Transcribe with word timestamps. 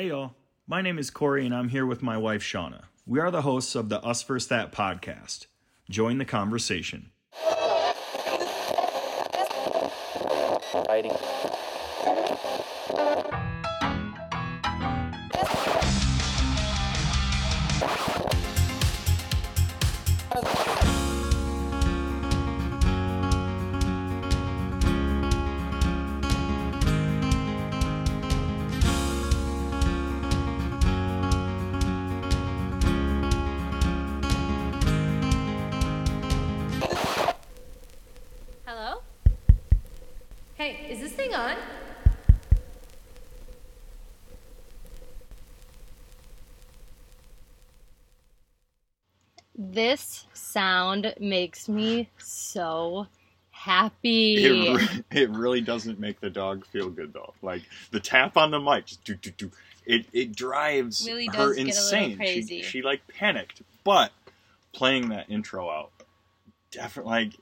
Hey, 0.00 0.08
y'all. 0.08 0.32
My 0.66 0.80
name 0.80 0.98
is 0.98 1.10
Corey, 1.10 1.44
and 1.44 1.54
I'm 1.54 1.68
here 1.68 1.84
with 1.84 2.02
my 2.02 2.16
wife, 2.16 2.42
Shauna. 2.42 2.84
We 3.06 3.20
are 3.20 3.30
the 3.30 3.42
hosts 3.42 3.74
of 3.74 3.90
the 3.90 4.00
Us 4.00 4.22
First 4.22 4.48
That 4.48 4.72
podcast. 4.72 5.44
Join 5.90 6.16
the 6.16 6.24
conversation. 6.24 7.10
Fighting. 10.86 11.12
This 49.72 50.26
sound 50.32 51.14
makes 51.20 51.68
me 51.68 52.08
so 52.18 53.06
happy. 53.50 54.44
It, 54.44 54.50
re- 54.50 55.04
it 55.22 55.30
really 55.30 55.60
doesn't 55.60 56.00
make 56.00 56.20
the 56.20 56.30
dog 56.30 56.66
feel 56.66 56.90
good 56.90 57.12
though. 57.12 57.34
Like 57.40 57.62
the 57.90 58.00
tap 58.00 58.36
on 58.36 58.50
the 58.50 58.58
mic, 58.58 58.86
just 58.86 59.04
do 59.04 59.14
do 59.14 59.30
do. 59.30 59.50
It 59.86 60.06
it 60.12 60.34
drives 60.34 61.06
Really 61.06 61.26
her 61.26 61.32
does 61.32 61.56
get 61.56 61.64
a 61.64 61.68
insane. 61.68 62.26
She 62.26 62.62
she 62.62 62.82
like 62.82 63.06
panicked, 63.06 63.62
but 63.84 64.12
playing 64.72 65.10
that 65.10 65.30
intro 65.30 65.70
out, 65.70 65.90
definitely 66.70 67.10
like 67.10 67.32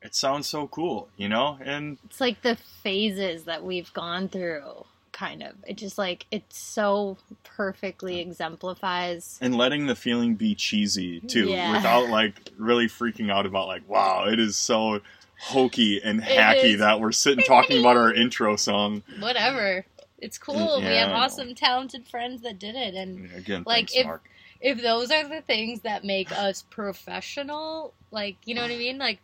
it 0.00 0.14
sounds 0.14 0.46
so 0.46 0.66
cool, 0.66 1.08
you 1.16 1.28
know. 1.28 1.58
And 1.62 1.98
It's 2.04 2.20
like 2.20 2.42
the 2.42 2.56
phases 2.82 3.44
that 3.44 3.62
we've 3.64 3.92
gone 3.92 4.28
through, 4.28 4.86
kind 5.22 5.42
of. 5.44 5.52
It 5.66 5.76
just 5.76 5.98
like, 5.98 6.26
it 6.32 6.42
so 6.52 7.16
perfectly 7.44 8.18
exemplifies. 8.20 9.38
and 9.40 9.54
letting 9.56 9.86
the 9.86 9.94
feeling 9.94 10.34
be 10.34 10.54
cheesy 10.56 11.20
too, 11.20 11.48
Yeah. 11.48 11.72
without 11.76 12.08
like 12.08 12.50
really 12.58 12.86
freaking 12.86 13.30
out 13.30 13.46
about 13.46 13.68
like, 13.68 13.88
wow, 13.88 14.24
it 14.26 14.40
is 14.40 14.56
so 14.56 15.00
hokey 15.40 16.00
and 16.02 16.20
hacky 16.22 16.78
that 16.78 17.00
we're 17.00 17.12
sitting 17.12 17.44
talking 17.44 17.78
about 17.80 17.96
our 17.96 18.12
intro 18.12 18.56
song. 18.56 19.02
Whatever. 19.20 19.86
It's 20.18 20.38
cool. 20.38 20.80
Mm, 20.80 20.88
we 20.88 20.96
have 20.96 21.10
awesome, 21.10 21.54
talented 21.54 22.06
friends 22.08 22.42
that 22.42 22.58
did 22.58 22.74
it. 22.76 22.94
And 22.94 23.32
Again, 23.34 23.62
Like, 23.66 23.90
thanks, 23.90 23.94
if- 23.96 24.06
Mark. 24.06 24.28
if 24.60 24.82
those 24.82 25.10
are 25.12 25.28
the 25.28 25.40
things 25.40 25.80
that 25.82 26.04
make 26.04 26.30
us 26.32 26.62
professional, 26.70 27.92
like, 28.10 28.36
you 28.44 28.54
know 28.54 28.62
what 28.62 28.70
I 28.70 28.76
mean? 28.76 28.98
Like, 28.98 29.18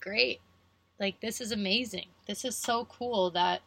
great. 0.00 0.40
Like, 1.00 1.20
this 1.20 1.40
is 1.40 1.50
amazing. 1.52 2.06
This 2.26 2.44
is 2.44 2.56
so 2.56 2.84
cool 2.86 3.30
that 3.32 3.62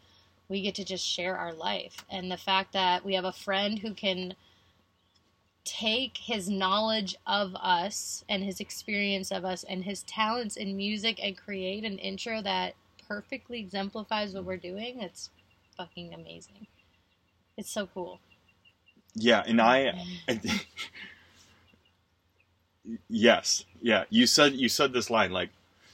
we 0.49 0.61
get 0.61 0.75
to 0.75 0.85
just 0.85 1.05
share 1.05 1.37
our 1.37 1.53
life. 1.53 2.05
And 2.09 2.31
the 2.31 2.37
fact 2.37 2.73
that 2.73 3.03
we 3.05 3.15
have 3.15 3.25
a 3.25 3.31
friend 3.31 3.79
who 3.79 3.93
can 3.93 4.35
take 5.65 6.17
his 6.17 6.49
knowledge 6.49 7.15
of 7.27 7.53
us 7.55 8.23
and 8.29 8.43
his 8.43 8.59
experience 8.61 9.31
of 9.31 9.43
us 9.43 9.65
and 9.65 9.83
his 9.83 10.03
talents 10.03 10.55
in 10.55 10.77
music 10.77 11.19
and 11.21 11.37
create 11.37 11.83
an 11.83 11.97
intro 11.97 12.41
that 12.41 12.73
perfectly 13.07 13.59
exemplifies 13.59 14.33
what 14.33 14.45
we're 14.45 14.57
doing, 14.57 15.01
it's 15.01 15.29
fucking 15.75 16.13
amazing. 16.13 16.67
It's 17.57 17.69
so 17.69 17.87
cool. 17.87 18.19
Yeah, 19.15 19.43
and 19.45 19.59
I, 19.61 19.93
I 20.29 20.39
yes, 23.09 23.65
yeah. 23.81 24.05
You 24.09 24.27
said 24.27 24.53
you 24.53 24.69
said 24.69 24.93
this 24.93 25.09
line 25.09 25.31
like, 25.31 25.49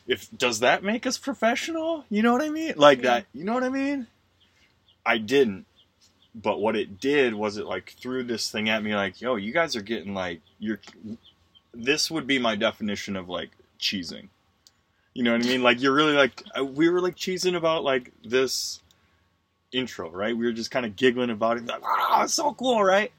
if 0.08 0.30
does 0.38 0.60
that 0.60 0.84
make 0.84 1.08
us 1.08 1.18
professional? 1.18 2.06
You 2.10 2.22
know 2.22 2.34
what 2.34 2.42
I 2.42 2.50
mean? 2.50 2.74
Like 2.76 3.02
Yeah. 3.02 3.04
that. 3.04 3.26
You 3.34 3.46
know 3.46 3.54
what 3.54 3.64
I 3.64 3.70
mean? 3.70 4.08
I 5.06 5.18
didn't, 5.18 5.66
but 6.36 6.60
what 6.60 6.76
it 6.76 7.00
did 7.00 7.34
was 7.34 7.58
it 7.58 7.66
like 7.66 7.96
threw 8.00 8.24
this 8.24 8.50
thing 8.50 8.70
at 8.70 8.84
me 8.84 8.96
like, 8.96 9.22
yo, 9.22 9.36
you 9.36 9.54
guys 9.54 9.76
are 9.76 9.82
getting 9.82 10.14
like 10.14 10.42
you're. 10.60 10.80
This 11.74 12.12
would 12.12 12.28
be 12.28 12.38
my 12.38 12.56
definition 12.56 13.16
of 13.16 13.30
like 13.30 13.52
cheesing. 13.80 14.30
You 15.14 15.24
know 15.24 15.34
what 15.34 15.44
I 15.44 15.48
mean? 15.48 15.64
Like 15.64 15.82
you're 15.82 15.94
really 15.94 16.14
like 16.14 16.44
uh, 16.58 16.64
we 16.64 16.90
were 16.90 17.02
like 17.02 17.16
cheesing 17.16 17.56
about 17.56 17.84
like 17.84 18.12
this 18.24 18.82
intro, 19.74 20.10
right? 20.10 20.36
We 20.36 20.46
were 20.46 20.54
just 20.54 20.72
kind 20.72 20.86
of 20.86 20.96
giggling 20.96 21.30
about 21.30 21.58
it, 21.58 21.66
like, 21.66 21.82
wow, 21.82 22.22
it's 22.24 22.34
so 22.34 22.54
cool, 22.54 22.84
right? 22.84 23.12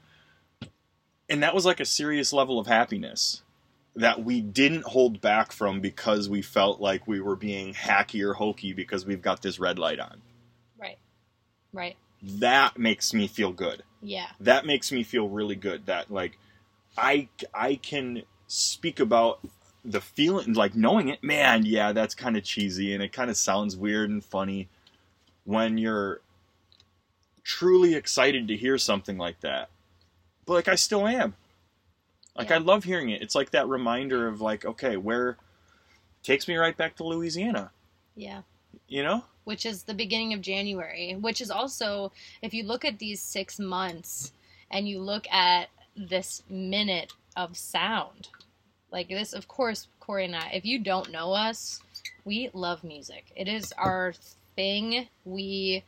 And 1.29 1.43
that 1.43 1.53
was 1.53 1.65
like 1.65 1.79
a 1.79 1.85
serious 1.85 2.31
level 2.33 2.59
of 2.59 2.67
happiness 2.67 3.41
that 3.95 4.23
we 4.23 4.41
didn't 4.41 4.83
hold 4.83 5.21
back 5.21 5.51
from 5.51 5.79
because 5.79 6.27
we 6.27 6.41
felt 6.41 6.81
like 6.81 7.07
we 7.07 7.21
were 7.21 7.35
being 7.35 7.73
hacky 7.73 8.21
or 8.21 8.33
hokey 8.33 8.73
because 8.73 9.05
we've 9.05 9.21
got 9.21 9.41
this 9.41 9.59
red 9.59 9.79
light 9.79 9.99
on. 9.99 10.21
Right. 11.75 11.97
That 12.23 12.79
makes 12.79 13.13
me 13.13 13.27
feel 13.27 13.51
good. 13.51 13.83
Yeah. 14.01 14.27
That 14.39 14.65
makes 14.65 14.91
me 14.91 15.03
feel 15.03 15.27
really 15.29 15.55
good 15.55 15.85
that 15.87 16.09
like 16.11 16.37
I 16.97 17.27
I 17.53 17.75
can 17.75 18.23
speak 18.47 18.99
about 18.99 19.39
the 19.83 20.01
feeling 20.01 20.53
like 20.53 20.73
knowing 20.75 21.09
it, 21.09 21.21
man, 21.23 21.65
yeah, 21.65 21.91
that's 21.91 22.15
kind 22.15 22.37
of 22.37 22.43
cheesy 22.43 22.93
and 22.93 23.03
it 23.03 23.11
kind 23.11 23.29
of 23.29 23.37
sounds 23.37 23.75
weird 23.75 24.09
and 24.09 24.23
funny 24.23 24.67
when 25.43 25.77
you're 25.77 26.21
truly 27.43 27.93
excited 27.93 28.47
to 28.47 28.55
hear 28.55 28.77
something 28.77 29.17
like 29.17 29.41
that. 29.41 29.69
But 30.45 30.53
like 30.53 30.67
I 30.67 30.75
still 30.75 31.07
am. 31.07 31.35
Like 32.35 32.49
Yeah. 32.49 32.55
I 32.55 32.59
love 32.59 32.85
hearing 32.85 33.09
it. 33.09 33.21
It's 33.21 33.35
like 33.35 33.51
that 33.51 33.67
reminder 33.67 34.27
of 34.27 34.41
like, 34.41 34.65
okay, 34.65 34.97
where 34.97 35.37
takes 36.23 36.47
me 36.47 36.55
right 36.55 36.75
back 36.75 36.95
to 36.95 37.03
Louisiana, 37.03 37.71
Yeah. 38.15 38.41
you 38.87 39.03
know? 39.03 39.25
Which 39.45 39.65
is 39.65 39.83
the 39.83 39.93
beginning 39.93 40.33
of 40.33 40.41
January, 40.41 41.15
which 41.15 41.39
is 41.39 41.49
also, 41.49 42.11
if 42.41 42.53
you 42.53 42.63
look 42.63 42.83
at 42.83 42.99
these 42.99 43.21
six 43.21 43.59
months 43.59 44.33
and 44.69 44.89
you 44.89 44.99
look 44.99 45.27
at 45.31 45.69
this 45.95 46.43
minute 46.49 47.13
of 47.37 47.55
sound, 47.55 48.27
like 48.91 49.07
this, 49.07 49.33
of 49.33 49.47
course, 49.47 49.87
Corey 49.99 50.25
and 50.25 50.35
I, 50.35 50.49
if 50.53 50.65
you 50.65 50.79
don't 50.79 51.11
know 51.11 51.31
us, 51.33 51.79
we 52.25 52.49
love 52.53 52.83
music. 52.83 53.25
It 53.35 53.47
is 53.47 53.71
our 53.77 54.13
thing. 54.55 55.07
We, 55.25 55.83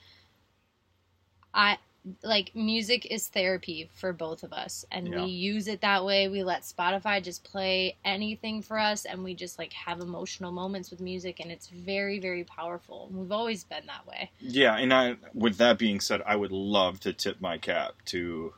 I, 1.53 1.77
like 2.23 2.55
music 2.55 3.05
is 3.11 3.27
therapy 3.27 3.89
for 3.93 4.13
both 4.13 4.43
of 4.43 4.53
us 4.53 4.85
and 4.91 5.09
Yeah. 5.09 5.15
we 5.15 5.23
use 5.31 5.67
it 5.67 5.81
that 5.81 6.05
way. 6.05 6.27
We 6.27 6.43
let 6.43 6.63
spotify 6.63 7.23
just 7.23 7.43
play 7.43 7.97
anything 8.05 8.61
for 8.61 8.79
us 8.79 9.05
and 9.05 9.23
we 9.23 9.33
just 9.35 9.57
like 9.59 9.73
have 9.73 9.99
emotional 10.01 10.51
moments 10.51 10.91
with 10.91 11.01
music 11.01 11.39
and 11.39 11.51
it's 11.51 11.67
very 11.67 12.19
very 12.19 12.43
powerful. 12.43 13.09
We've 13.11 13.31
always 13.31 13.63
been 13.63 13.85
that 13.87 14.05
way. 14.07 14.31
Yeah, 14.39 14.77
and 14.77 14.93
I 14.93 15.17
with 15.33 15.57
that 15.57 15.77
being 15.77 15.99
said, 15.99 16.21
I 16.25 16.35
would 16.35 16.51
love 16.51 16.99
to 17.01 17.13
tip 17.13 17.41
my 17.41 17.57
cap 17.57 17.93
to 18.05 18.53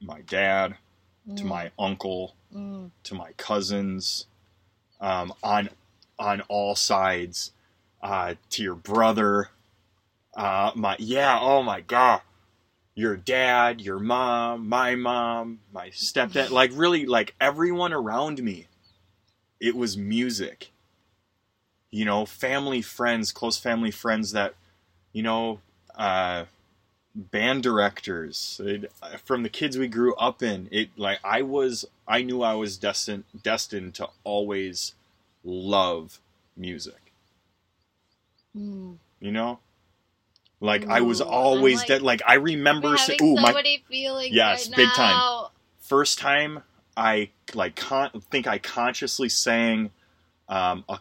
my 0.00 0.20
dad, 0.22 0.76
to 1.36 1.44
Mm, 1.44 1.48
my 1.48 1.70
uncle, 1.78 2.34
mm. 2.54 2.90
to 3.04 3.14
my 3.14 3.32
cousins, 3.36 4.26
um, 5.00 5.32
on 5.42 5.70
on 6.18 6.40
all 6.42 6.74
sides, 6.76 7.52
uh, 8.02 8.34
to 8.50 8.62
your 8.62 8.74
brother, 8.74 9.50
uh, 10.36 10.72
my 10.74 10.96
yeah, 10.98 11.38
oh 11.40 11.62
my 11.62 11.80
god, 11.80 12.20
your 12.94 13.16
dad, 13.16 13.80
your 13.80 13.98
mom, 13.98 14.68
my 14.68 14.94
mom, 14.94 15.60
my 15.72 15.88
stepdad, 15.90 16.50
like 16.50 16.70
really, 16.74 17.06
like 17.06 17.34
everyone 17.40 17.92
around 17.92 18.42
me. 18.42 18.66
It 19.60 19.76
was 19.76 19.96
music. 19.96 20.70
You 21.90 22.04
know, 22.04 22.24
family, 22.26 22.82
friends, 22.82 23.32
close 23.32 23.58
family 23.58 23.90
friends 23.90 24.32
that, 24.32 24.54
you 25.12 25.22
know, 25.22 25.60
uh, 25.94 26.46
band 27.14 27.62
directors 27.62 28.60
it, 28.64 28.90
from 29.24 29.42
the 29.42 29.48
kids 29.50 29.76
we 29.76 29.86
grew 29.86 30.14
up 30.14 30.42
in 30.42 30.66
it 30.70 30.88
like 30.96 31.18
i 31.22 31.42
was 31.42 31.84
i 32.08 32.22
knew 32.22 32.40
i 32.42 32.54
was 32.54 32.78
destined 32.78 33.24
destined 33.42 33.92
to 33.94 34.08
always 34.24 34.94
love 35.44 36.18
music 36.56 36.94
Mm. 38.56 38.96
you 39.20 39.30
know 39.30 39.58
like 40.62 40.86
i 40.88 41.00
was 41.00 41.20
Ooh, 41.20 41.24
always 41.24 41.78
like- 41.78 41.88
that 41.88 42.02
like 42.02 42.22
i 42.26 42.34
remember 42.34 42.96
sa- 42.96 43.12
ooh 43.20 43.34
my 43.34 43.52
feelings 43.88 44.34
Yes, 44.34 44.68
right 44.68 44.76
big 44.76 44.88
time. 44.94 45.48
first 45.80 46.18
time 46.18 46.62
i 46.96 47.28
like 47.54 47.76
con- 47.76 48.22
think 48.30 48.46
i 48.46 48.58
consciously 48.58 49.28
sang 49.28 49.90
um 50.48 50.84
a 50.88 50.98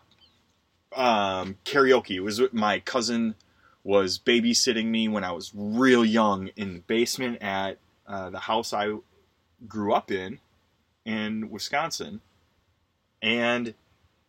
um 1.00 1.58
karaoke 1.64 2.16
it 2.16 2.20
was 2.22 2.42
my 2.52 2.80
cousin 2.80 3.36
was 3.84 4.20
babysitting 4.20 4.86
me 4.86 5.08
when 5.08 5.24
I 5.24 5.32
was 5.32 5.52
real 5.56 6.06
young 6.06 6.50
in 6.56 6.74
the 6.76 6.80
basement 6.82 7.42
at 7.42 7.80
uh, 8.08 8.30
the 8.30 8.38
house 8.40 8.74
I 8.74 8.94
grew 9.68 9.94
up 9.94 10.12
in 10.12 10.40
in 11.04 11.50
Wisconsin, 11.50 12.22
and 13.24 13.74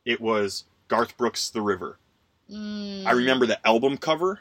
it 0.07 0.23
was 0.23 0.65
Garth 0.89 1.17
Brooks' 1.19 1.51
"The 1.51 1.61
River." 1.61 1.99
Mm. 2.51 3.05
I 3.07 3.11
remember 3.13 3.45
the 3.45 3.65
album 3.67 3.99
cover, 3.99 4.41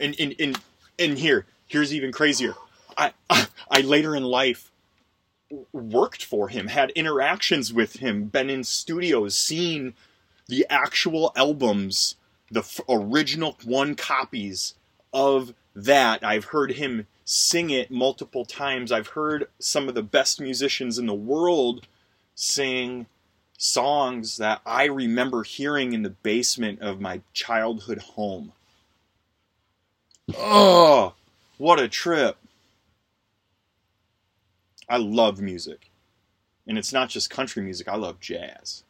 and 0.00 0.16
and 0.18 0.34
and 0.40 0.60
and 0.98 1.18
here 1.18 1.46
here's 1.66 1.94
even 1.94 2.12
crazier. 2.12 2.54
I, 2.96 3.12
I 3.70 3.80
later 3.82 4.16
in 4.16 4.24
life 4.24 4.70
worked 5.72 6.24
for 6.24 6.48
him, 6.48 6.68
had 6.68 6.90
interactions 6.90 7.72
with 7.72 7.94
him, 7.96 8.24
been 8.24 8.50
in 8.50 8.64
studios, 8.64 9.36
seen 9.36 9.94
the 10.48 10.66
actual 10.68 11.32
albums, 11.36 12.16
the 12.50 12.60
f- 12.60 12.80
original 12.88 13.56
one 13.64 13.94
copies 13.94 14.74
of 15.12 15.54
that. 15.74 16.24
I've 16.24 16.46
heard 16.46 16.72
him 16.72 17.06
sing 17.24 17.70
it 17.70 17.90
multiple 17.90 18.44
times. 18.44 18.92
I've 18.92 19.08
heard 19.08 19.48
some 19.58 19.88
of 19.88 19.94
the 19.94 20.02
best 20.02 20.40
musicians 20.40 20.98
in 20.98 21.06
the 21.06 21.14
world 21.14 21.86
sing 22.34 23.06
songs 23.58 24.36
that 24.36 24.60
I 24.64 24.84
remember 24.84 25.42
hearing 25.42 25.92
in 25.92 26.02
the 26.02 26.10
basement 26.10 26.80
of 26.80 27.00
my 27.00 27.20
childhood 27.32 27.98
home. 27.98 28.52
Oh, 30.36 31.14
what 31.58 31.80
a 31.80 31.88
trip. 31.88 32.36
I 34.88 34.96
love 34.96 35.40
music. 35.40 35.90
And 36.66 36.78
it's 36.78 36.92
not 36.92 37.08
just 37.08 37.30
country 37.30 37.62
music, 37.62 37.88
I 37.88 37.96
love 37.96 38.20
jazz. 38.20 38.84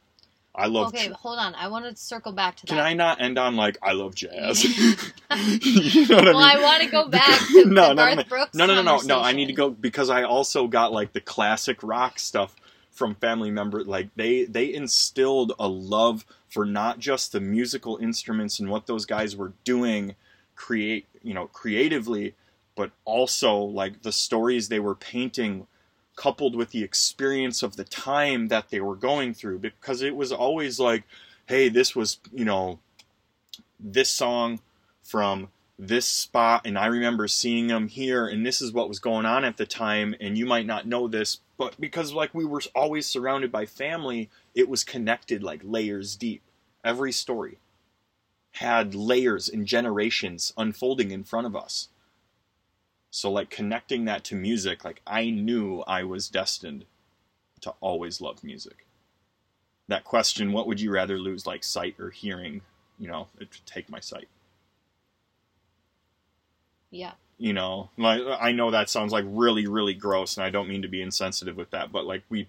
I 0.54 0.66
love 0.66 0.88
okay, 0.88 1.08
tr- 1.08 1.14
hold 1.14 1.38
on. 1.38 1.54
I 1.54 1.68
want 1.68 1.84
to 1.84 1.94
circle 1.94 2.32
back 2.32 2.56
to 2.56 2.66
Can. 2.66 2.80
I 2.80 2.92
not 2.92 3.20
end 3.20 3.38
on 3.38 3.54
like 3.54 3.78
I 3.80 3.92
love 3.92 4.16
jazz? 4.16 4.64
you 4.64 6.08
know 6.08 6.16
what 6.16 6.24
well, 6.24 6.38
I 6.38 6.54
I 6.56 6.62
want 6.62 6.82
to 6.82 6.88
go 6.90 7.08
back 7.08 7.38
to 7.52 7.64
No, 7.64 7.88
the 7.90 7.94
no, 7.94 7.94
Garth 7.94 8.16
no, 8.16 8.22
Brooks. 8.24 8.54
No, 8.54 8.66
no, 8.66 8.74
no, 8.74 8.82
no, 8.82 8.98
no. 9.02 9.20
I 9.20 9.32
need 9.32 9.46
to 9.46 9.52
go 9.52 9.70
because 9.70 10.10
I 10.10 10.24
also 10.24 10.66
got 10.66 10.92
like 10.92 11.12
the 11.12 11.20
classic 11.20 11.80
rock 11.84 12.18
stuff 12.18 12.56
from 12.90 13.14
family 13.14 13.52
members. 13.52 13.86
Like 13.86 14.08
they 14.16 14.46
they 14.46 14.74
instilled 14.74 15.52
a 15.60 15.68
love 15.68 16.26
for 16.48 16.66
not 16.66 16.98
just 16.98 17.30
the 17.30 17.40
musical 17.40 17.96
instruments 17.98 18.58
and 18.58 18.68
what 18.68 18.86
those 18.88 19.06
guys 19.06 19.36
were 19.36 19.52
doing, 19.64 20.16
create 20.56 21.06
you 21.28 21.34
know 21.34 21.46
creatively, 21.48 22.34
but 22.74 22.90
also 23.04 23.56
like 23.58 24.02
the 24.02 24.12
stories 24.12 24.68
they 24.68 24.80
were 24.80 24.94
painting, 24.94 25.66
coupled 26.16 26.56
with 26.56 26.70
the 26.70 26.82
experience 26.82 27.62
of 27.62 27.76
the 27.76 27.84
time 27.84 28.48
that 28.48 28.70
they 28.70 28.80
were 28.80 28.96
going 28.96 29.34
through. 29.34 29.58
Because 29.58 30.02
it 30.02 30.16
was 30.16 30.32
always 30.32 30.80
like, 30.80 31.04
hey, 31.46 31.68
this 31.68 31.94
was 31.94 32.18
you 32.32 32.44
know, 32.44 32.78
this 33.78 34.08
song 34.08 34.60
from 35.02 35.48
this 35.78 36.06
spot 36.06 36.62
and 36.64 36.76
I 36.76 36.86
remember 36.86 37.28
seeing 37.28 37.68
them 37.68 37.86
here 37.86 38.26
and 38.26 38.44
this 38.44 38.60
is 38.60 38.72
what 38.72 38.88
was 38.88 38.98
going 38.98 39.26
on 39.26 39.44
at 39.44 39.56
the 39.56 39.66
time 39.66 40.14
and 40.20 40.36
you 40.36 40.44
might 40.44 40.66
not 40.66 40.88
know 40.88 41.06
this 41.06 41.38
but 41.56 41.80
because 41.80 42.12
like 42.12 42.34
we 42.34 42.44
were 42.44 42.62
always 42.74 43.06
surrounded 43.06 43.52
by 43.52 43.64
family 43.64 44.28
it 44.56 44.68
was 44.68 44.82
connected 44.82 45.40
like 45.40 45.60
layers 45.62 46.16
deep 46.16 46.42
every 46.84 47.12
story 47.12 47.58
had 48.58 48.94
layers 48.94 49.48
and 49.48 49.66
generations 49.66 50.52
unfolding 50.56 51.10
in 51.10 51.24
front 51.24 51.46
of 51.46 51.56
us. 51.56 51.88
So 53.10 53.30
like 53.30 53.50
connecting 53.50 54.04
that 54.06 54.24
to 54.24 54.34
music 54.34 54.84
like 54.84 55.00
I 55.06 55.30
knew 55.30 55.82
I 55.86 56.04
was 56.04 56.28
destined 56.28 56.84
to 57.62 57.74
always 57.80 58.20
love 58.20 58.44
music. 58.44 58.86
That 59.88 60.04
question 60.04 60.52
what 60.52 60.66
would 60.66 60.80
you 60.80 60.90
rather 60.92 61.18
lose 61.18 61.46
like 61.46 61.64
sight 61.64 61.96
or 61.98 62.10
hearing? 62.10 62.62
You 62.98 63.08
know 63.08 63.28
it 63.36 63.48
would 63.50 63.66
take 63.66 63.88
my 63.90 64.00
sight. 64.00 64.28
Yeah. 66.90 67.12
you 67.36 67.52
know 67.52 67.90
like 67.98 68.22
i 68.40 68.50
know 68.52 68.70
that 68.70 68.88
sounds 68.88 69.12
like 69.12 69.24
really 69.28 69.66
really 69.66 69.92
gross 69.94 70.36
and 70.38 70.44
i 70.46 70.50
don't 70.50 70.68
mean 70.68 70.82
to 70.82 70.88
be 70.88 71.02
insensitive 71.02 71.56
with 71.56 71.70
that 71.70 71.92
but 71.92 72.06
like 72.06 72.22
we 72.30 72.48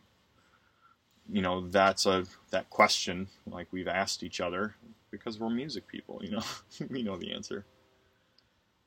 you 1.30 1.42
know 1.42 1.68
that's 1.68 2.06
a 2.06 2.26
that 2.52 2.70
question 2.70 3.28
like 3.46 3.68
we've 3.72 3.88
asked 3.88 4.24
each 4.24 4.40
other 4.40 4.76
because 5.12 5.40
we're 5.40 5.50
music 5.50 5.88
people 5.88 6.20
you 6.24 6.32
know 6.32 6.44
we 6.90 7.04
know 7.04 7.18
the 7.18 7.32
answer 7.32 7.66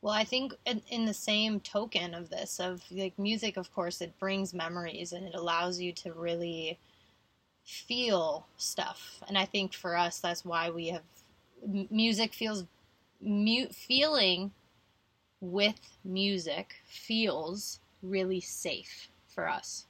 Well, 0.00 0.14
I 0.14 0.24
think 0.24 0.54
in, 0.66 0.82
in 0.88 1.06
the 1.06 1.14
same 1.14 1.60
token 1.60 2.12
of 2.12 2.28
this, 2.28 2.58
of 2.58 2.82
like 2.90 3.16
music, 3.18 3.56
of 3.56 3.72
course, 3.72 4.00
it 4.00 4.18
brings 4.18 4.52
memories 4.52 5.12
and 5.12 5.24
it 5.28 5.34
allows 5.36 5.80
you 5.80 5.92
to 5.92 6.12
really 6.12 6.76
feel 7.64 8.48
stuff. 8.56 9.22
And 9.28 9.38
I 9.38 9.44
think 9.44 9.72
for 9.72 9.96
us, 9.96 10.18
that's 10.18 10.44
why 10.44 10.70
we 10.70 10.88
have 10.88 11.02
music 11.88 12.34
feels 12.34 12.64
mute 13.20 13.72
feeling 13.72 14.50
with 15.40 15.80
music 16.04 16.74
feels 16.84 17.78
really 18.02 18.40
safe 18.40 19.08
for 19.28 19.48
us 19.48 19.86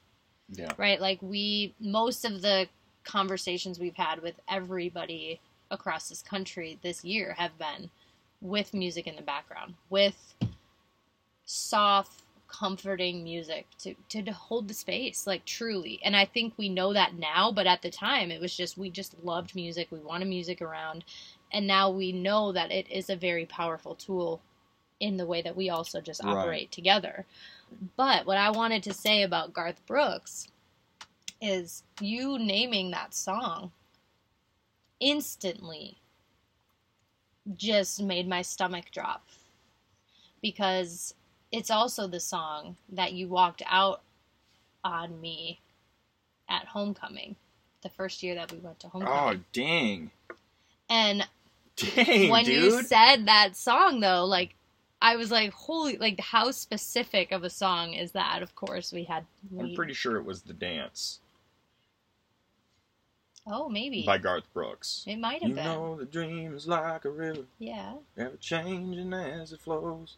yeah 0.53 0.73
right? 0.77 1.01
Like 1.01 1.21
we, 1.23 1.75
most 1.81 2.25
of 2.25 2.43
the 2.43 2.69
conversations 3.05 3.79
we've 3.79 3.97
had 3.97 4.23
with 4.23 4.35
everybody 4.49 5.41
across 5.73 6.09
this 6.09 6.23
country 6.23 6.79
this 6.83 7.05
year 7.05 7.35
have 7.39 7.59
been 7.59 7.91
with 8.41 8.75
music 8.75 9.09
in 9.09 9.17
the 9.17 9.23
background, 9.23 9.75
with 9.91 10.35
soft, 11.45 12.23
comforting 12.49 13.25
music 13.25 13.67
to, 13.79 13.95
to 14.11 14.31
hold 14.33 14.69
the 14.69 14.75
space, 14.75 15.27
like 15.27 15.45
truly. 15.47 16.01
And 16.05 16.15
I 16.15 16.27
think 16.27 16.55
we 16.57 16.69
know 16.69 16.93
that 16.93 17.15
now, 17.15 17.51
but 17.51 17.67
at 17.67 17.83
the 17.83 17.91
time 17.91 18.31
it 18.31 18.41
was 18.41 18.57
just, 18.57 18.77
we 18.79 18.91
just 18.91 19.17
loved 19.25 19.55
music. 19.55 19.89
We 19.91 20.01
wanted 20.01 20.29
music 20.29 20.61
around. 20.63 21.05
And 21.53 21.67
now 21.67 21.91
we 21.91 22.13
know 22.13 22.53
that 22.53 22.71
it 22.71 22.91
is 22.91 23.11
a 23.11 23.17
very 23.17 23.47
powerful 23.47 23.95
tool 23.95 24.43
in 25.01 25.17
the 25.17 25.27
way 25.27 25.43
that 25.43 25.57
we 25.57 25.71
also 25.71 26.01
just 26.01 26.23
Right. 26.23 26.43
operate 26.43 26.71
together. 26.73 27.27
But 27.97 28.27
what 28.27 28.39
I 28.39 28.51
wanted 28.51 28.83
to 28.85 28.95
say 28.95 29.23
about 29.23 29.55
Garth 29.55 29.85
Brooks 29.87 30.49
is 31.41 31.83
you 32.01 32.39
naming 32.39 32.91
that 32.91 33.15
song 33.15 33.73
instantly 35.03 35.99
just 37.57 38.01
made 38.01 38.29
my 38.29 38.41
stomach 38.41 38.87
drop. 38.93 39.27
Because 40.41 41.15
it's 41.51 41.71
also 41.71 42.07
the 42.07 42.21
song 42.21 42.77
that 42.91 43.13
you 43.13 43.29
walked 43.29 43.63
out 43.67 44.03
on 44.85 45.21
me 45.21 45.61
at 46.49 46.67
homecoming 46.67 47.37
the 47.83 47.89
first 47.89 48.23
year 48.23 48.35
that 48.35 48.51
we 48.53 48.59
went 48.59 48.81
to 48.81 48.89
homecoming. 48.89 49.19
oh 49.19 49.45
dang. 49.53 50.11
And 50.89 51.27
dang 51.77 52.31
when 52.31 52.47
you 52.47 52.83
said 52.83 53.27
that 53.27 53.57
song 53.57 54.01
though 54.01 54.25
like 54.27 54.55
i 55.01 55.17
was 55.17 55.31
like 55.31 55.51
holy 55.53 55.97
like 55.97 56.21
how 56.21 56.51
specific 56.51 57.33
of 57.33 57.45
a 57.45 57.51
song 57.51 57.95
is 57.95 58.13
that? 58.13 58.43
Of 58.43 58.55
course 58.55 58.93
we 58.93 59.05
had 59.05 59.25
i'm 59.59 59.75
pretty 59.75 59.95
sure 59.95 60.17
it 60.17 60.25
was 60.25 60.43
the 60.43 60.53
dance 60.53 61.21
oh 63.47 63.69
maybe 63.69 64.05
by 64.07 64.19
garth 64.19 64.45
brooks 64.55 65.05
it 65.07 65.17
might 65.19 65.43
have 65.43 65.51
you 65.51 65.55
been 65.57 65.65
know 65.65 65.97
the 65.97 66.05
dream 66.05 66.55
is 66.55 66.67
like 66.69 67.05
a 67.05 67.11
river 67.11 67.43
yeah 67.59 67.95
ever 68.17 68.37
changing 68.41 69.13
as 69.13 69.53
it 69.53 69.61
flows. 69.61 70.17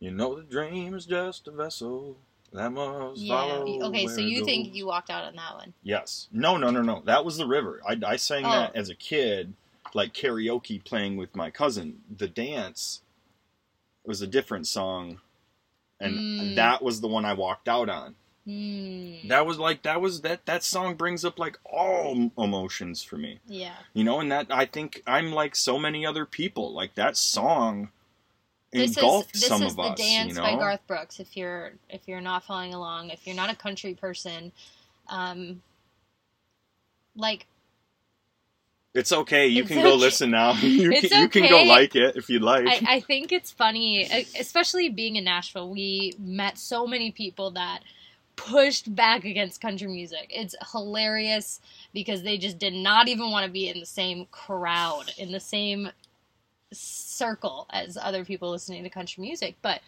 You 0.00 0.10
know 0.10 0.34
the 0.36 0.42
dream 0.42 0.94
is 0.94 1.06
just 1.06 1.46
a 1.46 1.50
vessel 1.52 2.16
that 2.52 2.70
must 2.70 3.20
yeah 3.20 3.28
follow. 3.36 3.82
okay 3.84 4.04
where 4.06 4.14
so 4.14 4.20
it 4.20 4.26
you 4.26 4.44
think 4.44 4.68
goes. 4.68 4.76
you 4.76 4.86
walked 4.86 5.10
out 5.10 5.24
on 5.24 5.36
that 5.36 5.54
one 5.54 5.74
Yes. 5.82 6.28
No, 6.32 6.56
no, 6.56 6.70
no, 6.70 6.82
no. 6.82 7.02
That 7.04 7.24
was 7.24 7.36
the 7.36 7.46
river. 7.46 7.80
I, 7.86 7.98
I 8.06 8.16
sang 8.16 8.44
Oh. 8.46 8.50
that 8.50 8.76
as 8.76 8.88
a 8.88 8.94
kid, 8.94 9.54
like 9.94 10.12
karaoke 10.14 10.82
playing 10.84 11.16
with 11.16 11.34
my 11.36 11.50
cousin. 11.50 12.02
The 12.14 12.28
dance 12.28 13.00
was 14.04 14.20
a 14.22 14.26
different 14.26 14.66
song, 14.66 15.20
and 16.00 16.18
Mm. 16.18 16.54
that 16.56 16.82
was 16.82 17.00
the 17.00 17.08
one 17.08 17.24
I 17.24 17.34
walked 17.34 17.68
out 17.68 17.88
on. 17.88 18.16
Hmm 18.46 19.14
That 19.24 19.46
was 19.46 19.58
like 19.58 19.82
that 19.84 20.00
was 20.00 20.22
that 20.22 20.46
that 20.46 20.64
song 20.64 20.96
brings 20.96 21.24
up 21.24 21.38
like 21.38 21.58
all 21.64 22.30
emotions 22.38 23.02
for 23.02 23.16
me. 23.18 23.40
yeah 23.48 23.76
You 23.94 24.04
know, 24.04 24.20
and 24.20 24.32
that 24.32 24.48
I 24.50 24.66
think 24.66 25.02
I'm 25.06 25.32
like 25.32 25.56
so 25.56 25.78
many 25.78 26.06
other 26.06 26.26
people. 26.26 26.72
Like 26.72 26.94
that 26.96 27.16
song 27.16 27.90
this 28.74 28.96
is 28.96 29.00
engulfed 29.12 29.34
this 29.34 29.44
some 29.48 29.62
is 29.62 29.74
of 29.74 29.80
the 29.80 29.90
us. 29.90 29.98
dance 29.98 30.28
you 30.28 30.34
know? 30.34 30.42
by 30.42 30.54
garth 30.56 30.86
brooks 30.86 31.20
if 31.20 31.36
you're 31.36 31.72
if 31.90 32.08
you're 32.08 32.20
not 32.22 32.44
following 32.44 32.74
along 32.74 33.10
if 33.10 33.26
you're 33.26 33.36
not 33.36 33.50
a 33.50 33.56
country 33.56 33.94
person 33.94 34.52
um 35.08 35.62
like 37.16 37.46
It's 38.94 39.12
okay. 39.12 39.46
You 39.48 39.62
It's 39.62 39.68
can 39.68 39.80
go 39.82 39.94
listen 39.94 40.30
now. 40.30 40.54
You 40.62 40.94
can, 40.94 41.10
you 41.12 41.28
can 41.28 41.46
go 41.48 41.62
like 41.62 41.96
it 41.96 42.16
if 42.16 42.28
you'd 42.30 42.42
like. 42.42 42.66
I, 42.66 42.82
I 42.86 43.00
think 43.00 43.32
it's 43.32 43.50
funny, 43.50 44.04
especially 44.38 44.88
being 44.88 45.16
in 45.16 45.24
Nashville. 45.24 45.70
We 45.70 46.14
met 46.18 46.58
so 46.58 46.86
many 46.86 47.10
people 47.12 47.52
that 47.52 47.80
pushed 48.36 48.94
back 48.94 49.24
against 49.24 49.60
country 49.60 49.88
music. 49.88 50.26
It's 50.30 50.54
hilarious 50.72 51.60
because 51.92 52.22
they 52.22 52.38
just 52.38 52.58
did 52.58 52.74
not 52.74 53.08
even 53.08 53.30
want 53.30 53.46
to 53.46 53.52
be 53.52 53.68
in 53.68 53.80
the 53.80 53.86
same 53.86 54.26
crowd, 54.30 55.12
in 55.18 55.32
the 55.32 55.40
same 55.40 55.90
circle 56.72 57.66
as 57.70 57.96
other 58.00 58.24
people 58.24 58.50
listening 58.50 58.82
to 58.82 58.90
country 58.90 59.22
music. 59.22 59.56
But 59.62 59.80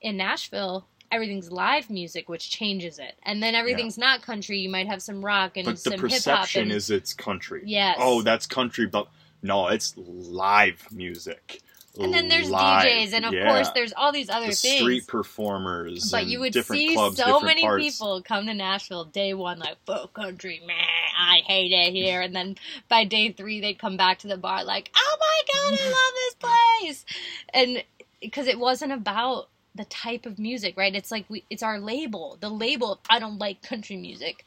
in 0.00 0.16
Nashville, 0.16 0.86
everything's 1.12 1.52
live 1.52 1.90
music, 1.90 2.28
which 2.28 2.50
changes 2.50 2.98
it. 2.98 3.14
And 3.22 3.42
then 3.42 3.54
everything's 3.54 3.98
not 3.98 4.22
country. 4.22 4.58
You 4.58 4.70
might 4.70 4.86
have 4.86 5.02
some 5.02 5.24
rock 5.24 5.56
and 5.56 5.66
but 5.66 5.78
some 5.78 5.92
hip 5.92 6.00
hop. 6.00 6.08
the 6.10 6.14
perception 6.16 6.62
And, 6.62 6.72
is 6.72 6.90
it's 6.90 7.12
country. 7.12 7.62
yes. 7.66 7.96
Oh, 8.00 8.22
that's 8.22 8.46
country, 8.46 8.86
but 8.86 9.08
no, 9.42 9.68
it's 9.68 9.94
live 9.96 10.86
music. 10.92 11.60
And 11.98 12.12
then 12.14 12.28
there's 12.28 12.50
Live. 12.50 12.86
DJs, 12.86 13.12
and 13.14 13.24
of 13.24 13.32
Yeah. 13.32 13.48
course 13.52 13.70
there's 13.70 13.92
all 13.92 14.12
these 14.12 14.30
other 14.30 14.46
the 14.46 14.54
things. 14.54 14.80
street 14.80 15.06
performers. 15.06 16.10
But 16.10 16.26
you 16.26 16.40
would 16.40 16.54
see 16.54 16.94
clubs, 16.94 17.16
so 17.16 17.40
many 17.40 17.62
parts. 17.62 17.84
people 17.84 18.22
come 18.22 18.46
to 18.46 18.54
Nashville 18.54 19.04
day 19.04 19.34
one, 19.34 19.58
like, 19.58 19.76
fuck 19.86 20.12
country, 20.14 20.60
man, 20.66 20.76
I 21.18 21.40
hate 21.46 21.72
it 21.72 21.92
here. 21.92 22.20
And 22.20 22.34
then 22.34 22.56
by 22.88 23.04
day 23.04 23.32
three, 23.32 23.60
they'd 23.60 23.78
come 23.78 23.96
back 23.96 24.20
to 24.20 24.28
the 24.28 24.36
bar, 24.36 24.64
like, 24.64 24.90
oh 24.96 25.16
my 25.20 25.42
god, 25.52 25.78
I 25.80 25.84
love 25.90 26.14
this 26.14 26.94
place. 26.94 27.04
And 27.52 27.84
because 28.20 28.46
it 28.46 28.58
wasn't 28.58 28.92
about 28.92 29.48
the 29.74 29.84
type 29.84 30.26
of 30.26 30.38
music, 30.38 30.76
right? 30.76 30.94
It's 30.94 31.10
like 31.10 31.26
we 31.28 31.44
it's 31.50 31.62
our 31.62 31.78
label. 31.78 32.36
The 32.40 32.50
label 32.50 33.00
I 33.08 33.18
don't 33.18 33.38
like 33.38 33.62
country 33.62 33.96
music 33.96 34.44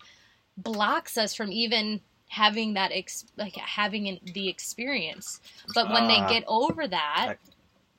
blocks 0.57 1.17
us 1.17 1.33
from 1.33 1.51
even 1.51 2.01
having 2.33 2.73
that 2.73 2.91
ex- 2.93 3.25
like 3.37 3.55
having 3.55 4.07
an, 4.07 4.19
the 4.33 4.49
experience. 4.49 5.39
But 5.75 5.89
when 5.89 6.03
Ah. 6.03 6.07
they 6.27 6.33
get 6.33 6.43
over 6.47 6.87
that 6.87 7.35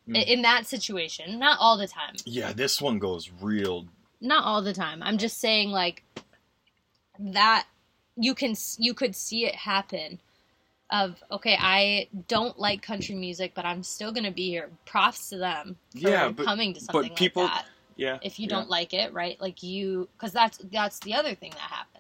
Mm. 0.09 0.23
in 0.27 0.43
that 0.43 0.67
situation, 0.67 1.39
not 1.39 1.59
all 1.61 1.79
the 1.79 1.89
time. 1.89 2.15
Yeah, 2.27 2.53
this 2.53 2.81
one 2.83 2.99
goes 2.99 3.31
real. 3.41 3.87
Not 4.21 4.45
all 4.45 4.61
the 4.61 4.75
time. 4.75 5.03
I'm 5.03 5.17
just 5.19 5.39
saying 5.41 5.71
like 5.71 6.03
that 7.19 7.67
you 8.17 8.35
can 8.35 8.55
you 8.79 8.93
could 8.95 9.15
see 9.17 9.47
it 9.47 9.55
happen 9.55 10.21
of 10.91 11.23
okay 11.31 11.57
I 11.59 12.09
don't 12.29 12.59
like 12.59 12.83
country 12.83 13.15
music 13.15 13.53
but 13.55 13.65
I'm 13.65 13.83
still 13.83 14.13
gonna 14.13 14.31
be 14.31 14.49
here 14.51 14.71
props 14.85 15.31
to 15.31 15.39
them 15.39 15.77
for 15.93 15.99
Yeah, 15.99 16.29
but- 16.29 16.45
coming 16.47 16.75
to 16.75 16.81
but 16.81 16.93
something 16.93 17.15
people- 17.15 17.45
like 17.45 17.53
that 17.55 17.67
Yeah. 17.97 18.19
if 18.23 18.39
you 18.39 18.45
yeah. 18.47 18.57
don't 18.57 18.69
like 18.69 18.93
it, 18.93 19.13
right? 19.13 19.41
Like 19.41 19.63
you, 19.63 20.09
because 20.17 20.33
that's 20.33 20.59
that's 20.71 20.99
the 21.01 21.15
other 21.15 21.35
thing 21.35 21.53
that 21.53 21.61
happens, 21.61 21.94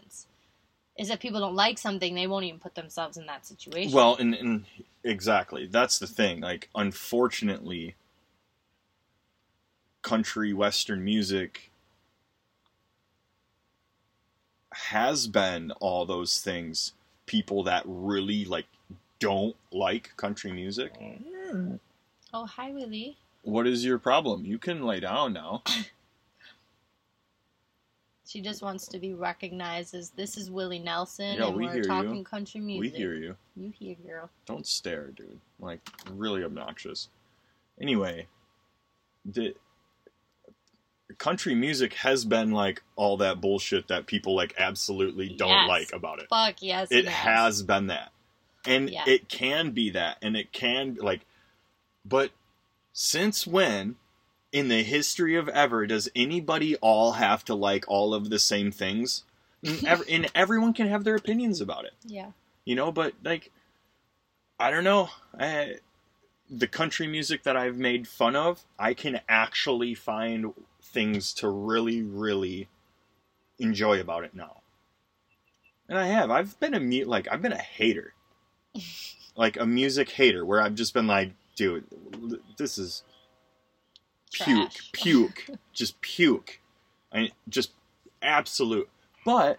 is 0.96 1.08
that 1.08 1.20
people 1.20 1.40
don't 1.40 1.56
like 1.56 1.78
something, 1.78 2.14
they 2.14 2.26
won't 2.26 2.44
even 2.44 2.60
put 2.60 2.74
themselves 2.74 3.16
in 3.16 3.26
that 3.26 3.46
situation. 3.46 3.92
Well, 3.92 4.16
and, 4.16 4.34
and 4.34 4.64
exactly, 5.02 5.66
that's 5.66 5.98
the 5.98 6.06
thing. 6.06 6.40
Like, 6.40 6.68
unfortunately, 6.74 7.96
country 10.02 10.52
western 10.52 11.02
music 11.04 11.72
has 14.72 15.26
been 15.26 15.72
all 15.80 16.06
those 16.06 16.40
things. 16.40 16.92
People 17.26 17.62
that 17.64 17.82
really 17.86 18.44
like 18.44 18.66
don't 19.18 19.56
like 19.72 20.16
country 20.16 20.52
music. 20.52 20.92
oh 22.32 22.46
hi 22.46 22.70
Willie, 22.70 23.16
What 23.42 23.66
is 23.66 23.84
your 23.84 23.98
problem? 23.98 24.44
You 24.44 24.58
can 24.58 24.84
lay 24.84 25.00
down 25.00 25.32
now. 25.32 25.62
she 28.26 28.40
just 28.40 28.62
wants 28.62 28.86
to 28.88 28.98
be 28.98 29.14
recognized 29.14 29.94
as 29.94 30.10
this 30.10 30.36
is 30.36 30.50
Willie 30.50 30.78
Nelson, 30.78 31.40
and 31.40 31.54
we 31.54 31.64
we're 31.66 31.72
hear 31.72 31.82
you. 31.82 31.88
talking 31.88 32.24
country 32.24 32.60
music. 32.60 32.92
We 32.92 32.98
hear 32.98 33.14
you. 33.14 33.36
You 33.56 33.70
hear, 33.78 33.96
girl. 34.06 34.30
Don't 34.46 34.66
stare, 34.66 35.08
dude. 35.08 35.40
Like 35.60 35.80
really 36.10 36.42
obnoxious. 36.44 37.08
Anyway, 37.80 38.26
the 39.24 39.54
country 41.18 41.54
music 41.54 41.94
has 41.94 42.24
been 42.24 42.50
like 42.50 42.82
all 42.96 43.16
that 43.18 43.40
bullshit 43.40 43.88
that 43.88 44.06
people 44.06 44.34
like 44.34 44.54
absolutely 44.58 45.28
don't 45.28 45.48
Yes. 45.50 45.68
like 45.68 45.92
about 45.92 46.18
it. 46.20 46.26
Fuck 46.30 46.62
yes, 46.62 46.88
It 46.90 47.06
has 47.06 47.62
been 47.62 47.88
that. 47.88 48.10
And 48.66 48.88
Yeah. 48.90 49.04
it 49.06 49.28
can 49.28 49.72
be 49.72 49.90
that 49.90 50.16
and 50.22 50.36
it 50.36 50.50
can 50.52 50.94
like 50.96 51.26
but 52.06 52.30
since 52.92 53.46
when 53.46 53.96
in 54.54 54.68
the 54.68 54.84
history 54.84 55.34
of 55.34 55.48
ever 55.48 55.84
does 55.84 56.08
anybody 56.14 56.76
all 56.76 57.12
have 57.12 57.44
to 57.44 57.54
like 57.56 57.84
all 57.88 58.14
of 58.14 58.30
the 58.30 58.38
same 58.38 58.70
things? 58.70 59.24
And, 59.64 59.84
ev- 59.84 60.04
and 60.08 60.30
everyone 60.32 60.72
can 60.72 60.86
have 60.86 61.02
their 61.02 61.16
opinions 61.16 61.60
about 61.60 61.84
it. 61.84 61.92
Yeah, 62.06 62.30
you 62.64 62.76
know 62.76 62.92
but 62.92 63.12
like 63.22 63.50
i 64.58 64.70
don't 64.70 64.84
know. 64.84 65.10
I, 65.38 65.74
the 66.48 66.68
country 66.68 67.08
music 67.08 67.42
that 67.42 67.56
i've 67.56 67.76
made 67.76 68.06
fun 68.06 68.36
of 68.36 68.64
i 68.78 68.94
can 68.94 69.20
actually 69.28 69.94
find 69.94 70.52
things 70.80 71.32
to 71.34 71.48
really 71.48 72.02
really 72.02 72.68
enjoy 73.58 74.00
about 74.00 74.22
it 74.24 74.34
now. 74.34 74.58
And 75.88 75.98
i 75.98 76.06
have. 76.06 76.30
I've 76.30 76.58
been 76.60 76.74
a 76.74 76.80
mu- 76.80 77.06
like 77.06 77.26
i've 77.30 77.42
been 77.42 77.52
a 77.52 77.58
hater. 77.58 78.14
Like 79.36 79.58
a 79.58 79.66
music 79.66 80.10
hater 80.10 80.46
where 80.46 80.60
i've 80.60 80.76
just 80.76 80.94
been 80.94 81.08
like 81.08 81.32
dude 81.56 81.84
this 82.56 82.78
is 82.78 83.02
puke 84.34 84.70
Trash. 84.72 84.90
puke 84.92 85.46
just 85.72 86.00
puke 86.00 86.60
I 87.12 87.32
just 87.48 87.70
absolute 88.22 88.88
but 89.24 89.58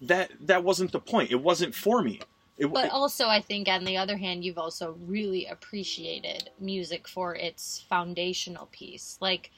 that 0.00 0.30
that 0.40 0.64
wasn't 0.64 0.92
the 0.92 1.00
point 1.00 1.30
it 1.30 1.42
wasn't 1.42 1.74
for 1.74 2.02
me 2.02 2.20
it, 2.58 2.72
but 2.72 2.86
it- 2.86 2.92
also 2.92 3.28
I 3.28 3.40
think 3.40 3.68
on 3.68 3.84
the 3.84 3.96
other 3.96 4.16
hand, 4.16 4.44
you've 4.44 4.58
also 4.58 4.96
really 5.06 5.46
appreciated 5.46 6.50
music 6.58 7.06
for 7.06 7.34
its 7.34 7.84
foundational 7.88 8.66
piece, 8.72 9.16
like 9.20 9.50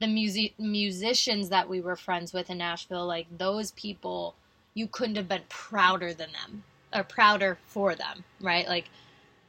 the 0.00 0.06
music 0.06 0.52
musicians 0.58 1.48
that 1.48 1.68
we 1.68 1.80
were 1.80 1.96
friends 1.96 2.32
with 2.34 2.50
in 2.50 2.58
Nashville. 2.58 3.06
Like 3.06 3.26
those 3.38 3.70
people, 3.72 4.34
you 4.74 4.86
couldn't 4.86 5.16
have 5.16 5.28
been 5.28 5.44
prouder 5.48 6.12
than 6.12 6.30
them 6.32 6.64
or 6.94 7.02
prouder 7.02 7.58
for 7.66 7.94
them, 7.94 8.24
right? 8.40 8.68
Like 8.68 8.90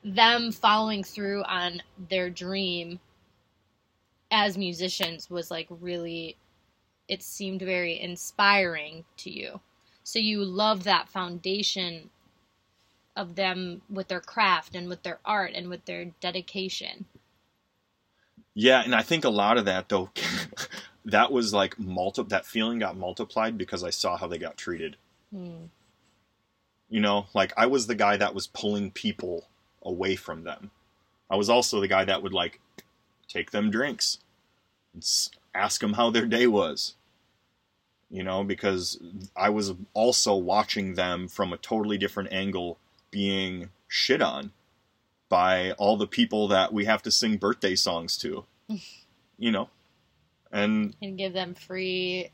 them 0.04 0.52
following 0.54 1.04
through 1.04 1.44
on 1.44 1.82
their 2.10 2.30
dream 2.30 3.00
as 4.32 4.58
musicians 4.58 5.30
was 5.30 5.52
like 5.52 5.68
really 5.70 6.38
it 7.08 7.22
seemed 7.22 7.62
very 7.62 8.00
inspiring 8.00 9.06
to 9.18 9.30
you. 9.30 9.60
So 10.04 10.18
you 10.18 10.44
love 10.44 10.84
that 10.84 11.08
foundation 11.08 12.10
of 13.16 13.36
them 13.36 13.82
with 13.90 14.08
their 14.08 14.20
craft 14.20 14.76
and 14.76 14.90
with 14.90 15.04
their 15.04 15.20
art 15.24 15.52
and 15.54 15.70
with 15.70 15.86
their 15.86 16.06
dedication. 16.20 17.06
Yeah 18.54 18.82
and 18.84 18.96
i 18.96 19.02
think 19.02 19.26
a 19.26 19.30
lot 19.30 19.58
of 19.58 19.66
that 19.66 19.90
though 19.90 20.10
that 21.06 21.32
was 21.32 21.54
like 21.54 21.78
multi 21.78 22.24
that 22.24 22.46
feeling 22.46 22.80
got 22.80 22.96
multiplied 22.96 23.58
because 23.58 23.84
i 23.84 23.90
saw 23.90 24.18
how 24.18 24.28
they 24.28 24.38
got 24.38 24.58
treated. 24.58 24.96
Hmm. 25.34 25.66
you 26.90 27.02
know 27.02 27.26
like 27.34 27.52
i 27.58 27.66
was 27.66 27.88
the 27.88 27.96
guy 27.96 28.16
that 28.16 28.34
was 28.34 28.48
pulling 28.48 28.92
people 28.92 29.50
away 29.86 30.16
from 30.16 30.44
them. 30.44 30.72
I 31.30 31.38
was 31.38 31.50
also 31.50 31.80
the 31.80 31.88
guy 31.88 32.04
that 32.06 32.22
would 32.24 32.34
like 32.34 32.60
take 33.28 33.52
them 33.52 33.70
drinks. 33.72 34.20
And 34.94 35.04
ask 35.56 35.82
them 35.82 35.94
how 35.94 36.10
their 36.10 36.26
day 36.26 36.48
was. 36.48 36.96
You 38.10 38.24
know 38.24 38.44
because 38.44 39.00
i 39.36 39.50
was 39.50 39.74
also 39.94 40.36
watching 40.36 40.94
them 40.94 41.28
from 41.28 41.52
a 41.52 41.58
totally 41.58 41.98
different 41.98 42.32
angle 42.32 42.78
being 43.10 43.70
shit 43.88 44.22
on 44.22 44.52
by 45.28 45.72
all 45.72 45.98
the 45.98 46.06
people 46.06 46.48
that 46.50 46.72
we 46.72 46.86
have 46.86 47.02
to 47.02 47.12
sing 47.12 47.38
birthday 47.38 47.76
songs 47.76 48.18
to. 48.18 48.46
You 49.38 49.52
know? 49.52 49.70
And 50.50 50.96
and 51.02 51.18
give 51.18 51.34
them 51.34 51.56
free 51.56 52.32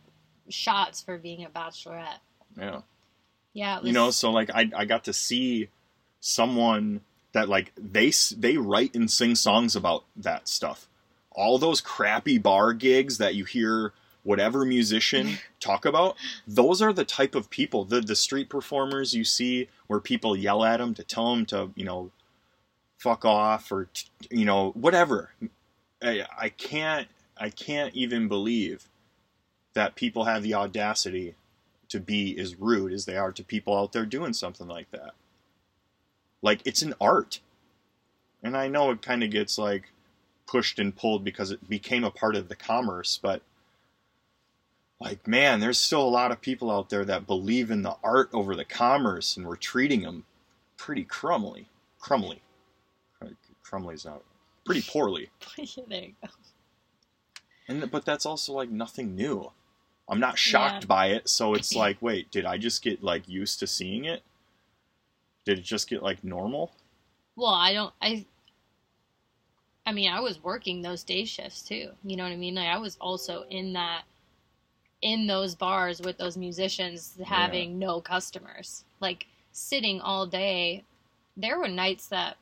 shots 0.50 1.02
for 1.02 1.18
being 1.18 1.44
a 1.46 1.50
bachelorette. 1.50 2.20
Yeah. 2.56 2.82
Yeah 3.54 3.80
was, 3.80 3.88
you 3.88 3.94
know 3.94 4.12
so 4.12 4.30
like 4.30 4.52
I, 4.54 4.70
I 4.76 4.86
got 4.86 5.06
to 5.06 5.14
see 5.14 5.70
someone 6.20 7.02
that 7.34 7.50
like 7.50 7.72
they 7.78 8.12
they 8.38 8.58
write 8.58 8.96
and 8.96 9.10
sing 9.10 9.36
songs 9.36 9.76
about 9.76 10.04
that 10.16 10.48
stuff 10.48 10.88
all 11.32 11.58
those 11.58 11.82
crappy 11.82 12.38
bar 12.38 12.74
gigs 12.74 13.18
that 13.18 13.36
you 13.36 13.46
hear 13.46 13.94
whatever 14.24 14.66
musician 14.66 15.38
talk 15.60 15.86
about 15.86 16.16
those 16.48 16.82
are 16.82 16.94
the 16.94 17.06
type 17.06 17.36
of 17.36 17.50
people 17.50 17.84
the 17.86 18.02
the 18.02 18.16
street 18.16 18.50
performers 18.50 19.14
you 19.14 19.24
see 19.24 19.68
where 19.88 20.00
people 20.00 20.36
yell 20.36 20.64
at 20.64 20.78
them 20.78 20.94
to 20.94 21.04
tell 21.04 21.34
them 21.34 21.46
to 21.46 21.72
you 21.76 21.86
know 21.86 22.12
fuck 22.98 23.26
off 23.26 23.72
or 23.72 23.88
t- 23.94 24.08
you 24.30 24.46
know 24.46 24.72
whatever 24.72 25.32
I, 26.02 26.26
I 26.40 26.50
can't 26.50 27.08
i 27.38 27.50
can't 27.50 27.96
even 27.96 28.28
believe 28.28 28.88
that 29.74 29.96
people 29.96 30.26
have 30.26 30.44
the 30.44 30.54
audacity 30.54 31.36
to 31.90 32.00
be 32.00 32.38
as 32.40 32.56
rude 32.56 32.94
as 32.94 33.06
they 33.06 33.18
are 33.18 33.32
to 33.34 33.44
people 33.44 33.78
out 33.78 33.92
there 33.92 34.06
doing 34.06 34.34
something 34.34 34.68
like 34.68 34.90
that. 34.92 35.14
Like 36.42 36.62
it's 36.66 36.82
an 36.82 36.94
art. 37.00 37.40
And 38.44 38.58
I 38.58 38.68
know 38.68 38.92
it 38.92 39.02
kind 39.02 39.24
of 39.24 39.30
gets 39.30 39.58
like 39.58 39.92
pushed 40.48 40.80
and 40.80 40.96
pulled 40.96 41.24
because 41.24 41.52
it 41.52 41.70
became 41.70 42.04
a 42.04 42.12
part 42.12 42.36
of 42.36 42.50
the 42.50 42.56
commerce, 42.56 43.20
but 43.22 43.42
like 45.00 45.28
man, 45.28 45.60
there's 45.60 45.78
still 45.78 46.02
a 46.04 46.10
lot 46.10 46.32
of 46.32 46.42
people 46.42 46.72
out 46.72 46.90
there 46.90 47.06
that 47.06 47.28
believe 47.28 47.72
in 47.72 47.82
the 47.84 47.96
art 48.04 48.30
over 48.34 48.56
the 48.56 48.66
commerce 48.66 49.38
and 49.38 49.46
we're 49.48 49.56
treating 49.56 50.02
them 50.02 50.26
pretty 50.78 51.04
crumbly. 51.04 51.68
Crumbly. 52.00 52.42
Crumbly's 53.64 54.04
not 54.06 54.22
pretty 54.66 54.82
poorly. 54.82 55.30
there 55.88 56.04
you 56.04 56.14
go 56.22 56.28
And 57.68 57.90
but 57.90 58.04
that's 58.06 58.26
also 58.26 58.54
like 58.54 58.70
nothing 58.70 59.16
new. 59.16 59.52
I'm 60.10 60.20
not 60.20 60.38
shocked 60.38 60.84
Yeah. 60.84 60.88
by 60.88 61.08
it, 61.08 61.30
so 61.30 61.54
it's 61.54 61.74
like, 61.84 62.02
wait, 62.02 62.30
did 62.32 62.46
I 62.46 62.58
just 62.58 62.82
get 62.84 63.02
like 63.04 63.30
used 63.30 63.60
to 63.60 63.68
seeing 63.68 64.04
it? 64.06 64.24
Did 65.46 65.60
it 65.60 65.64
just 65.64 65.90
get 65.90 66.04
like 66.04 66.24
normal? 66.24 66.72
well 67.38 67.54
i 67.54 67.72
don't 67.72 67.94
i 68.02 68.26
i 69.86 69.92
mean 69.94 70.12
i 70.12 70.20
was 70.20 70.44
working 70.44 70.82
those 70.82 71.02
day 71.04 71.24
shifts 71.24 71.62
too 71.62 71.90
you 72.04 72.16
know 72.18 72.24
what 72.24 72.32
i 72.32 72.36
mean? 72.36 72.56
Like 72.56 72.68
i 72.68 72.78
was 72.78 72.98
also 73.00 73.44
in 73.50 73.74
that 73.74 74.04
in 75.02 75.26
those 75.28 75.56
bars 75.56 76.02
with 76.02 76.18
those 76.18 76.38
musicians 76.38 77.18
having 77.26 77.80
no 77.80 78.00
customers. 78.02 78.84
Like 79.00 79.26
sitting 79.52 80.00
all 80.02 80.28
day 80.28 80.84
there 81.38 81.58
were 81.58 81.68
nights 81.70 82.08
that 82.08 82.38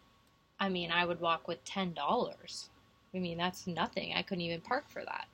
i 0.59 0.67
mean 0.67 0.91
i 0.91 1.05
would 1.05 1.21
walk 1.21 1.47
with 1.47 1.63
ten 1.63 1.93
dollars. 1.93 2.69
I 3.13 3.19
mean 3.19 3.37
that's 3.37 3.65
nothing. 3.67 4.13
I 4.15 4.21
couldn't 4.23 4.41
even 4.43 4.59
park 4.61 4.89
for 4.89 5.03
that. 5.05 5.27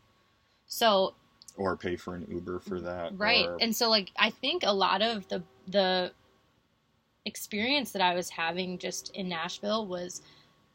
So 0.68 1.16
Or 1.58 1.76
pay 1.78 1.96
for 1.96 2.14
an 2.16 2.28
Uber 2.30 2.60
for 2.60 2.80
that? 2.82 3.18
right. 3.18 3.48
or- 3.48 3.58
and 3.62 3.76
so 3.76 3.90
like 3.90 4.12
i 4.18 4.30
think 4.30 4.64
a 4.64 4.72
lot 4.74 5.02
of 5.02 5.28
the 5.30 5.42
the 5.68 6.12
experience 7.26 7.92
that 7.92 8.02
i 8.02 8.14
was 8.14 8.30
having 8.30 8.78
just 8.78 9.10
in 9.16 9.28
nashville 9.28 9.86
was 9.86 10.22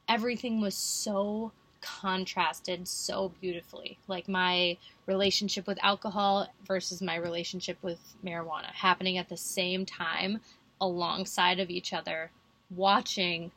everything 0.09 0.61
was 0.61 0.75
so 0.75 1.53
contrasted 1.81 2.87
so 2.87 3.33
beautifully. 3.41 3.99
Like 4.09 4.29
my 4.29 4.77
relationship 5.07 5.67
with 5.67 5.83
alcohol 5.83 6.49
versus 6.67 7.03
my 7.03 7.17
relationship 7.17 7.79
with 7.83 8.01
marijuana 8.25 8.71
happening 8.73 9.19
at 9.19 9.29
the 9.29 9.37
same 9.37 9.87
time 9.87 10.41
alongside 10.81 11.61
of 11.61 11.71
each 11.71 11.93
other, 11.93 12.31
watching 12.75 13.51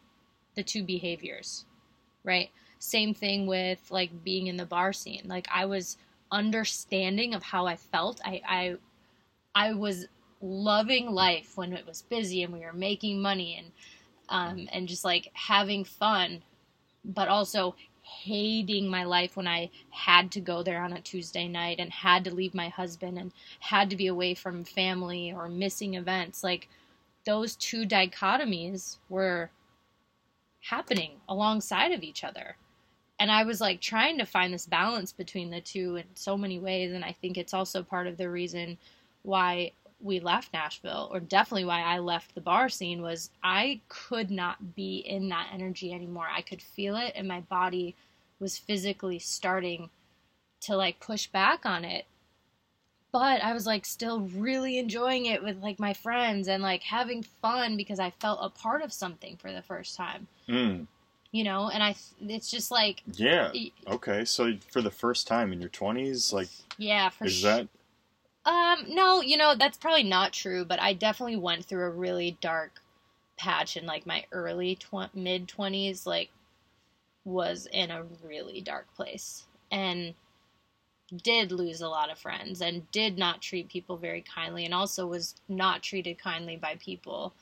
the 0.55 0.63
two 0.63 0.83
behaviors, 0.83 1.65
right? 2.23 2.49
Same 2.79 3.13
thing 3.13 3.47
with 3.47 3.79
like 3.89 4.23
being 4.23 4.47
in 4.47 4.57
the 4.57 4.65
bar 4.65 4.93
scene. 4.93 5.23
Like 5.25 5.47
I 5.53 5.65
was 5.65 5.97
understanding 6.31 7.33
of 7.33 7.43
how 7.43 7.65
I 7.65 7.75
felt. 7.75 8.19
I 8.25 8.41
I 8.47 8.75
I 9.55 9.73
was 9.73 10.07
loving 10.43 11.09
life 11.09 11.55
when 11.55 11.71
it 11.73 11.87
was 11.87 12.01
busy 12.01 12.43
and 12.43 12.53
we 12.53 12.59
were 12.59 12.73
making 12.73 13.21
money 13.21 13.55
and 13.57 13.71
um, 14.29 14.67
and 14.71 14.87
just 14.87 15.03
like 15.05 15.29
having 15.33 15.83
fun, 15.83 16.41
but 17.05 17.27
also 17.27 17.75
hating 18.01 18.87
my 18.87 19.03
life 19.03 19.35
when 19.35 19.47
I 19.47 19.69
had 19.89 20.31
to 20.31 20.41
go 20.41 20.63
there 20.63 20.81
on 20.81 20.93
a 20.93 21.01
Tuesday 21.01 21.47
night 21.47 21.77
and 21.79 21.91
had 21.91 22.23
to 22.25 22.33
leave 22.33 22.53
my 22.53 22.69
husband 22.69 23.17
and 23.17 23.31
had 23.59 23.89
to 23.89 23.95
be 23.95 24.07
away 24.07 24.33
from 24.33 24.63
family 24.63 25.31
or 25.31 25.47
missing 25.47 25.93
events. 25.93 26.43
Like 26.43 26.67
those 27.25 27.55
two 27.55 27.85
dichotomies 27.85 28.97
were 29.09 29.51
happening 30.61 31.11
alongside 31.29 31.91
of 31.91 32.03
each 32.03 32.23
other. 32.23 32.57
And 33.19 33.31
I 33.31 33.43
was 33.43 33.61
like 33.61 33.79
trying 33.79 34.17
to 34.17 34.25
find 34.25 34.53
this 34.53 34.65
balance 34.65 35.13
between 35.13 35.49
the 35.49 35.61
two 35.61 35.97
in 35.97 36.05
so 36.13 36.37
many 36.37 36.59
ways. 36.59 36.91
And 36.91 37.05
I 37.05 37.13
think 37.13 37.37
it's 37.37 37.53
also 37.53 37.83
part 37.83 38.07
of 38.07 38.17
the 38.17 38.29
reason 38.29 38.77
why 39.21 39.71
we 40.03 40.19
left 40.19 40.53
Nashville, 40.53 41.09
or 41.11 41.19
definitely 41.19 41.65
why 41.65 41.81
I 41.81 41.97
left 41.99 42.35
the 42.35 42.41
bar 42.41 42.67
scene, 42.69 43.01
was 43.01 43.31
I 43.41 43.79
could 43.87 44.29
not 44.29 44.75
be 44.75 44.97
in 44.97 45.29
that 45.29 45.49
energy 45.53 45.93
anymore. 45.93 46.27
I 46.29 46.41
could 46.41 46.61
feel 46.61 46.97
it, 46.97 47.13
and 47.15 47.27
my 47.27 47.39
body 47.39 47.95
was 48.39 48.57
physically 48.57 49.17
starting 49.19 49.89
to 50.61 50.75
like 50.75 50.99
push 50.99 51.27
back 51.27 51.65
on 51.65 51.85
it. 51.85 52.05
But 53.13 53.43
I 53.43 53.53
was 53.53 53.65
like 53.65 53.85
still 53.85 54.21
really 54.21 54.77
enjoying 54.79 55.27
it 55.27 55.43
with 55.43 55.61
like 55.61 55.79
my 55.79 55.93
friends 55.93 56.47
and 56.47 56.61
like 56.63 56.83
having 56.83 57.23
fun 57.23 57.77
because 57.77 57.99
I 57.99 58.09
felt 58.09 58.39
a 58.41 58.49
part 58.49 58.81
of 58.81 58.91
something 58.91 59.37
for 59.37 59.51
the 59.51 59.61
first 59.61 59.95
time. 59.95 60.27
Mm, 60.49 60.87
You 61.31 61.43
know, 61.43 61.69
and 61.69 61.83
I 61.83 61.95
it's 62.19 62.49
just 62.49 62.71
like 62.71 63.03
yeah. 63.13 63.51
Okay. 63.87 64.25
So 64.25 64.53
for 64.69 64.81
the 64.81 64.91
first 64.91 65.27
time 65.27 65.53
in 65.53 65.61
your 65.61 65.69
twenties, 65.69 66.33
like, 66.33 66.49
yeah, 66.77 67.09
for 67.09 67.25
is 67.25 67.35
sure. 67.35 67.51
that 67.51 67.67
Um, 68.45 68.85
no, 68.89 69.21
you 69.21 69.37
know, 69.37 69.55
that's 69.55 69.77
probably 69.77 70.03
not 70.03 70.33
true, 70.33 70.65
but 70.65 70.81
I 70.81 70.93
definitely 70.93 71.37
went 71.37 71.65
through 71.65 71.85
a 71.85 71.89
really 71.91 72.37
dark 72.41 72.81
patch 73.37 73.77
in 73.77 73.85
like 73.85 74.05
my 74.05 74.25
early 74.31 74.75
tw- 74.75 75.13
mid 75.15 75.47
20s 75.47 76.05
like 76.05 76.29
was 77.25 77.67
in 77.71 77.89
a 77.89 78.03
really 78.23 78.61
dark 78.61 78.85
place 78.95 79.45
and 79.71 80.13
did 81.23 81.51
lose 81.51 81.81
a 81.81 81.89
lot 81.89 82.11
of 82.11 82.19
friends 82.19 82.61
and 82.61 82.89
did 82.91 83.17
not 83.17 83.41
treat 83.41 83.69
people 83.69 83.97
very 83.97 84.21
kindly 84.21 84.65
and 84.65 84.73
also 84.73 85.07
was 85.07 85.35
not 85.49 85.81
treated 85.81 86.17
kindly 86.17 86.55
by 86.55 86.75
people 86.75 87.33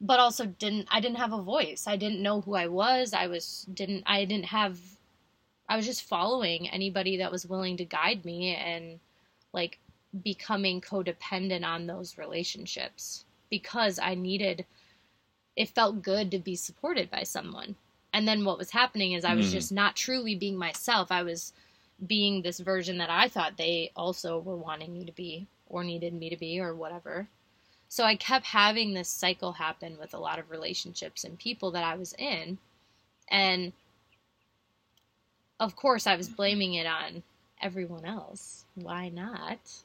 but 0.00 0.20
also 0.20 0.46
didn't 0.46 0.86
I 0.90 1.00
didn't 1.00 1.18
have 1.18 1.32
a 1.32 1.42
voice. 1.42 1.86
I 1.86 1.96
didn't 1.96 2.22
know 2.22 2.40
who 2.40 2.54
I 2.54 2.68
was. 2.68 3.12
I 3.12 3.26
was 3.26 3.66
didn't 3.72 4.04
I 4.06 4.24
didn't 4.24 4.46
have 4.46 4.78
I 5.68 5.76
was 5.76 5.86
just 5.86 6.04
following 6.04 6.68
anybody 6.68 7.16
that 7.18 7.32
was 7.32 7.46
willing 7.46 7.76
to 7.78 7.84
guide 7.84 8.24
me 8.24 8.54
and 8.54 9.00
like 9.52 9.78
becoming 10.24 10.80
codependent 10.80 11.64
on 11.64 11.86
those 11.86 12.18
relationships 12.18 13.24
because 13.50 13.98
I 13.98 14.14
needed 14.14 14.66
it 15.56 15.68
felt 15.68 16.02
good 16.02 16.30
to 16.30 16.38
be 16.38 16.56
supported 16.56 17.10
by 17.10 17.24
someone. 17.24 17.76
And 18.12 18.26
then 18.28 18.44
what 18.44 18.58
was 18.58 18.70
happening 18.70 19.12
is 19.12 19.24
I 19.24 19.34
was 19.34 19.46
Hmm. 19.46 19.52
just 19.52 19.72
not 19.72 19.96
truly 19.96 20.34
being 20.34 20.56
myself. 20.56 21.10
I 21.12 21.22
was 21.22 21.52
being 22.06 22.42
this 22.42 22.60
version 22.60 22.98
that 22.98 23.10
I 23.10 23.28
thought 23.28 23.56
they 23.56 23.90
also 23.96 24.38
were 24.38 24.56
wanting 24.56 24.94
me 24.94 25.04
to 25.04 25.12
be 25.12 25.46
or 25.68 25.84
needed 25.84 26.14
me 26.14 26.30
to 26.30 26.36
be 26.36 26.60
or 26.60 26.74
whatever. 26.74 27.28
So 27.88 28.04
I 28.04 28.16
kept 28.16 28.46
having 28.46 28.94
this 28.94 29.08
cycle 29.08 29.52
happen 29.52 29.98
with 29.98 30.14
a 30.14 30.18
lot 30.18 30.38
of 30.38 30.50
relationships 30.50 31.24
and 31.24 31.38
people 31.38 31.70
that 31.72 31.84
I 31.84 31.96
was 31.96 32.14
in. 32.18 32.58
And 33.28 33.72
of 35.60 35.76
course, 35.76 36.06
I 36.06 36.16
was 36.16 36.28
blaming 36.28 36.74
it 36.74 36.86
on 36.86 37.22
everyone 37.60 38.04
else. 38.04 38.64
Why 38.74 39.08
not? 39.08 39.82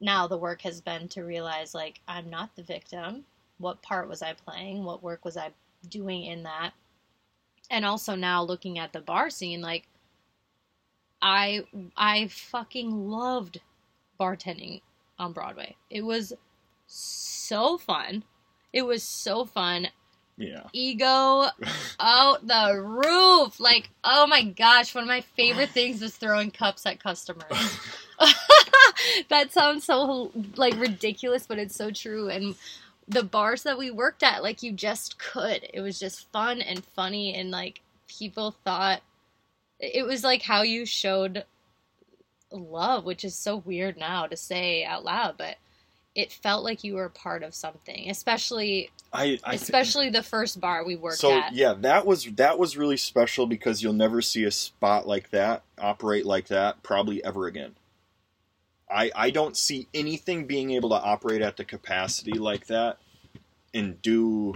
Now 0.00 0.26
the 0.26 0.38
work 0.38 0.62
has 0.62 0.80
been 0.80 1.08
to 1.08 1.22
realize 1.22 1.74
like 1.74 2.00
I'm 2.06 2.30
not 2.30 2.54
the 2.56 2.62
victim. 2.62 3.24
What 3.58 3.82
part 3.82 4.08
was 4.08 4.22
I 4.22 4.34
playing? 4.34 4.84
What 4.84 5.02
work 5.02 5.24
was 5.24 5.36
I 5.36 5.50
doing 5.88 6.24
in 6.24 6.44
that? 6.44 6.70
And 7.70 7.84
also 7.84 8.14
now 8.14 8.42
looking 8.42 8.78
at 8.78 8.92
the 8.92 9.00
bar 9.00 9.30
scene 9.30 9.60
like 9.60 9.88
I 11.20 11.64
I 11.96 12.28
fucking 12.28 13.08
loved 13.08 13.60
bartending 14.20 14.82
on 15.18 15.32
Broadway. 15.32 15.76
It 15.90 16.02
was 16.02 16.32
so 16.86 17.78
fun. 17.78 18.24
It 18.72 18.82
was 18.82 19.02
so 19.02 19.44
fun. 19.44 19.88
yeah? 20.36 20.64
Ego 20.72 21.46
out 22.00 22.46
the 22.46 22.80
roof. 22.80 23.58
Like, 23.58 23.90
oh 24.04 24.26
my 24.26 24.42
gosh, 24.44 24.94
one 24.94 25.04
of 25.04 25.08
my 25.08 25.22
favorite 25.22 25.70
things 25.74 26.00
was 26.00 26.16
throwing 26.16 26.50
cups 26.50 26.86
at 26.86 27.02
customers. 27.02 27.78
that 29.28 29.52
sounds 29.52 29.84
so 29.84 30.32
like 30.56 30.78
ridiculous, 30.78 31.46
but 31.46 31.58
it's 31.58 31.76
so 31.76 31.90
true. 31.90 32.28
And 32.28 32.54
the 33.06 33.22
bars 33.22 33.62
that 33.62 33.78
we 33.78 33.90
worked 33.90 34.22
at, 34.22 34.42
like 34.42 34.62
you 34.62 34.72
just 34.72 35.18
could. 35.18 35.68
It 35.72 35.80
was 35.80 35.98
just 35.98 36.30
fun 36.30 36.60
and 36.60 36.84
funny 36.84 37.34
and 37.34 37.50
like 37.50 37.80
people 38.06 38.54
thought 38.64 39.02
it 39.80 40.04
was 40.04 40.24
like 40.24 40.42
how 40.42 40.62
you 40.62 40.84
showed 40.84 41.44
love, 42.50 43.04
which 43.04 43.24
is 43.24 43.34
so 43.34 43.56
weird 43.56 43.96
now 43.96 44.26
to 44.26 44.36
say 44.36 44.84
out 44.84 45.04
loud, 45.04 45.36
but 45.38 45.56
it 46.14 46.32
felt 46.32 46.64
like 46.64 46.82
you 46.82 46.94
were 46.94 47.04
a 47.04 47.10
part 47.10 47.42
of 47.42 47.54
something, 47.54 48.10
especially 48.10 48.90
I, 49.12 49.38
I 49.44 49.54
especially 49.54 50.10
the 50.10 50.22
first 50.22 50.60
bar 50.60 50.84
we 50.84 50.96
worked 50.96 51.18
so 51.18 51.32
at. 51.32 51.52
yeah, 51.52 51.74
that 51.74 52.06
was 52.06 52.24
that 52.36 52.58
was 52.58 52.76
really 52.76 52.96
special 52.96 53.46
because 53.46 53.82
you'll 53.82 53.92
never 53.92 54.20
see 54.20 54.44
a 54.44 54.50
spot 54.50 55.06
like 55.06 55.30
that 55.30 55.62
operate 55.78 56.26
like 56.26 56.48
that 56.48 56.82
probably 56.82 57.22
ever 57.22 57.46
again. 57.46 57.76
I 58.90 59.10
I 59.14 59.30
don't 59.30 59.56
see 59.56 59.86
anything 59.92 60.46
being 60.46 60.70
able 60.72 60.90
to 60.90 60.96
operate 60.96 61.42
at 61.42 61.56
the 61.56 61.64
capacity 61.64 62.32
like 62.32 62.66
that 62.66 62.98
and 63.74 64.00
do 64.02 64.54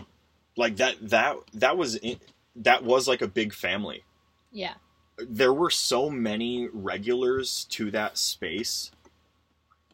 like 0.57 0.77
that 0.77 0.97
that 1.11 1.37
that 1.55 1.77
was 1.77 1.97
in, 1.97 2.19
that 2.57 2.85
was 2.85 3.09
like 3.09 3.23
a 3.23 3.29
big 3.29 3.53
family. 3.53 4.05
Yeah. 4.51 4.75
There 5.19 5.53
were 5.53 5.71
so 5.71 6.11
many 6.11 6.69
regulars 6.73 7.65
to 7.71 7.91
that 7.91 8.19
space 8.19 8.91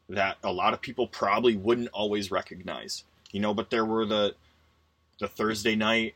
that 0.09 0.39
a 0.43 0.53
lot 0.53 0.73
of 0.73 0.81
people 0.81 1.07
probably 1.07 1.57
wouldn't 1.57 1.89
always 1.93 2.31
recognize. 2.31 3.05
You 3.33 3.41
know, 3.41 3.53
but 3.55 3.71
there 3.71 3.85
were 3.85 4.07
the 4.07 4.35
the 5.19 5.29
Thursday 5.29 5.75
night 5.77 6.15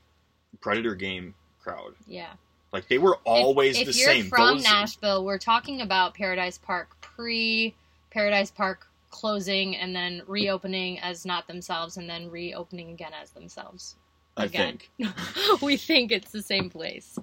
Predator 0.60 0.94
game 0.94 1.34
crowd. 1.62 1.94
Yeah. 2.06 2.30
Like 2.72 2.88
they 2.88 2.98
were 2.98 3.18
always 3.24 3.78
if, 3.78 3.84
the 3.84 3.90
if 3.90 3.96
you're 3.98 4.06
same. 4.08 4.24
from 4.26 4.56
Those- 4.56 4.64
Nashville, 4.64 5.24
we're 5.24 5.38
talking 5.38 5.80
about 5.80 6.14
Paradise 6.14 6.58
Park 6.58 6.96
pre 7.00 7.74
Paradise 8.12 8.50
Park 8.50 8.86
closing 9.10 9.76
and 9.76 9.94
then 9.94 10.22
reopening 10.26 10.98
as 11.00 11.26
not 11.26 11.46
themselves 11.46 11.96
and 11.96 12.08
then 12.08 12.30
reopening 12.30 12.90
again 12.90 13.12
as 13.20 13.30
themselves. 13.30 13.96
I 14.36 14.48
think. 14.48 14.90
we 15.62 15.76
think 15.76 16.10
it's 16.10 16.32
the 16.32 16.40
same 16.42 16.70
place. 16.70 17.18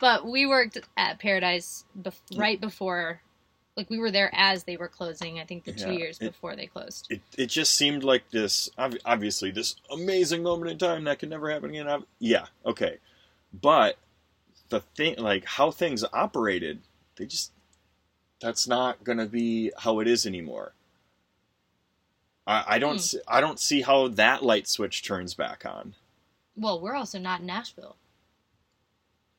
But 0.00 0.26
we 0.26 0.46
worked 0.46 0.78
at 0.96 1.18
Paradise 1.18 1.84
bef- 2.00 2.38
right 2.38 2.58
before 2.58 3.20
like 3.76 3.90
we 3.90 3.98
were 3.98 4.10
there 4.10 4.30
as 4.32 4.64
they 4.64 4.76
were 4.76 4.88
closing, 4.88 5.40
I 5.40 5.44
think 5.44 5.64
the 5.64 5.72
2 5.72 5.92
years 5.92 6.18
it- 6.20 6.26
before 6.32 6.56
they 6.56 6.66
closed. 6.66 7.08
It, 7.10 7.22
it 7.36 7.46
just 7.46 7.74
seemed 7.74 8.04
like 8.04 8.30
this 8.30 8.70
obviously 8.78 9.50
this 9.50 9.76
amazing 9.90 10.42
moment 10.42 10.70
in 10.70 10.78
time 10.78 11.04
that 11.04 11.18
can 11.18 11.28
never 11.28 11.50
happen 11.50 11.70
again. 11.70 12.04
Yeah, 12.18 12.46
okay. 12.64 12.98
But 13.52 13.96
the 14.68 14.80
thing 14.80 15.16
like 15.18 15.44
how 15.44 15.70
things 15.70 16.04
operated, 16.12 16.80
they 17.16 17.26
just 17.26 17.52
that's 18.40 18.68
not 18.68 19.04
going 19.04 19.18
to 19.18 19.26
be 19.26 19.72
how 19.78 20.00
it 20.00 20.08
is 20.08 20.26
anymore. 20.26 20.72
I, 22.46 22.64
I 22.68 22.78
don't 22.78 23.00
Hmm. 23.00 23.02
see, 23.02 23.20
I 23.28 23.40
don't 23.40 23.60
see 23.60 23.82
how 23.82 24.08
that 24.08 24.44
light 24.44 24.68
switch 24.68 25.02
turns 25.04 25.34
back 25.34 25.64
on. 25.66 25.94
Well, 26.56 26.80
we're 26.80 26.94
also 26.96 27.18
not 27.18 27.40
in 27.40 27.46
Nashville. 27.46 27.96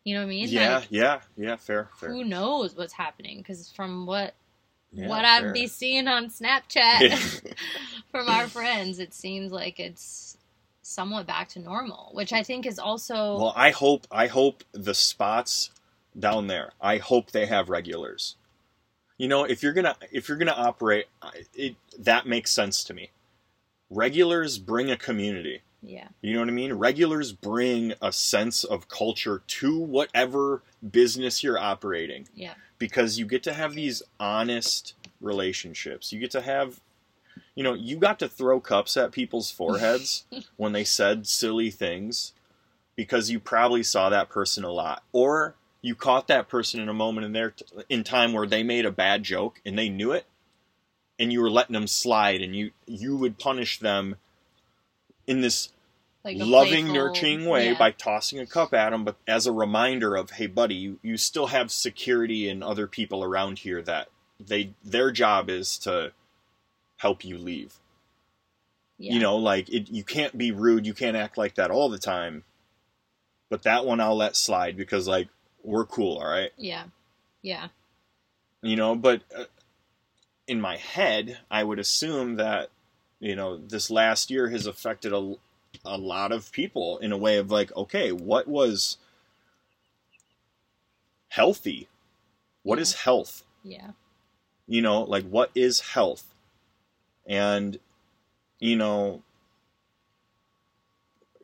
You 0.06 0.16
know 0.16 0.22
what 0.22 0.28
I 0.28 0.30
mean? 0.30 0.54
Yeah, 0.54 0.54
Like, 0.54 0.90
yeah, 0.90 1.22
yeah, 1.38 1.56
fair, 1.58 1.90
fair. 1.98 2.18
who 2.18 2.24
knows 2.24 2.76
what's 2.76 2.94
happening 2.94 3.40
because 3.40 3.72
from 3.72 4.06
what 4.06 4.36
Yeah, 4.92 5.24
what 5.24 5.26
fair. 5.26 5.26
I've 5.26 5.54
be 5.54 5.68
seeing 5.68 6.08
on 6.08 6.30
Snapchat 6.30 7.04
from 8.12 8.30
our 8.30 8.50
friends, 8.50 9.00
it 9.00 9.14
seems 9.14 9.52
like 9.52 9.80
it's 9.80 10.38
somewhat 10.84 11.28
back 11.28 11.50
to 11.50 11.60
normal, 11.60 12.12
which 12.14 12.34
I 12.34 12.44
think 12.44 12.66
is 12.66 12.80
also 12.80 13.48
Well, 13.48 13.54
I 13.56 13.72
hope 13.72 14.08
I 14.12 14.28
hope 14.28 14.64
the 14.74 14.96
spots 14.96 15.72
down 16.20 16.48
there. 16.48 16.72
I 16.82 16.98
hope 16.98 17.32
they 17.32 17.46
have 17.48 17.70
regulars. 17.70 18.36
You 19.18 19.28
know, 19.28 19.44
if 19.46 19.64
you're 19.64 19.74
gonna 19.74 19.96
if 20.12 20.28
you're 20.28 20.38
gonna 20.38 20.52
operate, 20.52 21.06
it 21.54 21.76
that 22.00 22.26
makes 22.26 22.52
sense 22.52 22.84
to 22.86 22.94
me. 22.94 23.12
Regulars 23.90 24.58
bring 24.58 24.90
a 24.92 24.98
community. 24.98 25.62
Yeah. 25.82 26.08
You 26.22 26.34
know 26.34 26.40
what 26.40 26.50
I 26.50 26.54
mean? 26.54 26.74
Regulars 26.74 27.32
bring 27.32 27.94
a 28.02 28.12
sense 28.12 28.64
of 28.64 28.88
culture 28.88 29.44
to 29.46 29.78
whatever 29.80 30.64
business 30.92 31.44
you're 31.44 31.60
operating 31.60 32.28
Yeah. 32.34 32.56
because 32.80 33.20
you 33.20 33.26
get 33.28 33.44
to 33.44 33.54
have 33.54 33.74
these 33.76 34.02
honest 34.20 34.96
relationships. 35.22 36.12
You 36.12 36.20
get 36.20 36.32
to 36.32 36.42
have, 36.42 36.82
you 37.54 37.64
know, 37.64 37.76
you 37.76 37.98
got 37.98 38.18
to 38.20 38.28
throw 38.28 38.60
cups 38.60 38.98
at 38.98 39.12
people's 39.12 39.52
foreheads 39.52 40.26
when 40.58 40.72
they 40.72 40.84
said 40.84 41.28
silly 41.28 41.70
things 41.70 42.34
because 42.96 43.30
you 43.30 43.40
probably 43.40 43.84
saw 43.84 44.10
that 44.10 44.30
person 44.30 44.64
a 44.64 44.72
lot. 44.72 45.04
Or 45.12 45.54
you 45.86 45.96
caught 45.96 46.28
that 46.28 46.50
person 46.50 46.80
in 46.80 46.90
a 46.90 46.94
moment 46.94 47.26
in 47.26 47.34
their 47.34 47.54
in 47.90 48.04
time 48.04 48.34
where 48.34 48.48
they 48.48 48.64
made 48.64 48.86
a 48.86 48.92
bad 48.92 49.24
joke 49.24 49.62
and 49.66 49.78
they 49.78 49.90
knew 49.90 50.12
it 50.12 50.26
and 51.20 51.32
you 51.32 51.42
were 51.42 51.50
letting 51.50 51.74
them 51.74 51.88
slide 51.88 52.42
and 52.42 52.56
you 52.56 52.72
you 52.88 53.16
would 53.16 53.38
punish 53.38 53.80
them 53.80 54.16
in 55.28 55.42
this 55.42 55.70
Like 56.24 56.38
loving, 56.40 56.86
playful- 56.86 56.94
nurturing 56.94 57.46
way 57.46 57.70
yeah. 57.72 57.78
by 57.78 57.92
tossing 57.92 58.40
a 58.40 58.46
cup 58.46 58.74
at 58.74 58.90
them, 58.90 59.04
but 59.04 59.16
as 59.28 59.46
a 59.48 59.52
reminder 59.52 60.16
of, 60.16 60.32
hey, 60.32 60.48
buddy, 60.48 60.76
you, 60.76 61.00
you 61.02 61.18
still 61.18 61.48
have 61.48 61.72
security 61.72 62.50
and 62.50 62.64
other 62.64 62.88
people 62.88 63.24
around 63.24 63.60
here 63.60 63.82
that 63.84 64.10
they 64.40 64.74
their 64.84 65.12
job 65.12 65.50
is 65.50 65.78
to 65.80 66.12
help 66.98 67.24
you 67.24 67.38
leave. 67.38 67.76
Yeah. 68.98 69.14
You 69.14 69.20
know, 69.20 69.38
like 69.38 69.70
it, 69.70 69.90
you 69.90 70.04
can't 70.04 70.38
be 70.38 70.52
rude, 70.52 70.86
you 70.86 70.94
can't 70.94 71.18
act 71.18 71.38
like 71.38 71.56
that 71.56 71.72
all 71.72 71.90
the 71.90 72.00
time. 72.00 72.44
But 73.50 73.64
that 73.64 73.86
one 73.86 74.00
I'll 74.00 74.18
let 74.18 74.36
slide 74.36 74.76
because 74.76 75.08
like 75.08 75.30
we're 75.66 75.86
cool, 75.86 76.18
all 76.18 76.30
right. 76.30 76.52
Yeah. 76.58 76.86
Yeah. 77.42 77.68
You 78.62 78.76
know, 78.76 78.96
but 78.96 79.22
uh, 79.36 79.46
in 80.48 80.62
my 80.62 80.78
head, 80.78 81.40
I 81.50 81.64
would 81.64 81.80
assume 81.80 82.36
that 82.36 82.70
you 83.20 83.36
know 83.36 83.58
this 83.58 83.90
last 83.90 84.30
year 84.30 84.50
has 84.50 84.68
affected 84.68 85.14
a 85.14 85.36
a 85.84 85.98
lot 85.98 86.32
of 86.32 86.52
people 86.52 86.98
in 87.00 87.12
a 87.12 87.18
way 87.18 87.38
of 87.38 87.52
like, 87.52 87.76
okay, 87.76 88.12
what 88.12 88.48
was 88.48 88.98
healthy? 91.30 91.88
What 92.64 92.80
is 92.80 92.94
health? 92.94 93.44
Yeah. 93.64 93.92
You 94.68 94.82
know, 94.82 95.04
like 95.04 95.26
what 95.26 95.52
is 95.54 95.80
health? 95.82 96.34
And 97.28 97.78
you 98.60 98.76
know, 98.76 99.22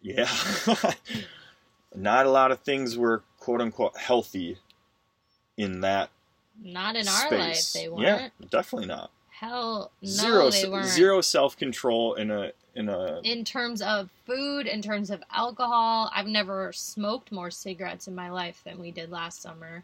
yeah, 0.02 0.30
not 1.96 2.26
a 2.26 2.32
lot 2.32 2.52
of 2.52 2.62
things 2.62 2.98
were 2.98 3.22
quote 3.42 3.60
unquote 3.60 3.98
healthy 3.98 4.58
in 5.58 5.82
that 5.82 6.10
Not 6.64 6.96
in 6.96 7.08
our 7.08 7.32
life, 7.32 7.56
space. 7.58 7.74
they 7.74 7.90
weren't. 7.90 8.04
Yeah, 8.04 8.30
definitely 8.50 8.88
not. 8.88 9.12
Hell, 9.32 9.92
no, 10.02 10.08
zero 10.08 10.50
they 10.52 10.70
weren't. 10.70 10.86
zero 10.88 11.20
self 11.20 11.58
control 11.58 12.14
in 12.14 12.30
a 12.32 12.52
in 12.76 12.88
a 12.88 13.20
In 13.24 13.44
terms 13.44 13.82
of 13.82 14.10
food, 14.26 14.68
in 14.68 14.82
terms 14.82 15.10
of 15.10 15.22
alcohol, 15.32 16.10
I've 16.16 16.28
never 16.28 16.72
smoked 16.72 17.32
more 17.32 17.52
cigarettes 17.52 18.08
in 18.08 18.16
my 18.16 18.30
life 18.30 18.62
than 18.64 18.80
we 18.80 18.92
did 18.92 19.10
last 19.12 19.42
summer, 19.42 19.84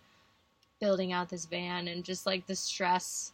building 0.79 1.11
out 1.11 1.29
this 1.29 1.45
van 1.45 1.87
and 1.87 2.03
just 2.05 2.25
like 2.27 2.45
the 2.45 2.55
stress, 2.55 3.33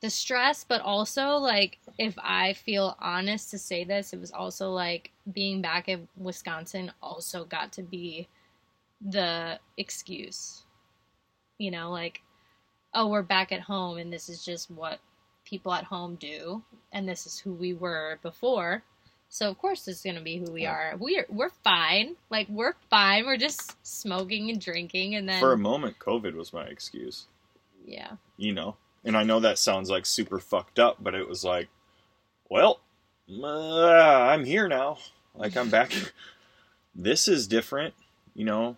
the 0.00 0.08
stress, 0.08 0.64
but 0.64 0.80
also 0.80 1.30
like 1.36 1.78
if 1.98 2.14
I 2.22 2.52
feel 2.52 2.96
honest 3.00 3.50
to 3.50 3.58
say 3.58 3.82
this, 3.82 4.12
it 4.12 4.20
was 4.20 4.30
also 4.30 4.70
like 4.70 5.10
being 5.32 5.60
back 5.60 5.88
in 5.88 6.06
Wisconsin 6.16 6.92
also 7.02 7.44
got 7.44 7.72
to 7.72 7.82
be 7.82 8.28
the 9.04 9.58
excuse. 9.76 10.64
You 11.58 11.70
know, 11.70 11.90
like, 11.90 12.22
oh, 12.94 13.08
we're 13.08 13.22
back 13.22 13.52
at 13.52 13.60
home 13.60 13.98
and 13.98 14.12
this 14.12 14.28
is 14.28 14.44
just 14.44 14.70
what 14.70 14.98
people 15.44 15.72
at 15.72 15.84
home 15.84 16.16
do 16.16 16.62
and 16.92 17.08
this 17.08 17.26
is 17.26 17.38
who 17.38 17.52
we 17.52 17.74
were 17.74 18.18
before. 18.22 18.82
So 19.28 19.50
of 19.50 19.58
course 19.58 19.84
this 19.84 19.96
is 19.96 20.02
gonna 20.02 20.22
be 20.22 20.38
who 20.38 20.50
we 20.52 20.64
are. 20.64 20.94
We're 20.98 21.26
we're 21.28 21.50
fine. 21.64 22.14
Like 22.30 22.46
we're 22.48 22.74
fine. 22.88 23.26
We're 23.26 23.36
just 23.36 23.76
smoking 23.86 24.48
and 24.50 24.60
drinking 24.60 25.16
and 25.16 25.28
then 25.28 25.40
for 25.40 25.52
a 25.52 25.58
moment 25.58 25.98
COVID 25.98 26.34
was 26.34 26.52
my 26.52 26.64
excuse. 26.64 27.26
yeah. 27.84 28.12
You 28.36 28.52
know, 28.52 28.76
and 29.04 29.16
I 29.16 29.22
know 29.24 29.40
that 29.40 29.58
sounds 29.58 29.90
like 29.90 30.06
super 30.06 30.38
fucked 30.38 30.78
up, 30.78 30.98
but 31.00 31.14
it 31.14 31.28
was 31.28 31.44
like, 31.44 31.68
well, 32.48 32.80
uh, 33.28 33.88
I'm 33.90 34.44
here 34.44 34.68
now. 34.68 34.98
Like 35.34 35.56
I'm 35.56 35.68
back. 35.68 35.92
this 36.94 37.28
is 37.28 37.46
different. 37.46 37.94
You 38.34 38.44
know, 38.44 38.76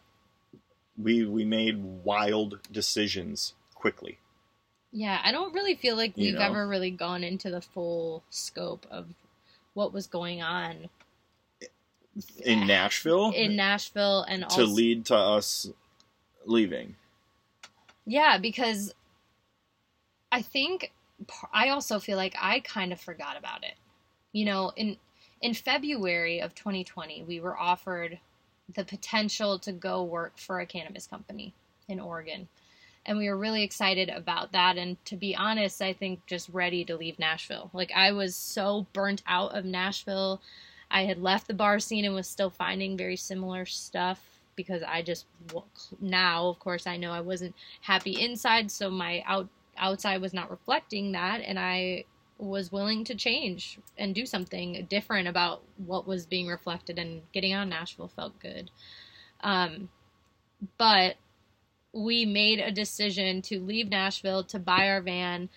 we 1.00 1.24
we 1.24 1.44
made 1.44 1.82
wild 1.82 2.60
decisions 2.72 3.54
quickly. 3.74 4.18
Yeah, 4.92 5.20
I 5.22 5.32
don't 5.32 5.52
really 5.52 5.74
feel 5.74 5.96
like 5.96 6.16
we've 6.16 6.34
know? 6.34 6.40
ever 6.40 6.66
really 6.66 6.90
gone 6.90 7.22
into 7.22 7.50
the 7.50 7.60
full 7.60 8.22
scope 8.30 8.86
of 8.90 9.06
what 9.74 9.92
was 9.92 10.06
going 10.06 10.42
on 10.42 10.88
in 12.44 12.66
Nashville 12.66 13.32
in 13.32 13.56
Nashville 13.56 14.22
and 14.22 14.42
to 14.42 14.48
also 14.48 14.64
lead 14.66 15.04
to 15.06 15.16
us 15.16 15.68
leaving. 16.46 16.96
Yeah, 18.06 18.38
because 18.38 18.94
I 20.32 20.42
think 20.42 20.92
I 21.52 21.70
also 21.70 21.98
feel 21.98 22.16
like 22.16 22.34
I 22.40 22.60
kind 22.60 22.92
of 22.92 23.00
forgot 23.00 23.36
about 23.36 23.64
it. 23.64 23.74
You 24.32 24.46
know, 24.46 24.72
in 24.76 24.96
in 25.42 25.54
February 25.54 26.40
of 26.40 26.54
2020, 26.54 27.24
we 27.24 27.40
were 27.40 27.58
offered 27.58 28.18
the 28.74 28.84
potential 28.84 29.58
to 29.60 29.72
go 29.72 30.02
work 30.02 30.38
for 30.38 30.60
a 30.60 30.66
cannabis 30.66 31.06
company 31.06 31.54
in 31.88 32.00
Oregon. 32.00 32.48
And 33.04 33.18
we 33.18 33.28
were 33.28 33.36
really 33.36 33.62
excited 33.62 34.08
about 34.08 34.52
that 34.52 34.76
and 34.76 35.02
to 35.06 35.16
be 35.16 35.36
honest, 35.36 35.80
I 35.80 35.92
think 35.92 36.26
just 36.26 36.48
ready 36.48 36.84
to 36.84 36.96
leave 36.96 37.18
Nashville. 37.18 37.70
Like 37.72 37.92
I 37.94 38.12
was 38.12 38.34
so 38.34 38.86
burnt 38.92 39.22
out 39.26 39.54
of 39.54 39.64
Nashville. 39.64 40.40
I 40.90 41.04
had 41.04 41.22
left 41.22 41.46
the 41.46 41.54
bar 41.54 41.78
scene 41.78 42.04
and 42.04 42.14
was 42.14 42.26
still 42.26 42.50
finding 42.50 42.96
very 42.96 43.16
similar 43.16 43.64
stuff 43.64 44.36
because 44.56 44.82
I 44.82 45.02
just 45.02 45.26
now, 46.00 46.48
of 46.48 46.58
course, 46.58 46.86
I 46.86 46.96
know 46.96 47.12
I 47.12 47.20
wasn't 47.20 47.54
happy 47.82 48.20
inside, 48.20 48.70
so 48.70 48.90
my 48.90 49.22
out 49.26 49.48
outside 49.76 50.22
was 50.22 50.32
not 50.32 50.50
reflecting 50.50 51.12
that, 51.12 51.42
and 51.42 51.58
I 51.58 52.04
was 52.38 52.70
willing 52.70 53.04
to 53.04 53.14
change 53.14 53.78
and 53.96 54.14
do 54.14 54.26
something 54.26 54.86
different 54.90 55.26
about 55.28 55.62
what 55.78 56.06
was 56.06 56.26
being 56.26 56.46
reflected. 56.48 56.98
And 56.98 57.22
getting 57.32 57.52
out 57.52 57.62
of 57.64 57.68
Nashville 57.68 58.08
felt 58.08 58.38
good, 58.40 58.70
um, 59.40 59.88
but 60.78 61.16
we 61.92 62.26
made 62.26 62.58
a 62.58 62.70
decision 62.70 63.40
to 63.42 63.58
leave 63.60 63.88
Nashville 63.88 64.44
to 64.44 64.58
buy 64.58 64.88
our 64.90 65.00
van 65.00 65.48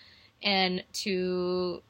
and 0.42 0.82
to 0.92 1.82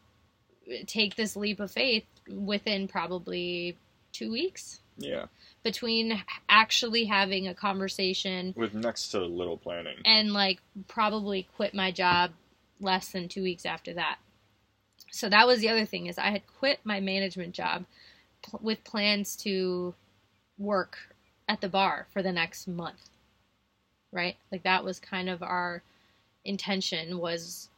take 0.87 1.15
this 1.15 1.37
leap 1.37 1.61
of 1.61 1.71
faith 1.71 2.05
within 2.29 2.89
probably 2.89 3.77
two 4.13 4.31
weeks 4.33 4.81
Yeah, 4.99 5.27
between 5.63 6.21
actually 6.49 7.05
having 7.05 7.47
a 7.47 7.55
conversation 7.55 8.55
with 8.57 8.75
next 8.75 9.09
to 9.11 9.21
little 9.21 9.57
planning. 9.57 9.99
and 10.05 10.33
like 10.33 10.61
probably 10.89 11.49
quit 11.57 11.75
my 11.75 11.93
job 11.93 12.33
less 12.81 13.11
than 13.13 13.29
two 13.29 13.43
weeks 13.43 13.65
after 13.65 13.95
that. 13.95 14.19
So 15.11 15.29
that 15.29 15.47
was 15.47 15.61
the 15.61 15.69
other 15.69 15.85
thing 15.85 16.07
is 16.07 16.19
I 16.19 16.31
had 16.31 16.43
quit 16.59 16.81
my 16.85 17.01
management 17.01 17.55
job 17.55 17.85
pl- 18.43 18.61
with 18.63 18.85
plans 18.85 19.37
to 19.37 19.95
work 20.59 20.99
at 21.49 21.61
the 21.61 21.69
bar 21.69 22.07
for 22.13 22.23
the 22.23 22.33
next 22.33 22.69
month. 22.69 23.11
Right? 24.13 24.37
Like 24.51 24.63
that 24.65 24.85
was 24.85 24.99
kind 24.99 25.29
of 25.29 25.43
our 25.43 25.83
intention 26.45 27.19
was 27.19 27.69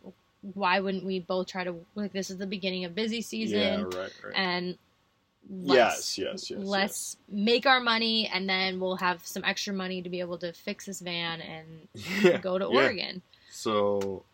why 0.55 0.81
wouldn't 0.81 1.05
we 1.05 1.21
both 1.21 1.47
try 1.47 1.65
to 1.65 1.75
like 1.95 2.13
this 2.13 2.31
is 2.31 2.39
the 2.39 2.47
beginning 2.47 2.85
of 2.85 2.95
busy 2.95 3.17
Yeah, 3.17 3.23
season 3.23 3.85
right, 3.91 3.95
right. 4.25 4.33
and 4.35 4.79
yes, 5.49 5.69
let's 5.69 6.19
yes, 6.19 6.51
yes. 6.51 6.59
let's 6.61 7.17
make 7.29 7.67
our 7.67 7.81
money 7.81 8.29
and 8.33 8.49
then 8.49 8.79
we'll 8.81 8.97
have 8.97 9.27
some 9.27 9.45
extra 9.45 9.73
money 9.75 10.01
to 10.03 10.09
be 10.09 10.21
able 10.21 10.39
to 10.39 10.53
fix 10.53 10.87
this 10.87 11.01
van 11.01 11.41
and. 11.41 11.67
Yeah, 12.23 12.39
go 12.39 12.59
to 12.59 12.69
yeah. 12.71 12.81
Oregon. 12.81 13.23
So 13.51 14.25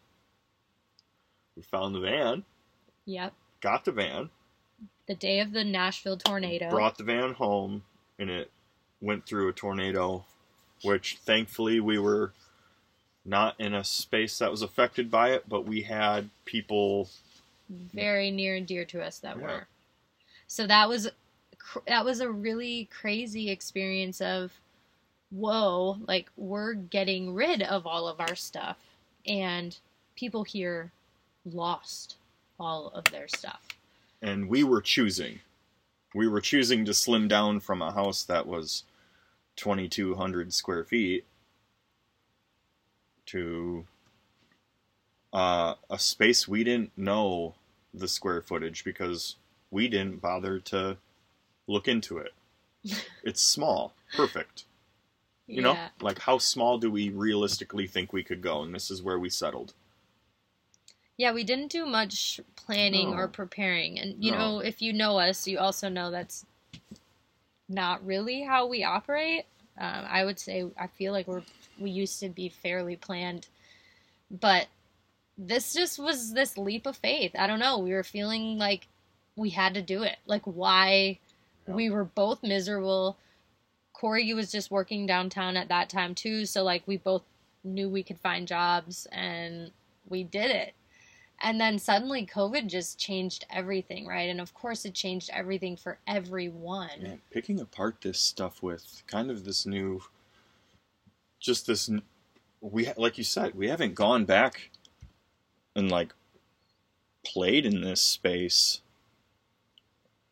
we 1.57 1.63
found 1.63 1.95
the 1.95 2.01
van, 2.01 2.45
Yep. 3.09 3.33
got 3.63 3.87
the 3.87 3.93
van, 3.93 4.29
The 5.07 5.15
day 5.15 5.41
of 5.41 5.53
the 5.53 5.65
Nashville 5.65 6.19
tornado. 6.19 6.69
brought 6.69 6.99
the 6.99 7.05
van 7.05 7.33
home, 7.33 7.85
and 8.19 8.29
it 8.29 8.51
went 9.01 9.25
through 9.25 9.49
a 9.49 9.53
tornado, 9.55 10.27
which 10.83 11.17
thankfully 11.25 11.81
we 11.81 11.99
were 11.99 12.33
not 13.25 13.59
in 13.59 13.73
a 13.75 13.83
space 13.83 14.39
that 14.39 14.51
was 14.51 14.61
affected 14.61 15.11
by 15.11 15.31
it, 15.31 15.49
but 15.49 15.65
we 15.65 15.83
had 15.83 16.29
people. 16.45 17.09
very 17.71 18.31
near 18.31 18.57
and 18.57 18.67
dear 18.67 18.85
to 18.85 19.03
us 19.03 19.19
that 19.21 19.37
Yeah. 19.39 19.43
were. 19.43 19.67
So 20.47 20.67
that 20.67 20.89
was 20.89 21.09
that 21.87 22.05
was 22.05 22.21
a 22.21 22.31
really 22.31 22.87
crazy 22.87 23.51
experience 23.51 24.21
of 24.21 24.53
whoa, 25.31 25.99
like 26.07 26.31
we're 26.37 26.75
getting 26.75 27.35
rid 27.35 27.63
of 27.63 27.87
all 27.87 28.07
of 28.09 28.21
our 28.21 28.35
stuff 28.35 28.79
and 29.27 29.79
people 30.15 30.45
here 30.45 30.93
lost 31.47 32.18
all 32.59 32.89
of 32.89 33.05
their 33.05 33.29
stuff. 33.29 33.61
and 34.23 34.49
we 34.49 34.65
were 34.65 34.81
choosing. 34.81 35.41
We 36.15 36.27
were 36.29 36.41
choosing 36.41 36.85
to 36.87 36.95
slim 36.95 37.29
down 37.29 37.61
from 37.61 37.83
a 37.83 37.93
house 37.93 38.25
that 38.25 38.47
was 38.47 38.85
2,200 39.57 40.53
square 40.55 40.85
feet 40.85 41.25
to 43.27 43.85
uh, 45.33 45.75
a 45.91 45.99
space 45.99 46.49
we 46.49 46.65
didn't 46.65 46.97
know 46.97 47.55
the 47.93 48.09
square 48.09 48.41
footage 48.41 48.85
because 48.85 49.37
we 49.71 49.87
didn't 49.89 50.21
bother 50.21 50.59
to 50.61 50.97
look 51.67 51.87
into 51.89 52.19
it. 52.19 52.33
It's 53.23 53.43
small, 53.43 53.93
perfect. 54.17 54.65
You 55.47 55.63
know, 55.63 55.73
like 56.01 56.21
how 56.21 56.39
small 56.39 56.79
do 56.79 56.91
we 56.91 57.11
realistically 57.11 57.87
think 57.87 58.13
we 58.13 58.23
could 58.23 58.41
go? 58.43 58.63
And 58.63 58.75
this 58.75 58.91
is 58.91 59.03
where 59.03 59.19
we 59.19 59.29
settled. 59.31 59.75
Yeah, 61.19 61.33
we 61.33 61.43
didn't 61.45 61.73
do 61.73 61.85
much 61.85 62.41
planning 62.55 63.11
No. 63.11 63.17
or 63.17 63.29
preparing. 63.29 63.99
And, 63.99 64.25
you 64.25 64.31
No. 64.31 64.39
know, 64.39 64.59
if 64.61 64.81
you 64.81 64.93
know 64.93 65.19
us, 65.19 65.47
you 65.49 65.59
also 65.59 65.89
know 65.89 66.11
that's 66.13 66.47
not 67.69 68.07
really 68.07 68.43
how 68.43 68.67
we 68.67 68.85
operate. 68.85 69.45
Um, 69.77 70.05
I 70.09 70.25
would 70.25 70.39
say 70.39 70.65
I 70.79 70.87
feel 70.87 71.13
like 71.13 71.27
we're 71.27 71.43
we 71.79 71.91
used 71.91 72.19
to 72.21 72.29
be 72.29 72.49
fairly 72.49 72.97
planned, 72.97 73.47
but 74.31 74.67
this 75.37 75.73
just 75.75 75.99
was 75.99 76.33
this 76.33 76.57
leap 76.57 76.87
of 76.87 76.97
faith. 76.97 77.33
I 77.39 77.47
don't 77.47 77.61
know. 77.61 77.79
We 77.79 77.93
were 77.93 78.03
feeling 78.03 78.59
like 78.59 78.89
we 79.37 79.51
had 79.51 79.75
to 79.75 79.83
do 79.83 80.03
it. 80.03 80.19
Like 80.27 80.43
why 80.45 81.19
Yeah. 81.67 81.75
we 81.75 81.91
were 81.91 82.05
both 82.05 82.43
miserable. 82.43 83.19
Corey 83.93 84.33
was 84.35 84.51
just 84.53 84.71
working 84.71 85.07
downtown 85.07 85.57
at 85.57 85.69
that 85.69 85.89
time 85.89 86.15
too, 86.15 86.47
so 86.47 86.63
like 86.65 86.87
we 86.87 86.97
both 86.97 87.23
knew 87.65 87.89
we 87.89 88.03
could 88.05 88.19
find 88.19 88.47
jobs 88.49 89.07
and 89.13 89.73
we 90.09 90.25
did 90.25 90.51
it. 90.51 90.75
And 91.41 91.61
then 91.61 91.79
suddenly 91.79 92.27
COVID 92.27 92.67
just 92.67 92.99
changed 92.99 93.47
everything, 93.51 94.07
right? 94.07 94.29
And 94.29 94.41
of 94.41 94.55
course 94.55 94.85
it 94.85 94.95
changed 94.95 95.31
everything 95.33 95.77
for 95.77 95.99
everyone. 96.07 97.01
Man, 97.01 97.21
picking 97.31 97.61
apart 97.61 97.99
this 98.03 98.19
stuff 98.19 98.63
with 98.63 99.03
kind 99.07 99.31
of 99.31 99.45
this 99.45 99.65
new, 99.65 100.03
just 101.39 101.67
this, 101.67 101.89
we 102.61 102.89
like 102.97 103.19
you 103.19 103.25
said, 103.25 103.55
we 103.55 103.69
haven't 103.69 103.95
gone 103.95 104.25
back 104.25 104.71
and 105.77 105.91
like 105.91 106.13
played 107.25 107.65
in 107.65 107.83
this 107.83 108.01
space 108.01 108.81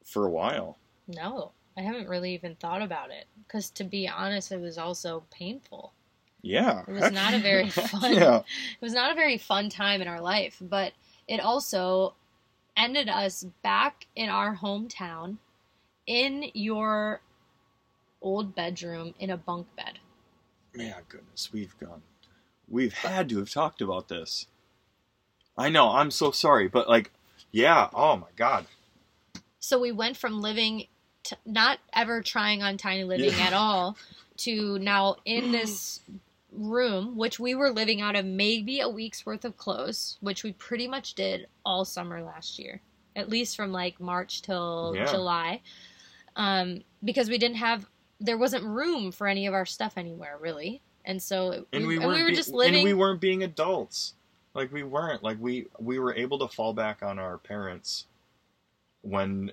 for 0.05 0.27
a 0.27 0.31
while. 0.31 0.77
No, 1.07 1.53
I 1.77 1.83
haven't 1.83 2.09
really 2.09 2.35
even 2.35 2.57
thought 2.57 2.83
about 2.83 3.11
it 3.11 3.27
because 3.47 3.71
to 3.71 3.85
be 3.85 4.09
honest, 4.09 4.51
it 4.51 4.61
was 4.61 4.77
also 4.77 5.23
painful. 5.31 5.93
Yeah, 6.47 6.83
It 6.87 6.93
was 6.93 7.11
not 7.11 7.35
a 7.35 7.39
very 7.41 7.71
fun- 7.91 8.15
yeah, 8.15 8.39
It 8.39 8.81
was 8.81 8.93
not 8.93 9.11
a 9.11 9.15
very 9.15 9.37
fun 9.37 9.69
time 9.69 10.01
in 10.01 10.07
our 10.09 10.21
life, 10.21 10.57
but 10.61 10.93
it 11.27 11.41
also 11.41 12.15
ended 12.77 13.09
us 13.09 13.45
back 13.63 14.07
in 14.15 14.29
our 14.29 14.57
hometown 14.57 15.39
in 16.07 16.51
your 16.55 17.21
old 18.23 18.55
bedroom 18.55 19.15
in 19.19 19.31
a 19.31 19.37
bunk 19.37 19.67
bed. 19.77 19.99
man, 20.75 20.95
goodness, 21.09 21.53
we've 21.53 21.77
gone, 21.81 22.03
we've 22.69 22.95
had 22.95 23.29
to 23.31 23.39
have 23.39 23.51
talked 23.51 23.81
about 23.81 24.09
this. 24.09 24.47
I 25.59 25.69
know, 25.69 25.91
I'm 25.91 26.11
so 26.11 26.31
sorry, 26.31 26.69
but 26.69 26.89
like, 26.89 27.11
yeah, 27.51 27.89
oh 27.95 28.17
my 28.17 28.29
god, 28.37 28.67
So 29.59 29.81
we 29.81 29.91
went 29.91 30.17
from 30.17 30.41
living 30.41 30.87
not 31.45 31.79
ever 31.93 32.23
trying 32.23 32.63
on 32.63 32.77
tiny 32.77 33.03
living 33.03 33.33
Yeah. 33.37 33.47
at 33.49 33.53
all 33.53 33.97
to 34.39 34.79
now 34.79 35.17
in 35.25 35.51
this 35.51 36.01
room, 36.57 37.17
which 37.17 37.39
we 37.39 37.55
were 37.55 37.71
living 37.71 38.01
out 38.01 38.17
of 38.17 38.25
maybe 38.25 38.81
a 38.81 38.89
week's 38.89 39.25
worth 39.27 39.45
of 39.45 39.57
clothes, 39.57 40.17
which 40.21 40.43
we 40.43 40.53
pretty 40.53 40.89
much 40.89 41.15
did 41.15 41.47
all 41.65 41.85
summer 41.85 42.23
last 42.23 42.59
year, 42.59 42.81
at 43.15 43.29
least 43.29 43.57
from 43.57 43.73
like 43.73 44.01
March 44.01 44.43
till 44.43 44.93
Yeah. 44.97 45.07
July, 45.11 45.61
um, 46.37 46.83
because 47.05 47.29
we 47.29 47.39
didn't 47.39 47.57
have 47.59 47.87
there 48.19 48.39
wasn't 48.39 48.65
room 48.65 49.13
for 49.13 49.27
any 49.27 49.47
of 49.47 49.53
our 49.53 49.67
stuff 49.67 49.95
anywhere 49.99 50.39
really, 50.41 50.81
and 51.05 51.23
so 51.23 51.67
and 51.73 51.87
we 51.87 51.97
and 51.97 52.05
weren't 52.07 52.17
we 52.17 52.23
were 52.23 52.31
be- 52.31 52.37
just 52.37 52.51
living. 52.53 52.77
and 52.77 52.85
we 52.85 52.95
weren't 52.95 53.21
being 53.21 53.43
adults. 53.43 54.15
Like 54.55 54.73
we 54.73 54.83
weren't. 54.83 55.23
Like 55.23 55.37
we 55.39 55.67
we 55.79 55.99
were 55.99 56.15
able 56.15 56.39
to 56.39 56.49
fall 56.49 56.73
back 56.73 57.03
on 57.03 57.19
our 57.19 57.37
parents 57.39 58.07
when 59.03 59.53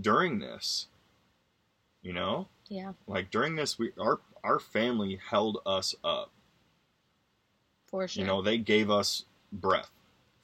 during 0.00 0.38
this 0.40 0.86
you 2.02 2.12
know? 2.12 2.48
Yeah, 2.68 2.92
like 3.06 3.30
during 3.30 3.56
this 3.56 3.78
we 3.78 3.92
our 4.00 4.20
our 4.44 4.60
family 4.60 5.18
held 5.30 5.58
us 5.66 5.94
up 6.04 6.30
for 7.86 8.06
sure. 8.06 8.20
you 8.20 8.26
know 8.26 8.42
they 8.42 8.58
gave 8.58 8.90
us 8.90 9.24
breath 9.52 9.90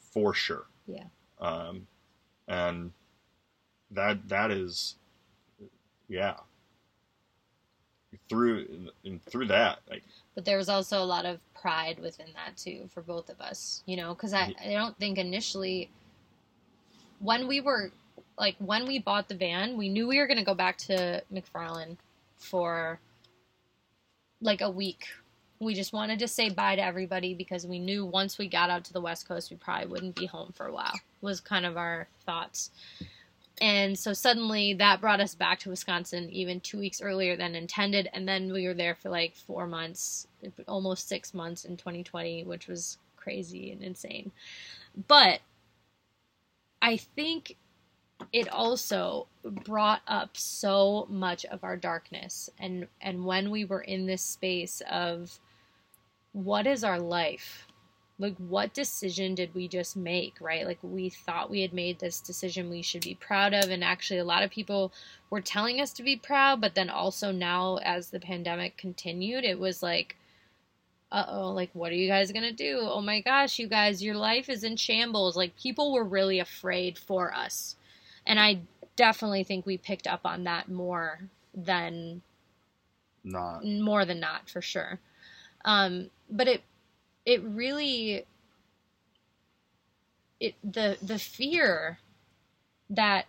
for 0.01 0.35
sure 0.35 0.65
Yeah. 0.87 1.05
um 1.41 1.87
and 2.49 2.93
that 3.93 4.29
that 4.29 4.51
is 4.51 4.97
yeah 6.09 6.37
through 8.29 8.89
and 9.05 9.23
through 9.25 9.47
that 9.47 9.81
like 9.89 10.03
but 10.35 10.45
there 10.45 10.57
was 10.57 10.69
also 10.69 11.03
a 11.03 11.05
lot 11.05 11.25
of 11.27 11.39
pride 11.55 11.99
within 12.01 12.27
that 12.35 12.57
too 12.57 12.89
for 12.93 13.03
both 13.03 13.29
of 13.29 13.41
us 13.41 13.83
you 13.87 13.97
know 13.97 14.15
because 14.15 14.33
I, 14.33 14.55
I 14.65 14.73
don't 14.73 14.97
think 14.99 15.19
initially 15.19 15.91
when 17.21 17.47
we 17.47 17.61
were 17.61 17.93
like 18.39 18.57
when 18.59 18.87
we 18.87 18.99
bought 18.99 19.29
the 19.29 19.35
van 19.35 19.77
we 19.77 19.89
knew 19.89 20.09
we 20.09 20.19
were 20.19 20.27
going 20.27 20.39
to 20.39 20.45
go 20.45 20.55
back 20.55 20.79
to 20.79 21.23
mcfarland 21.33 21.97
for 22.39 22.99
like 24.41 24.61
a 24.61 24.71
week 24.71 25.07
we 25.59 25.75
just 25.75 25.93
wanted 25.93 26.19
to 26.19 26.29
say 26.29 26.49
bye 26.49 26.75
to 26.77 26.83
everybody 26.83 27.35
because 27.35 27.67
we 27.67 27.79
knew 27.79 28.05
once 28.07 28.39
we 28.39 28.49
got 28.49 28.71
out 28.71 28.85
to 28.85 28.93
the 28.93 29.01
west 29.01 29.29
coast 29.29 29.51
we 29.51 29.57
probably 29.57 29.87
wouldn't 29.87 30.15
be 30.15 30.27
home 30.27 30.53
for 30.55 30.67
a 30.67 30.73
while 30.73 30.99
was 31.21 31.41
kind 31.41 31.67
of 31.67 31.77
our 31.77 32.09
thoughts 32.25 32.71
and 33.61 33.99
so 33.99 34.15
suddenly 34.15 34.73
that 34.75 35.01
brought 35.01 35.21
us 35.21 35.35
back 35.35 35.59
to 35.61 35.71
Wisconsin 35.71 36.31
even 36.31 36.61
two 36.61 36.79
weeks 36.79 37.03
earlier 37.03 37.37
than 37.37 37.55
intended. 37.55 38.09
And 38.15 38.27
then 38.27 38.53
we 38.53 38.67
were 38.67 38.75
there 38.75 38.95
for 38.95 39.11
like 39.11 39.37
four 39.37 39.67
months, 39.67 40.27
almost 40.67 41.09
six 41.09 41.35
months 41.35 41.67
in 41.67 41.77
2020, 41.77 42.45
which 42.45 42.69
was 42.69 42.97
crazy 43.17 43.71
and 43.71 43.83
insane. 43.83 44.33
But 45.09 45.41
I 46.81 46.97
think 46.97 47.57
it 48.33 48.49
also 48.49 49.27
brought 49.45 50.03
up 50.07 50.37
so 50.37 51.07
much 51.09 51.45
of 51.47 51.65
our 51.65 51.77
darkness. 51.77 52.51
And, 52.59 52.87
and 53.01 53.25
when 53.25 53.51
we 53.51 53.65
were 53.65 53.81
in 53.81 54.07
this 54.07 54.23
space 54.23 54.83
of 54.91 55.39
what 56.33 56.67
is 56.67 56.85
our 56.85 57.01
life? 57.01 57.67
like 58.21 58.37
what 58.37 58.75
decision 58.75 59.35
did 59.35 59.53
we 59.55 59.67
just 59.67 59.97
make 59.97 60.35
right 60.41 60.67
like 60.67 60.79
we 60.83 61.09
thought 61.09 61.51
we 61.51 61.63
had 61.63 61.73
made 61.73 61.99
this 61.99 62.21
decision 62.21 62.71
we 62.71 62.83
should 62.83 63.03
be 63.03 63.15
proud 63.15 63.55
of 63.55 63.71
and 63.71 63.83
actually 63.83 64.19
a 64.19 64.25
lot 64.25 64.43
of 64.43 64.51
people 64.51 64.93
were 65.31 65.41
telling 65.41 65.81
us 65.81 65.93
to 65.93 66.03
be 66.03 66.15
proud 66.15 66.61
but 66.61 66.75
then 66.75 66.91
also 66.91 67.33
now 67.33 67.79
as 67.79 68.11
the 68.11 68.21
pandemic 68.21 68.77
continued 68.77 69.43
it 69.43 69.59
was 69.59 69.83
like 69.83 70.17
uh-oh 71.11 71.51
like 71.51 71.71
what 71.73 71.91
are 71.91 71.97
you 71.97 72.09
guys 72.09 72.31
gonna 72.31 72.53
do 72.53 72.81
oh 72.83 73.01
my 73.01 73.21
gosh 73.21 73.59
you 73.59 73.67
guys 73.67 74.03
your 74.03 74.15
life 74.15 74.49
is 74.49 74.63
in 74.63 74.77
shambles 74.77 75.37
like 75.37 75.57
people 75.57 75.93
were 75.93 76.05
really 76.05 76.39
afraid 76.39 76.97
for 76.99 77.35
us 77.35 77.75
and 78.27 78.39
i 78.39 78.61
definitely 78.97 79.43
think 79.45 79.65
we 79.65 79.79
picked 79.79 80.07
up 80.07 80.21
on 80.25 80.45
that 80.45 80.69
more 80.69 81.21
than 81.55 82.21
not. 83.25 83.65
more 83.65 84.05
than 84.05 84.21
not 84.21 84.49
for 84.49 84.61
sure. 84.61 84.99
Um 85.65 86.11
but 86.31 86.49
it 86.49 86.63
it 87.25 87.43
really 87.43 88.25
it 90.39 90.55
the 90.63 90.97
the 91.03 91.19
fear 91.19 91.99
that 92.91 93.27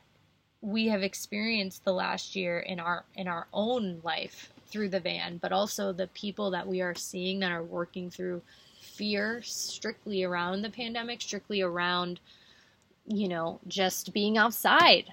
we 0.61 0.87
have 0.87 1.03
experienced 1.03 1.83
the 1.83 1.93
last 1.93 2.35
year 2.35 2.59
in 2.59 2.79
our 2.79 3.03
in 3.15 3.27
our 3.27 3.47
own 3.53 3.99
life 4.03 4.51
through 4.67 4.89
the 4.89 4.99
van 4.99 5.37
but 5.37 5.51
also 5.51 5.91
the 5.91 6.07
people 6.07 6.51
that 6.51 6.67
we 6.67 6.81
are 6.81 6.95
seeing 6.95 7.39
that 7.39 7.51
are 7.51 7.63
working 7.63 8.09
through 8.09 8.41
fear 8.79 9.41
strictly 9.43 10.23
around 10.23 10.61
the 10.61 10.69
pandemic 10.69 11.21
strictly 11.21 11.61
around 11.61 12.19
you 13.05 13.27
know 13.27 13.59
just 13.67 14.13
being 14.13 14.37
outside. 14.37 15.05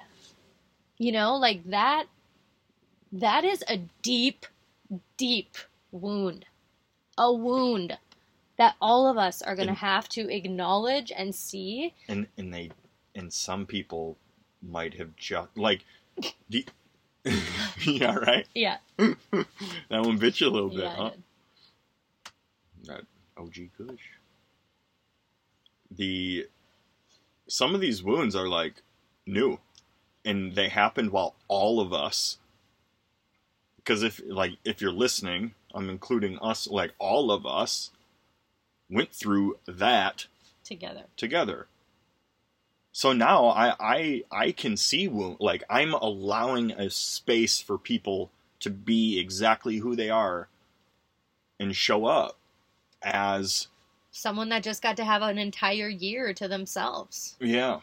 You 0.99 1.13
know 1.13 1.37
like 1.37 1.65
that 1.71 2.07
that 3.13 3.45
is 3.45 3.65
a 3.69 3.81
deep 4.03 4.47
deep 5.17 5.57
wound 5.91 6.45
a 7.19 7.33
wound 7.33 7.99
that 8.57 8.77
all 8.81 9.07
of 9.07 9.19
us 9.19 9.43
are 9.43 9.55
going 9.55 9.69
to 9.69 9.75
have 9.75 10.09
to 10.11 10.33
acknowledge 10.33 11.13
and 11.15 11.35
see. 11.35 11.95
And 12.09 12.29
and 12.39 12.55
they 12.55 12.71
and 13.15 13.33
some 13.33 13.67
people 13.67 14.17
might 14.63 14.95
have 14.95 15.15
just 15.17 15.57
like 15.57 15.85
the 16.49 16.67
yeah 17.85 18.15
right? 18.15 18.47
Yeah. 18.55 18.79
That 19.91 20.03
one 20.03 20.19
bit 20.19 20.41
you 20.41 20.49
a 20.49 20.51
little 20.51 20.71
bit 20.71 20.81
yeah 20.81 20.97
huh? 20.97 21.11
that 22.85 23.03
og 23.37 23.55
kush. 23.77 24.07
The 25.91 26.47
some 27.49 27.75
of 27.75 27.81
these 27.81 28.03
wounds 28.03 28.37
are 28.37 28.49
like 28.49 28.83
new 29.27 29.59
and 30.25 30.55
they 30.55 30.69
happened 30.69 31.11
while 31.11 31.35
all 31.49 31.81
of 31.81 31.93
us 31.93 32.39
because 33.77 34.03
if 34.03 34.21
like 34.27 34.53
if 34.65 34.81
you're 34.81 34.93
listening 34.93 35.55
i'm 35.75 35.89
including 35.91 36.39
us 36.39 36.67
like 36.67 36.93
all 36.99 37.31
of 37.31 37.47
us 37.47 37.91
went 38.91 39.13
through 39.13 39.59
that 39.67 40.27
together 40.65 41.05
together. 41.17 41.67
So 42.93 43.13
now 43.13 43.47
I 43.47 43.75
I 43.79 44.25
I 44.31 44.53
can 44.53 44.77
see 44.77 45.09
wound 45.09 45.37
like 45.41 45.65
I'm 45.71 45.95
allowing 45.95 46.73
a 46.73 46.91
space 46.91 47.61
for 47.61 47.79
people 47.79 48.31
to 48.61 48.71
be 48.71 49.19
exactly 49.19 49.79
who 49.79 49.95
they 49.95 50.11
are 50.11 50.49
and 51.61 51.75
show 51.75 52.07
up 52.07 52.37
as 53.03 53.69
someone 54.19 54.49
that 54.49 54.63
just 54.63 54.83
got 54.83 54.97
to 54.97 55.05
have 55.05 55.23
an 55.23 55.39
entire 55.39 55.89
year 55.89 56.33
to 56.35 56.49
themselves 56.49 57.37
yeah. 57.41 57.81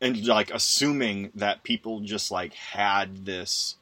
and 0.00 0.26
like 0.26 0.50
assuming 0.52 1.30
that 1.34 1.62
people 1.62 2.00
just 2.00 2.30
like 2.30 2.54
had 2.54 3.24
this 3.26 3.76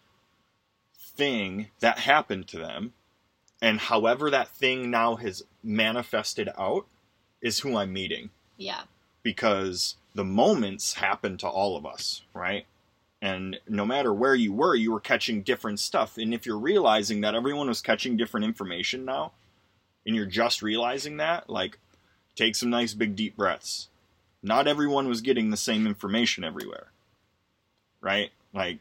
thing 0.99 1.69
that 1.81 1.99
happened 2.01 2.47
to 2.49 2.59
them 2.59 2.93
and 3.61 3.79
however 3.79 4.31
that 4.31 4.49
thing 4.49 4.91
now 4.91 5.17
has 5.17 5.45
manifested 5.63 6.49
out 6.59 6.87
is 7.41 7.61
who 7.61 7.77
I'm 7.77 7.93
meeting 7.93 8.31
Yeah. 8.57 8.83
because 9.23 9.97
the 10.15 10.25
moments 10.25 10.95
happen 10.95 11.37
to 11.39 11.49
all 11.49 11.77
of 11.77 11.87
us, 11.87 12.23
right? 12.35 12.67
And 13.23 13.59
no 13.69 13.87
matter 13.87 14.13
where 14.13 14.35
you 14.35 14.53
were, 14.53 14.75
you 14.75 14.93
were 14.93 15.01
catching 15.01 15.43
different 15.43 15.79
stuff. 15.79 16.19
And 16.19 16.35
if 16.35 16.45
you're 16.45 16.59
realizing 16.59 17.21
that 17.21 17.35
everyone 17.37 17.69
was 17.69 17.81
catching 17.81 18.17
different 18.17 18.45
information 18.45 19.05
now, 19.05 19.33
and 20.05 20.17
you're 20.17 20.27
just 20.27 20.61
realizing 20.61 21.19
that, 21.19 21.49
like, 21.49 21.79
take 22.35 22.55
some 22.57 22.71
nice 22.71 22.95
big 22.95 23.17
deep 23.17 23.37
breaths. 23.37 23.89
Not 24.43 24.67
everyone 24.67 25.09
was 25.09 25.21
getting 25.21 25.51
the 25.51 25.57
same 25.57 25.87
information 25.87 26.45
everywhere, 26.45 26.89
right? 28.01 28.31
Like, 28.53 28.79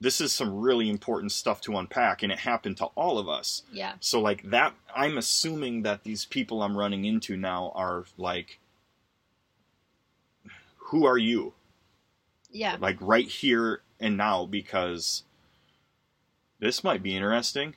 this 0.00 0.20
is 0.20 0.32
some 0.32 0.60
really 0.60 0.88
important 0.88 1.30
stuff 1.30 1.60
to 1.62 1.76
unpack, 1.76 2.22
and 2.22 2.32
it 2.32 2.40
happened 2.40 2.78
to 2.78 2.86
all 2.86 3.18
of 3.18 3.28
us. 3.28 3.62
Yeah. 3.70 3.92
So 4.00 4.20
like 4.20 4.50
that, 4.50 4.74
I'm 4.96 5.18
assuming 5.18 5.82
that 5.82 6.04
these 6.04 6.24
people 6.24 6.62
I'm 6.62 6.76
running 6.76 7.04
into 7.04 7.36
now 7.36 7.70
are 7.74 8.06
like, 8.16 8.58
who 10.76 11.04
are 11.04 11.18
you? 11.18 11.52
Yeah. 12.50 12.76
Like 12.80 12.96
right 13.00 13.28
here 13.28 13.82
and 14.00 14.16
now 14.16 14.46
because 14.46 15.22
this 16.58 16.82
might 16.82 17.02
be 17.02 17.14
interesting. 17.14 17.74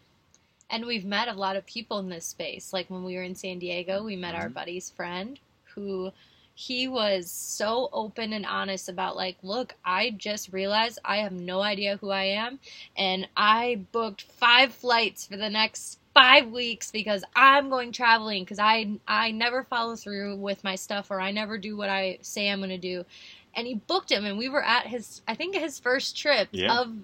And 0.74 0.88
we've 0.88 1.06
met 1.06 1.30
a 1.30 1.34
lot 1.36 1.58
of 1.58 1.68
people 1.68 2.00
in 2.00 2.10
this 2.10 2.26
space. 2.28 2.74
Like 2.74 2.90
when 2.90 3.06
we 3.06 3.16
were 3.16 3.24
in 3.24 3.36
San 3.36 3.60
Diego, 3.60 4.04
we 4.04 4.18
met 4.18 4.36
our 4.36 4.50
Mhm. 4.50 4.56
buddy's 4.56 4.92
friend 4.92 5.40
who 5.76 6.12
he 6.56 6.88
was 6.88 7.32
so 7.32 7.90
open 7.94 8.34
and 8.34 8.46
honest 8.46 8.90
about 8.90 9.16
like, 9.18 9.38
look, 9.44 9.76
I 9.86 10.12
just 10.12 10.54
realized 10.54 11.00
I 11.06 11.18
have 11.20 11.34
no 11.34 11.62
idea 11.62 11.98
who 11.98 12.12
I 12.12 12.26
am 12.26 12.60
and 12.98 13.30
I 13.38 13.86
booked 13.92 14.24
five 14.24 14.74
flights 14.74 15.28
for 15.28 15.38
the 15.38 15.50
next 15.50 16.00
5 16.14 16.52
weeks 16.52 16.92
because 16.92 17.24
I'm 17.36 17.70
going 17.70 17.92
traveling 17.92 18.44
because 18.44 18.60
I 18.60 19.00
I 19.08 19.32
never 19.32 19.64
follow 19.64 19.96
through 19.96 20.38
with 20.38 20.64
my 20.64 20.76
stuff 20.76 21.12
or 21.12 21.22
I 21.22 21.32
never 21.32 21.58
do 21.58 21.78
what 21.78 21.90
I 21.90 22.20
say 22.22 22.50
I'm 22.50 22.60
going 22.60 22.70
to 22.72 22.78
do. 22.78 23.06
And 23.56 23.68
he 23.68 23.76
booked 23.76 24.12
him 24.12 24.26
and 24.26 24.38
we 24.38 24.50
were 24.50 24.64
at 24.64 24.88
his 24.88 25.22
I 25.28 25.36
think 25.36 25.56
his 25.56 25.80
first 25.80 26.18
trip 26.18 26.50
Yeah. 26.52 26.80
of 26.80 26.98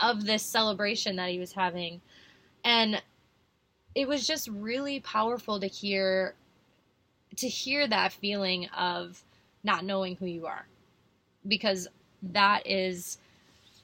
of 0.00 0.26
this 0.26 0.44
celebration 0.44 1.16
that 1.16 1.30
he 1.30 1.38
was 1.40 1.52
having 1.52 2.00
and 2.64 3.02
it 3.94 4.08
was 4.08 4.26
just 4.26 4.48
really 4.48 5.00
powerful 5.00 5.60
to 5.60 5.66
hear 5.66 6.34
to 7.36 7.48
hear 7.48 7.86
that 7.88 8.12
feeling 8.12 8.66
of 8.68 9.22
not 9.62 9.84
knowing 9.84 10.16
who 10.16 10.26
you 10.26 10.46
are 10.46 10.66
because 11.46 11.88
that 12.22 12.66
is 12.66 13.18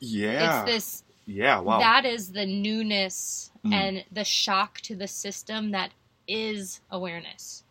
Yeah. 0.00 0.62
it's 0.64 0.72
this 0.72 1.04
yeah. 1.26 1.60
Wow. 1.60 1.78
that 1.78 2.04
is 2.04 2.32
the 2.32 2.46
newness 2.46 3.50
Mm. 3.64 3.74
and 3.74 4.04
the 4.10 4.24
shock 4.24 4.80
to 4.82 4.96
the 4.96 5.06
system 5.06 5.70
that 5.72 5.90
is 6.26 6.80
awareness 6.90 7.62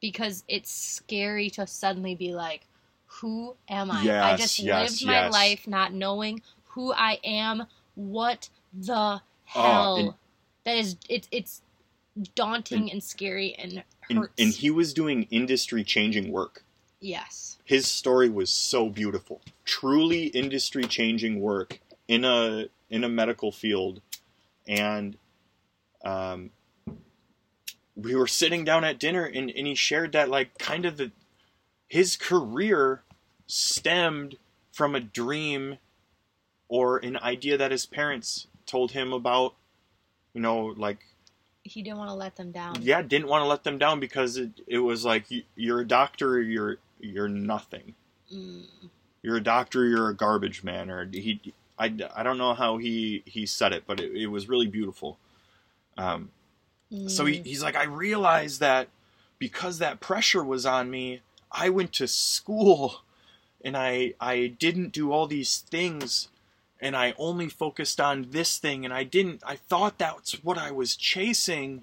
because 0.00 0.42
it's 0.48 0.70
scary 0.72 1.48
to 1.50 1.64
suddenly 1.66 2.16
be 2.16 2.32
like 2.34 2.66
who 3.06 3.54
am 3.68 3.90
i 3.92 4.32
i 4.32 4.36
just 4.36 4.58
yes, 4.58 4.90
lived 5.00 5.06
my 5.06 5.24
yes. 5.26 5.32
life 5.32 5.68
not 5.68 5.92
knowing 5.92 6.42
who 6.70 6.92
i 6.94 7.20
am 7.22 7.64
what 7.94 8.48
the 8.72 9.20
Oh, 9.54 9.60
hell 9.62 9.96
and- 9.96 10.14
that 10.64 10.76
is 10.76 10.96
it's 11.08 11.28
it's 11.30 11.62
daunting 12.34 12.90
and, 12.90 13.02
scary 13.02 13.54
and 13.54 13.82
and, 14.08 14.18
hurts 14.18 14.34
and 14.38 14.52
he 14.52 14.70
was 14.70 14.92
doing 14.92 15.26
industry 15.30 15.84
changing 15.84 16.30
work. 16.30 16.64
yes 17.00 17.58
His 17.64 17.86
story 17.86 18.28
was 18.28 18.50
so 18.50 18.88
beautiful. 18.88 19.40
Truly 19.64 20.26
industry 20.26 20.84
changing 20.84 21.40
work 21.40 21.80
in 22.08 22.24
a 22.24 22.66
in 22.90 23.04
a 23.04 23.08
medical 23.08 23.52
field. 23.52 24.00
And 24.66 25.16
um 26.04 26.50
we 27.94 28.14
were 28.14 28.26
sitting 28.26 28.64
down 28.64 28.84
at 28.84 28.98
dinner 28.98 29.24
and, 29.24 29.50
and 29.50 29.66
he 29.66 29.74
shared 29.74 30.12
that 30.12 30.28
like 30.28 30.58
kind 30.58 30.84
of 30.84 30.96
the 30.96 31.12
his 31.88 32.16
career 32.16 33.02
stemmed 33.46 34.36
from 34.72 34.94
a 34.94 35.00
dream 35.00 35.78
or 36.68 36.96
an 36.98 37.18
idea 37.18 37.58
that 37.58 37.70
his 37.70 37.84
parents 37.84 38.46
told 38.64 38.92
him 38.92 39.12
about 39.12 39.54
you 40.34 40.40
know 40.40 40.74
like 40.76 40.98
he 41.64 41.82
didn't 41.82 41.98
want 41.98 42.10
to 42.10 42.14
let 42.14 42.36
them 42.36 42.50
down. 42.50 42.76
Yeah 42.80 43.02
didn't 43.02 43.28
want 43.28 43.42
to 43.42 43.46
let 43.46 43.64
them 43.64 43.78
down 43.78 44.00
because 44.00 44.36
it, 44.36 44.50
it 44.66 44.78
was 44.78 45.04
like 45.04 45.30
you, 45.30 45.42
you're 45.54 45.80
a 45.80 45.86
doctor 45.86 46.40
you're 46.40 46.78
you're 47.00 47.28
nothing. 47.28 47.94
Mm, 48.32 48.64
you're 49.22 49.36
a 49.36 49.42
doctor 49.42 49.86
you're 49.86 50.08
a 50.08 50.14
garbage 50.14 50.64
man 50.64 50.90
or 50.90 51.06
he 51.06 51.40
i, 51.78 51.92
I 52.14 52.22
don't 52.22 52.38
know 52.38 52.54
how 52.54 52.78
he 52.78 53.22
he 53.26 53.46
said 53.46 53.72
it 53.72 53.84
but 53.86 54.00
it, 54.00 54.12
it 54.12 54.26
was 54.26 54.48
really 54.48 54.66
beautiful. 54.66 55.18
Um, 55.98 56.30
so 57.06 57.26
he, 57.26 57.38
mm, 57.38 57.44
he's 57.44 57.62
like 57.62 57.76
i 57.76 57.84
realized 57.84 58.60
that 58.60 58.88
because 59.38 59.78
that 59.78 60.00
pressure 60.00 60.44
was 60.44 60.66
on 60.66 60.90
me 60.90 61.20
i 61.50 61.68
went 61.68 61.92
to 61.92 62.06
school 62.06 63.02
and 63.64 63.76
i 63.76 64.14
i 64.20 64.46
didn't 64.46 64.92
do 64.92 65.12
all 65.12 65.26
these 65.26 65.58
things 65.58 66.28
and 66.82 66.94
i 66.94 67.14
only 67.16 67.48
focused 67.48 68.00
on 68.00 68.26
this 68.30 68.58
thing 68.58 68.84
and 68.84 68.92
i 68.92 69.02
didn't 69.02 69.42
i 69.46 69.56
thought 69.56 69.96
that's 69.96 70.32
what 70.44 70.58
i 70.58 70.70
was 70.70 70.94
chasing 70.94 71.82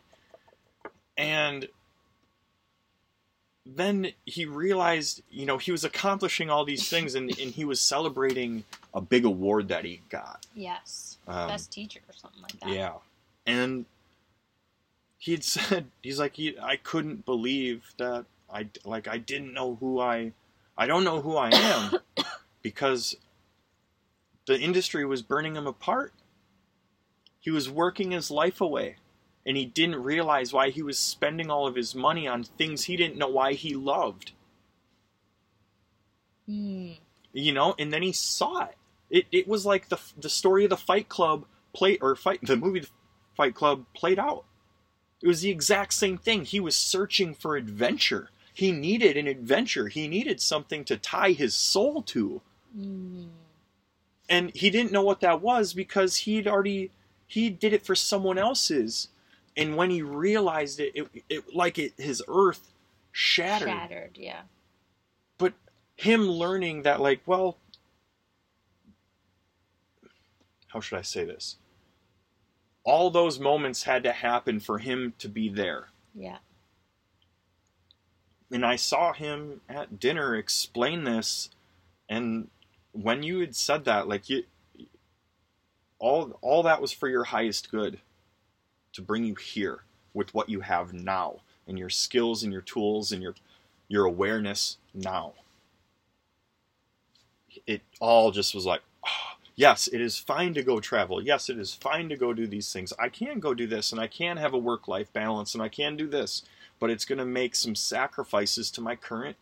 and 1.17 1.67
then 3.65 4.11
he 4.25 4.45
realized 4.45 5.23
you 5.31 5.45
know 5.45 5.57
he 5.57 5.71
was 5.71 5.83
accomplishing 5.83 6.49
all 6.51 6.65
these 6.65 6.87
things 6.87 7.15
and, 7.15 7.29
and 7.39 7.51
he 7.51 7.65
was 7.65 7.81
celebrating 7.81 8.63
a 8.93 9.01
big 9.01 9.25
award 9.25 9.67
that 9.69 9.85
he 9.85 10.01
got. 10.09 10.45
Yes. 10.55 11.17
Um, 11.27 11.47
best 11.47 11.71
teacher 11.71 11.99
or 12.07 12.13
something 12.13 12.41
like 12.41 12.59
that. 12.59 12.69
Yeah. 12.69 12.93
And 13.45 13.85
he 15.17 15.31
had 15.31 15.43
said, 15.43 15.85
he's 16.01 16.19
like, 16.19 16.35
he, 16.35 16.57
I 16.59 16.77
couldn't 16.77 17.25
believe 17.25 17.93
that 17.97 18.25
I, 18.51 18.67
like, 18.83 19.07
I 19.07 19.17
didn't 19.17 19.53
know 19.53 19.75
who 19.79 19.99
I, 19.99 20.33
I 20.77 20.87
don't 20.87 21.03
know 21.03 21.21
who 21.21 21.37
I 21.37 21.49
am 21.53 21.95
because 22.61 23.15
the 24.49 24.59
industry 24.59 25.05
was 25.05 25.21
burning 25.21 25.55
him 25.55 25.67
apart. 25.67 26.11
He 27.39 27.51
was 27.51 27.69
working 27.69 28.09
his 28.09 28.31
life 28.31 28.59
away 28.59 28.95
and 29.45 29.55
he 29.55 29.63
didn't 29.63 30.01
realize 30.01 30.51
why 30.51 30.71
he 30.71 30.81
was 30.81 30.97
spending 30.97 31.51
all 31.51 31.67
of 31.67 31.75
his 31.75 31.93
money 31.93 32.27
on 32.27 32.43
things 32.43 32.85
he 32.85 32.97
didn't 32.97 33.19
know 33.19 33.27
why 33.27 33.53
he 33.53 33.75
loved. 33.75 34.31
Mm, 36.49 36.97
you 37.31 37.53
know 37.53 37.75
and 37.77 37.93
then 37.93 38.01
he 38.01 38.11
saw 38.11 38.63
it. 38.63 38.77
It, 39.11 39.25
it 39.31 39.47
was 39.47 39.67
like 39.67 39.89
the 39.89 39.99
the 40.17 40.29
story 40.29 40.63
of 40.63 40.71
the 40.71 40.77
fight 40.77 41.09
club 41.09 41.45
play 41.71 41.99
or 41.99 42.15
fight 42.15 42.39
the 42.41 42.57
movie 42.57 42.87
fight 43.37 43.53
club 43.53 43.85
played 43.93 44.17
out. 44.17 44.45
It 45.21 45.27
was 45.27 45.41
the 45.41 45.51
exact 45.51 45.93
same 45.93 46.17
thing. 46.17 46.45
He 46.45 46.59
was 46.59 46.75
searching 46.75 47.35
for 47.35 47.55
adventure. 47.55 48.31
He 48.51 48.71
needed 48.71 49.15
an 49.15 49.27
adventure. 49.27 49.89
He 49.89 50.07
needed 50.07 50.41
something 50.41 50.85
to 50.85 50.97
tie 50.97 51.33
his 51.33 51.53
soul 51.53 52.01
to. 52.01 52.41
Mm, 52.75 53.27
and 54.29 54.51
he 54.55 54.69
didn't 54.69 54.91
know 54.91 55.01
what 55.01 55.21
that 55.21 55.41
was 55.41 55.73
because 55.73 56.15
he'd 56.17 56.47
already 56.47 56.91
he 57.27 57.49
did 57.49 57.73
it 57.73 57.85
for 57.85 57.95
someone 57.95 58.37
else's. 58.37 59.09
And 59.57 59.75
when 59.75 59.89
he 59.89 60.01
realized 60.01 60.79
it 60.79 60.91
it, 60.95 61.23
it 61.27 61.55
like 61.55 61.79
it 61.79 61.93
his 61.97 62.21
earth 62.27 62.71
shattered. 63.11 63.67
Shattered 63.67 64.17
yeah. 64.17 64.41
But 65.37 65.53
him 65.95 66.29
learning 66.29 66.83
that 66.83 67.01
like 67.01 67.21
well 67.25 67.57
how 70.67 70.79
should 70.79 70.99
i 70.99 71.01
say 71.01 71.25
this? 71.25 71.57
All 72.83 73.09
those 73.09 73.39
moments 73.39 73.83
had 73.83 74.03
to 74.03 74.11
happen 74.11 74.59
for 74.59 74.77
him 74.77 75.13
to 75.19 75.27
be 75.27 75.49
there. 75.49 75.89
Yeah. 76.13 76.37
And 78.51 78.65
i 78.65 78.75
saw 78.75 79.13
him 79.13 79.61
at 79.67 79.99
dinner 79.99 80.35
explain 80.35 81.03
this 81.03 81.49
and 82.07 82.49
when 82.93 83.23
you 83.23 83.39
had 83.39 83.55
said 83.55 83.85
that 83.85 84.07
like 84.07 84.29
you 84.29 84.43
all 85.99 86.37
all 86.41 86.63
that 86.63 86.81
was 86.81 86.91
for 86.91 87.09
your 87.09 87.25
highest 87.25 87.71
good 87.71 87.99
to 88.93 89.01
bring 89.01 89.23
you 89.25 89.35
here 89.35 89.83
with 90.13 90.33
what 90.33 90.49
you 90.49 90.61
have 90.61 90.93
now 90.93 91.37
and 91.67 91.79
your 91.79 91.89
skills 91.89 92.43
and 92.43 92.51
your 92.53 92.61
tools 92.61 93.11
and 93.11 93.21
your 93.23 93.35
your 93.87 94.05
awareness 94.05 94.77
now. 94.93 95.33
It 97.67 97.81
all 97.99 98.31
just 98.31 98.55
was 98.55 98.65
like 98.65 98.81
"Ah, 99.05 99.37
yes 99.55 99.87
it 99.87 100.01
is 100.01 100.17
fine 100.17 100.53
to 100.55 100.63
go 100.63 100.79
travel. 100.79 101.21
Yes 101.21 101.49
it 101.49 101.59
is 101.59 101.73
fine 101.73 102.09
to 102.09 102.17
go 102.17 102.33
do 102.33 102.47
these 102.47 102.71
things. 102.73 102.93
I 102.99 103.09
can 103.09 103.39
go 103.39 103.53
do 103.53 103.67
this 103.67 103.91
and 103.91 104.01
i 104.01 104.07
can 104.07 104.37
have 104.37 104.53
a 104.53 104.57
work 104.57 104.87
life 104.87 105.11
balance 105.13 105.53
and 105.53 105.63
i 105.63 105.69
can 105.69 105.95
do 105.97 106.07
this 106.07 106.43
but 106.79 106.89
it's 106.89 107.05
going 107.05 107.19
to 107.19 107.25
make 107.25 107.55
some 107.55 107.75
sacrifices 107.75 108.71
to 108.71 108.81
my 108.81 108.95
current 108.95 109.37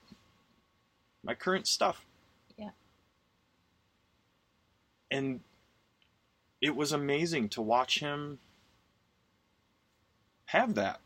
my 1.24 1.34
current 1.36 1.68
stuff 1.68 2.06
Yeah. 2.58 2.72
And 5.12 5.40
it 6.62 6.76
was 6.76 6.92
amazing 6.92 7.50
to 7.50 7.62
watch 7.62 8.00
him 8.00 8.40
have 10.46 10.76
that 10.76 11.00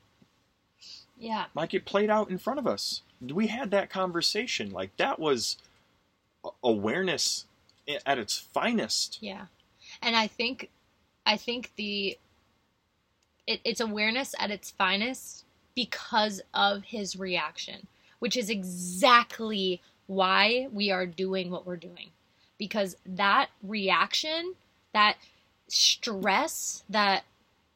yeah 1.17 1.45
like 1.55 1.73
it 1.73 1.85
played 1.85 2.09
out 2.09 2.29
in 2.29 2.37
front 2.37 2.59
of 2.59 2.67
us 2.67 3.01
we 3.33 3.47
had 3.47 3.71
that 3.71 3.89
conversation 3.89 4.71
like 4.71 4.95
that 4.97 5.19
was 5.19 5.57
awareness 6.63 7.45
at 8.05 8.17
its 8.17 8.37
finest. 8.37 9.17
Yeah. 9.21 9.45
And 10.01 10.15
I 10.15 10.27
think 10.27 10.69
I 11.25 11.37
think 11.37 11.71
the 11.75 12.17
it, 13.47 13.61
it's 13.63 13.81
awareness 13.81 14.33
at 14.39 14.51
its 14.51 14.71
finest 14.71 15.45
because 15.75 16.41
of 16.53 16.83
his 16.83 17.15
reaction, 17.15 17.87
which 18.19 18.37
is 18.37 18.49
exactly 18.49 19.81
why 20.07 20.67
we 20.71 20.91
are 20.91 21.05
doing 21.05 21.49
what 21.49 21.65
we're 21.65 21.77
doing. 21.77 22.09
Because 22.61 22.95
that 23.07 23.49
reaction, 23.63 24.53
that 24.93 25.17
stress 25.67 26.83
that 26.91 27.23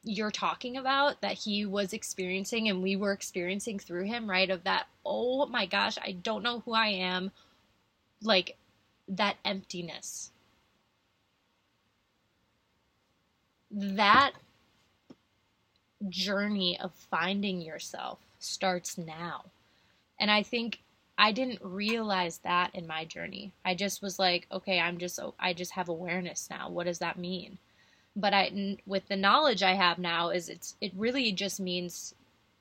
you're 0.04 0.30
talking 0.30 0.78
about 0.78 1.22
that 1.22 1.32
he 1.34 1.66
was 1.66 1.92
experiencing 1.92 2.70
and 2.70 2.84
we 2.84 2.96
were 2.96 3.12
experiencing 3.12 3.80
through 3.80 4.04
him, 4.04 4.30
right? 4.30 4.52
Of 4.52 4.64
that, 4.66 4.86
oh 5.04 5.48
my 5.48 5.66
gosh, 5.66 5.98
I 5.98 6.12
don't 6.12 6.44
know 6.44 6.60
who 6.60 6.74
I 6.74 6.90
am. 6.90 7.32
Like 8.22 8.58
that 9.08 9.38
emptiness. 9.44 10.30
That 13.72 14.34
journey 16.08 16.80
of 16.80 16.94
finding 16.94 17.60
yourself 17.60 18.20
starts 18.38 19.00
now. 19.00 19.46
And 20.20 20.30
I 20.30 20.44
think 20.44 20.78
I 21.18 21.32
didn't 21.32 21.60
realize 21.64 22.40
that 22.40 22.76
in 22.76 22.88
my 22.88 23.06
journey. 23.06 23.54
I 23.64 23.76
just 23.76 24.02
was 24.02 24.20
like, 24.20 24.48
okay, 24.52 24.80
I'm 24.80 24.98
just 24.98 25.20
oh, 25.20 25.34
I 25.40 25.54
just 25.54 25.72
have 25.72 25.90
awareness 25.90 26.48
now. 26.50 26.70
What 26.70 26.86
does 26.86 27.00
that 27.00 27.18
mean? 27.18 27.58
But 28.16 28.34
I 28.34 28.78
with 28.86 29.08
the 29.08 29.16
knowledge 29.16 29.64
I 29.64 29.74
have 29.74 29.98
now 29.98 30.30
is 30.30 30.50
it's 30.50 30.76
it 30.82 30.92
really 30.96 31.32
just 31.32 31.60
means 31.60 32.14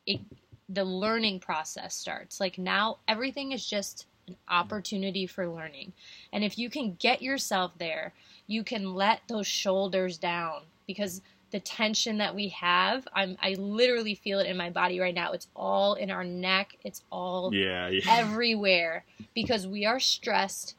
it 0.06 0.20
the 0.68 0.84
learning 0.84 1.40
process 1.40 1.94
starts. 1.94 2.40
Like 2.40 2.58
now 2.58 2.98
everything 3.08 3.52
is 3.52 3.66
just 3.66 4.06
an 4.28 4.36
opportunity 4.48 5.26
for 5.26 5.48
learning. 5.48 5.92
And 6.32 6.44
if 6.44 6.58
you 6.58 6.70
can 6.70 6.96
get 6.98 7.22
yourself 7.22 7.72
there, 7.78 8.12
you 8.46 8.64
can 8.64 8.94
let 8.94 9.20
those 9.28 9.46
shoulders 9.46 10.16
down 10.16 10.62
because 10.86 11.22
the 11.54 11.60
tension 11.60 12.18
that 12.18 12.34
we 12.34 12.48
have, 12.48 13.06
I'm 13.14 13.38
I 13.40 13.54
literally 13.54 14.16
feel 14.16 14.40
it 14.40 14.48
in 14.48 14.56
my 14.56 14.70
body 14.70 14.98
right 14.98 15.14
now. 15.14 15.30
It's 15.30 15.46
all 15.54 15.94
in 15.94 16.10
our 16.10 16.24
neck. 16.24 16.74
It's 16.82 17.00
all 17.12 17.54
Yeah, 17.54 17.86
yeah. 17.86 18.00
everywhere 18.08 19.04
because 19.36 19.64
we 19.64 19.86
are 19.86 20.00
stressed 20.00 20.74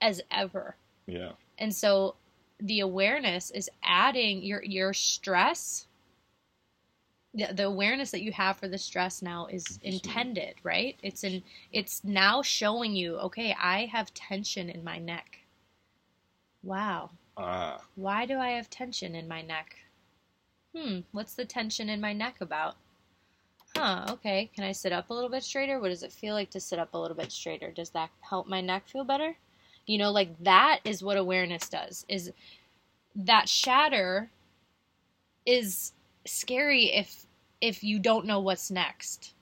as 0.00 0.20
ever. 0.32 0.74
yeah. 1.06 1.30
And 1.58 1.72
so 1.72 2.16
the 2.58 2.80
awareness 2.80 3.52
is 3.52 3.70
adding 3.84 4.42
your 4.42 4.64
your 4.64 4.92
stress 4.92 5.86
the, 7.32 7.52
the 7.52 7.66
awareness 7.66 8.10
that 8.10 8.22
you 8.22 8.32
have 8.32 8.56
for 8.56 8.66
the 8.66 8.78
stress 8.78 9.22
now 9.22 9.46
is 9.46 9.78
intended, 9.82 10.54
right? 10.64 10.98
It's 11.04 11.22
in 11.22 11.44
it's 11.72 12.02
now 12.02 12.42
showing 12.42 12.96
you, 12.96 13.16
okay, 13.18 13.54
I 13.62 13.86
have 13.86 14.12
tension 14.12 14.68
in 14.68 14.82
my 14.82 14.98
neck. 14.98 15.38
Wow. 16.64 17.10
Ah, 17.36 17.80
Why 17.96 18.26
do 18.26 18.38
I 18.38 18.50
have 18.50 18.70
tension 18.70 19.14
in 19.16 19.26
my 19.26 19.42
neck? 19.42 19.76
Hmm, 20.74 21.00
what's 21.12 21.34
the 21.34 21.44
tension 21.44 21.88
in 21.88 22.00
my 22.00 22.12
neck 22.12 22.40
about? 22.40 22.76
Huh, 23.76 24.06
okay. 24.10 24.50
Can 24.54 24.64
I 24.64 24.72
sit 24.72 24.92
up 24.92 25.10
a 25.10 25.14
little 25.14 25.28
bit 25.30 25.42
straighter? 25.44 25.78
What 25.80 25.88
does 25.88 26.02
it 26.02 26.12
feel 26.12 26.34
like 26.34 26.50
to 26.50 26.60
sit 26.60 26.78
up 26.78 26.94
a 26.94 26.98
little 26.98 27.16
bit 27.16 27.30
straighter? 27.32 27.70
Does 27.70 27.90
that 27.90 28.10
help 28.20 28.46
my 28.48 28.60
neck 28.60 28.88
feel 28.88 29.04
better? 29.04 29.36
You 29.86 29.98
know, 29.98 30.10
like 30.10 30.38
that 30.42 30.80
is 30.84 31.02
what 31.02 31.16
awareness 31.16 31.68
does. 31.68 32.04
Is 32.08 32.32
that 33.14 33.48
shatter 33.48 34.30
is 35.46 35.92
scary 36.26 36.86
if 36.92 37.26
if 37.60 37.82
you 37.82 37.98
don't 37.98 38.26
know 38.26 38.40
what's 38.40 38.70
next. 38.70 39.32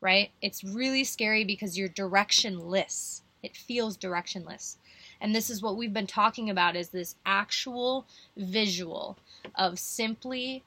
Right? 0.00 0.30
It's 0.40 0.64
really 0.64 1.04
scary 1.04 1.44
because 1.44 1.76
you're 1.78 1.88
directionless. 1.88 3.22
It 3.42 3.56
feels 3.56 3.96
directionless. 3.96 4.76
And 5.20 5.34
this 5.34 5.50
is 5.50 5.62
what 5.62 5.76
we've 5.76 5.92
been 5.92 6.06
talking 6.06 6.48
about 6.48 6.76
is 6.76 6.88
this 6.88 7.16
actual 7.26 8.06
visual 8.36 9.18
of 9.54 9.78
simply 9.78 10.62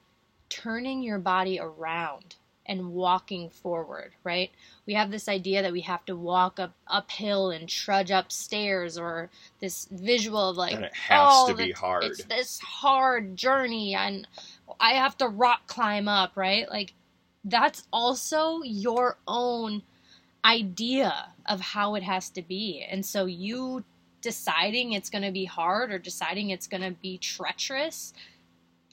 turning 0.50 1.02
your 1.02 1.20
body 1.20 1.60
around 1.60 2.36
and 2.66 2.94
walking 2.94 3.50
forward, 3.50 4.14
right? 4.24 4.50
We 4.86 4.94
have 4.94 5.12
this 5.12 5.28
idea 5.28 5.62
that 5.62 5.72
we 5.72 5.82
have 5.82 6.06
to 6.06 6.16
walk 6.16 6.60
up 6.60 6.74
uphill 6.88 7.52
and 7.52 7.68
trudge 7.68 8.12
upstairs 8.12 8.98
or 8.98 9.30
this 9.60 9.88
visual 9.92 10.50
of 10.50 10.58
like 10.58 10.76
and 10.76 10.86
it 10.86 10.94
has 10.94 11.20
oh, 11.30 11.48
to 11.50 11.56
be 11.56 11.64
it's- 11.64 11.80
hard. 11.80 12.04
It's 12.04 12.24
this 12.24 12.60
hard 12.60 13.36
journey 13.36 13.96
and 13.96 14.28
I 14.80 14.94
have 14.94 15.18
to 15.18 15.28
rock 15.28 15.68
climb 15.68 16.08
up, 16.08 16.32
right? 16.36 16.70
Like 16.70 16.94
that's 17.44 17.88
also 17.92 18.62
your 18.64 19.18
own 19.28 19.82
idea 20.46 21.34
of 21.46 21.60
how 21.60 21.96
it 21.96 22.04
has 22.04 22.30
to 22.32 22.42
be. 22.42 22.86
And 22.90 23.06
so 23.06 23.26
you 23.26 23.84
deciding 24.24 24.94
it's 24.94 25.12
going 25.12 25.24
to 25.24 25.32
be 25.32 25.46
hard 25.46 25.92
or 25.92 26.00
deciding 26.00 26.50
it's 26.50 26.66
going 26.66 26.82
to 26.82 26.92
be 27.02 27.20
treacherous 27.20 28.14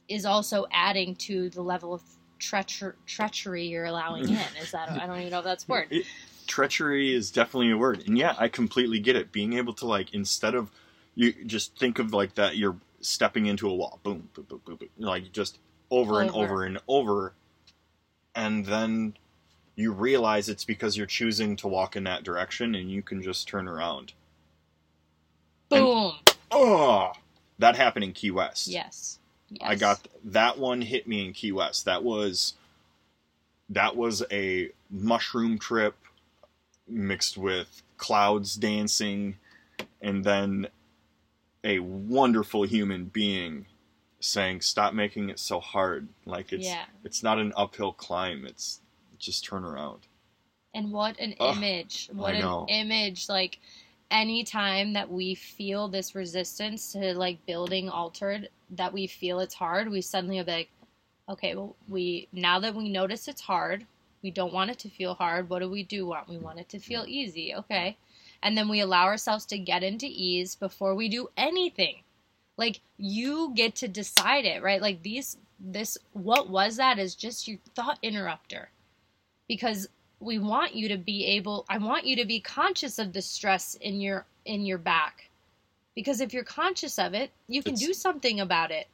is 0.09 0.27
also 0.27 0.67
adding 0.73 1.15
to 1.15 1.49
the 1.51 1.63
level 1.63 1.95
of 1.95 2.03
treacher- 2.39 2.97
treachery 3.07 3.65
you're 3.67 3.87
allowing 3.87 4.25
in. 4.29 4.47
Is 4.61 4.73
that 4.73 4.91
I 4.91 5.07
don't 5.07 5.19
even 5.21 5.31
know 5.31 5.39
if 5.39 5.45
that's 5.45 5.65
a 5.65 5.69
word. 5.69 5.87
It- 5.91 6.05
treachery 6.47 7.15
is 7.15 7.31
definitely 7.31 7.71
a 7.71 7.77
word, 7.79 8.03
and 8.07 8.19
yeah, 8.19 8.35
I 8.37 8.49
completely 8.49 8.99
get 8.99 9.15
it. 9.17 9.31
Being 9.33 9.53
able 9.55 9.73
to 9.75 9.87
like 9.87 10.13
instead 10.13 10.55
of 10.55 10.71
you 11.15 11.33
just 11.47 11.79
think 11.79 11.99
of 12.01 12.13
like 12.13 12.35
that 12.35 12.57
you're 12.57 12.77
stepping 13.01 13.47
into 13.47 13.69
a 13.71 13.75
wall, 13.75 14.01
boom, 14.03 14.29
boom, 14.35 14.47
boom, 14.49 14.61
boom, 14.65 14.77
boom 14.77 14.89
like 14.99 15.33
just 15.33 15.59
over 15.91 16.21
and 16.21 16.31
Over. 16.31 16.45
over 16.45 16.65
and 16.65 16.79
over, 16.89 17.35
and 18.35 18.67
then 18.67 19.15
you 19.77 19.93
realize 19.93 20.49
it's 20.49 20.65
because 20.65 20.97
you're 20.97 21.07
choosing 21.07 21.55
to 21.57 21.69
walk 21.69 21.95
in 21.95 22.05
that 22.05 22.25
direction, 22.25 22.75
and 22.75 22.91
you 22.91 23.01
can 23.01 23.23
just 23.23 23.47
turn 23.47 23.69
around. 23.69 24.13
And- 25.71 25.85
Boom. 25.85 26.13
Oh, 26.51 27.13
that 27.59 27.77
happened 27.77 28.05
in 28.05 28.13
Key 28.13 28.31
West. 28.33 28.67
Yes. 28.69 29.19
yes. 29.51 29.61
I 29.63 29.75
got 29.77 30.01
that 30.25 30.59
one 30.59 30.83
hit 30.83 31.07
me 31.07 31.25
in 31.25 31.33
Key 31.33 31.53
West. 31.53 31.85
That 31.85 32.03
was 32.03 32.55
that 33.69 33.95
was 33.97 34.25
a 34.33 34.71
mushroom 34.91 35.59
trip 35.59 35.95
mixed 36.89 37.39
with 37.39 37.83
clouds 37.99 38.57
dancing 38.57 39.37
and 40.03 40.25
then 40.25 40.67
a 41.63 41.79
wonderful 41.79 42.65
human 42.65 43.05
being 43.05 43.67
saying 44.19 44.61
stop 44.61 44.93
making 44.93 45.31
it 45.31 45.39
so 45.39 45.61
hard 45.61 46.09
like 46.27 46.53
it's 46.53 46.67
Yeah. 46.67 46.85
it's 47.05 47.23
not 47.23 47.39
an 47.39 47.53
uphill 47.57 47.93
climb 47.93 48.45
it's 48.45 48.81
just 49.19 49.45
turn 49.45 49.65
around 49.65 50.01
And 50.75 50.91
what 50.91 51.19
an 51.21 51.35
Ugh, 51.39 51.57
image. 51.57 52.09
What 52.13 52.35
an 52.35 52.69
image. 52.69 53.29
Like 53.29 53.59
anytime 54.11 54.93
that 54.95 55.11
we 55.11 55.35
feel 55.35 55.89
this 55.89 56.15
resistance 56.15 56.93
to 56.93 57.15
like 57.15 57.45
building 57.47 57.89
altered, 57.89 58.49
that 58.71 58.93
we 58.93 59.07
feel 59.07 59.41
it's 59.41 59.55
hard, 59.55 59.91
we 59.91 60.01
suddenly 60.01 60.39
are 60.39 60.45
like, 60.45 60.71
okay, 61.29 61.55
well 61.55 61.77
we 61.89 62.29
now 62.33 62.59
that 62.61 62.75
we 62.75 62.89
notice 62.89 63.29
it's 63.29 63.41
hard, 63.41 63.87
we 64.23 64.31
don't 64.31 64.53
want 64.53 64.71
it 64.71 64.79
to 64.81 64.89
feel 64.89 65.15
hard. 65.15 65.49
What 65.49 65.61
do 65.61 65.71
we 65.71 65.83
do 65.83 66.07
want? 66.07 66.29
We 66.29 66.39
want 66.39 66.59
it 66.59 66.69
to 66.71 66.79
feel 66.79 67.05
easy. 67.07 67.55
Okay. 67.55 67.97
And 68.43 68.57
then 68.57 68.69
we 68.69 68.81
allow 68.81 69.05
ourselves 69.05 69.47
to 69.47 69.59
get 69.59 69.83
into 69.83 70.07
ease 70.07 70.55
before 70.55 70.95
we 70.95 71.09
do 71.09 71.29
anything. 71.37 72.03
Like 72.57 72.81
you 72.97 73.53
get 73.55 73.77
to 73.77 73.89
decide 73.89 74.45
it, 74.45 74.63
right? 74.63 74.83
Like 74.83 75.03
these 75.03 75.37
this 75.59 75.99
what 76.13 76.49
was 76.49 76.77
that 76.77 76.99
is 76.99 77.15
just 77.15 77.47
your 77.49 77.59
thought 77.75 77.99
interrupter. 78.03 78.71
Because 79.49 79.89
we 80.21 80.39
want 80.39 80.75
you 80.75 80.89
to 80.89 80.99
be 80.99 81.25
able 81.27 81.65
I 81.69 81.79
want 81.79 82.05
you 82.05 82.17
to 82.17 82.25
be 82.27 82.41
conscious 82.41 82.99
of 82.99 83.13
the 83.13 83.23
stress 83.23 83.75
in 83.75 84.01
your 84.01 84.27
in 84.45 84.65
your 84.65 84.79
back. 84.79 85.31
Because 85.95 86.21
if 86.21 86.33
you're 86.33 86.45
conscious 86.45 86.99
of 86.99 87.15
it, 87.15 87.31
you 87.49 87.63
can 87.63 87.75
It's- 87.75 87.87
do 87.87 87.93
something 87.95 88.39
about 88.39 88.71
it. 88.71 88.87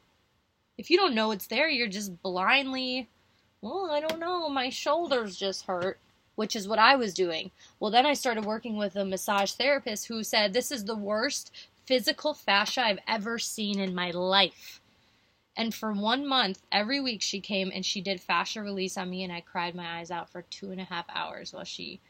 If 0.79 0.91
you 0.91 0.97
don't 0.97 1.15
know 1.15 1.31
it's 1.31 1.47
there, 1.47 1.69
you're 1.69 1.89
just 1.89 2.23
blindly, 2.23 3.09
well, 3.61 3.91
I 3.91 4.01
don't 4.01 4.19
know, 4.19 4.49
my 4.49 4.69
shoulders 4.71 5.37
just 5.37 5.65
hurt, 5.67 5.99
which 6.35 6.55
is 6.55 6.69
what 6.69 6.79
I 6.79 6.97
was 6.97 7.15
doing. 7.15 7.51
Well, 7.81 7.91
then 7.91 8.07
I 8.07 8.15
started 8.15 8.45
working 8.45 8.77
with 8.77 8.95
a 8.97 9.05
massage 9.05 9.53
therapist 9.53 10.07
who 10.07 10.23
said 10.23 10.53
this 10.53 10.71
is 10.71 10.85
the 10.85 10.97
worst 10.97 11.51
physical 11.87 12.35
fascia 12.35 12.83
I've 12.83 12.99
ever 13.07 13.39
seen 13.39 13.79
in 13.79 13.95
my 13.95 14.11
life. 14.11 14.81
And 15.57 15.75
for 15.75 15.93
one 15.93 16.27
month, 16.27 16.63
every 16.71 17.01
week 17.01 17.23
she 17.23 17.41
came 17.41 17.73
and 17.75 17.85
she 17.85 18.01
did 18.01 18.21
fascia 18.21 18.63
release 18.63 18.97
on 18.99 19.09
me, 19.09 19.25
and 19.25 19.33
I 19.33 19.41
cried 19.41 19.75
my 19.75 19.99
eyes 19.99 20.11
out 20.11 20.31
for 20.31 20.43
two 20.43 20.71
and 20.71 20.81
a 20.81 20.85
half 20.85 21.07
hours 21.09 21.53
while 21.53 21.65
she 21.65 22.01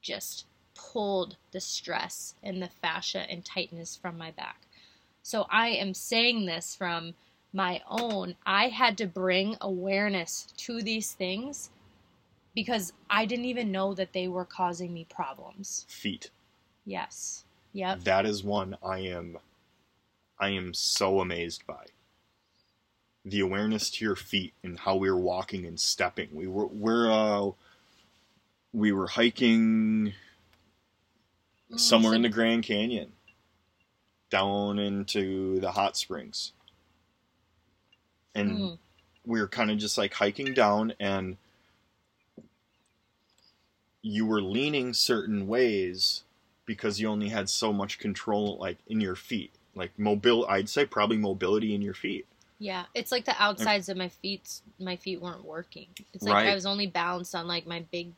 just 0.00 0.46
pulled 0.74 1.36
the 1.50 1.60
stress 1.60 2.34
and 2.42 2.62
the 2.62 2.68
fascia 2.68 3.28
and 3.30 3.44
tightness 3.44 3.96
from 3.96 4.16
my 4.16 4.30
back. 4.30 4.60
So 5.22 5.46
I 5.50 5.68
am 5.68 5.94
saying 5.94 6.46
this 6.46 6.76
from 6.76 7.14
my 7.52 7.82
own. 7.88 8.36
I 8.44 8.68
had 8.68 8.96
to 8.98 9.06
bring 9.06 9.56
awareness 9.60 10.46
to 10.58 10.82
these 10.82 11.12
things 11.12 11.70
because 12.54 12.92
I 13.10 13.26
didn't 13.26 13.46
even 13.46 13.72
know 13.72 13.94
that 13.94 14.12
they 14.12 14.28
were 14.28 14.44
causing 14.44 14.92
me 14.94 15.06
problems. 15.08 15.86
feet 15.88 16.30
Yes. 16.84 17.44
Yep. 17.72 18.04
that 18.04 18.24
is 18.24 18.42
one 18.42 18.74
i 18.82 19.00
am 19.00 19.36
i 20.38 20.48
am 20.48 20.72
so 20.72 21.20
amazed 21.20 21.66
by 21.66 21.84
the 23.26 23.40
awareness 23.40 23.90
to 23.90 24.06
your 24.06 24.16
feet 24.16 24.54
and 24.64 24.80
how 24.80 24.96
we 24.96 25.10
were 25.10 25.18
walking 25.20 25.66
and 25.66 25.80
stepping 25.80 26.28
we 26.32 26.46
were 26.48 26.66
we're 26.68 27.10
uh 27.12 27.50
we 28.72 28.92
were 28.92 29.08
hiking 29.08 30.14
Mm, 31.72 31.78
somewhere 31.80 32.14
in 32.14 32.22
the 32.22 32.28
Grand 32.28 32.64
Canyon, 32.64 33.12
down 34.30 34.78
into 34.78 35.60
the 35.60 35.72
hot 35.72 35.96
springs. 35.96 36.52
And 38.34 38.52
Mm, 38.52 38.78
we 39.26 39.40
were 39.40 39.48
kind 39.48 39.70
of 39.70 39.78
just 39.78 39.98
like 39.98 40.14
hiking 40.14 40.54
down, 40.54 40.94
and 41.00 41.36
you 44.02 44.26
were 44.26 44.42
leaning 44.42 44.94
certain 44.94 45.46
ways 45.48 46.24
because 46.66 47.00
you 47.00 47.08
only 47.08 47.30
had 47.30 47.48
so 47.48 47.72
much 47.72 47.98
control, 47.98 48.58
like 48.60 48.78
in 48.88 49.00
your 49.00 49.16
feet, 49.16 49.52
like 49.74 49.98
mobile. 49.98 50.46
I'd 50.48 50.68
say 50.68 50.86
probably 50.86 51.18
mobility 51.18 51.74
in 51.74 51.82
your 51.82 51.94
feet. 51.94 52.26
Yeah, 52.58 52.84
it's 52.94 53.12
like 53.12 53.24
the 53.26 53.34
outsides 53.38 53.88
of 53.88 53.96
my 53.96 54.08
feet. 54.08 54.60
My 54.80 54.96
feet 54.96 55.20
weren't 55.20 55.44
working. 55.44 55.88
It's 56.14 56.26
like 56.26 56.34
Right. 56.34 56.48
I 56.48 56.54
was 56.54 56.66
only 56.66 56.86
balanced 56.86 57.34
on 57.34 57.46
like 57.46 57.66
my 57.66 57.84
big 57.90 58.12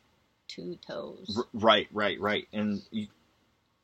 two 0.47 0.77
toes. 0.87 1.37
R- 1.37 1.47
right, 1.53 1.87
right, 1.91 2.19
right. 2.19 2.47
And 2.53 2.81
you, 2.91 3.07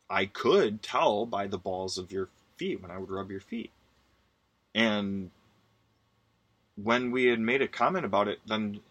I 0.10 0.26
could 0.26 0.82
tell 0.82 1.26
by 1.26 1.48
the 1.48 1.58
balls 1.58 1.98
of 1.98 2.12
your 2.12 2.30
feet 2.58 2.82
when 2.82 2.92
I 2.92 2.98
would 2.98 3.10
rub 3.12 3.32
your 3.32 3.42
feet. 3.42 3.72
And 4.74 5.32
when 6.76 7.12
we 7.12 7.26
had 7.26 7.40
made 7.40 7.62
a 7.62 7.68
comment 7.68 8.06
about 8.06 8.28
it, 8.28 8.40
then 8.48 8.82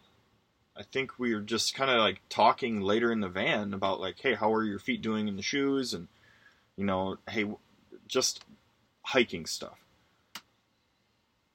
I 0.76 0.82
think 0.82 1.18
we 1.18 1.34
were 1.34 1.40
just 1.40 1.74
kind 1.74 1.90
of 1.90 1.98
like 1.98 2.20
talking 2.28 2.80
later 2.80 3.12
in 3.12 3.20
the 3.20 3.28
van 3.28 3.74
about 3.74 4.00
like, 4.00 4.18
hey, 4.20 4.34
how 4.34 4.52
are 4.52 4.64
your 4.64 4.78
feet 4.78 5.02
doing 5.02 5.28
in 5.28 5.36
the 5.36 5.42
shoes? 5.42 5.94
And, 5.94 6.08
you 6.76 6.84
know, 6.84 7.18
hey, 7.28 7.46
just 8.08 8.44
hiking 9.02 9.46
stuff. 9.46 9.83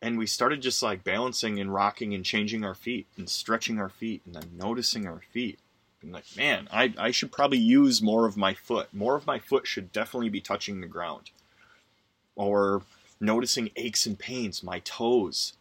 And 0.01 0.17
we 0.17 0.27
started 0.27 0.61
just 0.61 0.81
like 0.81 1.03
balancing 1.03 1.59
and 1.59 1.73
rocking 1.73 2.13
and 2.13 2.23
changing 2.23 2.63
our 2.63 2.75
feet 2.75 3.07
and 3.17 3.29
stretching 3.29 3.79
our 3.79 3.89
feet 3.89 4.21
and 4.25 4.35
then 4.35 4.51
noticing 4.57 5.05
our 5.05 5.21
feet 5.31 5.59
and 6.01 6.13
like, 6.13 6.25
man, 6.37 6.67
I, 6.71 6.93
I 6.97 7.11
should 7.11 7.31
probably 7.31 7.57
use 7.57 8.01
more 8.01 8.25
of 8.25 8.37
my 8.37 8.53
foot. 8.53 8.93
More 8.93 9.15
of 9.15 9.27
my 9.27 9.39
foot 9.39 9.67
should 9.67 9.91
definitely 9.91 10.29
be 10.29 10.41
touching 10.41 10.79
the 10.79 10.87
ground. 10.87 11.31
Or 12.35 12.83
noticing 13.19 13.71
aches 13.75 14.05
and 14.05 14.17
pains, 14.17 14.63
my 14.63 14.79
toes. 14.79 15.53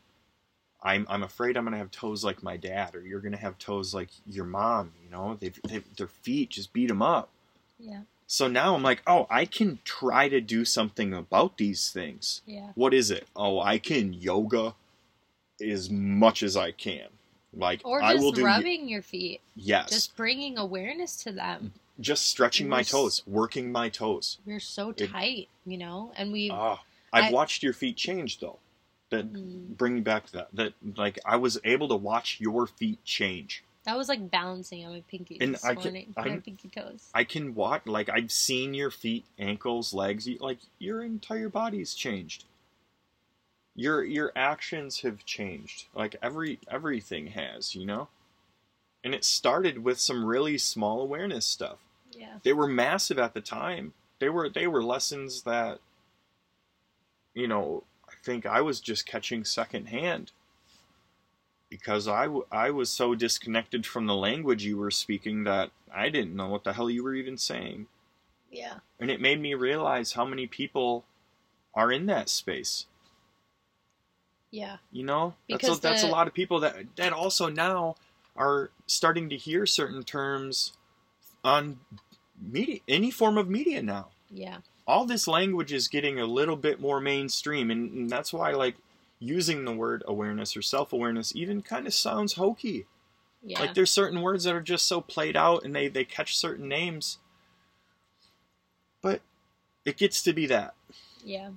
I'm, 0.80 1.07
I'm 1.11 1.24
afraid 1.24 1.57
I'm 1.57 1.64
going 1.64 1.72
to 1.72 1.78
have 1.78 1.91
toes 1.91 2.22
like 2.22 2.43
my 2.43 2.57
dad, 2.57 2.95
or 2.95 3.01
you're 3.01 3.20
going 3.20 3.32
to 3.32 3.39
have 3.39 3.59
toes 3.59 3.93
like 3.93 4.11
your 4.26 4.45
mom, 4.45 4.93
you 5.03 5.11
know? 5.11 5.36
They've, 5.41 5.59
they've, 5.68 5.97
their 5.97 6.07
feet 6.07 6.51
just 6.51 6.72
beat 6.72 6.86
them 6.86 7.03
up. 7.03 7.30
Yeah, 7.80 8.03
So 8.31 8.47
now 8.47 8.74
I'm 8.74 8.83
like, 8.83 9.03
oh, 9.07 9.26
I 9.31 9.47
can 9.47 9.79
try 9.85 10.29
to 10.29 10.41
do 10.43 10.64
something 10.66 11.14
about 11.14 11.57
these 11.57 11.91
things. 11.91 12.43
yeah, 12.47 12.72
What 12.74 12.93
is 12.93 13.11
it? 13.11 13.26
Oh, 13.35 13.59
I 13.59 13.79
can 13.79 14.12
yoga 14.12 14.74
as 15.66 15.89
much 15.89 16.43
as 16.43 16.55
I 16.55 16.70
can. 16.72 17.09
Like, 17.55 17.81
or 17.85 18.03
I 18.03 18.14
will 18.14 18.31
just 18.33 18.35
do. 18.37 18.45
rubbing 18.45 18.87
your 18.87 19.01
feet, 19.01 19.41
Yes. 19.57 19.89
just 19.91 20.14
bringing 20.14 20.59
awareness 20.59 21.16
to 21.24 21.33
them. 21.33 21.72
just 22.01 22.26
stretching 22.26 22.68
my 22.68 22.76
We're 22.76 22.81
s- 22.83 22.91
toes, 22.91 23.22
working 23.26 23.72
my 23.72 23.89
toes. 23.89 24.39
We're 24.47 24.61
so 24.61 24.91
It- 24.91 25.09
tight, 25.11 25.49
you 25.66 25.79
know, 25.79 26.12
and 26.14 26.31
we. 26.31 26.49
Ah, 26.49 26.81
I've 27.12 27.24
I- 27.24 27.31
watched 27.33 27.62
your 27.64 27.72
feet 27.72 27.97
change 27.97 28.39
though. 28.39 28.59
That 29.11 29.33
Mm. 29.33 29.76
bring 29.76 29.95
me 29.97 30.01
back 30.03 30.26
to 30.26 30.33
that. 30.35 30.49
That 30.53 30.74
like 30.97 31.18
I 31.24 31.35
was 31.37 31.59
able 31.64 31.89
to 31.89 31.97
watch 31.97 32.39
your 32.41 32.66
feet 32.68 33.03
change. 33.05 33.64
That 33.89 33.97
was 33.97 34.11
like 34.11 34.30
balancing 34.30 34.84
on 34.84 34.93
my 34.93 35.03
pinky 35.09 35.39
And 35.41 35.57
I 35.64 35.74
can- 35.74 35.82
morning. 35.82 36.12
My 36.14 36.36
pinky 36.36 36.68
toes. 36.68 37.09
I 37.14 37.24
can 37.24 37.55
watch 37.55 37.86
like 37.86 38.11
I've 38.11 38.30
seen 38.30 38.74
your 38.74 38.91
feet, 38.91 39.24
ankles, 39.39 39.95
legs. 39.95 40.28
you- 40.28 40.36
Like 40.41 40.59
your 40.78 41.03
entire 41.03 41.49
body's 41.49 41.95
changed. 41.95 42.45
Your 43.74 44.05
your 44.05 44.30
actions 44.36 45.01
have 45.01 45.24
changed. 45.24 45.86
Like 45.95 46.16
every 46.20 46.59
everything 46.70 47.28
has, 47.28 47.74
you 47.74 47.86
know. 47.86 48.09
And 49.03 49.14
it 49.14 49.24
started 49.24 49.82
with 49.82 49.99
some 49.99 50.26
really 50.26 50.59
small 50.59 51.01
awareness 51.01 51.47
stuff. 51.47 51.78
Yeah, 52.12 52.41
they 52.43 52.53
were 52.53 52.68
massive 52.68 53.18
at 53.18 53.32
the 53.32 53.41
time. 53.41 53.95
They 54.18 54.28
were 54.28 54.51
they 54.51 54.66
were 54.66 54.82
lessons 54.84 55.45
that 55.45 55.80
you 57.32 57.49
know, 57.49 57.84
I 58.07 58.12
think 58.22 58.45
I 58.45 58.61
was 58.61 58.80
just 58.80 59.07
catching 59.07 59.45
secondhand 59.45 60.32
because 61.70 62.08
I, 62.08 62.24
w- 62.24 62.46
I 62.50 62.70
was 62.70 62.90
so 62.90 63.14
disconnected 63.14 63.86
from 63.86 64.06
the 64.06 64.14
language 64.14 64.64
you 64.64 64.76
were 64.78 64.90
speaking 64.90 65.44
that 65.44 65.70
I 65.94 66.08
didn't 66.08 66.36
know 66.36 66.48
what 66.48 66.64
the 66.64 66.72
hell 66.72 66.88
you 66.90 67.02
were 67.04 67.14
even 67.14 67.36
saying. 67.38 67.86
yeah, 68.50 68.78
And 68.98 69.10
it 69.10 69.20
made 69.20 69.40
me 69.40 69.54
realize 69.54 70.12
how 70.12 70.24
many 70.24 70.46
people 70.46 71.04
are 71.74 71.92
in 71.92 72.06
that 72.06 72.28
space. 72.28 72.86
yeah, 74.50 74.78
You 74.90 75.04
know, 75.04 75.34
that's 75.48 75.68
a, 75.68 75.80
that's 75.80 76.02
a 76.02 76.06
lot 76.12 76.26
of 76.26 76.34
people 76.34 76.60
that 76.60 76.96
that 76.96 77.12
also 77.12 77.48
now 77.48 77.96
are 78.36 78.70
starting 78.86 79.28
to 79.28 79.36
hear 79.36 79.66
certain 79.66 80.02
terms 80.02 80.72
on 81.44 81.80
media, 82.40 82.80
any 82.88 83.10
form 83.10 83.36
of 83.36 83.48
media 83.48 83.82
now. 83.82 84.08
yeah, 84.30 84.58
all 84.86 85.04
this 85.04 85.28
language 85.28 85.72
is 85.72 85.86
getting 85.88 86.18
a 86.18 86.24
little 86.24 86.56
bit 86.56 86.80
more 86.80 86.98
mainstream 87.00 87.70
and, 87.70 87.92
and 87.92 88.10
that's 88.10 88.32
why 88.32 88.52
like 88.52 88.76
using 89.18 89.64
the 89.64 89.72
word 89.72 90.02
awareness 90.06 90.56
or 90.56 90.62
self-awareness 90.62 91.34
even 91.34 91.62
kind 91.62 91.86
of 91.86 91.94
sounds 91.94 92.34
hokey. 92.34 92.86
Yeah. 93.42 93.60
like 93.60 93.74
there's 93.74 93.90
certain 93.90 94.20
words 94.20 94.44
that 94.44 94.54
are 94.54 94.60
just 94.60 94.86
so 94.86 95.00
played 95.00 95.36
out 95.36 95.64
and 95.64 95.74
they 95.74 95.88
they 95.88 96.04
catch 96.04 96.36
certain 96.36 96.68
names. 96.68 97.18
But 99.00 99.20
it 99.84 99.96
gets 99.96 100.22
to 100.22 100.32
be 100.32 100.46
that. 100.46 100.74
Yeah, 101.24 101.50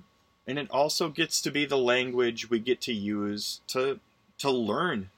and 0.46 0.58
it 0.58 0.70
also 0.70 1.08
gets 1.08 1.40
to 1.42 1.50
be 1.50 1.64
the 1.64 1.78
language 1.78 2.48
we 2.50 2.60
get 2.60 2.80
to 2.82 2.92
use 2.92 3.60
to 3.68 3.98
to 4.38 4.50
learn 4.50 5.10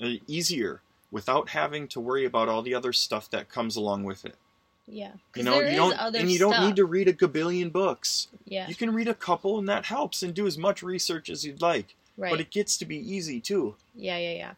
uh, 0.00 0.14
easier 0.26 0.82
without 1.10 1.50
having 1.50 1.88
to 1.88 2.00
worry 2.00 2.24
about 2.24 2.48
all 2.48 2.62
the 2.62 2.74
other 2.74 2.92
stuff 2.92 3.30
that 3.30 3.48
comes 3.48 3.76
along 3.76 4.04
with 4.04 4.24
it 4.24 4.36
yeah. 4.86 5.12
you 5.36 5.42
know 5.42 5.60
you 5.60 5.76
don't 5.76 5.98
other 5.98 6.18
and 6.18 6.30
you 6.30 6.38
don't 6.38 6.52
stuff. 6.52 6.64
need 6.66 6.76
to 6.76 6.84
read 6.84 7.08
a 7.08 7.12
gabillion 7.12 7.70
books 7.70 8.28
Yeah, 8.44 8.68
you 8.68 8.74
can 8.74 8.92
read 8.92 9.08
a 9.08 9.14
couple 9.14 9.58
and 9.58 9.68
that 9.68 9.86
helps 9.86 10.22
and 10.22 10.34
do 10.34 10.46
as 10.46 10.58
much 10.58 10.82
research 10.82 11.30
as 11.30 11.44
you'd 11.44 11.62
like 11.62 11.94
right. 12.16 12.30
but 12.30 12.40
it 12.40 12.50
gets 12.50 12.76
to 12.78 12.84
be 12.84 12.96
easy 12.96 13.40
too 13.40 13.76
Yeah, 13.94 14.18
yeah, 14.18 14.34
yeah. 14.34 14.52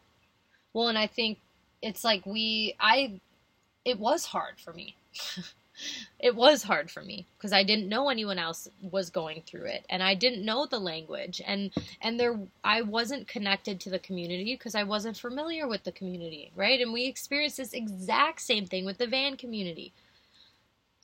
Well, 0.75 0.89
and 0.89 0.99
I 0.99 1.07
think 1.07 1.39
it's 1.81 2.05
like 2.05 2.27
we, 2.27 2.75
I, 2.79 3.21
it 3.85 3.99
was 3.99 4.27
hard 4.27 4.59
for 4.59 4.73
me. 4.73 4.97
it 6.21 6.35
was 6.35 6.65
hard 6.65 6.91
for 6.91 7.03
me 7.03 7.27
because 7.39 7.53
I 7.53 7.63
didn't 7.63 7.89
know 7.89 8.09
anyone 8.09 8.39
else 8.39 8.69
was 8.83 9.09
going 9.09 9.43
through 9.47 9.67
it, 9.67 9.85
and 9.89 10.03
I 10.03 10.15
didn't 10.15 10.45
know 10.45 10.67
the 10.67 10.81
language, 10.81 11.41
and 11.47 11.71
and 12.03 12.19
there, 12.19 12.39
I 12.65 12.83
wasn't 12.83 13.29
connected 13.29 13.81
to 13.81 13.91
the 13.91 13.99
community 14.01 14.55
because 14.55 14.75
I 14.75 14.83
wasn't 14.83 15.17
familiar 15.17 15.69
with 15.69 15.85
the 15.85 15.93
community, 15.93 16.51
right? 16.57 16.81
And 16.81 16.93
we 16.93 17.07
experienced 17.07 17.59
this 17.59 17.73
exact 17.73 18.41
same 18.41 18.67
thing 18.67 18.85
with 18.85 18.99
the 18.99 19.07
van 19.07 19.37
community. 19.37 19.93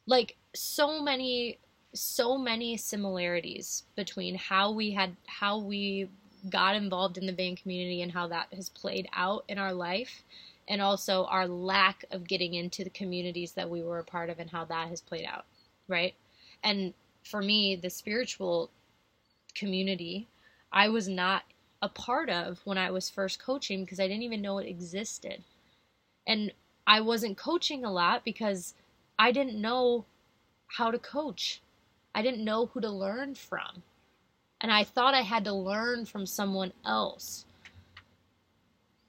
Like 0.07 0.37
so 0.55 1.03
many, 1.03 1.59
so 1.95 2.39
many 2.39 2.77
similarities 2.77 3.85
between 3.97 4.35
how 4.35 4.73
we 4.73 4.93
had, 4.93 5.17
how 5.27 5.59
we 5.59 6.09
got 6.49 6.75
involved 6.75 7.19
in 7.19 7.27
the 7.27 7.33
van 7.33 7.57
community 7.57 8.03
and 8.03 8.13
how 8.13 8.27
that 8.29 8.47
has 8.55 8.69
played 8.71 9.09
out 9.13 9.45
in 9.49 9.59
our 9.59 9.73
life 9.73 10.23
and 10.69 10.81
also 10.81 11.25
our 11.27 11.47
lack 11.47 12.05
of 12.11 12.27
getting 12.27 12.55
into 12.55 12.83
the 12.83 12.91
communities 12.91 13.53
that 13.53 13.69
we 13.69 13.83
were 13.83 13.99
a 13.99 14.05
part 14.05 14.31
of 14.31 14.39
and 14.39 14.51
how 14.51 14.65
that 14.65 14.89
has 14.89 15.01
played 15.01 15.27
out 15.27 15.45
right? 15.91 16.15
And 16.63 16.95
for 17.25 17.43
me 17.43 17.77
the 17.77 17.91
spiritual 17.91 18.71
community 19.55 20.27
i 20.73 20.89
was 20.89 21.07
not 21.07 21.43
a 21.83 21.89
part 21.89 22.31
of 22.31 22.61
when 22.65 22.79
i 22.79 22.91
was 22.91 23.11
first 23.11 23.39
coaching 23.43 23.85
because 23.85 24.01
i 24.01 24.07
didn't 24.09 24.23
even 24.23 24.41
know 24.41 24.57
it 24.57 24.67
existed. 24.67 25.43
And 26.27 26.53
i 26.87 27.01
wasn't 27.03 27.37
coaching 27.37 27.85
a 27.85 27.93
lot 27.93 28.25
because 28.25 28.73
i 29.21 29.31
didn't 29.31 29.61
know 29.61 30.05
how 30.79 30.91
to 30.91 30.99
coach 30.99 31.61
i 32.15 32.23
didn't 32.23 32.45
know 32.45 32.67
who 32.67 32.81
to 32.81 32.91
learn 32.91 33.35
from 33.35 33.83
and 34.61 34.71
I 34.71 34.85
thought 34.85 35.15
I 35.15 35.23
had 35.23 35.45
to 35.45 35.53
learn 35.53 36.05
from 36.05 36.27
someone 36.27 36.73
else. 36.85 37.47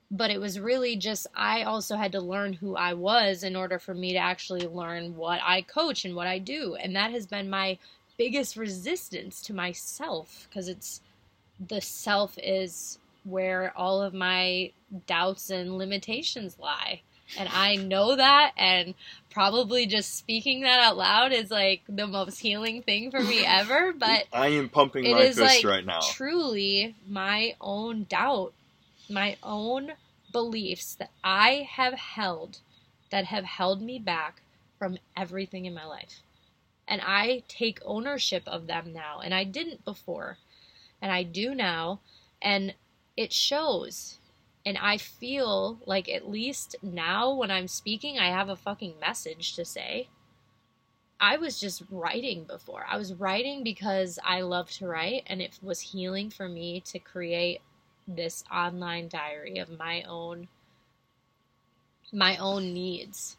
But 0.09 0.31
it 0.31 0.39
was 0.39 0.59
really 0.59 0.95
just, 0.95 1.27
I 1.35 1.63
also 1.63 1.95
had 1.95 2.11
to 2.13 2.21
learn 2.21 2.53
who 2.53 2.75
I 2.75 2.93
was 2.93 3.43
in 3.43 3.55
order 3.55 3.79
for 3.79 3.93
me 3.93 4.13
to 4.13 4.19
actually 4.19 4.67
learn 4.67 5.15
what 5.15 5.39
I 5.43 5.61
coach 5.61 6.05
and 6.05 6.15
what 6.15 6.27
I 6.27 6.37
do. 6.37 6.75
And 6.75 6.95
that 6.95 7.11
has 7.11 7.27
been 7.27 7.49
my 7.49 7.77
biggest 8.17 8.55
resistance 8.55 9.41
to 9.43 9.53
myself 9.53 10.47
because 10.49 10.67
it's 10.67 11.01
the 11.65 11.81
self 11.81 12.37
is 12.37 12.97
where 13.23 13.71
all 13.77 14.01
of 14.01 14.13
my 14.13 14.71
doubts 15.05 15.49
and 15.49 15.77
limitations 15.77 16.59
lie. 16.59 17.01
And 17.37 17.49
I 17.51 17.75
know 17.75 18.15
that, 18.15 18.51
and 18.57 18.93
probably 19.29 19.85
just 19.85 20.17
speaking 20.17 20.61
that 20.61 20.79
out 20.79 20.97
loud 20.97 21.31
is 21.31 21.49
like 21.49 21.81
the 21.87 22.07
most 22.07 22.39
healing 22.39 22.81
thing 22.81 23.09
for 23.11 23.21
me 23.21 23.45
ever. 23.45 23.93
But 23.93 24.25
i 24.33 24.47
am 24.49 24.69
pumping 24.69 25.05
it 25.05 25.11
my 25.13 25.21
is 25.21 25.37
fist 25.37 25.63
like 25.63 25.65
right 25.65 25.85
now 25.85 26.01
truly 26.01 26.95
my 27.07 27.55
own 27.61 28.05
doubt, 28.05 28.53
my 29.09 29.37
own 29.41 29.93
beliefs 30.31 30.95
that 30.95 31.11
I 31.23 31.67
have 31.69 31.93
held 31.93 32.59
that 33.11 33.25
have 33.25 33.43
held 33.43 33.81
me 33.81 33.99
back 33.99 34.41
from 34.79 34.97
everything 35.15 35.65
in 35.65 35.73
my 35.73 35.85
life. 35.85 36.21
And 36.87 37.01
I 37.05 37.43
take 37.47 37.79
ownership 37.85 38.43
of 38.47 38.67
them 38.67 38.91
now. 38.93 39.19
And 39.23 39.33
I 39.33 39.43
didn't 39.43 39.85
before. 39.85 40.37
And 41.01 41.11
I 41.11 41.23
do 41.23 41.53
now. 41.53 41.99
And 42.41 42.73
it 43.15 43.31
shows. 43.31 44.17
And 44.65 44.77
I 44.77 44.97
feel 44.97 45.79
like 45.85 46.07
at 46.07 46.29
least 46.29 46.75
now 46.81 47.33
when 47.33 47.49
I'm 47.49 47.67
speaking, 47.67 48.19
I 48.19 48.29
have 48.29 48.49
a 48.49 48.55
fucking 48.55 48.95
message 48.99 49.55
to 49.55 49.65
say. 49.65 50.07
I 51.19 51.37
was 51.37 51.59
just 51.59 51.83
writing 51.89 52.45
before. 52.45 52.85
I 52.89 52.97
was 52.97 53.13
writing 53.13 53.63
because 53.63 54.17
I 54.23 54.41
love 54.41 54.71
to 54.71 54.87
write 54.87 55.23
and 55.27 55.41
it 55.41 55.59
was 55.61 55.79
healing 55.79 56.29
for 56.29 56.49
me 56.49 56.81
to 56.81 56.99
create 56.99 57.61
this 58.07 58.43
online 58.51 59.07
diary 59.07 59.59
of 59.59 59.77
my 59.77 60.03
own 60.03 60.47
my 62.13 62.35
own 62.37 62.73
needs. 62.73 63.37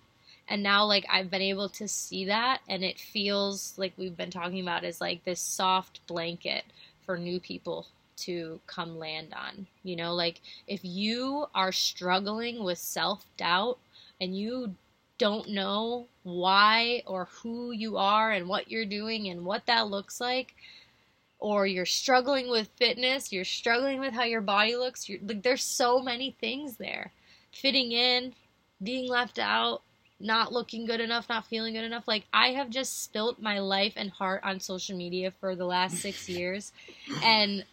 And 0.48 0.62
now 0.62 0.86
like 0.86 1.04
I've 1.10 1.30
been 1.30 1.42
able 1.42 1.68
to 1.70 1.88
see 1.88 2.26
that 2.26 2.60
and 2.68 2.82
it 2.84 2.98
feels 2.98 3.74
like 3.76 3.92
we've 3.96 4.16
been 4.16 4.30
talking 4.30 4.60
about 4.60 4.84
is 4.84 5.00
like 5.00 5.24
this 5.24 5.40
soft 5.40 6.06
blanket 6.06 6.64
for 7.04 7.18
new 7.18 7.40
people 7.40 7.86
to 8.18 8.60
come 8.66 8.98
land 8.98 9.34
on. 9.34 9.66
You 9.82 9.96
know, 9.96 10.14
like 10.14 10.40
if 10.66 10.80
you 10.82 11.46
are 11.54 11.72
struggling 11.72 12.62
with 12.64 12.78
self-doubt 12.78 13.78
and 14.20 14.36
you 14.36 14.74
don't 15.22 15.50
know 15.50 16.08
why 16.24 17.02
or 17.06 17.28
who 17.42 17.70
you 17.70 17.96
are 17.96 18.32
and 18.32 18.48
what 18.48 18.70
you're 18.70 18.84
doing 18.84 19.28
and 19.28 19.44
what 19.44 19.66
that 19.66 19.88
looks 19.88 20.20
like 20.20 20.54
or 21.38 21.66
you're 21.66 21.86
struggling 21.86 22.50
with 22.50 22.68
fitness 22.76 23.32
you're 23.32 23.44
struggling 23.44 24.00
with 24.00 24.12
how 24.14 24.24
your 24.24 24.40
body 24.40 24.74
looks 24.74 25.08
you're, 25.08 25.20
like 25.24 25.42
there's 25.42 25.62
so 25.62 26.00
many 26.00 26.36
things 26.40 26.76
there. 26.76 27.12
Fitting 27.52 27.92
in 27.92 28.32
being 28.82 29.08
left 29.08 29.38
out 29.38 29.82
not 30.18 30.52
looking 30.52 30.86
good 30.86 31.00
enough 31.00 31.28
not 31.28 31.46
feeling 31.46 31.74
good 31.74 31.84
enough. 31.84 32.08
Like 32.08 32.24
i 32.32 32.48
have 32.48 32.70
just 32.70 33.04
spilt 33.04 33.40
my 33.40 33.60
life 33.60 33.92
and 33.96 34.10
heart 34.10 34.40
on 34.42 34.58
social 34.58 34.96
media 34.96 35.30
for 35.38 35.54
the 35.54 35.66
last 35.66 35.98
six 35.98 36.28
years. 36.28 36.72
And 37.22 37.64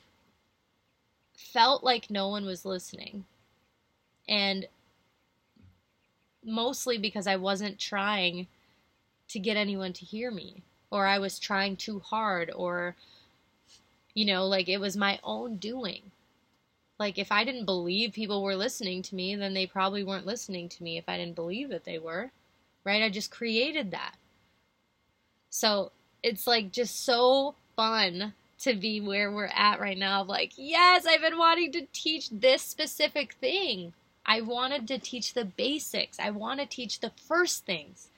felt 1.54 1.84
like 1.84 2.10
no 2.10 2.30
one 2.30 2.46
was 2.46 2.66
listening. 2.66 3.26
And 4.28 4.68
mostly 6.44 6.98
because 6.98 7.28
I 7.28 7.36
wasn't 7.36 7.80
trying 7.80 8.48
to 9.30 9.40
get 9.40 9.58
anyone 9.58 9.94
to 9.94 10.06
hear 10.06 10.32
me 10.32 10.64
or 10.92 11.06
I 11.06 11.20
was 11.20 11.38
trying 11.38 11.76
too 11.76 12.00
hard 12.00 12.52
or 12.56 12.96
you 14.16 14.26
know 14.26 14.48
like 14.48 14.70
it 14.70 14.80
was 14.80 14.96
my 14.98 15.20
own 15.24 15.58
doing. 15.58 16.12
Like 16.98 17.18
if 17.18 17.32
I 17.32 17.44
didn't 17.44 17.66
believe 17.66 18.14
people 18.14 18.42
were 18.44 18.56
listening 18.56 19.02
to 19.04 19.16
me 19.16 19.36
then 19.36 19.54
they 19.54 19.68
probably 19.68 20.04
weren't 20.04 20.26
listening 20.26 20.70
to 20.70 20.84
me 20.84 20.98
if 20.98 21.08
I 21.08 21.18
didn't 21.18 21.36
believe 21.36 21.70
that 21.70 21.86
they 21.86 22.00
were 22.00 22.32
right? 22.84 23.04
I 23.04 23.10
just 23.10 23.32
created 23.32 23.92
that. 23.92 24.16
So 25.50 25.92
it's 26.24 26.48
like 26.48 26.72
just 26.72 27.04
so 27.06 27.56
fun 27.76 28.34
to 28.60 28.76
be 28.76 29.00
where 29.02 29.32
we're 29.32 29.52
at 29.54 29.80
right 29.80 29.98
now 29.98 30.22
of 30.22 30.28
like 30.28 30.54
yes 30.56 31.06
I've 31.06 31.22
been 31.22 31.38
wanting 31.38 31.72
to 31.74 31.88
teach 31.92 32.30
this 32.30 32.62
specific 32.62 33.34
thing 33.34 33.94
I 34.30 34.42
wanted 34.42 34.88
to 34.90 35.00
teach 35.00 35.34
the 35.34 35.44
basics. 35.44 36.20
I 36.20 36.30
want 36.30 36.60
to 36.60 36.68
teach 36.68 37.00
the 37.00 37.10
first 37.10 37.66
things. 37.66 38.10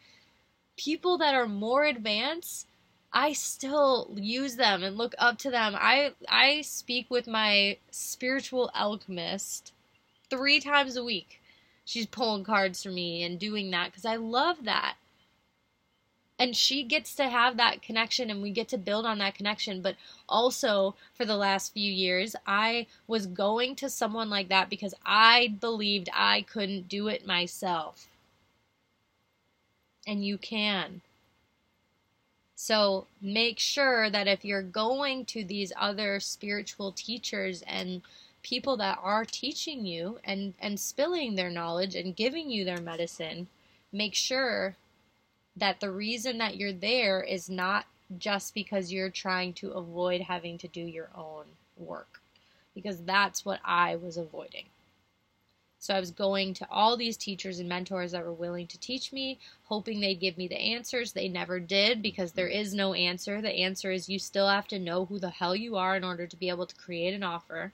People 0.75 1.17
that 1.19 1.33
are 1.33 1.47
more 1.47 1.85
advanced, 1.85 2.67
I 3.13 3.31
still 3.31 4.11
use 4.15 4.57
them 4.57 4.83
and 4.83 4.97
look 4.97 5.15
up 5.17 5.37
to 5.39 5.49
them. 5.49 5.73
I 5.77 6.11
I 6.27 6.61
speak 6.61 7.09
with 7.09 7.27
my 7.27 7.77
spiritual 7.91 8.71
alchemist 8.75 9.71
3 10.29 10.59
times 10.59 10.97
a 10.97 11.03
week. 11.03 11.39
She's 11.85 12.05
pulling 12.07 12.43
cards 12.43 12.83
for 12.83 12.89
me 12.89 13.23
and 13.23 13.39
doing 13.39 13.71
that 13.71 13.93
cuz 13.93 14.03
I 14.03 14.17
love 14.17 14.65
that 14.65 14.95
and 16.41 16.55
she 16.55 16.81
gets 16.81 17.13
to 17.13 17.29
have 17.29 17.57
that 17.57 17.83
connection 17.83 18.31
and 18.31 18.41
we 18.41 18.49
get 18.49 18.67
to 18.69 18.77
build 18.77 19.05
on 19.05 19.19
that 19.19 19.35
connection. 19.35 19.79
But 19.79 19.95
also 20.27 20.95
for 21.13 21.23
the 21.23 21.35
last 21.35 21.71
few 21.71 21.91
years 21.91 22.35
i 22.47 22.87
was 23.05 23.27
going 23.27 23.75
to 23.75 23.89
someone 23.91 24.27
like 24.27 24.49
that 24.49 24.67
because 24.69 24.95
i 25.05 25.55
believed 25.59 26.09
i 26.13 26.41
couldn't 26.41 26.89
do 26.89 27.07
it 27.07 27.27
myself. 27.27 28.07
And 30.07 30.25
you 30.25 30.39
can. 30.39 31.01
So 32.55 33.05
make 33.21 33.59
sure 33.59 34.09
that 34.09 34.27
if 34.27 34.43
you're 34.43 34.63
going 34.63 35.25
to 35.25 35.43
these 35.43 35.71
other 35.77 36.19
spiritual 36.19 36.91
teachers 36.91 37.61
and 37.67 38.01
people 38.41 38.77
that 38.77 38.97
are 39.03 39.25
teaching 39.25 39.85
you 39.85 40.17
and 40.23 40.55
and 40.59 40.79
spilling 40.79 41.35
their 41.35 41.51
knowledge 41.51 41.93
and 41.93 42.15
giving 42.15 42.49
you 42.49 42.65
their 42.65 42.81
medicine 42.81 43.47
make 43.91 44.15
sure 44.15 44.75
that 45.55 45.79
the 45.79 45.91
reason 45.91 46.37
that 46.37 46.57
you're 46.57 46.73
there 46.73 47.21
is 47.21 47.49
not 47.49 47.85
just 48.17 48.53
because 48.53 48.91
you're 48.91 49.09
trying 49.09 49.53
to 49.53 49.71
avoid 49.71 50.21
having 50.21 50.57
to 50.59 50.67
do 50.67 50.81
your 50.81 51.09
own 51.15 51.45
work. 51.77 52.21
Because 52.73 53.01
that's 53.03 53.43
what 53.43 53.59
I 53.65 53.95
was 53.95 54.17
avoiding. 54.17 54.65
So 55.79 55.95
I 55.95 55.99
was 55.99 56.11
going 56.11 56.53
to 56.55 56.67
all 56.69 56.95
these 56.95 57.17
teachers 57.17 57.59
and 57.59 57.67
mentors 57.67 58.11
that 58.11 58.23
were 58.23 58.31
willing 58.31 58.67
to 58.67 58.79
teach 58.79 59.11
me, 59.11 59.39
hoping 59.63 59.99
they'd 59.99 60.19
give 60.19 60.37
me 60.37 60.47
the 60.47 60.59
answers. 60.59 61.11
They 61.11 61.27
never 61.27 61.59
did 61.59 62.03
because 62.03 62.33
there 62.33 62.47
is 62.47 62.73
no 62.73 62.93
answer. 62.93 63.41
The 63.41 63.49
answer 63.49 63.91
is 63.91 64.07
you 64.07 64.19
still 64.19 64.47
have 64.47 64.67
to 64.67 64.79
know 64.79 65.05
who 65.05 65.17
the 65.17 65.31
hell 65.31 65.55
you 65.55 65.77
are 65.77 65.95
in 65.95 66.03
order 66.03 66.27
to 66.27 66.37
be 66.37 66.49
able 66.49 66.67
to 66.67 66.75
create 66.75 67.15
an 67.15 67.23
offer. 67.23 67.73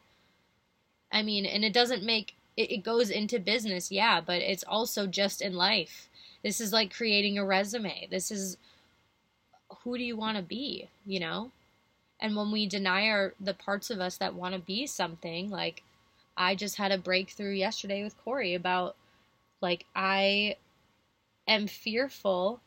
I 1.11 1.21
mean, 1.21 1.45
and 1.45 1.65
it 1.65 1.73
doesn't 1.73 2.01
make 2.01 2.35
it, 2.55 2.71
it 2.71 2.83
goes 2.83 3.09
into 3.09 3.39
business, 3.39 3.91
yeah, 3.91 4.21
but 4.21 4.41
it's 4.41 4.63
also 4.63 5.05
just 5.05 5.41
in 5.41 5.53
life. 5.53 6.07
This 6.47 6.61
is 6.61 6.71
like 6.71 6.95
creating 6.95 7.37
a 7.37 7.43
resume. 7.43 8.07
This 8.09 8.31
is 8.31 8.55
who 9.83 9.97
do 9.97 10.03
you 10.05 10.15
want 10.15 10.37
to 10.37 10.41
be, 10.41 10.87
you 11.05 11.19
know? 11.19 11.51
And 12.21 12.37
when 12.37 12.53
we 12.53 12.67
deny 12.67 13.09
our 13.09 13.33
the 13.37 13.53
parts 13.53 13.89
of 13.89 13.99
us 13.99 14.15
that 14.19 14.33
want 14.33 14.55
to 14.55 14.61
be 14.61 14.87
something, 14.87 15.49
like 15.49 15.83
I 16.37 16.55
just 16.55 16.77
had 16.77 16.93
a 16.93 16.97
breakthrough 16.97 17.51
yesterday 17.51 18.01
with 18.01 18.17
Corey 18.23 18.53
about 18.53 18.95
like 19.59 19.87
I 19.93 20.55
am 21.49 21.67
fearful 21.67 22.61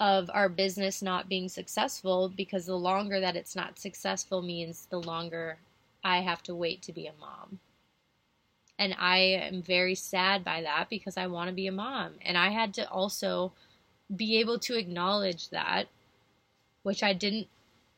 of 0.00 0.30
our 0.32 0.48
business 0.48 1.02
not 1.02 1.28
being 1.28 1.50
successful 1.50 2.32
because 2.34 2.64
the 2.64 2.74
longer 2.74 3.20
that 3.20 3.36
it's 3.36 3.54
not 3.54 3.78
successful 3.78 4.40
means 4.40 4.86
the 4.88 5.02
longer 5.02 5.58
I 6.02 6.22
have 6.22 6.42
to 6.44 6.54
wait 6.54 6.80
to 6.80 6.92
be 6.94 7.06
a 7.06 7.12
mom. 7.20 7.60
And 8.78 8.94
I 8.98 9.18
am 9.18 9.62
very 9.62 9.94
sad 9.94 10.44
by 10.44 10.62
that 10.62 10.88
because 10.90 11.16
I 11.16 11.28
want 11.28 11.48
to 11.48 11.54
be 11.54 11.66
a 11.66 11.72
mom. 11.72 12.14
And 12.22 12.36
I 12.36 12.50
had 12.50 12.74
to 12.74 12.88
also 12.90 13.52
be 14.14 14.38
able 14.40 14.58
to 14.60 14.76
acknowledge 14.76 15.48
that, 15.50 15.86
which 16.82 17.02
I 17.02 17.12
didn't 17.12 17.46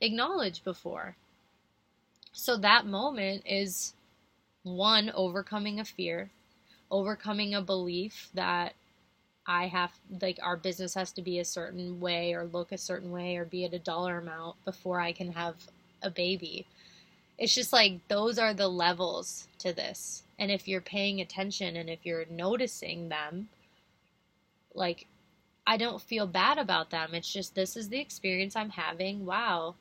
acknowledge 0.00 0.62
before. 0.62 1.16
So 2.32 2.58
that 2.58 2.86
moment 2.86 3.44
is 3.46 3.94
one, 4.62 5.10
overcoming 5.14 5.80
a 5.80 5.84
fear, 5.84 6.30
overcoming 6.90 7.54
a 7.54 7.62
belief 7.62 8.28
that 8.34 8.74
I 9.46 9.68
have, 9.68 9.92
like, 10.20 10.38
our 10.42 10.56
business 10.56 10.94
has 10.94 11.12
to 11.12 11.22
be 11.22 11.38
a 11.38 11.44
certain 11.44 12.00
way 12.00 12.34
or 12.34 12.44
look 12.44 12.72
a 12.72 12.78
certain 12.78 13.10
way 13.10 13.36
or 13.36 13.44
be 13.44 13.64
at 13.64 13.72
a 13.72 13.78
dollar 13.78 14.18
amount 14.18 14.62
before 14.64 15.00
I 15.00 15.12
can 15.12 15.32
have 15.32 15.54
a 16.02 16.10
baby. 16.10 16.66
It's 17.38 17.54
just 17.54 17.72
like 17.72 18.06
those 18.08 18.38
are 18.38 18.52
the 18.52 18.68
levels 18.68 19.48
to 19.60 19.72
this. 19.72 20.24
And 20.39 20.51
if 20.51 20.68
you're 20.68 20.80
paying 20.82 21.20
attention 21.20 21.76
and 21.76 21.89
if 21.89 22.05
you're 22.05 22.26
noticing 22.30 23.09
them, 23.09 23.49
like, 24.74 25.07
I 25.66 25.76
don't 25.78 26.01
feel 26.01 26.26
bad 26.26 26.59
about 26.59 26.91
them. 26.91 27.14
It's 27.14 27.32
just 27.32 27.55
this 27.55 27.76
is 27.76 27.89
the 27.89 27.99
experience 27.99 28.55
I'm 28.55 28.70
having. 28.70 29.24
Wow. 29.24 29.76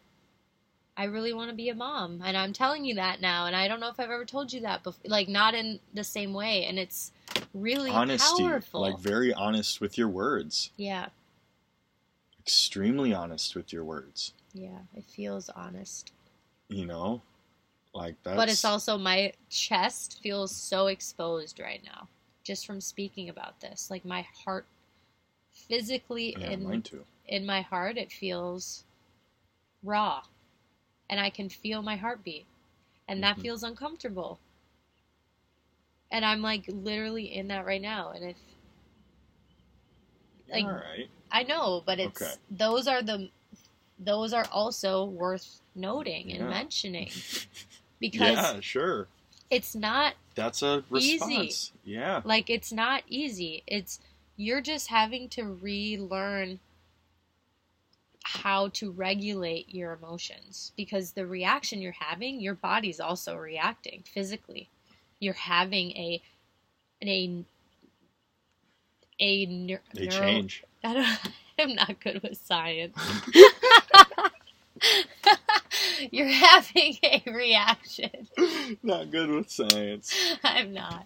I 0.97 1.03
really 1.03 1.33
want 1.33 1.49
to 1.49 1.55
be 1.55 1.67
a 1.69 1.75
mom. 1.75 2.21
And 2.25 2.37
I'm 2.37 2.53
telling 2.53 2.85
you 2.85 2.95
that 2.95 3.19
now. 3.19 3.47
And 3.47 3.55
I 3.55 3.67
don't 3.67 3.81
know 3.81 3.89
if 3.89 3.99
I've 3.99 4.09
ever 4.09 4.23
told 4.23 4.53
you 4.53 4.61
that 4.61 4.81
before. 4.83 5.09
Like, 5.09 5.27
not 5.27 5.53
in 5.53 5.79
the 5.93 6.05
same 6.05 6.33
way. 6.33 6.63
And 6.65 6.79
it's 6.79 7.11
really 7.53 7.91
Honesty, 7.91 8.43
powerful. 8.43 8.79
like 8.81 8.97
very 8.99 9.33
honest 9.33 9.81
with 9.81 9.97
your 9.97 10.07
words. 10.07 10.71
yeah. 10.77 11.07
Extremely 12.39 13.11
honest 13.13 13.55
with 13.55 13.73
your 13.73 13.83
words. 13.83 14.33
Yeah. 14.53 14.77
It 14.95 15.03
feels 15.03 15.49
honest. 15.49 16.11
You 16.69 16.85
know, 16.85 17.21
like 17.95 18.15
that's. 18.23 18.37
But 18.37 18.49
it's 18.49 18.65
also 18.65 18.97
my 18.97 19.33
chest 19.49 20.19
feels 20.21 20.55
so 20.55 20.87
exposed 20.87 21.59
right 21.59 21.81
now 21.83 22.07
just 22.43 22.65
from 22.65 22.79
speaking 22.81 23.29
about 23.29 23.59
this. 23.59 23.89
Like 23.89 24.05
my 24.05 24.21
heart 24.45 24.67
physically 25.51 26.35
yeah, 26.39 26.51
in 26.51 26.83
in 27.27 27.45
my 27.45 27.61
heart 27.61 27.97
it 27.97 28.11
feels 28.11 28.83
raw. 29.83 30.21
And 31.09 31.19
I 31.19 31.29
can 31.29 31.49
feel 31.49 31.81
my 31.81 31.95
heartbeat. 31.95 32.45
And 33.07 33.23
that 33.23 33.37
Mhm. 33.37 33.41
feels 33.41 33.63
uncomfortable. 33.63 34.39
And 36.11 36.25
I'm 36.25 36.41
like 36.41 36.65
literally 36.67 37.33
in 37.33 37.47
that 37.49 37.65
right 37.65 37.81
now 37.81 38.11
and 38.11 38.23
if 38.25 38.37
like 40.51 40.65
right. 40.65 41.09
I 41.31 41.43
know, 41.43 41.83
but 41.85 41.99
it's 41.99 42.21
Okay. 42.21 42.33
those 42.51 42.87
are 42.87 43.01
the 43.01 43.29
those 43.97 44.33
are 44.33 44.45
also 44.51 45.05
worth 45.05 45.61
noting 45.73 46.31
and 46.31 46.41
Yeah. 46.41 46.49
mentioning 46.49 47.11
because 48.11 48.35
Yeah, 48.35 48.59
sure. 48.61 49.07
it's 49.49 49.75
not 49.75 50.13
That's 50.35 50.61
a 50.63 50.83
Easy. 50.95 51.13
response. 51.13 51.71
Yeah. 51.83 52.21
Like 52.23 52.49
it's 52.49 52.71
not 52.71 53.03
easy. 53.07 53.63
It's 53.67 53.99
you're 54.37 54.61
just 54.61 54.87
having 54.87 55.29
to 55.29 55.43
relearn 55.61 56.59
how 58.23 58.67
to 58.69 58.91
regulate 58.91 59.73
your 59.73 59.93
emotions 59.93 60.71
because 60.75 61.11
the 61.11 61.25
reaction 61.27 61.79
you're 61.81 61.91
having, 61.93 62.41
your 62.41 62.55
body's 62.55 62.99
also 62.99 63.35
reacting 63.35 64.03
physically. 64.05 64.67
You're 65.19 65.33
having 65.33 65.91
a 65.91 66.21
a 67.03 67.43
a, 69.19 69.45
They 69.45 69.45
neuro- 69.45 70.09
change. 70.09 70.63
I 70.83 70.93
don't, 70.93 71.07
am 71.59 71.75
not 71.75 71.99
good 72.01 72.21
with 72.23 72.37
science. 72.37 72.97
You're 76.11 76.27
having 76.27 76.97
a 77.03 77.23
reaction. 77.27 78.27
Not 78.83 79.11
good 79.11 79.29
with 79.29 79.49
science. 79.49 80.13
I'm 80.43 80.73
not. 80.73 81.05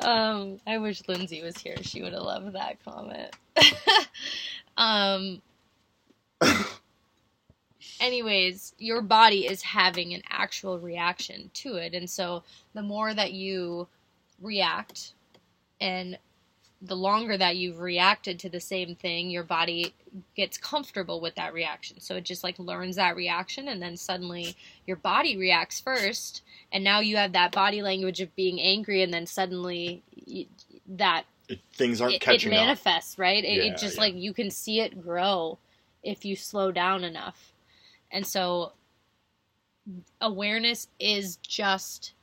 Um, 0.00 0.60
I 0.66 0.78
wish 0.78 1.02
Lindsay 1.08 1.42
was 1.42 1.56
here. 1.58 1.76
She 1.82 2.02
would 2.02 2.12
have 2.12 2.22
loved 2.22 2.52
that 2.52 2.78
comment. 2.84 3.34
um, 4.76 5.42
anyways, 8.00 8.74
your 8.78 9.02
body 9.02 9.46
is 9.46 9.62
having 9.62 10.14
an 10.14 10.22
actual 10.28 10.78
reaction 10.78 11.50
to 11.54 11.76
it. 11.76 11.94
And 11.94 12.08
so 12.08 12.42
the 12.74 12.82
more 12.82 13.12
that 13.14 13.32
you 13.32 13.88
react 14.40 15.14
and 15.80 16.18
the 16.82 16.96
longer 16.96 17.36
that 17.38 17.56
you've 17.56 17.80
reacted 17.80 18.38
to 18.40 18.50
the 18.50 18.60
same 18.60 18.94
thing, 18.94 19.30
your 19.30 19.44
body 19.44 19.94
gets 20.36 20.58
comfortable 20.58 21.20
with 21.20 21.34
that 21.36 21.54
reaction. 21.54 21.98
So 22.00 22.16
it 22.16 22.24
just 22.24 22.44
like 22.44 22.58
learns 22.58 22.96
that 22.96 23.16
reaction, 23.16 23.68
and 23.68 23.80
then 23.82 23.96
suddenly 23.96 24.54
your 24.86 24.96
body 24.96 25.36
reacts 25.36 25.80
first, 25.80 26.42
and 26.72 26.84
now 26.84 27.00
you 27.00 27.16
have 27.16 27.32
that 27.32 27.52
body 27.52 27.82
language 27.82 28.20
of 28.20 28.34
being 28.36 28.60
angry, 28.60 29.02
and 29.02 29.12
then 29.12 29.26
suddenly 29.26 30.02
you, 30.14 30.46
that 30.86 31.24
It, 31.48 31.60
things 31.72 32.00
aren't 32.00 32.14
it, 32.14 32.16
it 32.16 32.20
catching 32.20 32.52
up. 32.52 32.60
manifests, 32.66 33.18
right? 33.18 33.44
It, 33.44 33.56
Yeah, 33.56 33.64
it 33.64 33.78
just 33.78 33.96
yeah. 33.96 34.02
like 34.02 34.14
you 34.14 34.34
can 34.34 34.50
see 34.50 34.80
it 34.80 35.02
grow 35.02 35.58
if 36.02 36.24
you 36.24 36.36
slow 36.36 36.72
down 36.72 37.04
enough. 37.04 37.52
And 38.10 38.26
so 38.26 38.72
awareness 40.20 40.88
is 40.98 41.36
just 41.36 42.13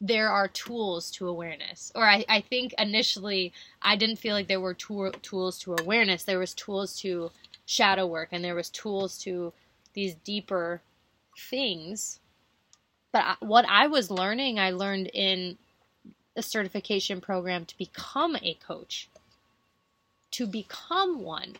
there 0.00 0.30
are 0.30 0.48
tools 0.48 1.10
to 1.12 1.28
awareness. 1.28 1.92
Or 1.94 2.08
I, 2.08 2.24
I 2.28 2.40
think 2.40 2.74
initially 2.78 3.52
I 3.82 3.96
didn't 3.96 4.16
feel 4.16 4.34
like 4.34 4.48
there 4.48 4.60
were 4.60 4.74
tool, 4.74 5.12
tools 5.22 5.58
to 5.60 5.74
awareness. 5.74 6.24
There 6.24 6.38
was 6.38 6.54
tools 6.54 6.98
to 7.00 7.30
shadow 7.66 8.06
work 8.06 8.28
and 8.32 8.42
there 8.42 8.54
was 8.54 8.70
tools 8.70 9.18
to 9.18 9.52
these 9.92 10.14
deeper 10.14 10.80
things. 11.38 12.20
But 13.12 13.24
I, 13.24 13.34
what 13.40 13.66
I 13.68 13.88
was 13.88 14.10
learning, 14.10 14.58
I 14.58 14.70
learned 14.70 15.10
in 15.12 15.58
a 16.36 16.42
certification 16.42 17.20
program 17.20 17.64
to 17.66 17.76
become 17.76 18.36
a 18.36 18.54
coach, 18.54 19.08
to 20.30 20.46
become 20.46 21.22
one. 21.22 21.56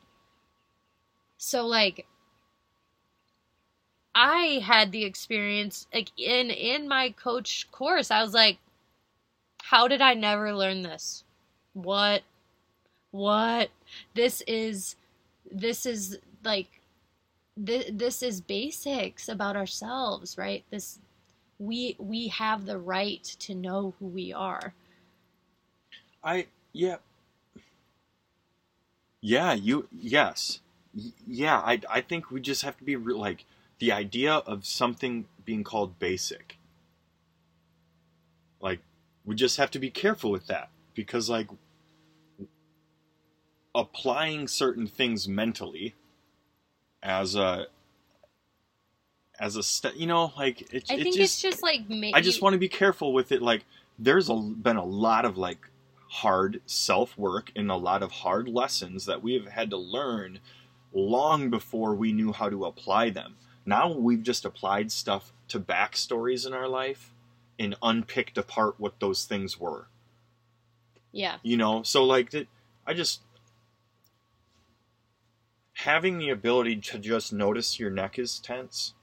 So, 1.36 1.66
like, 1.66 2.07
I 4.14 4.61
had 4.64 4.92
the 4.92 5.04
experience, 5.04 5.86
like, 5.94 6.11
in, 6.18 6.50
in 6.50 6.88
my 6.88 7.11
coach 7.11 7.68
course, 7.72 8.11
I 8.11 8.22
was 8.22 8.34
like, 8.34 8.58
how 9.62 9.88
did 9.88 10.00
I 10.02 10.14
never 10.14 10.54
learn 10.54 10.82
this? 10.82 11.24
What? 11.72 12.22
What? 13.12 13.70
This 14.14 14.42
is, 14.46 14.96
this 15.50 15.86
is 15.86 16.18
like, 16.44 16.80
th- 17.64 17.90
this 17.92 18.22
is 18.22 18.40
basics 18.40 19.28
about 19.28 19.56
ourselves, 19.56 20.38
right? 20.38 20.64
This, 20.70 20.98
we 21.58 21.96
we 21.98 22.28
have 22.28 22.66
the 22.66 22.78
right 22.78 23.24
to 23.40 23.54
know 23.54 23.94
who 23.98 24.06
we 24.06 24.32
are. 24.32 24.74
I 26.24 26.46
yeah. 26.72 26.96
Yeah, 29.22 29.52
you 29.54 29.88
yes. 29.92 30.61
Yeah, 31.26 31.58
I 31.61 31.80
I 31.88 32.00
think 32.00 32.30
we 32.30 32.40
just 32.40 32.62
have 32.62 32.76
to 32.78 32.84
be 32.84 32.96
re- 32.96 33.14
like 33.14 33.44
the 33.80 33.92
idea 33.92 34.34
of 34.34 34.66
something 34.66 35.26
being 35.44 35.64
called 35.64 35.98
basic. 35.98 36.58
Like 38.60 38.80
we 39.24 39.34
just 39.34 39.58
have 39.58 39.70
to 39.72 39.80
be 39.80 39.90
careful 39.90 40.30
with 40.30 40.46
that 40.46 40.70
because 40.94 41.28
like 41.28 41.48
applying 43.74 44.48
certain 44.48 44.86
things 44.86 45.28
mentally 45.28 45.94
as 47.02 47.34
a 47.34 47.66
as 49.40 49.56
a 49.56 49.62
st- 49.62 49.96
you 49.96 50.06
know 50.06 50.32
like 50.36 50.62
it, 50.74 50.84
I 50.90 50.94
it 50.94 51.02
think 51.02 51.16
just 51.16 51.18
it's 51.18 51.42
just 51.42 51.62
like 51.62 51.88
ma- 51.88 52.10
I 52.14 52.20
just 52.20 52.42
want 52.42 52.54
to 52.54 52.58
be 52.58 52.68
careful 52.68 53.12
with 53.12 53.32
it. 53.32 53.42
Like, 53.42 53.64
there's 53.98 54.28
a, 54.28 54.34
been 54.34 54.76
a 54.76 54.84
lot 54.84 55.24
of 55.24 55.38
like 55.38 55.68
hard 56.10 56.60
self 56.66 57.16
work 57.16 57.52
and 57.56 57.70
a 57.70 57.76
lot 57.76 58.02
of 58.02 58.12
hard 58.12 58.48
lessons 58.48 59.06
that 59.06 59.22
we 59.22 59.34
have 59.34 59.46
had 59.46 59.70
to 59.70 59.78
learn 59.78 60.40
long 60.92 61.50
before 61.50 61.94
we 61.94 62.12
knew 62.12 62.32
how 62.32 62.50
to 62.50 62.66
apply 62.66 63.10
them. 63.10 63.36
Now 63.70 63.92
we've 63.92 64.24
just 64.24 64.44
applied 64.44 64.90
stuff 64.90 65.32
to 65.46 65.60
backstories 65.60 66.44
in 66.44 66.52
our 66.52 66.66
life 66.66 67.12
and 67.56 67.76
unpicked 67.80 68.36
apart 68.36 68.74
what 68.78 68.98
those 68.98 69.24
things 69.24 69.60
were. 69.60 69.86
yeah. 71.12 71.36
You 71.44 71.56
know, 71.56 71.84
so 71.84 72.04
like, 72.04 72.34
I 72.84 72.94
just 72.94 73.20
having 75.74 76.18
the 76.18 76.30
ability 76.30 76.76
to 76.76 76.98
just 76.98 77.32
notice 77.32 77.78
your 77.78 77.92
neck 77.92 78.18
is 78.18 78.40
tense 78.40 78.94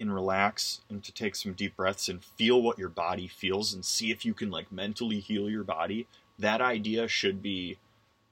and 0.00 0.14
relax 0.14 0.80
and 0.88 1.04
to 1.04 1.12
take 1.12 1.36
some 1.36 1.52
deep 1.52 1.76
breaths 1.76 2.08
and 2.08 2.24
feel 2.24 2.62
what 2.62 2.78
your 2.78 2.88
body 2.88 3.28
feels 3.28 3.74
and 3.74 3.84
see 3.84 4.10
if 4.10 4.24
you 4.24 4.32
can 4.32 4.50
like 4.50 4.72
mentally 4.72 5.20
heal 5.20 5.50
your 5.50 5.62
body 5.62 6.06
that 6.38 6.62
idea 6.62 7.06
should 7.06 7.42
be 7.42 7.76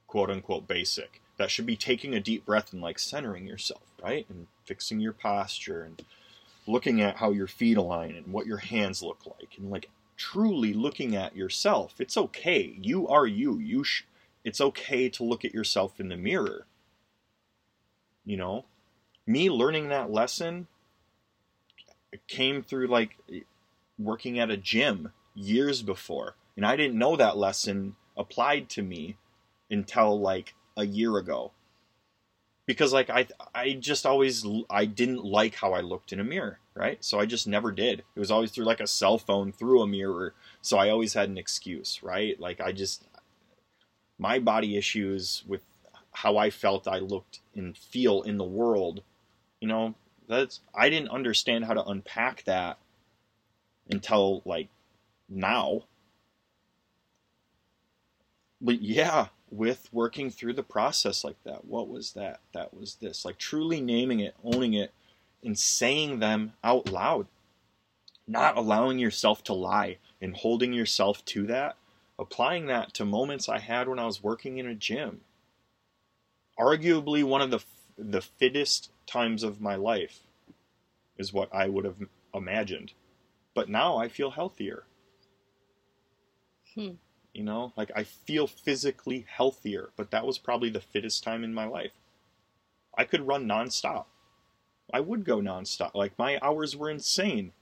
quote 0.07 0.31
unquote 0.31 0.67
basic. 0.67 1.21
That 1.37 1.51
should 1.51 1.67
be 1.67 1.75
taking 1.75 2.15
a 2.15 2.19
deep 2.19 2.43
breath 2.43 2.73
and 2.73 2.81
like 2.81 2.97
centering 2.97 3.45
yourself 3.45 3.83
right? 4.03 4.25
And 4.29 4.47
fixing 4.65 4.99
your 4.99 5.13
posture 5.13 5.83
and 5.83 6.03
looking 6.67 7.01
at 7.01 7.17
how 7.17 7.31
your 7.31 7.47
feet 7.47 7.77
align 7.77 8.15
and 8.15 8.27
what 8.27 8.45
your 8.45 8.57
hands 8.57 9.03
look 9.03 9.25
like 9.25 9.55
and 9.57 9.69
like 9.69 9.89
truly 10.15 10.73
looking 10.73 11.15
at 11.15 11.35
yourself 11.35 11.95
it's 11.99 12.17
okay. 12.17 12.77
You 12.79 13.07
are 13.07 13.27
you. 13.27 13.59
You 13.59 13.83
sh- 13.83 14.03
it's 14.43 14.61
okay 14.61 15.09
to 15.09 15.23
look 15.23 15.45
at 15.45 15.53
yourself 15.53 15.99
in 15.99 16.09
the 16.09 16.17
mirror. 16.17 16.65
You 18.25 18.37
know 18.37 18.65
me 19.25 19.49
learning 19.49 19.89
that 19.89 20.11
lesson 20.11 20.67
came 22.27 22.61
through 22.61 22.87
like 22.87 23.17
working 23.97 24.39
at 24.39 24.51
a 24.51 24.57
gym 24.57 25.11
years 25.33 25.81
before 25.81 26.35
and 26.55 26.65
i 26.65 26.75
didn't 26.75 26.97
know 26.97 27.15
that 27.15 27.37
lesson 27.37 27.95
applied 28.17 28.69
to 28.69 28.81
me 28.81 29.17
until 29.71 30.19
like 30.19 30.53
a 30.77 30.85
year 30.85 31.17
ago 31.17 31.51
because 32.65 32.93
like 32.93 33.09
i 33.09 33.27
i 33.53 33.73
just 33.73 34.05
always 34.05 34.45
i 34.69 34.85
didn't 34.85 35.23
like 35.23 35.55
how 35.55 35.73
i 35.73 35.81
looked 35.81 36.13
in 36.13 36.19
a 36.19 36.23
mirror 36.23 36.59
right? 36.75 37.03
So 37.05 37.19
i 37.19 37.27
just 37.27 37.47
never 37.47 37.71
did. 37.71 37.99
It 38.15 38.19
was 38.19 38.31
always 38.31 38.49
through 38.49 38.65
like 38.65 38.79
a 38.79 38.87
cell 38.87 39.19
phone 39.19 39.51
through 39.51 39.81
a 39.81 39.87
mirror. 39.87 40.33
So 40.61 40.77
i 40.79 40.89
always 40.89 41.13
had 41.13 41.29
an 41.29 41.37
excuse 41.37 42.01
right? 42.01 42.39
Like 42.39 42.59
i 42.59 42.71
just 42.71 43.03
my 44.17 44.39
body 44.39 44.75
issues 44.77 45.43
with 45.47 45.61
how 46.11 46.37
i 46.37 46.49
felt 46.49 46.87
i 46.87 46.99
looked 46.99 47.39
and 47.55 47.77
feel 47.77 48.21
in 48.23 48.37
the 48.37 48.43
world 48.43 49.03
you 49.63 49.69
know? 49.69 49.95
That's 50.27 50.59
I 50.75 50.89
didn't 50.89 51.09
understand 51.09 51.63
how 51.63 51.73
to 51.73 51.85
unpack 51.85 52.43
that 52.43 52.77
until 53.89 54.41
like 54.45 54.67
now. 55.29 55.83
But 58.59 58.81
yeah, 58.81 59.27
with 59.53 59.87
working 59.91 60.31
through 60.31 60.53
the 60.53 60.63
process 60.63 61.23
like 61.23 61.41
that, 61.43 61.65
what 61.65 61.87
was 61.87 62.13
that? 62.13 62.39
That 62.53 62.73
was 62.73 62.95
this. 62.95 63.23
Like 63.23 63.37
truly 63.37 63.81
naming 63.81 64.19
it, 64.19 64.35
owning 64.43 64.73
it, 64.73 64.91
and 65.43 65.57
saying 65.57 66.19
them 66.19 66.53
out 66.63 66.89
loud. 66.89 67.27
Not 68.27 68.57
allowing 68.57 68.99
yourself 68.99 69.43
to 69.45 69.53
lie 69.53 69.97
and 70.21 70.35
holding 70.35 70.73
yourself 70.73 71.23
to 71.25 71.45
that. 71.47 71.75
Applying 72.17 72.67
that 72.67 72.93
to 72.95 73.05
moments 73.05 73.49
I 73.49 73.59
had 73.59 73.87
when 73.87 73.99
I 73.99 74.05
was 74.05 74.23
working 74.23 74.57
in 74.57 74.67
a 74.67 74.75
gym. 74.75 75.21
Arguably 76.59 77.23
one 77.23 77.41
of 77.41 77.51
the 77.51 77.59
the 77.95 78.21
fittest 78.21 78.89
times 79.05 79.43
of 79.43 79.61
my 79.61 79.75
life 79.75 80.21
is 81.17 81.31
what 81.31 81.53
I 81.53 81.67
would 81.67 81.85
have 81.85 81.97
imagined. 82.33 82.93
But 83.53 83.69
now 83.69 83.97
I 83.97 84.07
feel 84.07 84.31
healthier. 84.31 84.83
Hmm. 86.73 86.93
You 87.33 87.43
know, 87.43 87.73
like 87.75 87.91
I 87.95 88.03
feel 88.03 88.47
physically 88.47 89.25
healthier, 89.27 89.89
but 89.95 90.11
that 90.11 90.25
was 90.25 90.37
probably 90.37 90.69
the 90.69 90.79
fittest 90.79 91.23
time 91.23 91.43
in 91.43 91.53
my 91.53 91.65
life. 91.65 91.93
I 92.95 93.05
could 93.05 93.27
run 93.27 93.47
nonstop. 93.47 94.05
I 94.93 94.99
would 94.99 95.25
go 95.25 95.37
nonstop. 95.39 95.95
Like 95.95 96.17
my 96.19 96.37
hours 96.41 96.75
were 96.75 96.91
insane. 96.91 97.53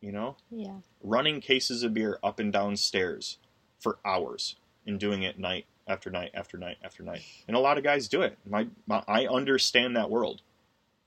You 0.00 0.12
know, 0.12 0.36
yeah 0.50 0.78
running 1.02 1.40
cases 1.40 1.82
of 1.82 1.94
beer 1.94 2.18
up 2.22 2.38
and 2.38 2.52
down 2.52 2.76
stairs 2.76 3.38
for 3.78 3.98
hours 4.04 4.56
and 4.86 4.98
doing 4.98 5.22
it 5.22 5.38
night 5.38 5.66
after 5.86 6.10
night 6.10 6.30
after 6.34 6.56
night 6.56 6.78
after 6.82 7.02
night. 7.02 7.22
And 7.48 7.56
a 7.56 7.60
lot 7.60 7.78
of 7.78 7.84
guys 7.84 8.08
do 8.08 8.22
it. 8.22 8.38
My, 8.48 8.68
my 8.86 9.02
I 9.08 9.26
understand 9.26 9.96
that 9.96 10.10
world. 10.10 10.42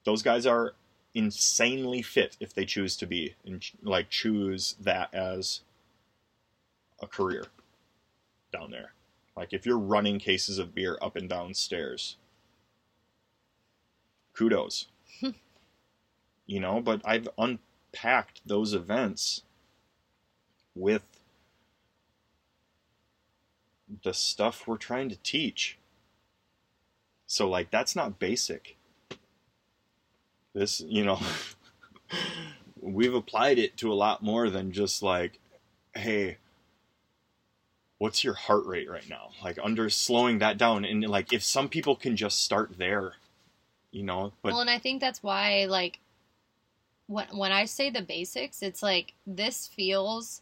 Those 0.04 0.22
guys 0.22 0.46
are 0.46 0.74
insanely 1.14 2.02
fit 2.02 2.36
if 2.40 2.54
they 2.54 2.66
choose 2.66 2.98
to 2.98 3.08
be 3.08 3.36
and 3.46 3.64
like 3.82 4.10
choose 4.10 4.76
that 4.82 5.14
as 5.14 5.62
a 7.02 7.08
career 7.08 7.48
down 8.52 8.72
there. 8.72 8.94
Like 9.36 9.54
if 9.54 9.66
you're 9.66 9.78
running 9.78 10.20
cases 10.20 10.60
of 10.60 10.74
beer 10.74 10.98
up 11.02 11.16
and 11.16 11.30
down 11.30 11.54
stairs, 11.54 12.18
kudos. 14.34 14.88
you 16.46 16.60
know, 16.60 16.82
but 16.82 17.02
I've 17.04 17.28
unpacked 17.38 18.42
those 18.46 18.74
events 18.74 19.42
with 20.74 21.04
the 24.04 24.14
stuff 24.14 24.68
we're 24.68 24.78
trying 24.78 25.10
to 25.10 25.18
teach. 25.18 25.78
So 27.28 27.50
like 27.50 27.72
that's 27.72 27.96
not 27.96 28.20
basic. 28.20 28.78
This, 30.54 30.80
you 30.88 31.04
know, 31.04 31.20
we've 32.80 33.14
applied 33.14 33.60
it 33.60 33.76
to 33.78 33.92
a 33.92 33.96
lot 33.96 34.24
more 34.24 34.50
than 34.50 34.72
just 34.72 35.04
like, 35.04 35.40
hey, 35.94 36.38
what's 37.98 38.24
your 38.24 38.34
heart 38.34 38.66
rate 38.66 38.90
right 38.90 39.10
now? 39.10 39.30
Like 39.44 39.58
under 39.62 39.90
slowing 39.90 40.40
that 40.40 40.58
down 40.58 40.86
and 40.86 41.08
like 41.08 41.34
if 41.34 41.44
some 41.44 41.70
people 41.70 41.96
can 41.96 42.16
just 42.16 42.44
start 42.44 42.78
there, 42.78 43.14
you 43.92 44.04
know, 44.04 44.34
but 44.42 44.52
well, 44.52 44.62
and 44.62 44.70
I 44.70 44.80
think 44.80 45.00
that's 45.00 45.24
why, 45.24 45.66
like, 45.70 46.00
when 47.08 47.28
when 47.32 47.52
I 47.52 47.66
say 47.66 47.90
the 47.90 48.02
basics, 48.02 48.62
it's 48.62 48.84
like 48.84 49.14
this 49.26 49.68
feels 49.68 50.42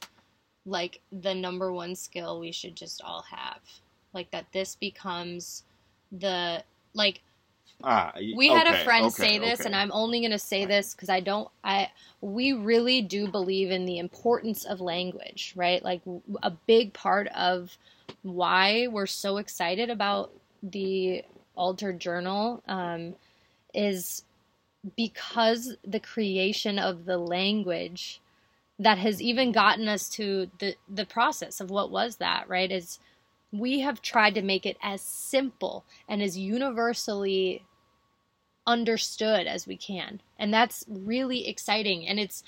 like 0.65 1.01
the 1.11 1.35
number 1.35 1.71
one 1.71 1.95
skill 1.95 2.39
we 2.39 2.51
should 2.51 2.75
just 2.75 3.01
all 3.03 3.23
have. 3.29 3.59
Like 4.13 4.31
that, 4.31 4.45
this 4.53 4.75
becomes 4.75 5.63
the 6.11 6.63
like 6.93 7.21
ah, 7.83 8.13
we 8.35 8.47
had 8.47 8.67
a 8.67 8.83
friend 8.83 9.05
okay, 9.05 9.13
say 9.13 9.39
this 9.39 9.61
okay. 9.61 9.67
and 9.67 9.75
i'm 9.75 9.91
only 9.91 10.19
going 10.19 10.31
to 10.31 10.39
say 10.39 10.65
this 10.65 10.93
because 10.93 11.09
i 11.09 11.19
don't 11.19 11.49
i 11.63 11.89
we 12.21 12.53
really 12.53 13.01
do 13.01 13.27
believe 13.27 13.69
in 13.71 13.85
the 13.85 13.99
importance 13.99 14.65
of 14.65 14.79
language 14.79 15.53
right 15.55 15.83
like 15.83 16.01
a 16.41 16.51
big 16.51 16.93
part 16.93 17.27
of 17.35 17.77
why 18.21 18.87
we're 18.87 19.05
so 19.05 19.37
excited 19.37 19.89
about 19.89 20.31
the 20.61 21.23
altered 21.55 21.99
journal 21.99 22.63
um, 22.67 23.15
is 23.73 24.23
because 24.97 25.75
the 25.85 25.99
creation 25.99 26.79
of 26.79 27.05
the 27.05 27.17
language 27.17 28.21
that 28.79 28.97
has 28.97 29.21
even 29.21 29.51
gotten 29.51 29.87
us 29.87 30.09
to 30.09 30.49
the 30.59 30.75
the 30.89 31.05
process 31.05 31.59
of 31.61 31.69
what 31.69 31.91
was 31.91 32.17
that 32.17 32.47
right 32.49 32.71
is 32.71 32.99
we 33.51 33.81
have 33.81 34.01
tried 34.01 34.33
to 34.33 34.41
make 34.41 34.65
it 34.65 34.77
as 34.81 34.99
simple 35.01 35.85
and 36.09 36.21
as 36.21 36.37
universally 36.37 37.63
understood 38.65 39.47
as 39.47 39.67
we 39.67 39.77
can. 39.77 40.21
And 40.37 40.53
that's 40.53 40.85
really 40.87 41.47
exciting. 41.47 42.07
And 42.07 42.19
it's, 42.19 42.43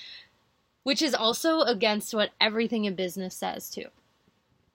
which 0.84 1.02
is 1.02 1.14
also 1.14 1.62
against 1.62 2.14
what 2.14 2.32
everything 2.40 2.86
in 2.86 2.96
business 2.96 3.36
says 3.36 3.70
too. 3.70 3.88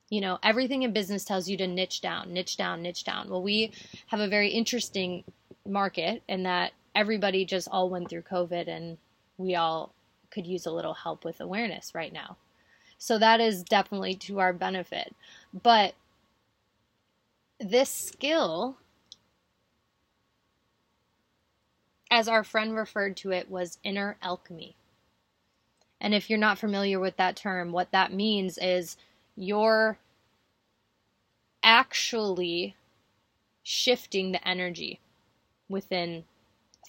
You 0.09 0.21
know, 0.21 0.39
everything 0.43 0.83
in 0.83 0.91
business 0.91 1.23
tells 1.23 1.47
you 1.47 1.55
to 1.57 1.67
niche 1.67 2.01
down, 2.01 2.33
niche 2.33 2.57
down, 2.57 2.81
niche 2.81 3.05
down. 3.05 3.29
Well, 3.29 3.41
we 3.41 3.71
have 4.07 4.19
a 4.19 4.27
very 4.27 4.49
interesting 4.49 5.23
market 5.65 6.21
in 6.27 6.43
that 6.43 6.73
everybody 6.93 7.45
just 7.45 7.69
all 7.71 7.89
went 7.89 8.09
through 8.09 8.23
COVID 8.23 8.67
and 8.67 8.97
we 9.37 9.55
all 9.55 9.93
could 10.31 10.45
use 10.45 10.65
a 10.65 10.71
little 10.71 10.93
help 10.93 11.23
with 11.23 11.39
awareness 11.39 11.95
right 11.95 12.11
now. 12.11 12.37
So 12.97 13.17
that 13.17 13.39
is 13.39 13.63
definitely 13.63 14.15
to 14.15 14.39
our 14.39 14.53
benefit. 14.53 15.15
But 15.53 15.95
this 17.59 17.89
skill, 17.89 18.77
as 22.11 22.27
our 22.27 22.43
friend 22.43 22.75
referred 22.75 23.15
to 23.17 23.31
it, 23.31 23.49
was 23.49 23.79
inner 23.83 24.17
alchemy. 24.21 24.75
And 26.01 26.13
if 26.13 26.29
you're 26.29 26.37
not 26.37 26.59
familiar 26.59 26.99
with 26.99 27.15
that 27.17 27.37
term, 27.37 27.71
what 27.71 27.91
that 27.91 28.11
means 28.11 28.57
is 28.57 28.97
you're 29.35 29.97
actually 31.63 32.75
shifting 33.63 34.31
the 34.31 34.45
energy 34.47 34.99
within 35.69 36.25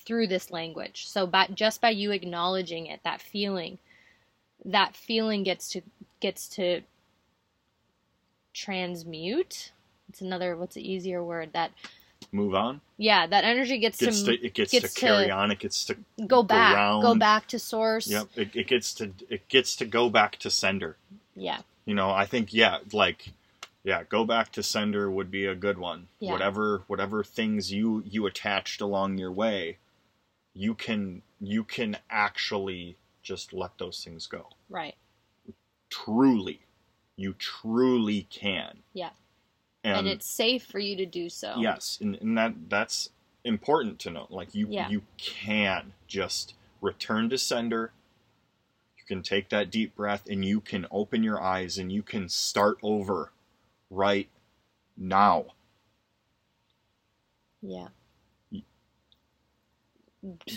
through 0.05 0.27
this 0.27 0.51
language. 0.51 1.07
So 1.07 1.27
by 1.27 1.49
just 1.55 1.81
by 1.81 1.91
you 1.91 2.11
acknowledging 2.11 2.87
it, 2.87 3.01
that 3.05 3.21
feeling, 3.23 3.79
that 4.65 4.97
feeling 4.97 5.45
gets 5.45 5.69
to 5.71 5.83
gets 6.21 6.49
to 6.49 6.81
transmute. 8.55 9.73
It's 10.09 10.21
another 10.21 10.57
what's 10.57 10.77
an 10.77 10.83
easier 10.83 11.23
word 11.23 11.51
that 11.53 11.71
move 12.31 12.55
on. 12.55 12.81
yeah, 12.97 13.27
that 13.27 13.45
energy 13.45 13.79
gets, 13.79 13.99
Gets 13.99 14.23
to, 14.23 14.37
to 14.37 14.47
it 14.47 14.55
gets, 14.55 14.73
gets 14.73 14.95
to 14.95 15.01
carry 15.01 15.27
to 15.27 15.33
on. 15.33 15.51
It 15.51 15.59
gets 15.59 15.85
to 15.87 15.97
go 16.27 16.43
back, 16.43 16.75
go 16.75 17.09
around. 17.09 17.19
back 17.19 17.49
to 17.49 17.59
source. 17.59 18.07
yep. 18.09 18.29
It, 18.37 18.55
it 18.55 18.67
gets 18.67 18.95
to 18.95 19.13
it 19.29 19.49
gets 19.49 19.77
to 19.77 19.85
go 19.85 20.11
back 20.11 20.37
to 20.39 20.51
sender. 20.51 20.97
Yeah. 21.35 21.61
You 21.85 21.95
know, 21.95 22.11
I 22.11 22.27
think 22.27 22.53
yeah, 22.55 22.79
like 22.93 23.29
yeah, 23.85 24.05
go 24.09 24.25
back 24.25 24.53
to 24.53 24.63
sender 24.63 25.11
would 25.11 25.31
be 25.31 25.47
a 25.47 25.55
good 25.55 25.79
one. 25.79 26.09
Yeah. 26.21 26.33
Whatever 26.33 26.83
whatever 26.87 27.25
things 27.25 27.73
you 27.73 28.03
you 28.07 28.27
attached 28.27 28.81
along 28.81 29.19
your 29.19 29.33
way, 29.33 29.79
you 30.55 30.75
can 30.75 31.23
you 31.41 31.65
can 31.65 31.97
actually 32.11 32.97
just 33.23 33.53
let 33.53 33.79
those 33.79 34.03
things 34.05 34.27
go. 34.27 34.49
Right. 34.69 34.95
Truly. 35.91 36.61
You 37.17 37.35
truly 37.35 38.27
can. 38.31 38.79
Yeah. 38.95 39.11
And, 39.85 39.99
And, 39.99 40.09
it's 40.09 40.31
safe 40.31 40.65
for 40.65 40.79
you 40.79 40.97
to 40.97 41.07
do 41.07 41.29
so. 41.29 41.55
yes, 41.59 41.99
and, 42.01 42.15
and 42.17 42.39
that 42.39 42.55
that's 42.69 43.11
important 43.45 43.99
to 44.01 44.11
know. 44.11 44.27
Like 44.31 44.55
you 44.55 44.69
Yeah. 44.71 44.89
you 44.89 45.03
can 45.17 45.93
just 46.07 46.55
return 46.81 47.29
to 47.31 47.39
sender. 47.39 47.93
You 48.97 49.05
can 49.05 49.23
take 49.23 49.49
that 49.49 49.71
deep 49.71 49.97
breath 49.97 50.23
and 50.31 50.45
you 50.45 50.61
can 50.61 50.87
open 50.93 51.25
your 51.25 51.43
eyes 51.43 51.79
and 51.79 51.91
you 51.91 52.03
can 52.05 52.29
start 52.29 52.79
over 52.83 53.33
right 53.91 54.29
now. 54.97 55.47
Yeah. 57.61 57.89
Y- 58.53 58.63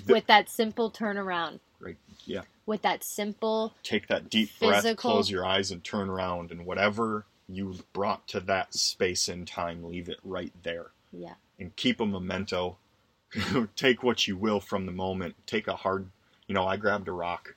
With 0.08 0.28
that 0.28 0.50
simple 0.50 0.92
turnaround. 0.92 1.60
Right. 1.80 1.98
Yeah. 2.26 2.42
With 2.68 2.84
that 2.84 3.04
simple 3.04 3.74
Take 3.84 4.08
that 4.08 4.30
deep 4.30 4.50
breath, 4.60 4.84
Physical- 4.84 5.12
close 5.14 5.30
your 5.32 5.46
eyes 5.46 5.72
and 5.72 5.84
turn 5.84 6.10
around 6.10 6.52
and 6.52 6.66
whatever 6.66 7.26
you 7.48 7.78
brought 7.94 8.28
to 8.30 8.40
that 8.42 8.74
space 8.74 9.28
and 9.28 9.48
time, 9.48 9.84
leave 9.84 10.10
it 10.10 10.20
right 10.24 10.54
there. 10.64 10.88
yeah. 11.12 11.36
and 11.60 11.76
keep 11.76 12.00
a 12.02 12.06
memento. 12.06 12.78
Take 13.76 14.04
what 14.04 14.28
you 14.28 14.36
will 14.38 14.60
from 14.60 14.86
the 14.86 14.92
moment. 14.92 15.36
Take 15.46 15.68
a 15.68 15.76
hard, 15.76 16.10
you 16.48 16.56
know, 16.56 16.66
I 16.66 16.76
grabbed 16.78 17.08
a 17.08 17.12
rock. 17.12 17.56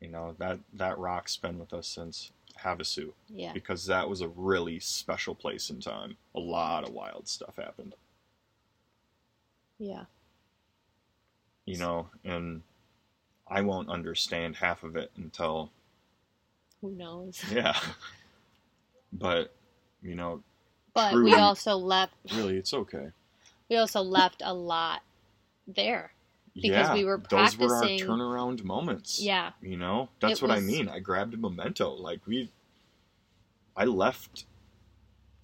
You 0.00 0.08
know, 0.08 0.34
that 0.38 0.58
that 0.74 0.98
rock's 0.98 1.36
been 1.36 1.58
with 1.58 1.72
us 1.74 1.86
since 1.86 2.32
Havasu 2.58 3.12
Yeah. 3.28 3.52
because 3.52 3.84
that 3.86 4.08
was 4.08 4.20
a 4.22 4.28
really 4.28 4.80
special 4.80 5.34
place 5.34 5.68
in 5.70 5.80
time. 5.80 6.16
A 6.34 6.40
lot 6.40 6.84
of 6.88 6.94
wild 6.94 7.28
stuff 7.28 7.56
happened, 7.56 7.94
Yeah. 9.78 10.04
you 11.66 11.76
know, 11.78 12.08
and 12.24 12.62
I 13.46 13.60
won't 13.62 13.90
understand 13.90 14.56
half 14.56 14.82
of 14.82 14.96
it 14.96 15.10
until 15.16 15.70
Who 16.80 16.90
knows? 16.92 17.42
yeah. 17.52 17.78
But, 19.12 19.54
you 20.02 20.14
know, 20.14 20.42
But 20.94 21.14
we 21.14 21.34
also 21.34 21.76
left 21.76 22.14
really 22.34 22.56
it's 22.56 22.72
okay. 22.72 23.08
we 23.68 23.76
also 23.76 24.02
left 24.02 24.42
a 24.44 24.54
lot 24.54 25.02
there. 25.66 26.12
Because 26.54 26.70
yeah, 26.70 26.94
we 26.94 27.04
were 27.04 27.22
those 27.30 27.56
were 27.56 27.74
our 27.74 27.84
turnaround 27.84 28.64
moments. 28.64 29.20
Yeah. 29.20 29.52
You 29.62 29.76
know, 29.76 30.08
that's 30.20 30.42
It 30.42 30.42
what 30.42 30.50
I 30.56 30.60
mean. 30.60 30.88
I 30.88 30.98
grabbed 30.98 31.32
a 31.34 31.36
memento. 31.36 31.90
Like 31.90 32.26
we, 32.26 32.50
I 33.76 33.84
left 33.84 34.44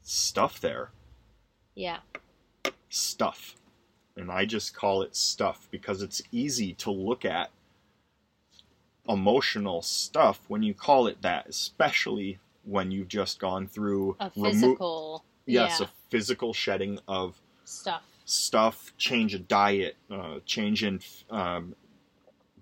stuff 0.02 0.60
there, 0.60 0.90
Yeah. 1.74 1.98
stuff, 2.88 3.54
and 4.16 4.32
I 4.32 4.46
just 4.46 4.74
call 4.74 5.02
it 5.02 5.14
stuff 5.14 5.68
because 5.70 6.02
it's 6.02 6.22
easy 6.32 6.74
to 6.74 6.90
look 6.90 7.24
at 7.24 7.50
emotional 9.08 9.82
stuff 9.82 10.40
when 10.48 10.62
you 10.64 10.74
call 10.74 11.06
it 11.06 11.22
that, 11.22 11.46
especially 11.48 12.40
when 12.66 12.90
you've 12.90 13.08
just 13.08 13.38
gone 13.38 13.66
through 13.66 14.16
A 14.20 14.30
remo- 14.36 14.50
physical 14.50 15.24
yes, 15.46 15.80
yeah, 15.80 15.86
a 15.86 15.88
physical 16.10 16.52
shedding 16.52 16.98
of 17.08 17.40
stuff. 17.64 18.02
stuff, 18.24 18.92
change 18.98 19.32
of 19.34 19.48
diet, 19.48 19.96
uh, 20.10 20.40
change 20.44 20.82
in 20.84 21.00
um, 21.30 21.74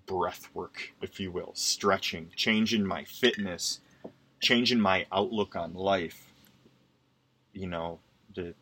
breath 0.05 0.49
work, 0.53 0.93
if 1.01 1.19
you 1.19 1.31
will, 1.31 1.51
stretching, 1.55 2.31
change 2.35 2.73
in 2.73 2.85
my 2.85 3.03
fitness, 3.03 3.79
change 4.39 4.71
in 4.71 4.79
my 4.79 5.05
outlook 5.11 5.55
on 5.55 5.73
life. 5.73 6.31
You 7.53 7.67
know, 7.67 7.99
the 8.35 8.53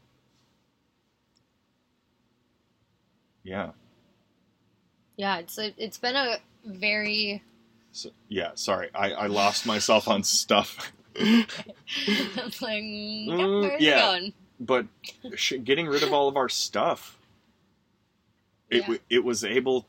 yeah, 3.44 3.72
Yeah, 5.18 5.40
it's 5.40 5.58
a, 5.60 5.74
it's 5.78 5.98
been 5.98 6.16
a 6.16 6.38
very 6.66 7.44
so, 7.92 8.10
yeah. 8.30 8.52
Sorry, 8.56 8.90
I, 8.96 9.12
I 9.12 9.28
lost 9.28 9.66
myself 9.66 10.08
on 10.08 10.24
stuff, 10.24 10.92
I'm 11.20 12.52
like 12.62 12.84
mm, 12.84 13.62
where's 13.62 13.82
yeah. 13.82 14.00
going? 14.00 14.34
but 14.60 14.88
sh- 15.36 15.54
getting 15.64 15.88
rid 15.88 16.04
of 16.04 16.14
all 16.14 16.28
of 16.28 16.38
our 16.38 16.50
stuff, 16.50 17.18
it 18.70 18.78
Yeah. 18.78 18.82
w 18.84 19.00
it 19.10 19.24
was 19.24 19.44
able 19.44 19.88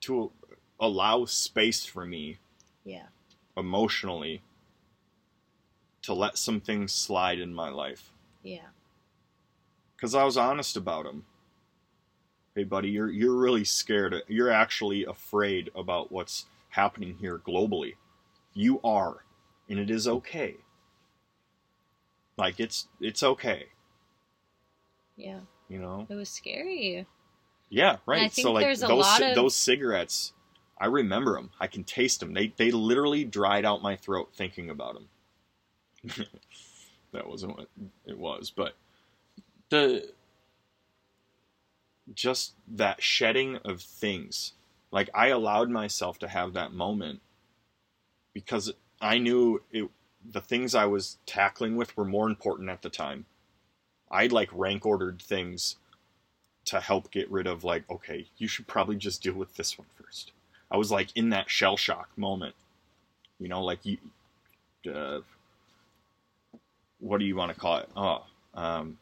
to 0.00 0.32
allow 0.80 1.24
space 1.26 1.84
for 1.86 2.04
me 2.06 2.38
Yeah. 2.84 3.06
emotionally 3.56 4.42
to 6.02 6.14
let 6.14 6.38
some 6.38 6.60
things 6.60 6.92
slide 6.92 7.38
in 7.38 7.54
my 7.54 7.68
life 7.68 8.10
Yeah. 8.42 8.68
because 9.96 10.14
I 10.14 10.24
was 10.24 10.36
honest 10.36 10.76
about 10.76 11.04
them. 11.04 11.24
Hey, 12.54 12.64
buddy, 12.64 12.90
you're 12.90 13.10
you're 13.10 13.36
really 13.36 13.64
scared. 13.64 14.22
You're 14.28 14.50
actually 14.50 15.04
afraid 15.04 15.70
about 15.74 16.12
what's 16.12 16.46
happening 16.70 17.16
here 17.18 17.38
globally. 17.38 17.94
You 18.54 18.80
are, 18.84 19.21
and 19.72 19.80
it 19.80 19.90
is 19.90 20.06
okay. 20.06 20.56
Like 22.36 22.60
it's 22.60 22.88
it's 23.00 23.22
okay, 23.22 23.66
Yeah. 25.16 25.40
you 25.68 25.78
know. 25.78 26.06
It 26.08 26.14
was 26.14 26.28
scary. 26.28 27.06
Yeah, 27.70 27.96
right. 28.04 28.30
So 28.32 28.52
like 28.52 28.66
those 28.78 29.20
of- 29.20 29.34
those 29.34 29.54
cigarettes, 29.54 30.34
I 30.78 30.86
remember 30.86 31.34
them. 31.34 31.50
I 31.58 31.68
can 31.68 31.84
taste 31.84 32.20
them. 32.20 32.34
They 32.34 32.52
they 32.56 32.70
literally 32.70 33.24
dried 33.24 33.64
out 33.64 33.80
my 33.82 33.96
throat 33.96 34.30
thinking 34.34 34.68
about 34.68 34.94
them. 34.94 35.08
that 37.12 37.26
wasn't 37.26 37.56
what 37.56 37.68
it 38.06 38.18
was, 38.18 38.52
but 38.54 38.74
the 39.70 40.10
just 42.14 42.52
that 42.68 43.02
shedding 43.02 43.56
of 43.64 43.80
things. 43.80 44.52
Like 44.90 45.08
I 45.14 45.28
allowed 45.28 45.70
myself 45.70 46.18
to 46.18 46.28
have 46.28 46.52
that 46.52 46.72
moment 46.74 47.20
because 48.34 48.72
I 49.02 49.18
knew 49.18 49.60
it 49.70 49.90
the 50.24 50.40
things 50.40 50.74
I 50.74 50.86
was 50.86 51.18
tackling 51.26 51.76
with 51.76 51.96
were 51.96 52.04
more 52.04 52.28
important 52.28 52.70
at 52.70 52.82
the 52.82 52.88
time. 52.88 53.26
I'd 54.10 54.30
like 54.30 54.48
rank 54.52 54.86
ordered 54.86 55.20
things 55.20 55.76
to 56.64 56.80
help 56.80 57.10
get 57.10 57.30
rid 57.30 57.46
of 57.46 57.64
like 57.64 57.88
okay 57.90 58.26
you 58.38 58.46
should 58.46 58.66
probably 58.66 58.96
just 58.96 59.22
deal 59.22 59.34
with 59.34 59.54
this 59.56 59.78
one 59.78 59.86
first 60.00 60.32
i 60.70 60.76
was 60.76 60.90
like 60.90 61.08
in 61.16 61.30
that 61.30 61.50
shell 61.50 61.76
shock 61.76 62.08
moment 62.16 62.54
you 63.38 63.48
know 63.48 63.62
like 63.62 63.80
you 63.84 63.98
uh, 64.92 65.20
what 66.98 67.18
do 67.18 67.24
you 67.24 67.36
want 67.36 67.52
to 67.52 67.58
call 67.58 67.78
it 67.78 67.88
oh 67.96 68.24
um 68.54 68.98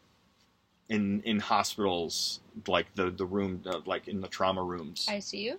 in 0.89 1.23
in 1.25 1.39
hospitals 1.39 2.41
like 2.67 2.87
the 2.95 3.11
the 3.11 3.27
room 3.27 3.63
uh, 3.67 3.81
like 3.85 4.09
in 4.09 4.21
the 4.21 4.29
trauma 4.29 4.63
rooms 4.63 5.07
ICU? 5.09 5.57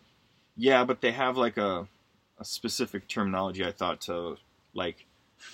yeah 0.57 0.83
but 0.83 1.01
they 1.01 1.11
have 1.11 1.37
like 1.37 1.57
a 1.57 1.87
a 2.41 2.45
specific 2.45 3.07
terminology 3.07 3.63
i 3.65 3.71
thought 3.71 4.01
to 4.01 4.35
like 4.73 5.05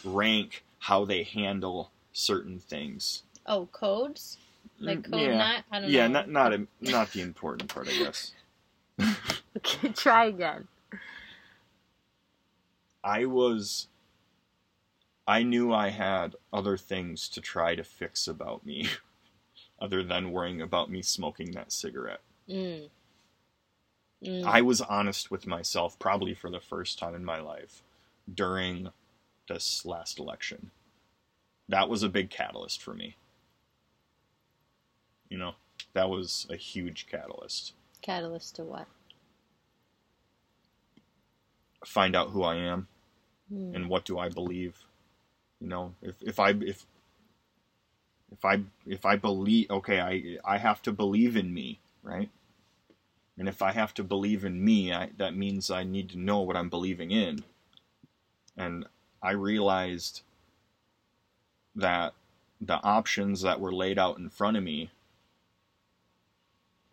rank 0.04 0.64
how 0.80 1.06
they 1.06 1.24
handle 1.24 1.92
certain 2.14 2.60
things 2.60 3.24
Oh, 3.46 3.68
codes? 3.72 4.38
Like 4.82 5.00
Mm, 5.00 5.12
code 5.12 5.22
yeah. 5.22 5.38
nine? 5.38 5.64
I 5.72 5.80
don't 5.80 5.92
yeah 5.92 6.08
know. 6.08 6.14
not 6.14 6.30
not 6.30 6.54
a, 6.54 6.68
not 6.82 7.12
the 7.12 7.22
important 7.22 7.74
part 7.74 7.88
i 7.90 7.94
guess 7.94 8.32
Okay, 9.58 9.90
try 9.90 10.26
again. 10.26 10.68
I 13.04 13.26
was 13.26 13.88
I 15.28 15.44
knew 15.44 15.74
I 15.74 15.90
had 15.90 16.36
other 16.54 16.78
things 16.78 17.28
to 17.30 17.42
try 17.42 17.76
to 17.76 17.84
fix 17.84 18.28
about 18.28 18.66
me 18.66 18.88
other 19.82 20.04
than 20.04 20.32
worrying 20.32 20.62
about 20.62 20.90
me 20.90 21.02
smoking 21.02 21.52
that 21.52 21.72
cigarette. 21.72 22.22
Mm. 22.50 22.90
Mm. 24.24 24.44
I 24.46 24.62
was 24.62 24.82
honest 24.82 25.30
with 25.32 25.48
myself 25.48 25.98
probably 26.00 26.34
for 26.34 26.50
the 26.50 26.60
first 26.60 26.98
time 26.98 27.16
in 27.16 27.24
my 27.26 27.40
life 27.40 27.84
during 28.34 28.90
this 29.48 29.86
last 29.86 30.20
election. 30.20 30.72
That 31.70 31.90
was 31.90 32.04
a 32.04 32.10
big 32.10 32.30
catalyst 32.30 32.82
for 32.82 32.94
me. 32.94 33.16
You 35.30 35.38
know, 35.38 35.54
that 35.94 36.10
was 36.10 36.48
a 36.50 36.56
huge 36.56 37.08
catalyst. 37.10 37.74
Catalyst 38.02 38.56
to 38.56 38.64
what? 38.64 38.88
Find 41.86 42.16
out 42.16 42.32
who 42.32 42.44
I 42.44 42.56
am. 42.56 42.88
Mm. 43.52 43.76
and 43.76 43.90
what 43.90 44.06
do 44.06 44.20
I 44.20 44.30
believe? 44.30 44.76
You 45.62 45.68
know, 45.68 45.94
if 46.02 46.16
if 46.22 46.40
I 46.40 46.50
if 46.52 46.86
if 48.32 48.44
I 48.44 48.62
if 48.86 49.06
I 49.06 49.16
believe, 49.16 49.70
okay, 49.72 50.02
I 50.02 50.38
I 50.44 50.58
have 50.58 50.82
to 50.84 50.92
believe 50.92 51.36
in 51.38 51.54
me, 51.54 51.80
right? 52.04 52.30
And 53.38 53.48
if 53.48 53.62
I 53.62 53.72
have 53.72 53.94
to 53.96 54.04
believe 54.04 54.44
in 54.46 54.64
me, 54.64 54.92
I, 54.92 55.12
that 55.18 55.36
means 55.36 55.70
I 55.70 55.84
need 55.84 56.10
to 56.10 56.20
know 56.20 56.40
what 56.42 56.58
I'm 56.58 56.70
believing 56.70 57.12
in. 57.12 57.44
And 58.58 58.86
I 59.22 59.32
realized 59.32 60.22
that 61.76 62.14
the 62.60 62.82
options 62.84 63.42
that 63.42 63.60
were 63.60 63.74
laid 63.74 64.00
out 64.00 64.18
in 64.18 64.30
front 64.30 64.58
of 64.58 64.64
me 64.64 64.90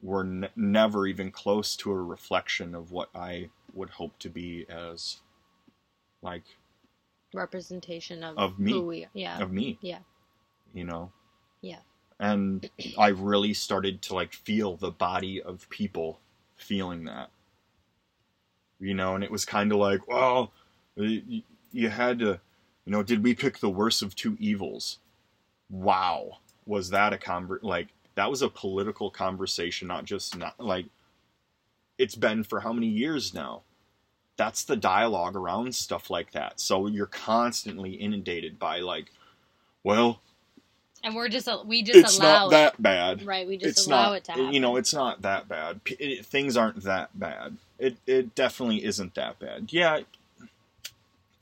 were 0.03 0.21
n- 0.23 0.49
never 0.55 1.07
even 1.07 1.31
close 1.31 1.75
to 1.77 1.91
a 1.91 2.03
reflection 2.03 2.75
of 2.75 2.93
what 2.93 3.09
I 3.15 3.49
would 3.73 3.91
hope 3.91 4.19
to 4.21 4.29
be 4.29 4.67
as 4.69 5.21
like 6.23 6.45
Representation 7.33 8.23
of, 8.23 8.39
Of 8.39 8.59
me. 8.61 8.73
Who 8.73 8.83
we, 8.87 9.07
yeah. 9.13 9.41
of 9.43 9.51
me 9.51 9.79
Yeah. 9.81 9.99
you 10.73 10.85
know 10.85 11.11
Yeah. 11.63 11.79
and 12.21 12.71
i 12.97 13.09
really 13.09 13.53
started 13.55 14.03
to 14.03 14.15
like 14.15 14.33
feel 14.33 14.77
the 14.77 14.93
body 14.93 15.43
of 15.43 15.69
people 15.71 16.21
feeling 16.57 17.05
that 17.05 17.31
you 18.81 18.95
know 18.95 19.15
and 19.15 19.25
it 19.25 19.31
was 19.31 19.45
kind 19.45 19.73
of 19.73 19.79
like 19.79 20.07
well 20.09 20.53
you, 20.97 21.89
had 21.89 22.19
to 22.19 22.41
you 22.85 22.93
know 22.93 23.03
did 23.03 23.23
we 23.23 23.35
pick 23.35 23.59
the 23.59 23.71
worst 23.71 24.03
of 24.03 24.15
two 24.15 24.37
evils? 24.39 24.99
Wow. 25.71 26.39
Was 26.67 26.91
that 26.91 27.13
a 27.13 27.17
conver- 27.17 27.63
like 27.63 27.89
that 28.15 28.31
was 28.31 28.43
a 28.43 28.49
political 28.49 29.11
conversation 29.11 29.89
not 29.89 30.05
just 30.05 30.37
not 30.37 30.59
like 30.59 30.87
it's 31.99 32.15
been 32.15 32.45
for 32.45 32.61
how 32.61 32.73
many 32.73 32.89
years 32.89 33.35
now? 33.35 33.63
That's 34.37 34.65
the 34.65 34.77
dialogue 34.77 35.37
around 35.37 35.75
stuff 35.75 36.11
like 36.11 36.33
that. 36.33 36.59
So 36.59 36.87
you're 36.87 37.07
constantly 37.07 37.93
inundated 37.93 38.59
by 38.59 38.81
like 38.81 39.11
well 39.83 40.21
And 41.05 41.15
we're 41.15 41.29
just, 41.29 41.49
we 41.67 41.83
just 41.83 41.99
it's 41.99 42.19
allow 42.19 42.45
not 42.45 42.51
that 42.51 42.83
bad. 42.83 43.27
Right, 43.27 43.47
we 43.47 43.57
just 43.59 43.79
it's 43.79 43.87
allow 43.87 44.09
not 44.11 44.17
it 44.17 44.25
to 44.25 44.33
happen. 44.33 44.55
you 44.55 44.61
know 44.61 44.77
it's 44.77 44.95
not 44.95 45.23
that 45.23 45.49
bad. 45.49 45.85
P- 45.85 45.97
it, 46.01 46.27
things 46.27 46.57
aren't 46.57 46.83
that 46.85 47.19
bad. 47.19 47.59
It 47.79 47.99
it 48.07 48.35
definitely 48.35 48.85
isn't 48.85 49.15
that 49.15 49.39
bad. 49.39 49.73
Yeah 49.73 50.01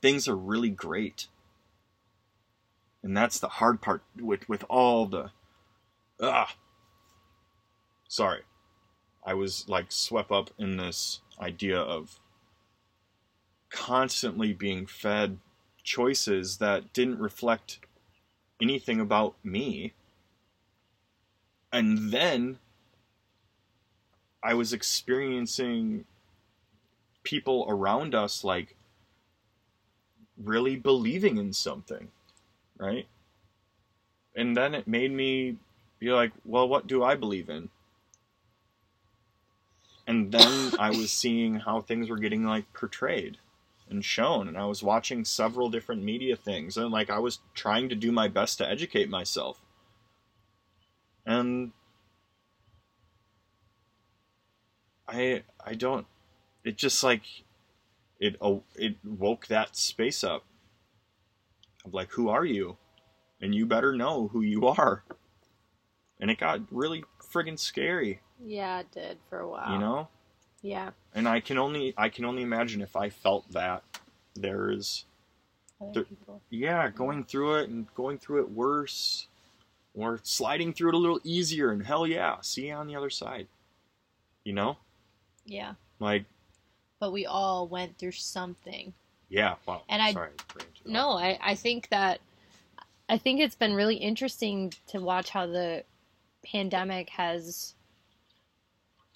things 0.03 0.27
are 0.27 0.35
really 0.35 0.69
great. 0.69 1.27
And 3.01 3.15
that's 3.15 3.39
the 3.39 3.47
hard 3.47 3.81
part 3.81 4.03
with 4.21 4.47
with 4.49 4.65
all 4.69 5.05
the 5.07 5.31
ah 6.21 6.55
sorry. 8.07 8.41
I 9.25 9.33
was 9.33 9.67
like 9.69 9.85
swept 9.89 10.31
up 10.31 10.51
in 10.59 10.75
this 10.77 11.21
idea 11.39 11.79
of 11.79 12.19
constantly 13.69 14.51
being 14.53 14.85
fed 14.85 15.37
choices 15.83 16.57
that 16.57 16.91
didn't 16.93 17.19
reflect 17.19 17.79
anything 18.61 18.99
about 18.99 19.35
me 19.43 19.93
and 21.73 22.11
then 22.11 22.59
I 24.43 24.53
was 24.53 24.73
experiencing 24.73 26.05
people 27.23 27.65
around 27.67 28.13
us 28.13 28.43
like 28.43 28.75
really 30.37 30.75
believing 30.75 31.37
in 31.37 31.51
something, 31.51 32.09
right? 32.77 33.07
And 34.35 34.55
then 34.55 34.75
it 34.75 34.87
made 34.87 35.11
me 35.11 35.57
be 35.99 36.11
like, 36.11 36.31
well, 36.45 36.67
what 36.67 36.85
do 36.85 37.03
I 37.03 37.15
believe 37.15 37.49
in? 37.49 37.69
And 40.05 40.31
then 40.31 40.73
I 40.77 40.89
was 40.89 41.11
seeing 41.11 41.55
how 41.55 41.81
things 41.81 42.09
were 42.09 42.17
getting 42.17 42.43
like 42.43 42.71
portrayed 42.73 43.37
and 43.93 44.03
shown, 44.03 44.47
and 44.47 44.57
I 44.57 44.65
was 44.65 44.83
watching 44.83 45.23
several 45.23 45.69
different 45.69 46.03
media 46.03 46.35
things, 46.35 46.75
and 46.75 46.91
like 46.91 47.09
I 47.09 47.19
was 47.19 47.39
trying 47.53 47.89
to 47.89 47.95
do 47.95 48.11
my 48.11 48.27
best 48.27 48.57
to 48.57 48.67
educate 48.67 49.09
myself. 49.09 49.61
And 51.25 51.71
I 55.07 55.43
I 55.63 55.73
don't 55.73 56.07
it 56.63 56.77
just 56.77 57.03
like 57.03 57.23
it 58.19 58.35
oh, 58.41 58.63
it 58.75 58.95
woke 59.03 59.47
that 59.47 59.75
space 59.75 60.23
up 60.23 60.43
of 61.85 61.93
like 61.93 62.11
who 62.11 62.29
are 62.29 62.45
you 62.45 62.77
and 63.41 63.53
you 63.53 63.65
better 63.65 63.93
know 63.93 64.29
who 64.29 64.41
you 64.41 64.67
are 64.67 65.03
and 66.19 66.31
it 66.31 66.39
got 66.39 66.61
really 66.71 67.03
friggin' 67.31 67.59
scary 67.59 68.21
yeah, 68.45 68.79
it 68.81 68.91
did 68.91 69.17
for 69.29 69.39
a 69.39 69.49
while. 69.49 69.71
you 69.71 69.79
know 69.79 70.07
Yeah. 70.63 70.91
and 71.13 71.27
i 71.27 71.39
can 71.39 71.57
only 71.59 71.93
i 71.97 72.09
can 72.09 72.25
only 72.25 72.41
imagine 72.41 72.81
if 72.81 72.95
i 72.95 73.09
felt 73.09 73.51
that 73.51 73.83
there 74.35 74.71
is 74.71 75.05
Other 75.79 75.91
There- 75.93 76.03
people. 76.05 76.41
yeah 76.49 76.89
going 76.89 77.23
through 77.25 77.55
it 77.59 77.69
and 77.69 77.93
going 77.93 78.17
through 78.17 78.41
it 78.41 78.49
worse 78.51 79.27
or 79.93 80.19
sliding 80.23 80.73
through 80.73 80.89
it 80.89 80.95
a 80.95 80.97
little 80.97 81.19
easier 81.23 81.71
and 81.71 81.85
hell 81.85 82.07
yeah 82.07 82.37
see 82.41 82.67
you 82.69 82.73
on 82.73 82.87
the 82.87 82.95
other 82.95 83.09
side 83.11 83.47
you 84.43 84.53
know 84.53 84.77
Yeah. 85.45 85.73
like 85.99 86.25
But 86.99 87.11
we 87.11 87.25
all 87.25 87.67
went 87.67 87.97
through 87.97 88.13
something. 88.13 88.93
yeah 89.29 89.55
wow 89.67 89.83
And 89.89 90.01
I- 90.01 90.13
sorry. 90.13 90.31
No, 90.85 91.11
I, 91.11 91.37
I 91.41 91.55
think 91.55 91.89
that 91.89 92.19
I 93.09 93.17
think 93.17 93.39
it's 93.41 93.55
been 93.55 93.73
really 93.73 93.95
interesting 93.97 94.73
to 94.87 94.99
watch 94.99 95.29
how 95.29 95.45
the 95.45 95.83
pandemic 96.45 97.09
has 97.09 97.75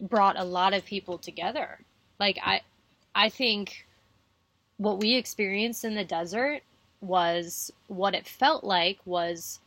brought 0.02 0.40
a 0.40 0.44
lot 0.44 0.74
of 0.74 0.86
people 0.86 1.18
together. 1.18 1.80
Like 2.20 2.40
I 2.44 2.62
I 3.16 3.30
think 3.30 3.88
what 4.78 5.00
we 5.00 5.16
experienced 5.16 5.84
in 5.84 5.96
the 5.96 6.06
desert 6.06 6.62
was 7.02 7.72
what 7.88 8.16
it 8.16 8.28
felt 8.28 8.64
like 8.64 9.00
was 9.06 9.60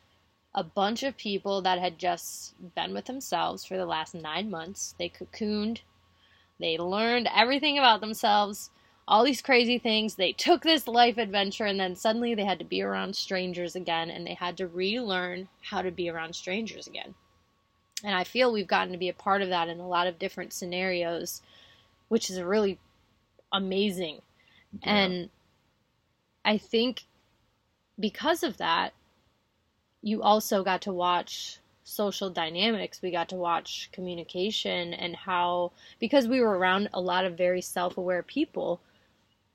a 0.55 0.65
bunch 0.65 1.03
of 1.03 1.17
people 1.17 1.63
that 1.63 1.79
had 1.79 1.99
just 1.99 2.55
been 2.75 2.93
with 2.93 3.05
themselves 3.07 3.65
for 3.65 3.77
the 3.77 3.87
last 3.87 4.15
9 4.15 4.51
months. 4.51 4.95
They 4.99 5.09
cocooned. 5.09 5.81
They 6.59 6.77
learned 6.77 7.29
everything 7.35 7.79
about 7.79 8.01
themselves 8.01 8.71
all 9.11 9.25
these 9.25 9.43
crazy 9.43 9.77
things. 9.77 10.15
They 10.15 10.33
took 10.33 10.63
this 10.63 10.87
life 10.87 11.19
adventure 11.19 11.65
and 11.65 11.81
then 11.81 11.97
suddenly 11.97 12.35
they 12.35 12.45
had 12.45 12.61
to 12.61 12.65
be 12.65 12.81
around 12.81 13.17
strangers 13.17 13.75
again 13.75 14.09
and 14.09 14.25
they 14.25 14.35
had 14.35 14.57
to 14.59 14.69
relearn 14.69 15.49
how 15.63 15.83
to 15.83 15.91
be 15.91 16.09
around 16.09 16.35
strangers 16.35 16.87
again. 16.87 17.15
And 18.03 18.15
I 18.15 18.25
feel 18.25 18.53
we've 18.53 18.67
gotten 18.67 18.93
to 18.93 18.99
be 18.99 19.09
a 19.09 19.15
part 19.15 19.43
of 19.43 19.49
that 19.51 19.69
in 19.69 19.79
a 19.79 19.89
lot 19.89 20.07
of 20.07 20.19
different 20.19 20.53
scenarios, 20.53 21.43
which 22.09 22.31
is 22.31 22.41
really 22.41 22.79
amazing. 23.53 24.23
Yeah. 24.83 24.95
And 24.95 25.31
I 26.45 26.59
think 26.59 27.05
because 27.99 28.43
of 28.43 28.57
that, 28.57 28.93
you 30.03 30.23
also 30.23 30.65
got 30.65 30.83
to 30.83 30.93
watch 30.93 31.59
social 31.85 32.31
dynamics. 32.31 33.03
We 33.03 33.11
got 33.11 33.29
to 33.31 33.37
watch 33.37 33.91
communication 33.93 34.95
and 34.95 35.15
how, 35.15 35.73
because 35.99 36.27
we 36.27 36.41
were 36.41 36.57
around 36.57 36.89
a 36.95 37.01
lot 37.01 37.25
of 37.25 37.37
very 37.37 37.61
self 37.61 37.99
aware 37.99 38.23
people, 38.23 38.81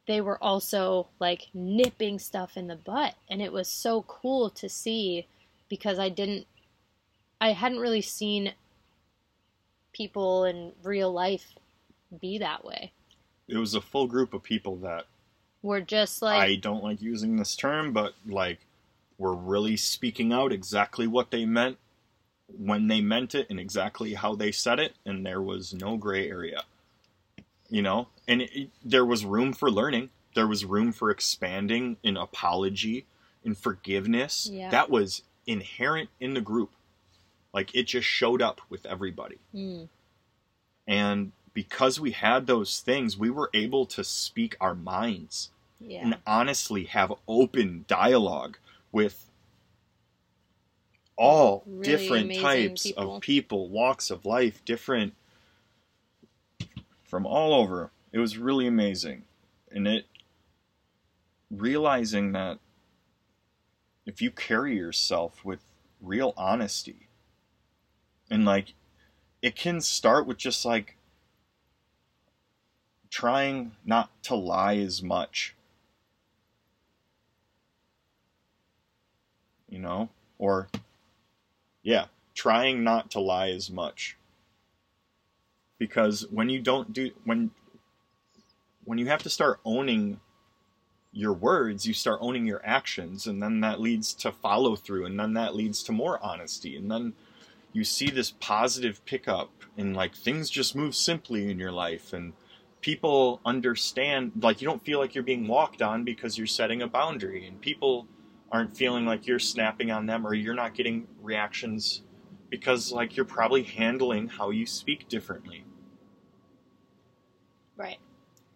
they 0.07 0.21
were 0.21 0.41
also 0.43 1.07
like 1.19 1.47
nipping 1.53 2.19
stuff 2.19 2.57
in 2.57 2.67
the 2.67 2.75
butt. 2.75 3.15
And 3.29 3.41
it 3.41 3.51
was 3.51 3.67
so 3.67 4.03
cool 4.03 4.49
to 4.51 4.69
see 4.69 5.25
because 5.69 5.97
I 5.97 6.09
didn't, 6.09 6.45
I 7.41 7.51
hadn't 7.51 7.79
really 7.79 8.01
seen 8.01 8.53
people 9.93 10.45
in 10.45 10.71
real 10.83 11.11
life 11.11 11.53
be 12.19 12.37
that 12.39 12.63
way. 12.65 12.91
it 13.47 13.57
was 13.57 13.73
a 13.75 13.81
full 13.81 14.07
group 14.07 14.33
of 14.33 14.41
people 14.43 14.75
that 14.77 15.05
We're 15.61 15.81
just 15.81 16.21
like, 16.21 16.41
I 16.41 16.55
don't 16.55 16.83
like 16.83 17.01
using 17.01 17.35
this 17.37 17.55
term, 17.55 17.93
but 17.93 18.13
like 18.25 18.59
were 19.17 19.35
really 19.35 19.77
speaking 19.77 20.33
out 20.33 20.51
exactly 20.51 21.07
what 21.07 21.31
they 21.31 21.45
meant 21.45 21.77
when 22.47 22.87
they 22.87 23.01
meant 23.01 23.33
it 23.33 23.47
and 23.49 23.59
exactly 23.59 24.13
how 24.13 24.35
they 24.35 24.51
said 24.51 24.79
it, 24.79 24.93
and 25.05 25.25
there 25.25 25.41
was 25.41 25.73
no 25.73 25.97
gray 25.97 26.29
area. 26.29 26.63
You 27.69 27.81
know, 27.81 28.07
and 28.27 28.41
it, 28.41 28.51
it- 28.55 28.69
there 28.83 29.05
was 29.05 29.25
room 29.25 29.53
for 29.53 29.71
learning. 29.71 30.09
There 30.35 30.47
was 30.47 30.65
room 30.65 30.91
for 30.91 31.09
expanding 31.09 31.97
in 32.03 32.17
apology, 32.17 33.05
in 33.43 33.55
forgiveness. 33.55 34.49
Yeah. 34.51 34.69
That 34.69 34.89
was 34.89 35.23
inherent 35.47 36.09
in 36.19 36.33
the 36.33 36.41
group. 36.41 36.71
Like 37.55 37.73
it 37.73 37.83
just 37.87 38.05
showed 38.07 38.41
up 38.41 38.59
with 38.69 38.85
everybody. 38.85 39.37
mm, 39.55 39.87
And 40.85 41.31
because 41.53 41.99
we 42.01 42.11
had 42.11 42.45
those 42.47 42.81
things, 42.81 43.17
we 43.17 43.29
were 43.29 43.49
able 43.53 43.85
to 43.85 44.03
speak 44.03 44.57
our 44.59 44.75
minds 44.75 45.51
yeah. 45.79 46.01
and 46.03 46.17
honestly 46.27 46.83
have 46.83 47.13
open 47.29 47.85
dialogue 47.87 48.57
with 48.91 49.31
all 51.17 51.63
Really 51.65 51.83
different 51.83 52.35
types 52.35 52.83
people. 52.83 53.15
of 53.15 53.21
people, 53.21 53.69
walks 53.69 54.11
of 54.11 54.25
life, 54.25 54.63
different 54.65 55.13
from 57.05 57.25
all 57.25 57.53
over. 57.53 57.91
It 58.11 58.19
was 58.19 58.37
really 58.37 58.67
amazing. 58.67 59.23
And 59.71 59.87
it 59.87 60.05
realizing 61.49 62.33
that 62.33 62.59
if 64.05 64.21
you 64.21 64.29
carry 64.29 64.75
yourself 64.75 65.45
with 65.45 65.61
real 66.01 66.33
honesty 66.35 67.04
and 68.29 68.45
like 68.45 68.73
it 69.41 69.55
can 69.55 69.81
start 69.81 70.25
with 70.25 70.37
just 70.37 70.65
like 70.65 70.97
trying 73.09 73.71
not 73.85 74.09
to 74.23 74.35
lie 74.35 74.77
as 74.77 75.01
much. 75.01 75.55
You 79.69 79.79
know? 79.79 80.09
Or 80.37 80.67
yeah 81.83 82.05
trying 82.33 82.83
not 82.83 83.09
to 83.11 83.19
lie 83.19 83.49
as 83.49 83.71
much. 83.71 84.17
Because 85.79 86.27
when 86.29 86.49
you 86.49 86.59
don't 86.61 86.93
do 86.93 87.11
when 87.23 87.51
when 88.83 88.97
you 88.97 89.07
have 89.07 89.23
to 89.23 89.29
start 89.29 89.59
owning 89.65 90.19
your 91.11 91.33
words 91.33 91.87
you 91.87 91.93
start 91.93 92.19
owning 92.21 92.45
your 92.45 92.61
actions 92.65 93.25
and 93.25 93.41
then 93.41 93.61
that 93.61 93.79
leads 93.79 94.13
to 94.13 94.31
follow 94.33 94.75
through 94.75 95.05
and 95.05 95.17
then 95.17 95.33
that 95.33 95.55
leads 95.55 95.81
to 95.81 95.93
more 95.93 96.21
honesty 96.21 96.75
and 96.75 96.91
then 96.91 97.13
you 97.75 97.83
see 97.83 98.09
this 98.09 98.31
positive 98.39 99.03
pickup 99.03 99.51
and 99.77 99.95
like 99.95 100.15
things 100.15 100.49
just 100.49 100.77
move 100.77 100.95
simply 100.95 101.51
in 101.51 101.59
your 101.59 101.73
life 101.73 102.13
and 102.13 102.31
people 102.79 103.41
understand 103.43 104.31
like 104.41 104.61
you 104.61 104.67
don't 104.67 104.83
feel 104.85 104.97
like 104.97 105.13
you're 105.13 105.25
being 105.25 105.45
walked 105.45 105.81
on 105.81 106.05
because 106.05 106.37
you're 106.37 106.47
setting 106.47 106.81
a 106.81 106.87
boundary 106.87 107.45
and 107.45 107.59
people 107.59 108.07
aren't 108.49 108.75
feeling 108.77 109.05
like 109.05 109.27
you're 109.27 109.39
snapping 109.39 109.91
on 109.91 110.05
them 110.05 110.25
or 110.25 110.33
you're 110.33 110.53
not 110.53 110.73
getting 110.73 111.05
reactions 111.21 112.03
because 112.49 112.93
like 112.93 113.17
you're 113.17 113.25
probably 113.25 113.63
handling 113.63 114.29
how 114.29 114.51
you 114.51 114.65
speak 114.65 115.09
differently 115.09 115.65
right. 117.75 117.97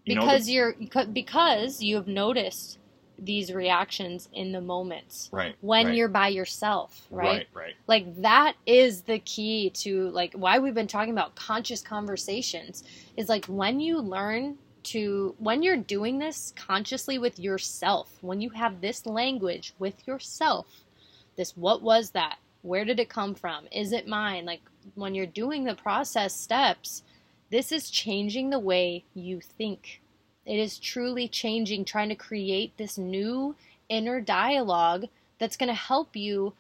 you 0.06 0.16
because 0.16 0.46
the- 0.46 0.54
you're 0.54 0.76
because 1.12 1.84
you 1.84 1.98
have 1.98 2.08
noticed 2.08 2.79
these 3.22 3.54
reactions 3.54 4.30
in 4.34 4.52
the 4.52 4.62
moments 4.62 5.30
right 5.32 5.56
when 5.62 5.88
right, 5.88 5.96
you're 5.96 6.08
by 6.08 6.28
yourself 6.28 7.08
right? 7.10 7.26
right 7.26 7.48
right. 7.54 7.74
Like 7.88 8.22
that 8.22 8.56
is 8.66 9.02
the 9.02 9.20
key 9.20 9.70
to 9.72 10.10
like 10.10 10.34
why 10.34 10.60
we've 10.60 10.74
been 10.74 10.88
talking 10.88 11.14
about 11.14 11.36
conscious 11.36 11.82
conversations 11.82 12.84
is 13.18 13.30
like 13.30 13.46
when 13.46 13.80
you 13.80 14.00
learn 14.00 14.58
to 14.84 15.36
when 15.40 15.62
you're 15.62 15.78
doing 15.78 16.20
this 16.20 16.54
consciously 16.56 17.20
with 17.20 17.40
yourself 17.40 18.10
when 18.22 18.42
you 18.42 18.50
have 18.52 18.82
this 18.82 19.06
language 19.06 19.74
with 19.80 20.08
yourself 20.08 20.68
this 21.36 21.56
what 21.56 21.82
was 21.82 22.12
that? 22.12 22.38
Where 22.64 22.84
did 22.84 23.00
it 23.00 23.08
come 23.08 23.34
from? 23.34 23.66
Is 23.72 23.94
it 23.94 24.08
mine? 24.08 24.46
Like 24.46 24.60
when 24.96 25.16
you're 25.16 25.26
doing 25.26 25.64
the 25.64 25.76
process 25.76 26.34
steps 26.34 27.04
this 27.50 27.72
is 27.72 27.90
changing 27.90 28.50
the 28.50 28.60
way 28.60 29.04
you 29.14 29.42
think 29.42 30.02
it 30.50 30.58
is 30.58 30.80
truly 30.80 31.28
changing 31.28 31.86
trying 31.86 32.10
to 32.10 32.16
create 32.16 32.76
this 32.76 32.98
new 32.98 33.56
inner 33.88 34.20
dialogue 34.20 35.06
that's 35.38 35.56
going 35.56 35.70
to 35.70 35.76
help 35.76 36.16
you 36.16 36.54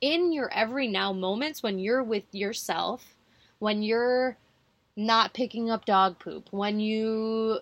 in 0.00 0.32
your 0.32 0.50
every 0.50 0.88
now 0.88 1.12
moments 1.12 1.62
when 1.62 1.78
you're 1.78 2.02
with 2.02 2.24
yourself, 2.32 3.14
when 3.58 3.82
you're 3.82 4.38
not 4.96 5.34
picking 5.34 5.70
up 5.70 5.84
dog 5.84 6.18
poop, 6.18 6.48
when 6.52 6.80
you 6.80 7.58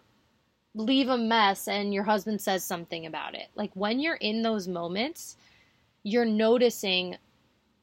leave 0.77 1.09
a 1.09 1.19
mess 1.19 1.67
and 1.67 1.93
your 1.93 2.05
husband 2.05 2.41
says 2.41 2.63
something 2.63 3.05
about 3.05 3.35
it. 3.35 3.49
Like 3.57 3.73
when 3.75 3.99
you're 3.99 4.15
in 4.15 4.43
those 4.43 4.69
moments, 4.69 5.37
you're 6.05 6.25
noticing, 6.25 7.17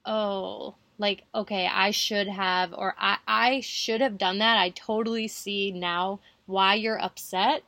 oh, 0.05 0.73
like, 0.97 1.23
okay, 1.35 1.67
I 1.67 1.91
should 1.91 2.29
have, 2.29 2.73
or 2.73 2.95
I, 2.97 3.17
I 3.27 3.59
should 3.59 3.99
have 3.99 4.17
done 4.17 4.39
that. 4.39 4.57
I 4.57 4.69
totally 4.69 5.27
see 5.27 5.71
now 5.71 6.21
why 6.45 6.75
you're 6.75 7.01
upset 7.01 7.63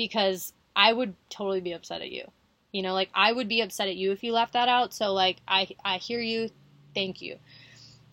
because 0.00 0.54
I 0.74 0.94
would 0.94 1.14
totally 1.28 1.60
be 1.60 1.72
upset 1.72 2.00
at 2.00 2.10
you. 2.10 2.24
You 2.72 2.80
know, 2.80 2.94
like 2.94 3.10
I 3.12 3.32
would 3.32 3.48
be 3.48 3.60
upset 3.60 3.86
at 3.86 3.96
you 3.96 4.12
if 4.12 4.24
you 4.24 4.32
left 4.32 4.54
that 4.54 4.66
out. 4.66 4.94
So 4.94 5.12
like 5.12 5.36
I 5.46 5.68
I 5.84 5.98
hear 5.98 6.20
you. 6.20 6.48
Thank 6.94 7.20
you. 7.20 7.36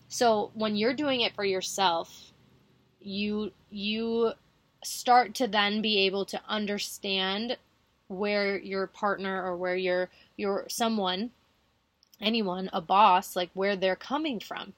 So 0.08 0.50
when 0.52 0.76
you're 0.76 0.92
doing 0.92 1.22
it 1.22 1.34
for 1.34 1.46
yourself, 1.46 2.34
you 3.00 3.52
you 3.70 4.32
start 4.84 5.34
to 5.36 5.48
then 5.48 5.80
be 5.80 6.00
able 6.00 6.26
to 6.26 6.42
understand 6.46 7.56
where 8.08 8.58
your 8.58 8.86
partner 8.86 9.42
or 9.42 9.56
where 9.56 9.76
your 9.76 10.10
your 10.36 10.66
someone 10.68 11.30
anyone 12.20 12.68
a 12.70 12.82
boss 12.82 13.34
like 13.34 13.48
where 13.54 13.76
they're 13.76 13.96
coming 13.96 14.40
from 14.40 14.74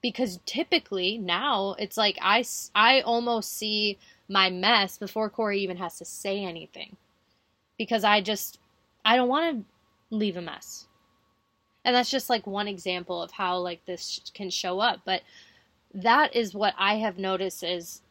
because 0.00 0.40
typically 0.46 1.18
now 1.18 1.74
it's 1.78 1.98
like 1.98 2.16
I 2.22 2.42
I 2.74 3.02
almost 3.02 3.52
see 3.52 3.98
my 4.30 4.48
mess 4.48 4.96
before 4.96 5.28
Corey 5.28 5.60
even 5.60 5.76
has 5.76 5.98
to 5.98 6.04
say 6.04 6.44
anything 6.44 6.96
because 7.76 8.04
I 8.04 8.20
just 8.20 8.58
I 9.04 9.16
don't 9.16 9.28
want 9.28 9.58
to 9.58 10.16
leave 10.16 10.36
a 10.36 10.40
mess. 10.40 10.86
And 11.84 11.94
that's 11.94 12.10
just 12.10 12.30
like 12.30 12.46
one 12.46 12.68
example 12.68 13.20
of 13.22 13.32
how 13.32 13.58
like 13.58 13.84
this 13.86 14.20
can 14.32 14.48
show 14.48 14.78
up, 14.78 15.00
but 15.04 15.22
that 15.92 16.36
is 16.36 16.54
what 16.54 16.74
I 16.78 16.96
have 16.96 17.18
noticed 17.18 17.64
is 17.64 18.02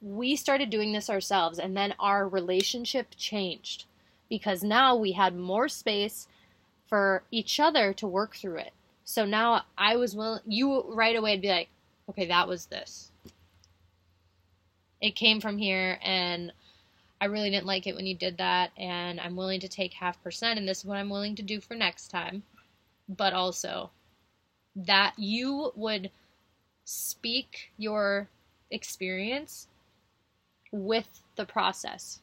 we 0.00 0.34
started 0.34 0.70
doing 0.70 0.92
this 0.92 1.08
ourselves 1.08 1.58
and 1.58 1.76
then 1.76 1.94
our 2.00 2.28
relationship 2.28 3.14
changed 3.16 3.84
because 4.28 4.64
now 4.64 4.96
we 4.96 5.12
had 5.12 5.36
more 5.36 5.68
space 5.68 6.26
for 6.88 7.22
each 7.30 7.60
other 7.60 7.92
to 7.92 8.06
work 8.06 8.34
through 8.34 8.56
it. 8.56 8.72
So 9.04 9.24
now 9.24 9.62
I 9.76 9.96
was 9.96 10.16
willing 10.16 10.40
you 10.46 10.82
right 10.92 11.14
away 11.14 11.32
would 11.34 11.42
be 11.42 11.48
like, 11.48 11.68
"Okay, 12.08 12.26
that 12.26 12.48
was 12.48 12.66
this." 12.66 13.12
It 15.00 15.14
came 15.14 15.40
from 15.40 15.58
here 15.58 15.98
and 16.02 16.52
I 17.20 17.26
really 17.26 17.50
didn't 17.50 17.66
like 17.66 17.86
it 17.86 17.96
when 17.96 18.06
you 18.06 18.14
did 18.14 18.38
that, 18.38 18.70
and 18.76 19.20
I'm 19.20 19.34
willing 19.34 19.60
to 19.60 19.68
take 19.68 19.92
half 19.94 20.22
percent, 20.22 20.58
and 20.58 20.68
this 20.68 20.78
is 20.78 20.84
what 20.84 20.98
I'm 20.98 21.10
willing 21.10 21.34
to 21.36 21.42
do 21.42 21.60
for 21.60 21.74
next 21.74 22.08
time. 22.08 22.44
But 23.08 23.32
also, 23.32 23.90
that 24.76 25.14
you 25.16 25.72
would 25.74 26.10
speak 26.84 27.72
your 27.76 28.28
experience 28.70 29.66
with 30.70 31.22
the 31.36 31.44
process. 31.44 32.20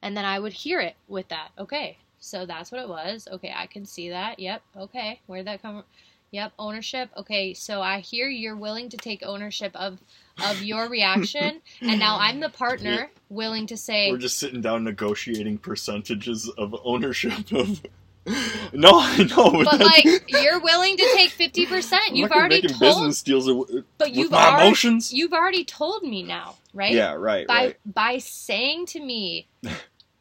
And 0.00 0.16
then 0.16 0.24
I 0.24 0.38
would 0.38 0.52
hear 0.52 0.80
it 0.80 0.94
with 1.08 1.28
that. 1.28 1.48
Okay, 1.58 1.98
so 2.20 2.46
that's 2.46 2.70
what 2.70 2.82
it 2.82 2.88
was. 2.88 3.26
Okay, 3.32 3.52
I 3.54 3.66
can 3.66 3.84
see 3.84 4.10
that. 4.10 4.38
Yep, 4.38 4.62
okay. 4.76 5.20
Where'd 5.26 5.46
that 5.46 5.62
come 5.62 5.76
from? 5.76 5.84
Yep, 6.32 6.52
ownership. 6.58 7.10
Okay, 7.16 7.52
so 7.52 7.82
I 7.82 8.00
hear 8.00 8.26
you're 8.26 8.56
willing 8.56 8.88
to 8.88 8.96
take 8.96 9.22
ownership 9.22 9.76
of 9.76 9.98
of 10.42 10.62
your 10.62 10.88
reaction, 10.88 11.60
and 11.82 11.98
now 12.00 12.18
I'm 12.18 12.40
the 12.40 12.48
partner 12.48 13.10
willing 13.28 13.66
to 13.66 13.76
say, 13.76 14.10
We're 14.10 14.16
just 14.16 14.38
sitting 14.38 14.62
down 14.62 14.82
negotiating 14.84 15.58
percentages 15.58 16.48
of 16.56 16.74
ownership 16.84 17.52
of. 17.52 17.82
no, 18.72 18.90
I 18.94 19.24
know. 19.24 19.62
but 19.64 19.78
that- 19.78 19.80
like 19.80 20.24
you're 20.28 20.60
willing 20.60 20.96
to 20.96 21.10
take 21.14 21.30
fifty 21.30 21.66
percent. 21.66 22.14
You've 22.16 22.32
already 22.32 22.62
told, 22.62 22.80
business 22.80 23.22
deals 23.22 23.46
with, 23.50 23.84
but 23.98 24.14
you've 24.14 24.30
my 24.30 24.46
already 24.48 24.66
emotions. 24.68 25.12
you've 25.12 25.34
already 25.34 25.64
told 25.66 26.02
me 26.02 26.22
now, 26.22 26.54
right? 26.72 26.92
Yeah, 26.92 27.12
right, 27.12 27.46
by 27.46 27.54
right. 27.66 27.76
by 27.84 28.18
saying 28.18 28.86
to 28.86 29.00
me, 29.00 29.48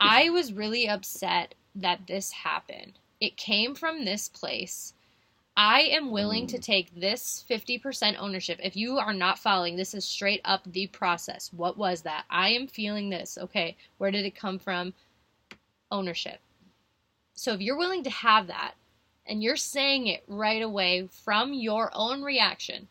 I 0.01 0.29
was 0.29 0.51
really 0.51 0.89
upset 0.89 1.55
that 1.75 2.07
this 2.07 2.31
happened. 2.31 2.93
It 3.21 3.37
came 3.37 3.75
from 3.75 4.03
this 4.03 4.27
place. 4.27 4.93
I 5.57 5.81
am 5.81 6.11
willing 6.11 6.47
to 6.47 6.57
Mm. 6.57 6.63
take 6.63 6.95
this 6.95 7.43
50% 7.47 8.17
ownership. 8.19 8.59
If 8.63 8.75
you 8.75 8.97
are 8.97 9.13
not 9.13 9.39
following, 9.39 9.75
this 9.75 9.93
is 9.93 10.05
straight 10.05 10.41
up 10.45 10.63
the 10.65 10.87
process. 10.87 11.51
What 11.53 11.77
was 11.77 12.01
that? 12.03 12.25
I 12.29 12.49
am 12.49 12.67
feeling 12.67 13.09
this. 13.09 13.37
Okay, 13.37 13.77
where 13.97 14.11
did 14.11 14.25
it 14.25 14.35
come 14.35 14.59
from? 14.59 14.93
Ownership. 15.91 16.39
So 17.33 17.53
if 17.53 17.61
you're 17.61 17.77
willing 17.77 18.03
to 18.03 18.09
have 18.09 18.47
that 18.47 18.75
and 19.25 19.43
you're 19.43 19.57
saying 19.57 20.07
it 20.07 20.23
right 20.27 20.61
away 20.61 21.07
from 21.07 21.53
your 21.53 21.91
own 21.93 22.21
reaction, 22.21 22.87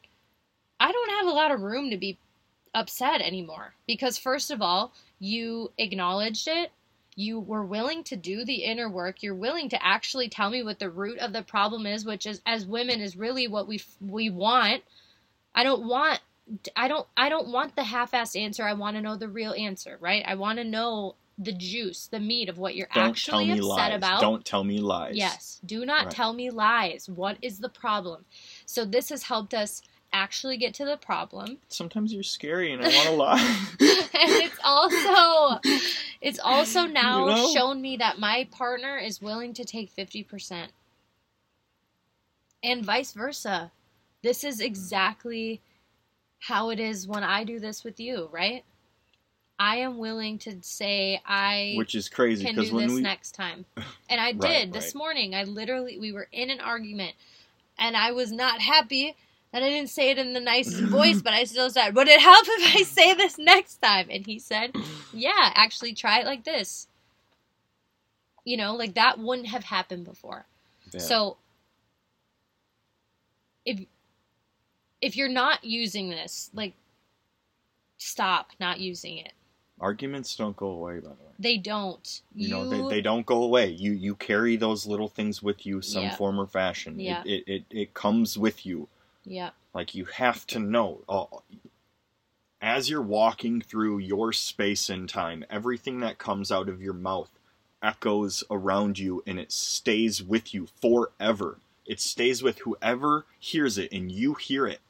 I 0.78 0.93
don't 0.93 1.11
have 1.11 1.27
a 1.27 1.31
lot 1.31 1.51
of 1.51 1.61
room 1.61 1.91
to 1.91 1.97
be 1.97 2.19
upset 2.74 3.20
anymore 3.20 3.74
because 3.87 4.16
first 4.19 4.51
of 4.51 4.62
all 4.62 4.93
you 5.19 5.73
acknowledged 5.78 6.47
it 6.47 6.70
you 7.16 7.41
were 7.41 7.65
willing 7.65 8.03
to 8.05 8.16
do 8.16 8.45
the 8.45 8.65
inner 8.65 8.89
work 8.89 9.23
you're 9.23 9.35
willing 9.35 9.69
to 9.69 9.85
actually 9.87 10.28
tell 10.28 10.51
me 10.51 10.62
what 10.62 10.78
the 10.78 10.91
root 10.91 11.19
of 11.19 11.32
the 11.32 11.43
problem 11.43 11.87
is 11.87 12.05
which 12.05 12.27
is 12.27 12.41
as 12.47 12.66
women 12.66 13.01
is 13.01 13.16
really 13.16 13.49
what 13.49 13.66
we 13.69 13.82
we 14.01 14.31
want 14.31 14.82
i 15.55 15.62
don't 15.65 15.87
want 15.87 16.20
i 16.77 16.89
don't 16.89 17.07
i 17.16 17.28
don't 17.28 17.49
want 17.49 17.77
the 17.77 17.85
half-assed 17.85 18.41
answer 18.41 18.65
i 18.65 18.73
want 18.73 18.97
to 18.97 19.03
know 19.03 19.16
the 19.16 19.28
real 19.28 19.53
answer 19.53 19.97
right 20.01 20.24
i 20.27 20.35
want 20.35 20.59
to 20.59 20.65
know 20.65 21.15
the 21.39 21.53
juice 21.53 22.07
the 22.09 22.20
meat 22.20 22.49
of 22.51 22.59
what 22.59 22.77
you're 22.77 22.87
Don't 22.95 23.16
tell 23.16 23.41
actually 23.41 23.47
me 23.47 23.53
upset 23.53 23.66
lies. 23.91 23.97
about 23.97 24.20
Don't 24.20 24.45
tell 24.45 24.62
me 24.62 24.78
lies. 24.78 25.16
Yes. 25.16 25.59
Do 25.65 25.87
not 25.87 26.07
Right. 26.07 26.15
tell 26.15 26.35
me 26.35 26.51
lies. 26.51 27.09
What 27.09 27.39
is 27.41 27.61
the 27.61 27.70
problem? 27.70 28.27
So 28.66 28.85
this 28.85 29.09
has 29.09 29.23
helped 29.23 29.55
us 29.55 29.81
actually 30.12 30.59
get 30.59 30.74
to 30.74 30.85
the 30.85 30.99
problem. 30.99 31.57
Sometimes 31.69 32.12
you're 32.12 32.23
scary 32.23 32.73
and 32.73 32.82
I 32.82 32.89
want 32.89 33.09
to 33.09 33.15
lie. 33.15 33.57
and 33.81 34.32
it's 34.43 34.59
also 34.62 35.61
it's 36.20 36.38
also 36.38 36.82
now 36.86 37.26
You 37.26 37.32
know? 37.34 37.47
shown 37.48 37.80
me 37.80 37.97
that 37.97 38.18
my 38.18 38.48
partner 38.51 38.98
is 38.98 39.20
willing 39.22 39.55
to 39.55 39.64
take 39.64 39.94
50%. 39.94 40.68
And 42.62 42.84
vice 42.84 43.12
versa. 43.12 43.72
This 44.22 44.44
is 44.44 44.60
exactly 44.60 45.62
how 46.40 46.70
it 46.70 46.78
is 46.80 47.06
when 47.06 47.22
I 47.22 47.44
do 47.44 47.59
this 47.59 47.84
with 47.84 47.98
you, 48.01 48.28
right? 48.32 48.64
I 49.59 49.76
am 49.76 49.98
willing 49.98 50.38
to 50.40 50.56
say 50.62 51.20
I 51.26 51.74
Which 51.76 51.94
is 51.94 52.09
crazy 52.09 52.44
can 52.44 52.55
because 52.55 52.70
do 52.70 52.76
when 52.76 52.86
this 52.86 52.97
we 52.97 53.02
next 53.02 53.32
time. 53.34 53.66
And 54.09 54.20
I 54.20 54.32
Right, 54.32 54.40
did 54.40 54.72
this 54.72 54.86
right. 54.86 54.98
morning. 54.98 55.34
I 55.34 55.44
literally 55.44 55.98
we 55.98 56.12
were 56.12 56.28
in 56.32 56.51
an 56.51 56.60
argument 56.60 57.14
and 57.78 57.97
I 57.97 58.12
was 58.12 58.32
not 58.32 58.60
happy 58.60 59.16
that 59.52 59.62
I 59.62 59.68
didn't 59.68 59.90
say 59.90 60.10
it 60.10 60.18
in 60.18 60.32
the 60.32 60.40
nicest 60.40 60.85
voice, 60.90 61.22
but 61.22 61.32
I 61.32 61.44
still 61.44 61.70
said, 61.70 61.94
Would 61.94 62.09
it 62.09 62.20
help 62.20 62.47
if 62.48 62.77
I 62.77 62.82
say 62.85 63.14
this 63.14 63.39
next 63.39 63.77
time? 63.82 64.09
And 64.10 64.27
he 64.27 64.39
said, 64.39 64.74
Yeah, 65.12 65.52
actually 65.55 65.94
try 65.94 66.20
it 66.20 66.27
like 66.27 66.44
this. 66.44 66.89
You 68.44 68.56
know, 68.56 68.74
like 68.74 68.94
that 68.94 69.18
wouldn't 69.18 69.48
have 69.48 69.64
happened 69.64 70.05
before. 70.05 70.47
Yeah. 70.93 71.01
So 71.01 71.36
if 73.64 73.81
if 75.01 75.16
you're 75.16 75.28
not 75.28 75.64
using 75.64 76.10
this, 76.10 76.51
like 76.55 76.74
stop 77.98 78.51
not 78.59 78.81
using 78.81 79.18
it. 79.18 79.32
arguments 79.81 80.36
don't 80.36 80.56
go 80.56 80.68
away 80.68 80.97
by 80.97 81.09
the 81.09 81.14
way. 81.14 81.32
They 81.39 81.56
don't. 81.59 82.22
You, 82.35 82.48
know 82.48 82.66
they, 82.66 82.82
they 82.82 83.01
don't 83.01 83.27
go 83.27 83.43
away. 83.43 83.68
You 83.70 83.93
you 83.93 84.14
carry 84.14 84.56
those 84.56 84.86
little 84.86 85.09
things 85.09 85.43
with 85.43 85.66
you 85.66 85.82
some 85.82 86.05
Yeah. 86.05 86.16
form 86.16 86.40
or 86.40 86.47
fashion. 86.47 86.98
Yeah. 86.98 87.22
It, 87.24 87.31
it, 87.31 87.44
it 87.47 87.64
it 87.70 87.94
comes 87.94 88.39
with 88.39 88.64
you. 88.66 88.89
Yeah. 89.24 89.51
Like 89.74 89.94
you 89.94 90.06
have 90.06 90.47
to 90.48 90.59
know. 90.59 91.02
Uh, 91.09 91.24
as 92.60 92.90
you're 92.90 93.02
walking 93.02 93.60
through 93.60 93.98
your 93.98 94.32
space 94.32 94.90
and 94.90 95.09
time, 95.09 95.44
everything 95.48 96.01
that 96.01 96.18
comes 96.18 96.52
out 96.52 96.68
of 96.68 96.82
your 96.82 96.92
mouth 96.92 97.30
echoes 97.82 98.44
around 98.51 98.98
you 98.98 99.22
and 99.26 99.38
it 99.38 99.51
stays 99.51 100.22
with 100.22 100.52
you 100.52 100.66
forever. 100.80 101.59
It 101.86 102.01
stays 102.01 102.42
with 102.42 102.59
whoever 102.60 103.26
hears 103.38 103.78
it 103.78 103.90
and 103.92 104.12
you 104.12 104.34
hear 104.34 104.66
it. 104.66 104.80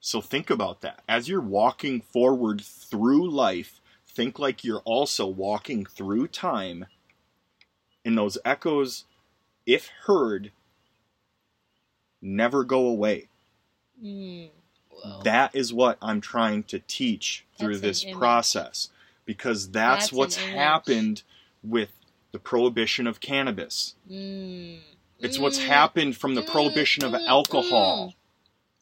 So 0.00 0.20
think 0.20 0.50
about 0.50 0.82
that. 0.82 1.02
As 1.08 1.28
you're 1.28 1.40
walking 1.40 2.00
forward 2.00 2.60
through 2.60 3.28
life, 3.28 3.80
think 4.06 4.38
like 4.38 4.62
you're 4.62 4.82
also 4.84 5.26
walking 5.26 5.84
through 5.84 6.28
time. 6.28 6.86
And 8.04 8.16
those 8.16 8.38
echoes, 8.44 9.04
if 9.66 9.90
heard, 10.04 10.52
never 12.26 12.64
go 12.64 12.86
away. 12.88 13.28
Mm. 14.02 14.50
That 15.24 15.54
is 15.54 15.72
what 15.72 15.98
I'm 16.02 16.20
trying 16.20 16.64
to 16.64 16.78
teach 16.80 17.44
through 17.58 17.78
this 17.78 18.04
process 18.04 18.88
because 19.24 19.70
that's, 19.70 20.06
That's 20.06 20.12
what's 20.12 20.36
happened 20.36 21.22
with 21.62 21.92
the 22.32 22.38
prohibition 22.38 23.06
of 23.06 23.20
cannabis. 23.20 23.94
Mm. 24.10 24.78
It's 25.20 25.38
what's 25.38 25.58
Mm. 25.58 25.66
happened 25.66 26.16
from 26.16 26.34
the 26.34 26.42
prohibition 26.42 27.04
of 27.04 27.12
Mm, 27.12 27.26
alcohol. 27.26 28.08
mm. 28.08 28.14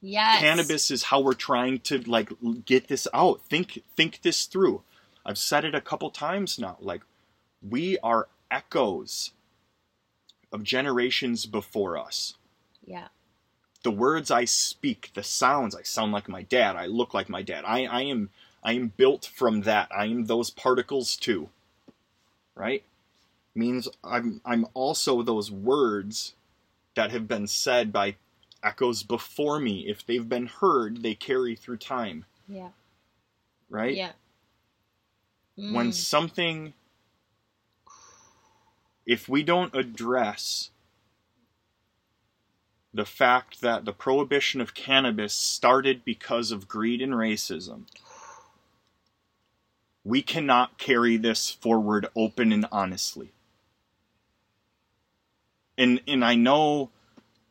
Yes. 0.00 0.40
Cannabis 0.40 0.90
is 0.90 1.04
how 1.04 1.20
we're 1.20 1.32
trying 1.34 1.80
to 1.80 1.98
like 1.98 2.30
get 2.66 2.88
this 2.88 3.06
out. 3.14 3.40
Think 3.42 3.82
think 3.96 4.20
this 4.22 4.44
through. 4.46 4.82
I've 5.24 5.38
said 5.38 5.64
it 5.64 5.74
a 5.74 5.80
couple 5.80 6.10
times 6.10 6.58
now. 6.58 6.76
Like 6.80 7.02
we 7.62 7.98
are 8.00 8.28
echoes 8.50 9.30
of 10.52 10.62
generations 10.62 11.46
before 11.46 11.96
us. 11.96 12.34
Yeah. 12.84 13.08
The 13.84 13.92
words 13.92 14.30
I 14.32 14.46
speak, 14.46 15.12
the 15.14 15.22
sounds, 15.22 15.76
I 15.76 15.82
sound 15.84 16.12
like 16.12 16.28
my 16.28 16.42
dad, 16.42 16.76
I 16.76 16.86
look 16.86 17.14
like 17.14 17.28
my 17.30 17.42
dad. 17.42 17.64
I, 17.66 17.86
I 17.86 18.02
am 18.02 18.30
I 18.64 18.72
am 18.72 18.92
built 18.96 19.26
from 19.26 19.62
that. 19.62 19.88
I 19.96 20.06
am 20.06 20.26
those 20.26 20.50
particles 20.50 21.16
too. 21.16 21.50
Right? 22.56 22.82
Means 23.54 23.88
I'm 24.04 24.40
I'm 24.44 24.66
also 24.74 25.22
those 25.22 25.50
words 25.50 26.34
that 26.96 27.12
have 27.12 27.28
been 27.28 27.46
said 27.46 27.92
by 27.92 28.16
echoes 28.62 29.02
before 29.04 29.60
me. 29.60 29.86
If 29.88 30.06
they've 30.06 30.28
been 30.28 30.46
heard, 30.46 31.02
they 31.02 31.14
carry 31.14 31.56
through 31.56 31.78
time. 31.78 32.24
Yeah. 32.48 32.70
Right? 33.70 33.96
Yeah. 33.96 34.12
when 35.56 35.90
Mm. 35.90 35.94
something 35.94 36.72
if 39.06 39.28
we 39.28 39.42
don't 39.42 39.74
address 39.74 40.70
the 42.94 43.04
fact 43.04 43.60
that 43.60 43.84
the 43.84 43.92
prohibition 43.92 44.60
of 44.60 44.72
cannabis 44.72 45.34
started 45.34 46.04
because 46.04 46.50
of 46.50 46.68
greed 46.68 47.02
and 47.02 47.12
racism 47.12 47.82
we 50.04 50.22
cannot 50.22 50.78
carry 50.78 51.16
this 51.16 51.50
forward 51.50 52.06
open 52.14 52.52
and 52.52 52.66
honestly 52.70 53.32
and 55.76 56.00
and 56.06 56.24
I 56.24 56.34
know 56.34 56.90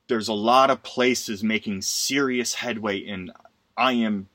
there's 0.08 0.28
a 0.28 0.34
lot 0.34 0.70
of 0.70 0.84
places 0.84 1.44
making 1.44 1.82
serious 1.82 2.56
headway 2.56 3.06
and 3.06 3.32
I 3.78 3.94
am 3.94 4.30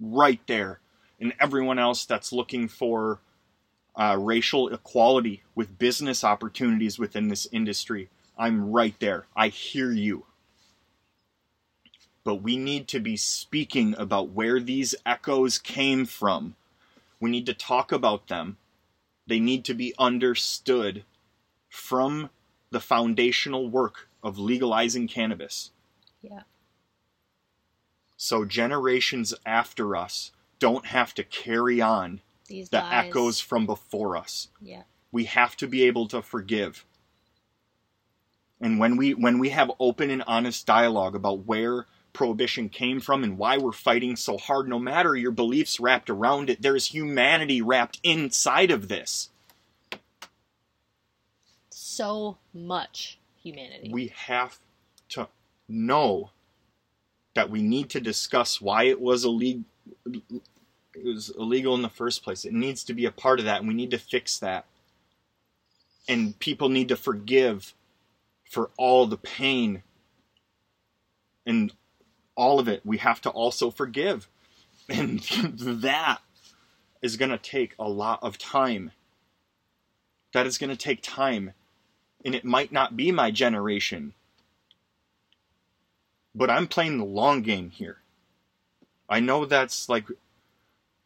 right 0.00 0.40
there 0.46 0.80
and 1.20 1.32
everyone 1.40 1.78
else 1.78 2.04
that's 2.04 2.32
looking 2.32 2.68
for 2.68 3.20
uh, 3.96 4.16
racial 4.18 4.72
equality 4.72 5.42
with 5.54 5.78
business 5.78 6.22
opportunities 6.22 6.98
within 6.98 7.28
this 7.28 7.48
industry. 7.50 8.08
I'm 8.38 8.70
right 8.70 8.94
there. 9.00 9.26
I 9.34 9.48
hear 9.48 9.90
you. 9.90 10.24
But 12.28 12.42
we 12.42 12.58
need 12.58 12.88
to 12.88 13.00
be 13.00 13.16
speaking 13.16 13.94
about 13.96 14.32
where 14.32 14.60
these 14.60 14.94
echoes 15.06 15.56
came 15.56 16.04
from. 16.04 16.56
We 17.20 17.30
need 17.30 17.46
to 17.46 17.54
talk 17.54 17.90
about 17.90 18.28
them. 18.28 18.58
They 19.26 19.40
need 19.40 19.64
to 19.64 19.72
be 19.72 19.94
understood 19.98 21.04
from 21.70 22.28
the 22.70 22.80
foundational 22.80 23.70
work 23.70 24.10
of 24.22 24.38
legalizing 24.38 25.08
cannabis. 25.08 25.70
Yeah. 26.20 26.42
So 28.18 28.44
generations 28.44 29.32
after 29.46 29.96
us 29.96 30.30
don't 30.58 30.84
have 30.84 31.14
to 31.14 31.24
carry 31.24 31.80
on 31.80 32.20
These 32.46 32.68
the 32.68 32.80
lies. 32.80 33.06
echoes 33.06 33.40
from 33.40 33.64
before 33.64 34.18
us. 34.18 34.48
Yeah. 34.60 34.82
We 35.10 35.24
have 35.24 35.56
to 35.56 35.66
be 35.66 35.84
able 35.84 36.06
to 36.08 36.20
forgive. 36.20 36.84
And 38.60 38.78
when 38.78 38.98
we 38.98 39.14
when 39.14 39.38
we 39.38 39.48
have 39.48 39.72
open 39.80 40.10
and 40.10 40.22
honest 40.26 40.66
dialogue 40.66 41.14
about 41.14 41.46
where 41.46 41.86
prohibition 42.12 42.68
came 42.68 43.00
from 43.00 43.22
and 43.22 43.38
why 43.38 43.56
we're 43.56 43.72
fighting 43.72 44.16
so 44.16 44.36
hard 44.36 44.68
no 44.68 44.78
matter 44.78 45.14
your 45.14 45.30
beliefs 45.30 45.78
wrapped 45.78 46.10
around 46.10 46.50
it 46.50 46.62
there's 46.62 46.86
humanity 46.86 47.62
wrapped 47.62 48.00
inside 48.02 48.70
of 48.70 48.88
this. 48.88 49.30
So 51.70 52.38
much 52.52 53.18
humanity. 53.42 53.90
We 53.92 54.08
have 54.08 54.58
to 55.10 55.28
know 55.68 56.30
that 57.34 57.50
we 57.50 57.62
need 57.62 57.90
to 57.90 58.00
discuss 58.00 58.60
why 58.60 58.84
it 58.84 59.00
was 59.00 59.24
illegal 59.24 59.64
it 60.06 61.04
was 61.04 61.30
illegal 61.38 61.74
in 61.74 61.82
the 61.82 61.88
first 61.88 62.24
place. 62.24 62.44
It 62.44 62.52
needs 62.52 62.82
to 62.84 62.94
be 62.94 63.04
a 63.04 63.12
part 63.12 63.38
of 63.38 63.44
that 63.44 63.60
and 63.60 63.68
we 63.68 63.74
need 63.74 63.92
to 63.92 63.98
fix 63.98 64.38
that. 64.38 64.66
And 66.08 66.38
people 66.38 66.68
need 66.68 66.88
to 66.88 66.96
forgive 66.96 67.74
for 68.44 68.70
all 68.76 69.06
the 69.06 69.18
pain 69.18 69.82
and 71.48 71.72
all 72.38 72.60
of 72.60 72.68
it. 72.68 72.80
We 72.86 72.98
have 72.98 73.20
to 73.22 73.30
also 73.30 73.70
forgive. 73.70 74.28
And 74.88 75.18
that 75.82 76.20
is 77.02 77.16
going 77.18 77.32
to 77.32 77.36
take 77.38 77.74
a 77.78 77.88
lot 77.88 78.20
of 78.22 78.38
time. 78.38 78.92
That 80.32 80.46
is 80.46 80.56
going 80.56 80.70
to 80.70 80.76
take 80.76 81.02
time. 81.02 81.52
And 82.24 82.34
it 82.34 82.44
might 82.44 82.72
not 82.72 82.96
be 82.96 83.12
my 83.12 83.30
generation. 83.30 84.14
But 86.34 86.48
I'm 86.48 86.68
playing 86.68 86.98
the 86.98 87.04
long 87.04 87.42
game 87.42 87.70
here. 87.70 87.98
I 89.08 89.20
know 89.20 89.44
that's 89.44 89.88
like 89.88 90.06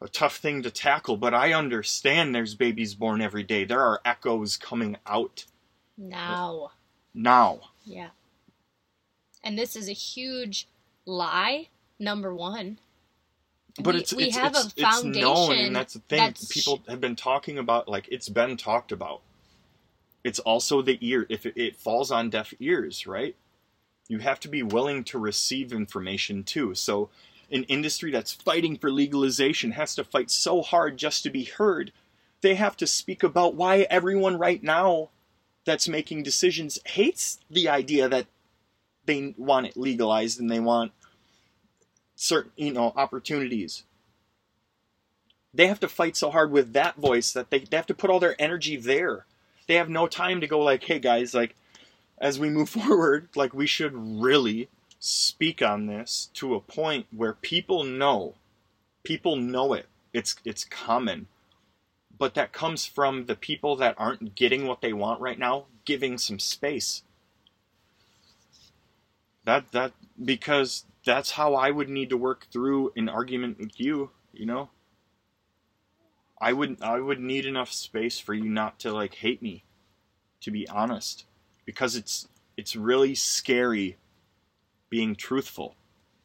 a 0.01 0.07
tough 0.07 0.37
thing 0.37 0.61
to 0.63 0.71
tackle, 0.71 1.17
but 1.17 1.33
I 1.33 1.53
understand 1.53 2.35
there's 2.35 2.55
babies 2.55 2.93
born 2.93 3.21
every 3.21 3.43
day. 3.43 3.63
There 3.63 3.81
are 3.81 4.01
echoes 4.05 4.57
coming 4.57 4.97
out 5.07 5.45
Now. 5.97 6.71
now. 7.13 7.61
Yeah. 7.85 8.09
And 9.43 9.57
this 9.57 9.75
is 9.75 9.89
a 9.89 9.93
huge 9.93 10.67
lie, 11.05 11.69
number 11.99 12.33
one. 12.33 12.79
But 13.79 13.95
We- 13.95 14.01
it's 14.01 14.13
we 14.13 14.23
it's, 14.25 14.37
have 14.37 14.55
it's, 14.55 14.65
a 14.77 14.87
it's 14.87 15.03
known, 15.03 15.57
and 15.57 15.75
that's 15.75 15.93
the 15.93 15.99
thing. 15.99 16.17
that's- 16.19 16.47
People 16.47 16.83
have 16.87 17.01
been 17.01 17.15
talking 17.15 17.57
about, 17.57 17.87
like 17.87 18.07
it's 18.11 18.29
been 18.29 18.55
talked 18.57 18.91
about. 18.91 19.21
It's 20.23 20.39
also 20.39 20.81
the 20.81 20.97
ear. 21.01 21.25
If 21.29 21.45
it, 21.45 21.57
it 21.57 21.75
falls 21.75 22.11
on 22.11 22.29
deaf 22.29 22.53
ears, 22.59 23.05
right? 23.07 23.35
You 24.07 24.19
have 24.19 24.39
to 24.41 24.47
be 24.47 24.63
willing 24.63 25.03
to 25.05 25.17
receive 25.19 25.73
information 25.73 26.43
too. 26.43 26.75
So, 26.75 27.09
an 27.51 27.63
industry 27.65 28.11
that's 28.11 28.31
fighting 28.33 28.77
for 28.77 28.91
legalization 28.91 29.71
has 29.71 29.95
to 29.95 30.03
fight 30.03 30.31
so 30.31 30.61
hard 30.61 30.97
just 30.97 31.23
to 31.23 31.29
be 31.29 31.43
heard. 31.43 31.91
They 32.41 32.55
have 32.55 32.77
to 32.77 32.87
speak 32.87 33.23
about 33.23 33.55
why 33.55 33.81
everyone 33.89 34.37
right 34.37 34.61
now 34.61 35.09
that's 35.65 35.87
making 35.87 36.23
decisions 36.23 36.79
hates 36.85 37.39
the 37.49 37.69
idea 37.69 38.07
that 38.09 38.27
they 39.05 39.33
want 39.37 39.67
it 39.67 39.77
legalized 39.77 40.39
and 40.39 40.49
they 40.49 40.59
want 40.59 40.91
certain 42.15 42.51
you 42.55 42.71
know 42.71 42.93
opportunities. 42.95 43.83
They 45.53 45.67
have 45.67 45.79
to 45.81 45.87
fight 45.87 46.17
so 46.17 46.31
hard 46.31 46.51
with 46.51 46.73
that 46.73 46.95
voice 46.95 47.31
that 47.33 47.51
they, 47.51 47.59
they 47.59 47.77
have 47.77 47.85
to 47.87 47.93
put 47.93 48.09
all 48.09 48.19
their 48.19 48.39
energy 48.41 48.75
there. 48.75 49.25
They 49.67 49.75
have 49.75 49.89
no 49.89 50.07
time 50.07 50.41
to 50.41 50.47
go 50.47 50.59
like 50.59 50.83
hey 50.83 50.99
guys 50.99 51.33
like 51.33 51.55
as 52.17 52.39
we 52.39 52.49
move 52.49 52.69
forward 52.81 53.29
like 53.35 53.53
we 53.53 53.67
should 53.67 53.93
really 53.95 54.69
speak 54.99 55.61
on 55.61 55.85
this 55.85 56.29
to 56.33 56.55
a 56.55 56.61
point 56.61 57.07
where 57.15 57.33
people 57.33 57.83
know. 57.83 58.35
People 59.03 59.35
know 59.35 59.73
it. 59.73 59.87
It's 60.13 60.35
it's 60.45 60.63
common. 60.63 61.27
But 62.17 62.35
that 62.35 62.53
comes 62.53 62.85
from 62.85 63.25
the 63.25 63.35
people 63.35 63.75
that 63.77 63.95
aren't 63.97 64.35
getting 64.35 64.65
what 64.65 64.81
they 64.81 64.93
want 64.93 65.19
right 65.19 65.37
now 65.37 65.65
giving 65.85 66.17
some 66.17 66.39
space 66.39 67.03
that 69.45 69.71
that 69.71 69.93
because 70.23 70.85
that's 71.05 71.31
how 71.31 71.55
I 71.55 71.71
would 71.71 71.89
need 71.89 72.09
to 72.09 72.17
work 72.17 72.47
through 72.51 72.93
an 72.95 73.09
argument 73.09 73.59
with 73.59 73.79
you, 73.79 74.11
you 74.31 74.45
know? 74.45 74.69
I 76.39 76.53
would 76.53 76.81
I 76.81 76.99
would 76.99 77.19
need 77.19 77.45
enough 77.45 77.71
space 77.71 78.19
for 78.19 78.33
you 78.33 78.49
not 78.49 78.79
to 78.79 78.91
like 78.91 79.15
hate 79.15 79.41
me, 79.41 79.63
to 80.41 80.51
be 80.51 80.67
honest. 80.67 81.25
Because 81.65 81.95
it's 81.95 82.27
it's 82.57 82.75
really 82.75 83.15
scary 83.15 83.97
being 84.89 85.15
truthful 85.15 85.75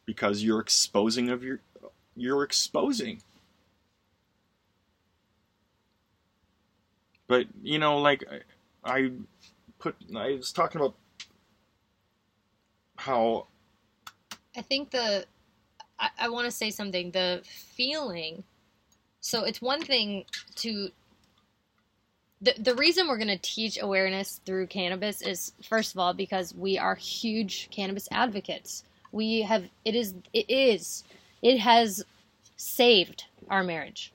because 0.05 0.43
you're 0.43 0.59
exposing 0.59 1.29
of 1.29 1.43
your 1.43 1.61
you're 2.15 2.43
exposing. 2.43 3.21
But 7.27 7.47
you 7.61 7.79
know, 7.79 7.99
like 7.99 8.23
I, 8.83 8.97
I 8.97 9.11
put 9.77 9.95
I 10.15 10.31
was 10.31 10.51
talking 10.51 10.81
about 10.81 10.95
how 12.99 13.47
I 14.57 14.61
think 14.61 14.91
the 14.91 15.25
I, 15.99 16.09
I 16.19 16.29
want 16.29 16.45
to 16.45 16.51
say 16.51 16.69
something. 16.69 17.11
The 17.11 17.41
feeling. 17.45 18.43
So 19.21 19.43
it's 19.43 19.61
one 19.61 19.81
thing 19.81 20.25
to. 20.55 20.89
The, 22.41 22.53
the 22.57 22.75
reason 22.75 23.07
we're 23.07 23.17
going 23.17 23.27
to 23.27 23.37
teach 23.37 23.81
awareness 23.81 24.39
through 24.45 24.67
cannabis 24.67 25.21
is 25.21 25.51
first 25.61 25.93
of 25.93 25.99
all 25.99 26.13
because 26.13 26.53
we 26.55 26.77
are 26.77 26.95
huge 26.95 27.69
cannabis 27.69 28.07
advocates. 28.11 28.83
We 29.11 29.41
have 29.41 29.65
it 29.83 29.95
is 29.95 30.13
it 30.33 30.49
is 30.49 31.03
it 31.41 31.59
has 31.59 32.03
saved 32.55 33.25
our 33.49 33.63
marriage. 33.63 34.13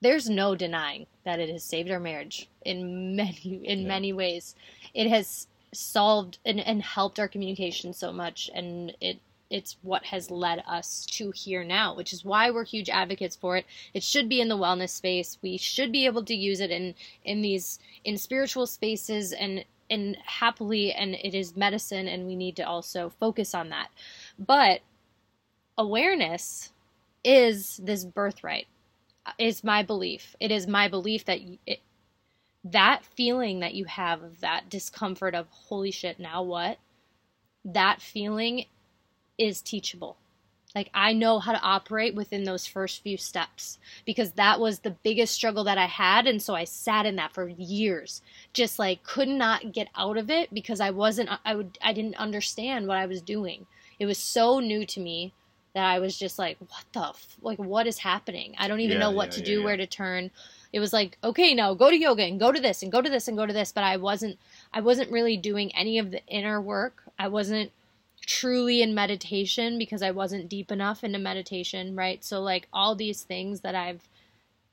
There's 0.00 0.30
no 0.30 0.54
denying 0.54 1.06
that 1.24 1.40
it 1.40 1.50
has 1.50 1.62
saved 1.64 1.90
our 1.90 2.00
marriage 2.00 2.48
in 2.64 3.16
many 3.16 3.60
in 3.64 3.80
Yeah. 3.82 3.88
many 3.88 4.12
ways. 4.14 4.54
It 4.94 5.08
has 5.10 5.46
solved 5.72 6.38
and, 6.44 6.60
and 6.60 6.82
helped 6.82 7.18
our 7.18 7.28
communication 7.28 7.92
so 7.92 8.12
much. 8.12 8.50
And 8.54 8.96
it 9.00 9.20
it's 9.50 9.76
what 9.80 10.04
has 10.04 10.30
led 10.30 10.62
us 10.68 11.06
to 11.06 11.30
here 11.30 11.64
now 11.64 11.94
which 11.94 12.12
is 12.12 12.22
why 12.22 12.50
we're 12.50 12.64
huge 12.64 12.90
advocates 12.90 13.34
for 13.34 13.56
it. 13.56 13.64
It 13.94 14.02
should 14.02 14.28
be 14.28 14.40
in 14.40 14.48
the 14.48 14.58
wellness 14.58 14.90
space. 14.90 15.38
We 15.40 15.56
should 15.56 15.90
be 15.90 16.04
able 16.04 16.24
to 16.24 16.34
use 16.34 16.60
it 16.60 16.70
in 16.70 16.94
in 17.24 17.40
these 17.40 17.78
in 18.04 18.18
spiritual 18.18 18.66
spaces 18.66 19.32
and 19.32 19.64
and 19.90 20.16
happily 20.24 20.92
and 20.92 21.14
it 21.14 21.34
is 21.34 21.56
medicine 21.56 22.08
and 22.08 22.26
we 22.26 22.36
need 22.36 22.56
to 22.56 22.62
also 22.62 23.08
focus 23.08 23.54
on 23.54 23.70
that. 23.70 23.88
But 24.38 24.80
awareness 25.78 26.72
is 27.24 27.78
this 27.82 28.04
birthright 28.04 28.66
is 29.38 29.64
my 29.64 29.82
belief. 29.82 30.36
It 30.40 30.50
is 30.50 30.66
my 30.66 30.88
belief 30.88 31.24
that 31.26 31.40
it, 31.66 31.80
that 32.64 33.04
feeling 33.04 33.60
that 33.60 33.74
you 33.74 33.86
have 33.86 34.22
of 34.22 34.40
that 34.40 34.68
discomfort 34.70 35.34
of 35.34 35.48
holy 35.50 35.90
shit 35.90 36.18
now 36.20 36.42
what? 36.42 36.78
That 37.64 38.00
feeling 38.02 38.66
is 39.38 39.62
teachable. 39.62 40.16
Like 40.74 40.90
i 40.94 41.12
know 41.12 41.38
how 41.40 41.52
to 41.52 41.60
operate 41.62 42.14
within 42.14 42.44
those 42.44 42.66
first 42.66 43.02
few 43.02 43.16
steps 43.16 43.78
because 44.06 44.32
that 44.32 44.60
was 44.60 44.80
the 44.80 44.96
biggest 45.02 45.34
struggle 45.34 45.64
that 45.64 45.78
i 45.78 45.86
had 45.86 46.26
and 46.26 46.42
so 46.42 46.54
i 46.54 46.64
sat 46.64 47.06
in 47.06 47.16
that 47.16 47.32
for 47.34 47.48
years 47.48 48.22
just 48.52 48.78
like 48.78 49.02
could 49.02 49.28
not 49.28 49.72
get 49.72 49.88
out 49.96 50.16
of 50.18 50.30
it 50.30 50.52
because 50.54 50.80
i 50.80 50.90
wasn't 50.90 51.28
i 51.44 51.54
would 51.54 51.78
i 51.82 51.92
didn't 51.92 52.16
understand 52.16 52.86
what 52.86 52.96
i 52.98 53.06
was 53.06 53.22
doing. 53.22 53.66
It 53.98 54.06
was 54.06 54.18
so 54.18 54.60
new 54.60 54.86
to 54.86 55.00
me 55.00 55.34
that 55.74 55.84
i 55.84 55.98
was 55.98 56.18
just 56.18 56.38
like 56.38 56.58
what 56.60 56.84
the 56.92 57.00
f- 57.08 57.36
like 57.42 57.58
what 57.58 57.86
is 57.86 57.98
happening? 57.98 58.54
I 58.58 58.68
don't 58.68 58.80
even 58.80 58.98
Yeah, 58.98 59.00
know 59.00 59.10
what 59.12 59.30
yeah, 59.30 59.32
to 59.32 59.42
yeah, 59.42 59.42
do 59.42 59.62
where 59.62 59.76
to 59.76 59.86
turn 59.86 60.30
it 60.72 60.80
was 60.80 60.92
like 60.92 61.18
okay 61.24 61.54
now 61.54 61.74
go 61.74 61.90
to 61.90 61.96
yoga 61.96 62.22
and 62.22 62.40
go 62.40 62.52
to 62.52 62.60
this 62.60 62.82
and 62.82 62.92
go 62.92 63.00
to 63.00 63.10
this 63.10 63.28
and 63.28 63.36
go 63.36 63.46
to 63.46 63.52
this. 63.52 63.72
But 63.72 63.84
i 63.84 63.96
wasn't 63.96 64.38
i 64.72 64.80
wasn't 64.80 65.10
really 65.10 65.36
doing 65.36 65.74
any 65.74 65.98
of 65.98 66.10
the 66.10 66.24
inner 66.26 66.60
work. 66.60 67.04
I 67.18 67.28
wasn't 67.28 67.72
truly 68.26 68.82
in 68.82 68.94
meditation 68.94 69.78
because 69.78 70.02
i 70.02 70.10
wasn't 70.10 70.48
deep 70.48 70.70
enough 70.70 71.02
into 71.02 71.18
meditation 71.18 71.96
right? 71.96 72.24
So 72.24 72.40
like 72.40 72.68
all 72.72 72.94
these 72.94 73.22
things 73.22 73.60
that 73.60 73.74
i've 73.74 74.08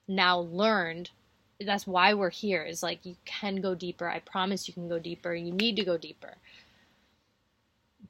now 0.07 0.39
learned 0.39 1.09
that's 1.59 1.87
why 1.87 2.13
we're 2.13 2.29
here 2.29 2.63
is 2.63 2.83
like 2.83 3.05
you 3.05 3.15
can 3.25 3.57
go 3.61 3.75
deeper. 3.75 4.09
I 4.09 4.19
promise 4.19 4.67
you 4.67 4.73
can 4.73 4.89
go 4.89 4.99
deeper. 4.99 5.33
You 5.33 5.51
need 5.51 5.75
to 5.77 5.85
go 5.85 5.97
deeper. 5.97 6.35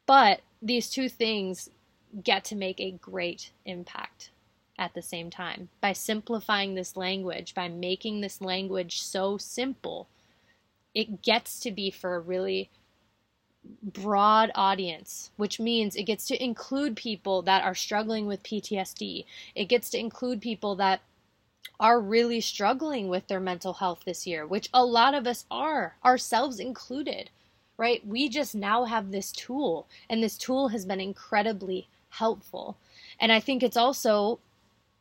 But 0.05 0.41
these 0.61 0.89
two 0.89 1.09
things 1.09 1.69
get 2.23 2.43
to 2.45 2.55
make 2.55 2.79
a 2.79 2.91
great 2.91 3.51
impact 3.65 4.29
at 4.77 4.93
the 4.93 5.01
same 5.01 5.29
time. 5.29 5.69
By 5.81 5.93
simplifying 5.93 6.75
this 6.75 6.97
language 6.97 7.53
by 7.53 7.67
making 7.67 8.21
this 8.21 8.41
language 8.41 9.01
so 9.01 9.37
simple 9.37 10.07
it 10.93 11.21
gets 11.21 11.59
to 11.59 11.71
be 11.71 11.91
for 11.91 12.15
a 12.15 12.19
really 12.19 12.69
broad 13.81 14.51
audience 14.53 15.31
which 15.37 15.59
means 15.59 15.95
it 15.95 16.03
gets 16.03 16.27
to 16.27 16.43
include 16.43 16.95
people 16.95 17.41
that 17.41 17.63
are 17.63 17.75
struggling 17.75 18.27
with 18.27 18.43
PTSD 18.43 19.25
it 19.55 19.65
gets 19.65 19.89
to 19.89 19.99
include 19.99 20.41
people 20.41 20.75
that 20.75 21.01
are 21.79 21.99
really 21.99 22.39
struggling 22.39 23.09
with 23.09 23.27
their 23.27 23.39
mental 23.39 23.73
health 23.73 24.01
this 24.05 24.27
year 24.27 24.45
which 24.45 24.69
a 24.73 24.85
lot 24.85 25.13
of 25.15 25.25
us 25.25 25.45
are 25.49 25.95
ourselves 26.05 26.59
included 26.59 27.29
right? 27.77 28.05
We 28.07 28.29
just 28.29 28.55
now 28.55 28.85
have 28.85 29.11
this 29.11 29.31
tool 29.31 29.87
and 30.09 30.23
this 30.23 30.37
tool 30.37 30.69
has 30.69 30.85
been 30.85 31.01
incredibly 31.01 31.87
helpful. 32.09 32.77
And 33.19 33.31
i 33.31 33.39
think 33.39 33.63
it's 33.63 33.77
also 33.77 34.39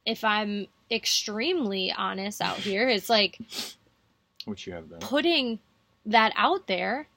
if 0.07 0.25
i'm 0.25 0.67
extremely 0.91 1.93
honest 1.97 2.41
out 2.41 2.57
here 2.57 2.89
it's 2.89 3.09
like 3.09 3.39
which 4.45 4.67
you 4.67 4.73
have 4.73 4.89
done. 4.89 5.01
putting 5.01 5.59
that 6.07 6.33
out 6.37 6.67
there 6.67 7.09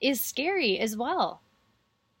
is 0.00 0.20
scary 0.20 0.78
as 0.78 0.96
well. 0.96 1.40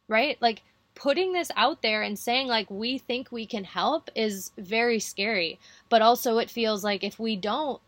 Right? 0.08 0.40
Like 0.40 0.62
putting 0.94 1.32
this 1.32 1.50
out 1.56 1.82
there 1.82 2.02
and 2.02 2.18
saying 2.18 2.46
like 2.46 2.70
we 2.70 2.98
think 2.98 3.32
we 3.32 3.46
can 3.46 3.64
help 3.64 4.10
is 4.14 4.52
very 4.58 5.00
scary. 5.00 5.58
But 5.88 6.02
also 6.02 6.38
it 6.38 6.50
feels 6.50 6.84
like 6.84 7.04
if 7.04 7.18
we 7.18 7.36
don't 7.36 7.80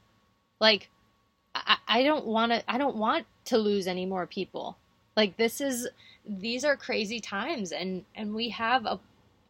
like 0.60 0.90
I, 1.54 1.76
I 1.88 2.02
don't 2.02 2.26
want 2.26 2.52
to 2.52 2.70
I 2.70 2.78
don't 2.78 2.96
want 2.96 3.26
to 3.46 3.58
lose 3.58 3.86
any 3.86 4.06
more 4.06 4.26
people. 4.26 4.76
Like 5.16 5.36
this 5.36 5.60
is 5.60 5.88
these 6.28 6.64
are 6.64 6.76
crazy 6.76 7.20
times 7.20 7.72
and 7.72 8.04
and 8.14 8.34
we 8.34 8.50
have 8.50 8.86
a 8.86 9.00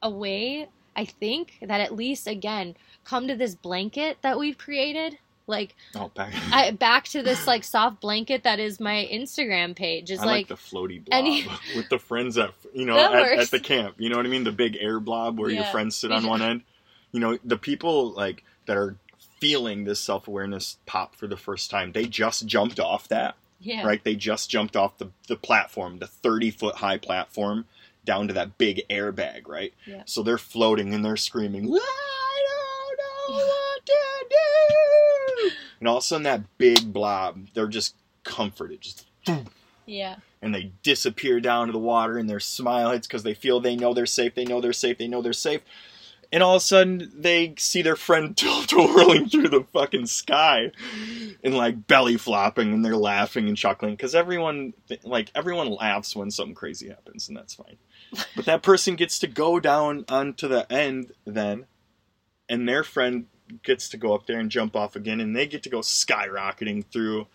a 0.03 0.11
way 0.11 0.69
I 0.97 1.05
think 1.05 1.59
that 1.60 1.81
at 1.81 1.94
least 1.94 2.27
again 2.27 2.74
come 3.05 3.28
to 3.28 3.36
this 3.36 3.55
blanket 3.55 4.18
that 4.23 4.39
we've 4.39 4.59
created 4.59 5.18
like 5.47 5.77
Oh, 5.94 6.09
back. 6.09 6.32
I, 6.51 6.70
back 6.86 7.05
to 7.09 7.23
this 7.23 7.47
like 7.47 7.62
soft 7.62 8.01
blanket 8.01 8.43
that 8.44 8.59
is 8.59 8.81
my 8.81 9.09
Instagram 9.12 9.77
page 9.77 10.10
is 10.10 10.20
I 10.20 10.24
like, 10.24 10.32
like, 10.32 10.48
the 10.48 10.55
floaty 10.55 11.05
blob 11.05 11.18
any- 11.18 11.47
with 11.77 11.89
the 11.89 11.98
friends 11.98 12.36
at 12.39 12.52
you 12.74 12.86
know 12.86 12.98
at, 12.98 13.39
at 13.39 13.51
the 13.51 13.60
camp. 13.60 13.97
You 13.98 14.09
know 14.09 14.16
what 14.16 14.27
I 14.27 14.28
mean? 14.28 14.44
The 14.44 14.52
big 14.52 14.77
air 14.81 14.98
blob 14.98 15.39
where 15.39 15.51
your 15.51 15.64
friends 15.64 15.97
sit 15.97 16.10
on 16.10 16.27
one 16.27 16.43
end. 16.43 16.62
You 17.12 17.20
know 17.20 17.39
the 17.44 17.56
people 17.59 18.10
like 18.12 18.43
that 18.66 18.77
are 18.77 18.97
feeling 19.39 19.85
this 19.85 20.01
self 20.01 20.27
awareness 20.27 20.78
pop 20.86 21.14
for 21.14 21.27
the 21.27 21.36
first 21.36 21.70
time. 21.70 21.93
They 21.93 22.06
just 22.06 22.47
jumped 22.47 22.81
off 22.81 23.09
that 23.09 23.36
yeah 23.60 23.86
right? 23.86 24.02
They 24.02 24.16
just 24.16 24.51
jumped 24.51 24.77
off 24.77 24.98
the 24.98 25.10
the 25.28 25.36
platform, 25.36 25.98
the 25.98 26.06
thirty 26.06 26.51
foot 26.51 26.77
high 26.77 26.98
platform, 26.98 27.66
down 28.07 28.28
to 28.28 28.35
that 28.35 28.57
big 28.57 28.83
airbag, 28.89 29.47
right? 29.47 29.74
Yeah. 29.85 30.03
So 30.07 30.23
they're 30.23 30.39
floating 30.39 30.95
and 30.95 31.05
they're 31.05 31.19
screaming, 31.19 31.65
"I 31.65 32.45
don't 32.49 32.99
know 32.99 33.37
what 33.45 33.87
to 33.87 34.27
do," 34.31 35.51
and 35.81 35.89
all 35.89 35.99
of 35.99 36.03
a 36.03 36.07
sudden 36.07 36.23
that 36.23 36.57
big 36.57 36.93
blob, 36.93 37.49
they're 37.53 37.69
just 37.69 37.95
comforted, 38.24 38.81
just 38.81 39.07
yeah 39.85 40.16
and 40.43 40.55
they 40.55 40.73
disappear 40.83 41.41
down 41.41 41.66
to 41.66 41.73
the 41.73 41.78
water 41.78 42.19
and 42.19 42.31
their 42.31 42.41
smile 42.41 42.93
hits 42.93 43.07
because 43.07 43.23
they 43.23 43.35
feel 43.35 43.61
they 43.61 43.77
know 43.77 43.93
they're 43.93 44.07
safe, 44.07 44.35
they 44.35 44.45
know 44.45 44.61
they're 44.61 44.73
safe, 44.73 44.97
they 44.99 45.09
know 45.09 45.20
they're 45.23 45.33
safe. 45.33 45.61
And 46.33 46.43
all 46.43 46.57
of 46.57 46.61
a 46.62 46.65
sudden, 46.65 47.11
they 47.15 47.55
see 47.57 47.83
their 47.83 47.97
friend 47.97 48.37
twirling 48.69 49.28
through 49.28 49.49
the 49.49 49.65
fucking 49.73 50.07
sky, 50.07 50.73
and 51.43 51.57
like 51.57 51.87
belly 51.87 52.16
flopping, 52.16 52.73
and 52.73 52.85
they're 52.85 52.97
laughing 52.97 53.49
and 53.49 53.57
chuckling 53.57 53.93
because 53.95 54.15
everyone, 54.15 54.74
like 55.05 55.31
everyone, 55.35 55.70
laughs 55.70 56.16
when 56.16 56.31
something 56.31 56.55
crazy 56.55 56.89
happens, 56.89 57.28
and 57.28 57.37
that's 57.37 57.55
fine. 57.55 57.77
But 58.35 58.45
that 58.47 58.62
person 58.62 58.97
gets 58.97 59.19
to 59.20 59.27
go 59.27 59.61
down 59.61 60.05
onto 60.09 60.49
the 60.49 60.70
end 60.73 61.12
then, 61.24 61.66
and 62.49 62.69
their 62.69 62.85
friend 62.85 63.27
gets 63.62 63.89
to 63.91 63.97
go 63.97 64.15
up 64.15 64.27
there 64.27 64.39
and 64.39 64.51
jump 64.51 64.74
off 64.77 64.97
again, 64.97 65.20
and 65.20 65.35
they 65.35 65.47
get 65.47 65.62
to 65.65 65.69
go 65.69 65.81
skyrocketing 65.81 66.85
through 66.87 67.27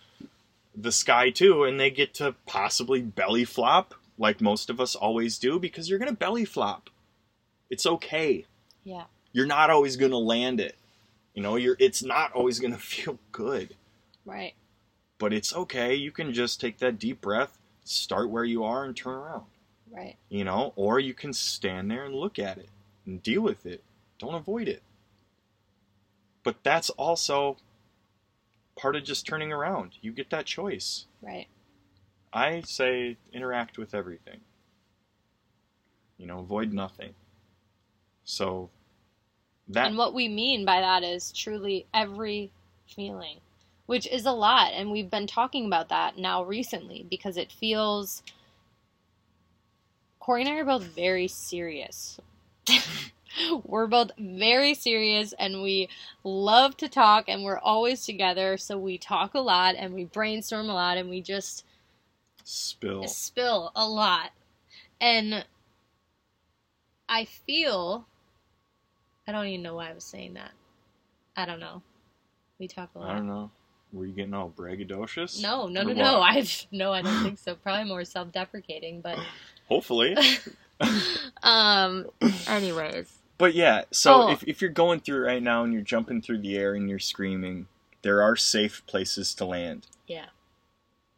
the 0.75 0.91
sky 0.91 1.29
too, 1.29 1.63
and 1.63 1.79
they 1.79 1.89
get 1.89 2.13
to 2.15 2.35
possibly 2.45 3.01
belly 3.01 3.45
flop 3.45 3.93
like 4.17 4.39
most 4.39 4.69
of 4.69 4.79
us 4.79 4.95
always 4.95 5.37
do 5.39 5.59
because 5.59 5.89
you're 5.89 5.99
gonna 5.99 6.11
belly 6.13 6.45
flop. 6.45 6.89
It's 7.69 7.85
okay. 7.85 8.45
yeah 8.83 9.05
You're 9.33 9.47
not 9.47 9.69
always 9.69 9.97
gonna 9.97 10.17
land 10.17 10.59
it. 10.59 10.75
You 11.33 11.41
know, 11.41 11.55
you're 11.55 11.77
it's 11.79 12.03
not 12.03 12.31
always 12.33 12.59
gonna 12.59 12.77
feel 12.95 13.17
good. 13.31 13.75
right 14.25 14.53
But 15.17 15.33
it's 15.33 15.53
okay. 15.55 15.95
You 15.95 16.11
can 16.11 16.33
just 16.33 16.61
take 16.61 16.77
that 16.79 16.99
deep 16.99 17.19
breath, 17.21 17.57
start 17.83 18.29
where 18.29 18.43
you 18.43 18.63
are 18.63 18.83
and 18.85 18.95
turn 18.95 19.15
around. 19.15 19.45
Right 19.91 20.15
You 20.29 20.43
know, 20.43 20.73
or 20.75 20.99
you 20.99 21.13
can 21.13 21.33
stand 21.33 21.91
there 21.91 22.05
and 22.05 22.15
look 22.15 22.39
at 22.39 22.57
it 22.57 22.69
and 23.05 23.21
deal 23.21 23.41
with 23.41 23.65
it. 23.65 23.83
Don't 24.19 24.35
avoid 24.35 24.67
it. 24.67 24.81
But 26.43 26.57
that's 26.63 26.89
also 26.91 27.57
part 28.75 28.95
of 28.95 29.03
just 29.03 29.25
turning 29.25 29.51
around. 29.51 29.91
You 30.01 30.11
get 30.11 30.29
that 30.29 30.45
choice. 30.45 31.05
right 31.21 31.47
I 32.33 32.61
say 32.61 33.17
interact 33.33 33.77
with 33.77 33.93
everything. 33.93 34.39
You 36.17 36.27
know, 36.27 36.39
avoid 36.39 36.71
nothing. 36.71 37.13
So 38.23 38.69
that 39.67 39.87
and 39.87 39.97
what 39.97 40.13
we 40.13 40.27
mean 40.27 40.65
by 40.65 40.81
that 40.81 41.03
is 41.03 41.31
truly 41.31 41.85
every 41.93 42.51
feeling 42.87 43.37
which 43.85 44.07
is 44.07 44.25
a 44.25 44.31
lot 44.31 44.71
and 44.73 44.91
we've 44.91 45.09
been 45.09 45.27
talking 45.27 45.65
about 45.65 45.89
that 45.89 46.17
now 46.17 46.43
recently 46.43 47.05
because 47.09 47.37
it 47.37 47.51
feels 47.51 48.21
corey 50.21 50.41
and 50.41 50.49
i 50.49 50.55
are 50.55 50.63
both 50.63 50.83
very 50.83 51.27
serious 51.27 52.17
we're 53.65 53.87
both 53.87 54.11
very 54.17 54.73
serious 54.73 55.33
and 55.37 55.61
we 55.61 55.89
love 56.23 56.77
to 56.77 56.87
talk 56.87 57.25
and 57.27 57.43
we're 57.43 57.59
always 57.59 58.05
together 58.05 58.57
so 58.57 58.77
we 58.77 58.97
talk 58.97 59.33
a 59.33 59.39
lot 59.39 59.75
and 59.77 59.93
we 59.93 60.05
brainstorm 60.05 60.69
a 60.69 60.73
lot 60.73 60.97
and 60.97 61.09
we 61.09 61.21
just 61.21 61.65
spill. 62.43 63.07
spill 63.07 63.71
a 63.75 63.87
lot. 63.87 64.31
And 64.99 65.45
I 67.09 67.25
feel 67.25 68.07
I 69.27 69.31
don't 69.31 69.47
even 69.47 69.63
know 69.63 69.75
why 69.75 69.89
I 69.89 69.93
was 69.93 70.03
saying 70.03 70.33
that. 70.35 70.51
I 71.35 71.45
don't 71.45 71.59
know. 71.59 71.81
We 72.59 72.67
talk 72.67 72.89
a 72.95 72.99
lot. 72.99 73.09
I 73.09 73.15
don't 73.15 73.27
know. 73.27 73.51
Were 73.93 74.05
you 74.05 74.13
getting 74.13 74.33
all 74.33 74.49
braggadocious? 74.49 75.41
No, 75.41 75.67
no, 75.67 75.83
no, 75.83 75.93
no. 75.93 76.21
I 76.21 76.45
no, 76.71 76.93
I 76.93 77.01
don't 77.01 77.23
think 77.23 77.39
so. 77.39 77.55
Probably 77.55 77.85
more 77.85 78.05
self-deprecating, 78.05 79.01
but 79.01 79.17
Hopefully. 79.71 80.17
um 81.43 82.07
anyways. 82.47 83.07
But 83.37 83.55
yeah, 83.55 83.83
so 83.91 84.23
Oh. 84.23 84.31
if, 84.31 84.43
if 84.43 84.61
you're 84.61 84.69
going 84.69 84.99
through 84.99 85.25
right 85.25 85.41
now 85.41 85.63
and 85.63 85.71
you're 85.73 85.81
jumping 85.81 86.21
through 86.21 86.39
the 86.41 86.57
air 86.57 86.75
and 86.75 86.89
you're 86.89 86.99
screaming, 86.99 87.67
there 88.03 88.21
are 88.21 88.35
safe 88.35 88.83
places 88.85 89.33
to 89.35 89.45
land. 89.45 89.87
Yeah. 90.07 90.25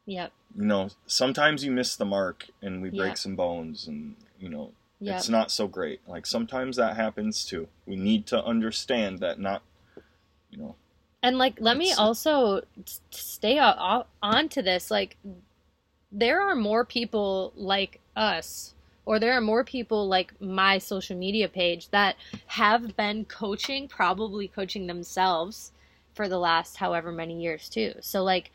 Yep. 0.06 0.32
You 0.58 0.66
know, 0.66 0.90
sometimes 1.08 1.66
you 1.66 1.72
miss 1.72 1.96
the 1.96 2.06
mark 2.06 2.48
and 2.62 2.82
we 2.82 2.90
break 2.90 3.10
Yeah. 3.10 3.14
some 3.16 3.36
bones 3.36 3.88
and, 3.88 4.16
you 4.40 4.50
know, 4.50 4.72
Yep. 5.00 5.18
it's 5.18 5.30
not 5.30 5.50
so 5.52 5.68
great. 5.68 6.00
Like 6.08 6.26
sometimes 6.26 6.78
that 6.78 6.96
happens 6.96 7.44
too. 7.44 7.68
We 7.88 7.96
need 7.96 8.26
to 8.28 8.42
understand 8.44 9.20
that 9.20 9.40
not, 9.40 9.64
you 10.52 10.60
know, 10.60 10.76
And 11.24 11.38
like, 11.38 11.56
let 11.60 11.78
me 11.78 11.92
also 11.94 12.62
stay 13.12 13.60
o- 13.60 13.76
o- 13.80 14.06
on 14.22 14.48
to 14.50 14.62
this. 14.62 14.92
Like, 14.92 15.18
there 16.12 16.42
are 16.42 16.56
more 16.56 16.86
people 16.86 17.52
like 17.56 18.00
us, 18.15 18.73
or 19.06 19.19
there 19.19 19.34
are 19.34 19.41
more 19.41 19.64
people 19.64 20.07
like 20.07 20.40
my 20.41 20.77
social 20.77 21.18
media 21.18 21.48
page 21.48 21.90
that 21.90 22.15
have 22.48 22.95
been 22.95 23.26
coaching, 23.26 23.88
probably 23.88 24.48
coaching 24.48 24.88
themselves 24.88 25.72
for 26.14 26.30
the 26.30 26.40
last 26.40 26.77
however 26.77 27.11
many 27.11 27.41
years 27.41 27.69
too. 27.69 27.94
So 28.02 28.23
like, 28.23 28.52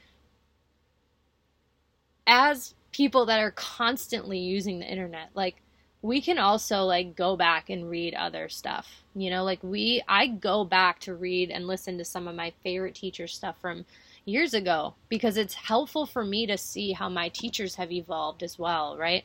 as 2.27 2.75
people 2.93 3.27
that 3.27 3.41
are 3.41 3.51
constantly 3.51 4.39
using 4.39 4.79
the 4.79 4.87
internet, 4.91 5.31
like 5.35 5.57
we 6.03 6.21
can 6.21 6.39
also 6.39 6.85
like 6.85 7.17
go 7.17 7.37
back 7.37 7.71
and 7.71 7.91
read 7.91 8.15
other 8.15 8.49
stuff. 8.49 9.03
You 9.15 9.31
know, 9.31 9.45
like 9.45 9.63
we 9.63 10.03
I 10.09 10.29
go 10.29 10.65
back 10.65 11.01
to 11.01 11.15
read 11.15 11.51
and 11.51 11.67
listen 11.67 11.99
to 11.99 12.05
some 12.05 12.29
of 12.29 12.37
my 12.37 12.53
favorite 12.63 12.95
teacher 12.95 13.27
stuff 13.27 13.57
from 13.61 13.85
years 14.25 14.55
ago 14.55 14.95
because 15.09 15.37
it's 15.37 15.55
helpful 15.55 16.07
for 16.07 16.25
me 16.25 16.47
to 16.47 16.57
see 16.59 16.93
how 16.93 17.09
my 17.09 17.29
teachers 17.29 17.75
have 17.77 17.91
evolved 17.91 18.43
as 18.43 18.59
well, 18.59 18.97
right? 18.97 19.25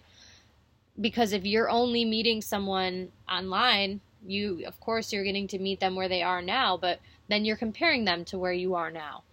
Because 0.99 1.33
if 1.33 1.45
you're 1.45 1.69
only 1.69 2.05
meeting 2.05 2.41
someone 2.41 3.11
online, 3.29 4.01
you 4.25 4.63
of 4.65 4.79
course 4.79 5.11
you're 5.11 5.23
getting 5.23 5.47
to 5.47 5.59
meet 5.59 5.79
them 5.79 5.95
where 5.95 6.07
they 6.09 6.21
are 6.21 6.41
now, 6.41 6.77
but 6.77 6.99
then 7.27 7.45
you're 7.45 7.57
comparing 7.57 8.05
them 8.05 8.25
to 8.25 8.37
where 8.37 8.53
you 8.53 8.75
are 8.75 8.91
now. 8.91 9.23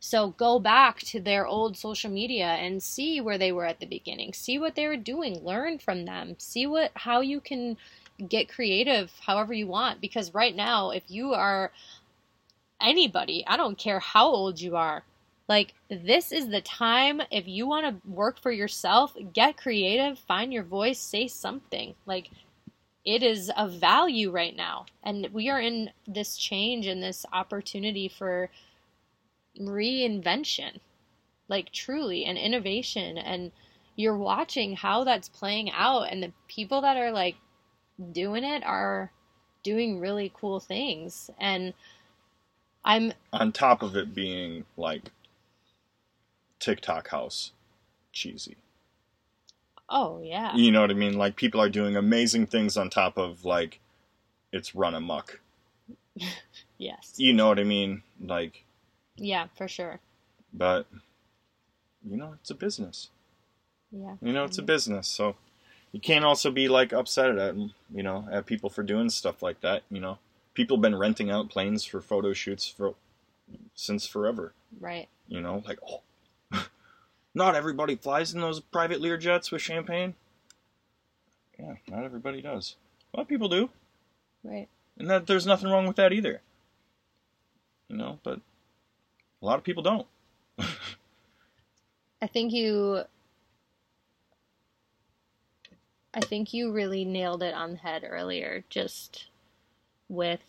So 0.00 0.28
go 0.28 0.58
back 0.58 0.98
to 0.98 1.20
their 1.20 1.46
old 1.46 1.78
social 1.78 2.10
media 2.10 2.46
and 2.46 2.82
see 2.82 3.20
where 3.20 3.38
they 3.38 3.52
were 3.52 3.64
at 3.64 3.80
the 3.80 3.86
beginning. 3.86 4.34
See 4.34 4.58
what 4.58 4.74
they 4.74 4.86
were 4.86 4.98
doing. 4.98 5.42
Learn 5.42 5.78
from 5.78 6.04
them. 6.04 6.34
See 6.38 6.66
what 6.66 6.90
how 6.94 7.20
you 7.20 7.40
can 7.40 7.76
get 8.28 8.48
creative 8.48 9.10
however 9.20 9.52
you 9.52 9.66
want 9.66 10.00
because 10.00 10.34
right 10.34 10.54
now 10.54 10.90
if 10.90 11.02
you 11.08 11.32
are 11.32 11.72
anybody, 12.80 13.44
I 13.46 13.56
don't 13.56 13.78
care 13.78 13.98
how 13.98 14.26
old 14.26 14.60
you 14.60 14.76
are. 14.76 15.04
Like 15.48 15.74
this 15.90 16.32
is 16.32 16.48
the 16.48 16.60
time 16.60 17.20
if 17.30 17.46
you 17.46 17.66
want 17.66 17.86
to 17.86 18.08
work 18.08 18.40
for 18.40 18.50
yourself, 18.50 19.16
get 19.32 19.56
creative, 19.56 20.18
find 20.18 20.52
your 20.52 20.62
voice, 20.62 20.98
say 20.98 21.28
something. 21.28 21.94
Like 22.06 22.30
it 23.04 23.22
is 23.22 23.50
of 23.56 23.72
value 23.72 24.30
right 24.30 24.56
now. 24.56 24.86
And 25.02 25.28
we 25.32 25.50
are 25.50 25.60
in 25.60 25.90
this 26.06 26.36
change 26.36 26.86
and 26.86 27.02
this 27.02 27.26
opportunity 27.32 28.08
for 28.08 28.48
reinvention 29.60 30.80
like 31.48 31.70
truly 31.72 32.24
and 32.24 32.38
innovation 32.38 33.18
and 33.18 33.52
you're 33.96 34.16
watching 34.16 34.74
how 34.74 35.04
that's 35.04 35.28
playing 35.28 35.70
out 35.70 36.02
and 36.02 36.22
the 36.22 36.32
people 36.48 36.80
that 36.80 36.96
are 36.96 37.12
like 37.12 37.36
doing 38.12 38.44
it 38.44 38.64
are 38.64 39.12
doing 39.62 40.00
really 40.00 40.32
cool 40.34 40.58
things 40.58 41.30
and 41.38 41.72
i'm 42.84 43.12
on 43.32 43.52
top 43.52 43.82
of 43.82 43.96
it 43.96 44.14
being 44.14 44.64
like 44.76 45.10
TikTok 46.64 47.08
house 47.08 47.52
cheesy. 48.12 48.56
oh 49.88 50.20
yeah 50.22 50.54
You 50.54 50.70
know 50.72 50.80
what 50.80 50.90
I 50.90 50.94
mean? 50.94 51.18
Like 51.18 51.36
people 51.36 51.60
are 51.60 51.68
doing 51.68 51.96
amazing 51.96 52.46
things 52.46 52.76
on 52.76 52.88
top 52.88 53.18
of 53.18 53.44
like 53.44 53.80
it's 54.52 54.74
run 54.74 54.94
amok. 54.94 55.40
yes 56.78 57.12
You 57.16 57.32
know 57.32 57.48
what 57.48 57.58
I 57.58 57.64
mean? 57.64 58.02
Like 58.20 58.64
yeah 59.16 59.46
for 59.56 59.68
sure 59.68 60.00
but 60.52 60.86
you 62.08 62.16
know, 62.16 62.34
it's 62.40 62.50
a 62.50 62.54
business. 62.54 63.10
yeah 63.90 64.14
You 64.22 64.32
know, 64.32 64.44
it's 64.44 64.58
a 64.58 64.62
business, 64.62 65.08
so 65.08 65.36
you 65.92 66.00
can't 66.00 66.24
also 66.24 66.50
be 66.50 66.68
like 66.68 66.92
upset 66.92 67.30
at 67.38 67.50
um, 67.50 67.72
you 67.94 68.02
know 68.02 68.26
at 68.30 68.46
people 68.46 68.70
for 68.70 68.82
doing 68.82 69.10
stuff 69.10 69.42
like 69.42 69.60
that. 69.62 69.82
You 69.90 70.00
know, 70.00 70.18
people 70.54 70.76
have 70.76 70.82
been 70.82 70.96
renting 70.96 71.30
out 71.30 71.50
planes 71.50 71.84
for 71.84 72.00
photo 72.00 72.32
shoots 72.32 72.66
for 72.68 72.94
since 73.74 74.06
forever. 74.06 74.52
right 74.80 75.08
You 75.28 75.40
know, 75.40 75.62
like 75.66 75.78
oh, 75.88 76.02
Not 77.34 77.54
everybody 77.56 77.96
flies 77.96 78.32
in 78.32 78.40
those 78.40 78.60
private 78.60 79.00
Lear 79.00 79.16
jets 79.16 79.50
with 79.50 79.60
champagne. 79.62 80.14
Yeah, 81.58 81.74
not 81.88 82.04
everybody 82.04 82.40
does. 82.40 82.76
A 83.12 83.16
lot 83.16 83.22
of 83.22 83.28
people 83.28 83.48
do, 83.48 83.70
Right. 84.42 84.68
and 84.98 85.08
that 85.10 85.26
there's 85.26 85.46
nothing 85.46 85.70
wrong 85.70 85.86
with 85.86 85.96
that 85.96 86.12
either. 86.12 86.40
You 87.88 87.96
know, 87.96 88.18
but 88.22 88.38
a 89.42 89.44
lot 89.46 89.58
of 89.58 89.64
people 89.64 89.82
don't. 89.82 90.06
I 92.22 92.26
think 92.26 92.52
you 92.52 93.02
I 96.14 96.20
think 96.20 96.54
you 96.54 96.72
really 96.72 97.04
nailed 97.04 97.42
it 97.42 97.54
on 97.54 97.72
the 97.72 97.78
head 97.78 98.04
earlier 98.08 98.64
just 98.70 99.26
with 100.08 100.40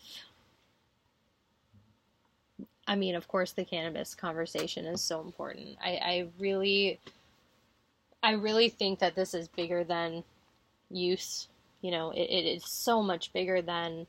I 2.86 2.96
mean, 2.96 3.14
of 3.14 3.28
course 3.28 3.52
the 3.52 3.64
cannabis 3.64 4.14
conversation 4.14 4.86
is 4.86 5.00
so 5.00 5.20
important. 5.20 5.76
I 5.82 5.90
I 5.90 6.26
really 6.38 7.00
I 8.22 8.32
really 8.32 8.68
think 8.68 8.98
that 9.00 9.14
this 9.14 9.34
is 9.34 9.48
bigger 9.48 9.84
than 9.84 10.24
use. 10.90 11.48
You 11.82 11.90
know, 11.90 12.10
it, 12.10 12.22
it 12.22 12.44
is 12.56 12.64
so 12.66 13.02
much 13.02 13.32
bigger 13.32 13.62
than 13.62 14.06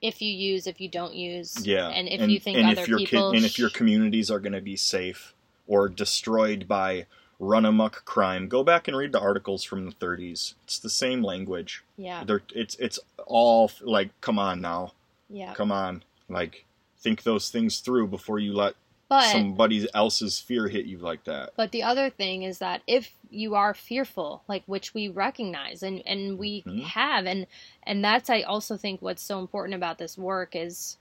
if 0.00 0.20
you 0.20 0.32
use, 0.32 0.66
if 0.66 0.80
you 0.80 0.88
don't 0.88 1.14
use, 1.14 1.66
Yeah, 1.66 1.88
and 1.88 2.08
if 2.08 2.28
you 2.28 2.38
think 2.38 2.58
and 2.58 2.70
other 2.70 2.82
if 2.82 2.88
your 2.88 2.98
ki- 2.98 3.06
people, 3.06 3.30
and 3.30 3.44
if 3.44 3.58
your 3.58 3.70
communities 3.70 4.30
are 4.30 4.38
going 4.38 4.52
to 4.52 4.60
be 4.60 4.76
safe 4.76 5.34
or 5.66 5.88
destroyed 5.88 6.68
by 6.68 7.06
run 7.38 7.64
amok 7.64 8.04
crime, 8.04 8.48
go 8.48 8.62
back 8.62 8.86
and 8.86 8.96
read 8.96 9.12
the 9.12 9.20
articles 9.20 9.64
from 9.64 9.86
the 9.86 9.92
30s. 9.92 10.54
It's 10.64 10.78
the 10.78 10.90
same 10.90 11.22
language. 11.22 11.82
yeah, 11.96 12.22
They're, 12.24 12.42
it's 12.54 12.76
it's 12.76 12.98
all 13.26 13.70
like, 13.80 14.10
come 14.20 14.38
on 14.38 14.60
now, 14.60 14.92
yeah, 15.28 15.54
come 15.54 15.72
on, 15.72 16.02
like 16.28 16.64
think 17.04 17.22
those 17.22 17.50
things 17.50 17.78
through 17.80 18.08
before 18.08 18.40
you 18.40 18.54
let 18.54 18.74
but 19.08 19.30
somebody 19.30 19.86
else's 19.94 20.40
fear 20.40 20.66
hit 20.66 20.86
you 20.86 20.98
like 20.98 21.22
that. 21.24 21.52
But 21.56 21.70
the 21.70 21.84
other 21.84 22.10
thing 22.10 22.42
is 22.42 22.58
that 22.58 22.82
if 22.86 23.14
you 23.30 23.54
are 23.54 23.74
fearful, 23.74 24.42
like 24.48 24.64
which 24.66 24.94
we 24.94 25.08
recognize 25.08 25.82
and 25.84 26.02
and 26.06 26.38
we 26.38 26.62
Mhm. 26.66 26.82
have 26.82 27.26
and 27.26 27.46
and 27.84 28.02
that's 28.04 28.30
I 28.30 28.42
also 28.42 28.76
think 28.76 29.02
what's 29.02 29.22
so 29.22 29.38
important 29.38 29.74
about 29.76 29.98
this 29.98 30.18
work 30.18 30.56
is 30.56 30.96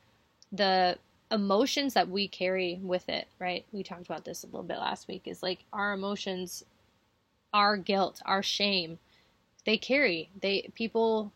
the 0.52 0.98
emotions 1.32 1.96
that 1.96 2.10
we 2.10 2.28
carry 2.28 2.80
with 2.84 3.10
it, 3.10 3.28
right? 3.40 3.66
We 3.72 3.82
talked 3.82 4.06
about 4.06 4.26
this 4.26 4.44
a 4.44 4.48
little 4.48 4.64
bit 4.64 4.78
last 4.78 5.08
week 5.08 5.24
is 5.26 5.42
like 5.42 5.60
our 5.72 5.94
emotions 5.94 6.64
our 7.54 7.78
guilt, 7.78 8.22
our 8.26 8.44
shame, 8.44 9.00
they 9.66 9.78
carry. 9.78 10.30
They 10.42 10.72
people 10.76 11.32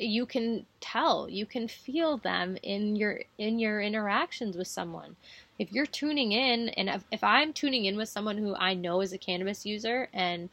you 0.00 0.26
can 0.26 0.66
tell, 0.80 1.28
you 1.28 1.46
can 1.46 1.68
feel 1.68 2.16
them 2.16 2.56
in 2.62 2.96
your 2.96 3.20
in 3.38 3.58
your 3.58 3.80
interactions 3.80 4.56
with 4.56 4.68
someone. 4.68 5.16
If 5.58 5.72
you're 5.72 5.86
tuning 5.86 6.32
in 6.32 6.70
and 6.70 6.88
if, 6.88 7.04
if 7.12 7.22
i'm 7.22 7.52
tuning 7.52 7.84
in 7.84 7.96
with 7.96 8.08
someone 8.08 8.38
who 8.38 8.54
i 8.56 8.74
know 8.74 9.00
is 9.00 9.12
a 9.12 9.18
cannabis 9.18 9.64
user 9.64 10.08
and 10.12 10.48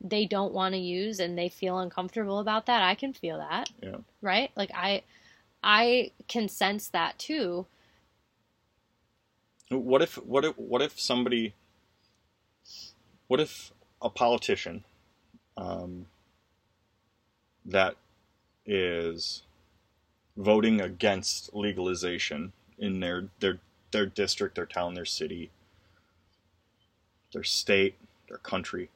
they 0.00 0.26
don't 0.26 0.52
want 0.52 0.74
to 0.74 0.80
use 0.80 1.18
and 1.20 1.36
they 1.36 1.48
feel 1.48 1.78
uncomfortable 1.78 2.38
about 2.38 2.66
that 2.66 2.82
i 2.82 2.94
can 2.94 3.12
feel 3.12 3.38
that. 3.38 3.70
Yeah. 3.82 3.96
right? 4.20 4.50
Like 4.56 4.70
i 4.74 5.02
i 5.62 6.10
can 6.28 6.48
sense 6.48 6.88
that 6.88 7.18
too. 7.18 7.66
What 9.70 10.02
if 10.02 10.14
what 10.16 10.44
if 10.44 10.56
what 10.58 10.82
if 10.82 11.00
somebody 11.00 11.54
what 13.28 13.40
if 13.40 13.72
a 14.02 14.10
politician 14.10 14.84
um, 15.56 16.06
that 17.64 17.96
is 18.66 19.42
voting 20.36 20.80
against 20.80 21.54
legalization 21.54 22.52
in 22.78 23.00
their 23.00 23.28
their 23.40 23.58
their 23.90 24.06
district, 24.06 24.54
their 24.54 24.66
town, 24.66 24.94
their 24.94 25.04
city, 25.04 25.50
their 27.32 27.44
state, 27.44 27.96
their 28.28 28.38
country. 28.38 28.90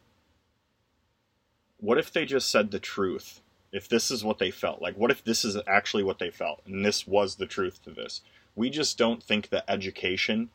What 1.78 1.98
if 1.98 2.12
they 2.12 2.24
just 2.24 2.50
said 2.50 2.70
the 2.70 2.80
truth? 2.80 3.40
If 3.72 3.88
this 3.88 4.10
is 4.10 4.24
what 4.24 4.38
they 4.38 4.50
felt, 4.50 4.80
like 4.80 4.96
what 4.96 5.10
if 5.10 5.22
this 5.22 5.44
is 5.44 5.56
actually 5.66 6.02
what 6.02 6.18
they 6.18 6.30
felt 6.30 6.62
and 6.66 6.84
this 6.84 7.06
was 7.06 7.36
the 7.36 7.46
truth 7.46 7.82
to 7.84 7.90
this? 7.90 8.22
We 8.54 8.70
just 8.70 8.96
don't 8.96 9.22
think 9.22 9.50
the 9.50 9.68
education 9.70 10.48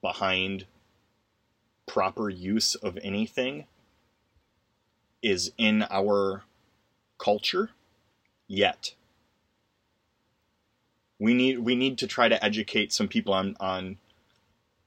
behind 0.00 0.66
proper 1.86 2.30
use 2.30 2.76
of 2.76 2.98
anything 3.02 3.66
is 5.22 5.50
in 5.58 5.84
our 5.90 6.44
culture 7.18 7.70
yet. 8.48 8.94
We 11.18 11.34
need 11.34 11.60
we 11.60 11.76
need 11.76 11.98
to 11.98 12.06
try 12.06 12.28
to 12.28 12.42
educate 12.44 12.92
some 12.92 13.08
people 13.08 13.32
on 13.32 13.56
on 13.60 13.98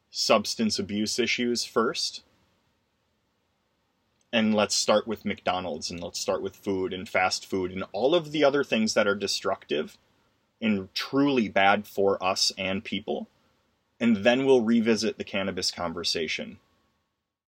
substance 0.09 0.77
abuse 0.77 1.19
issues 1.19 1.63
first. 1.63 2.23
And 4.33 4.55
let's 4.55 4.75
start 4.75 5.07
with 5.07 5.25
McDonald's 5.25 5.91
and 5.91 6.01
let's 6.01 6.19
start 6.19 6.41
with 6.41 6.55
food 6.55 6.93
and 6.93 7.07
fast 7.07 7.45
food 7.45 7.71
and 7.71 7.83
all 7.91 8.15
of 8.15 8.31
the 8.31 8.43
other 8.43 8.63
things 8.63 8.93
that 8.93 9.07
are 9.07 9.15
destructive 9.15 9.97
and 10.61 10.93
truly 10.93 11.49
bad 11.49 11.85
for 11.85 12.21
us 12.23 12.51
and 12.57 12.83
people 12.83 13.27
and 14.01 14.17
then 14.17 14.45
we'll 14.45 14.63
revisit 14.63 15.17
the 15.17 15.23
cannabis 15.23 15.71
conversation 15.71 16.57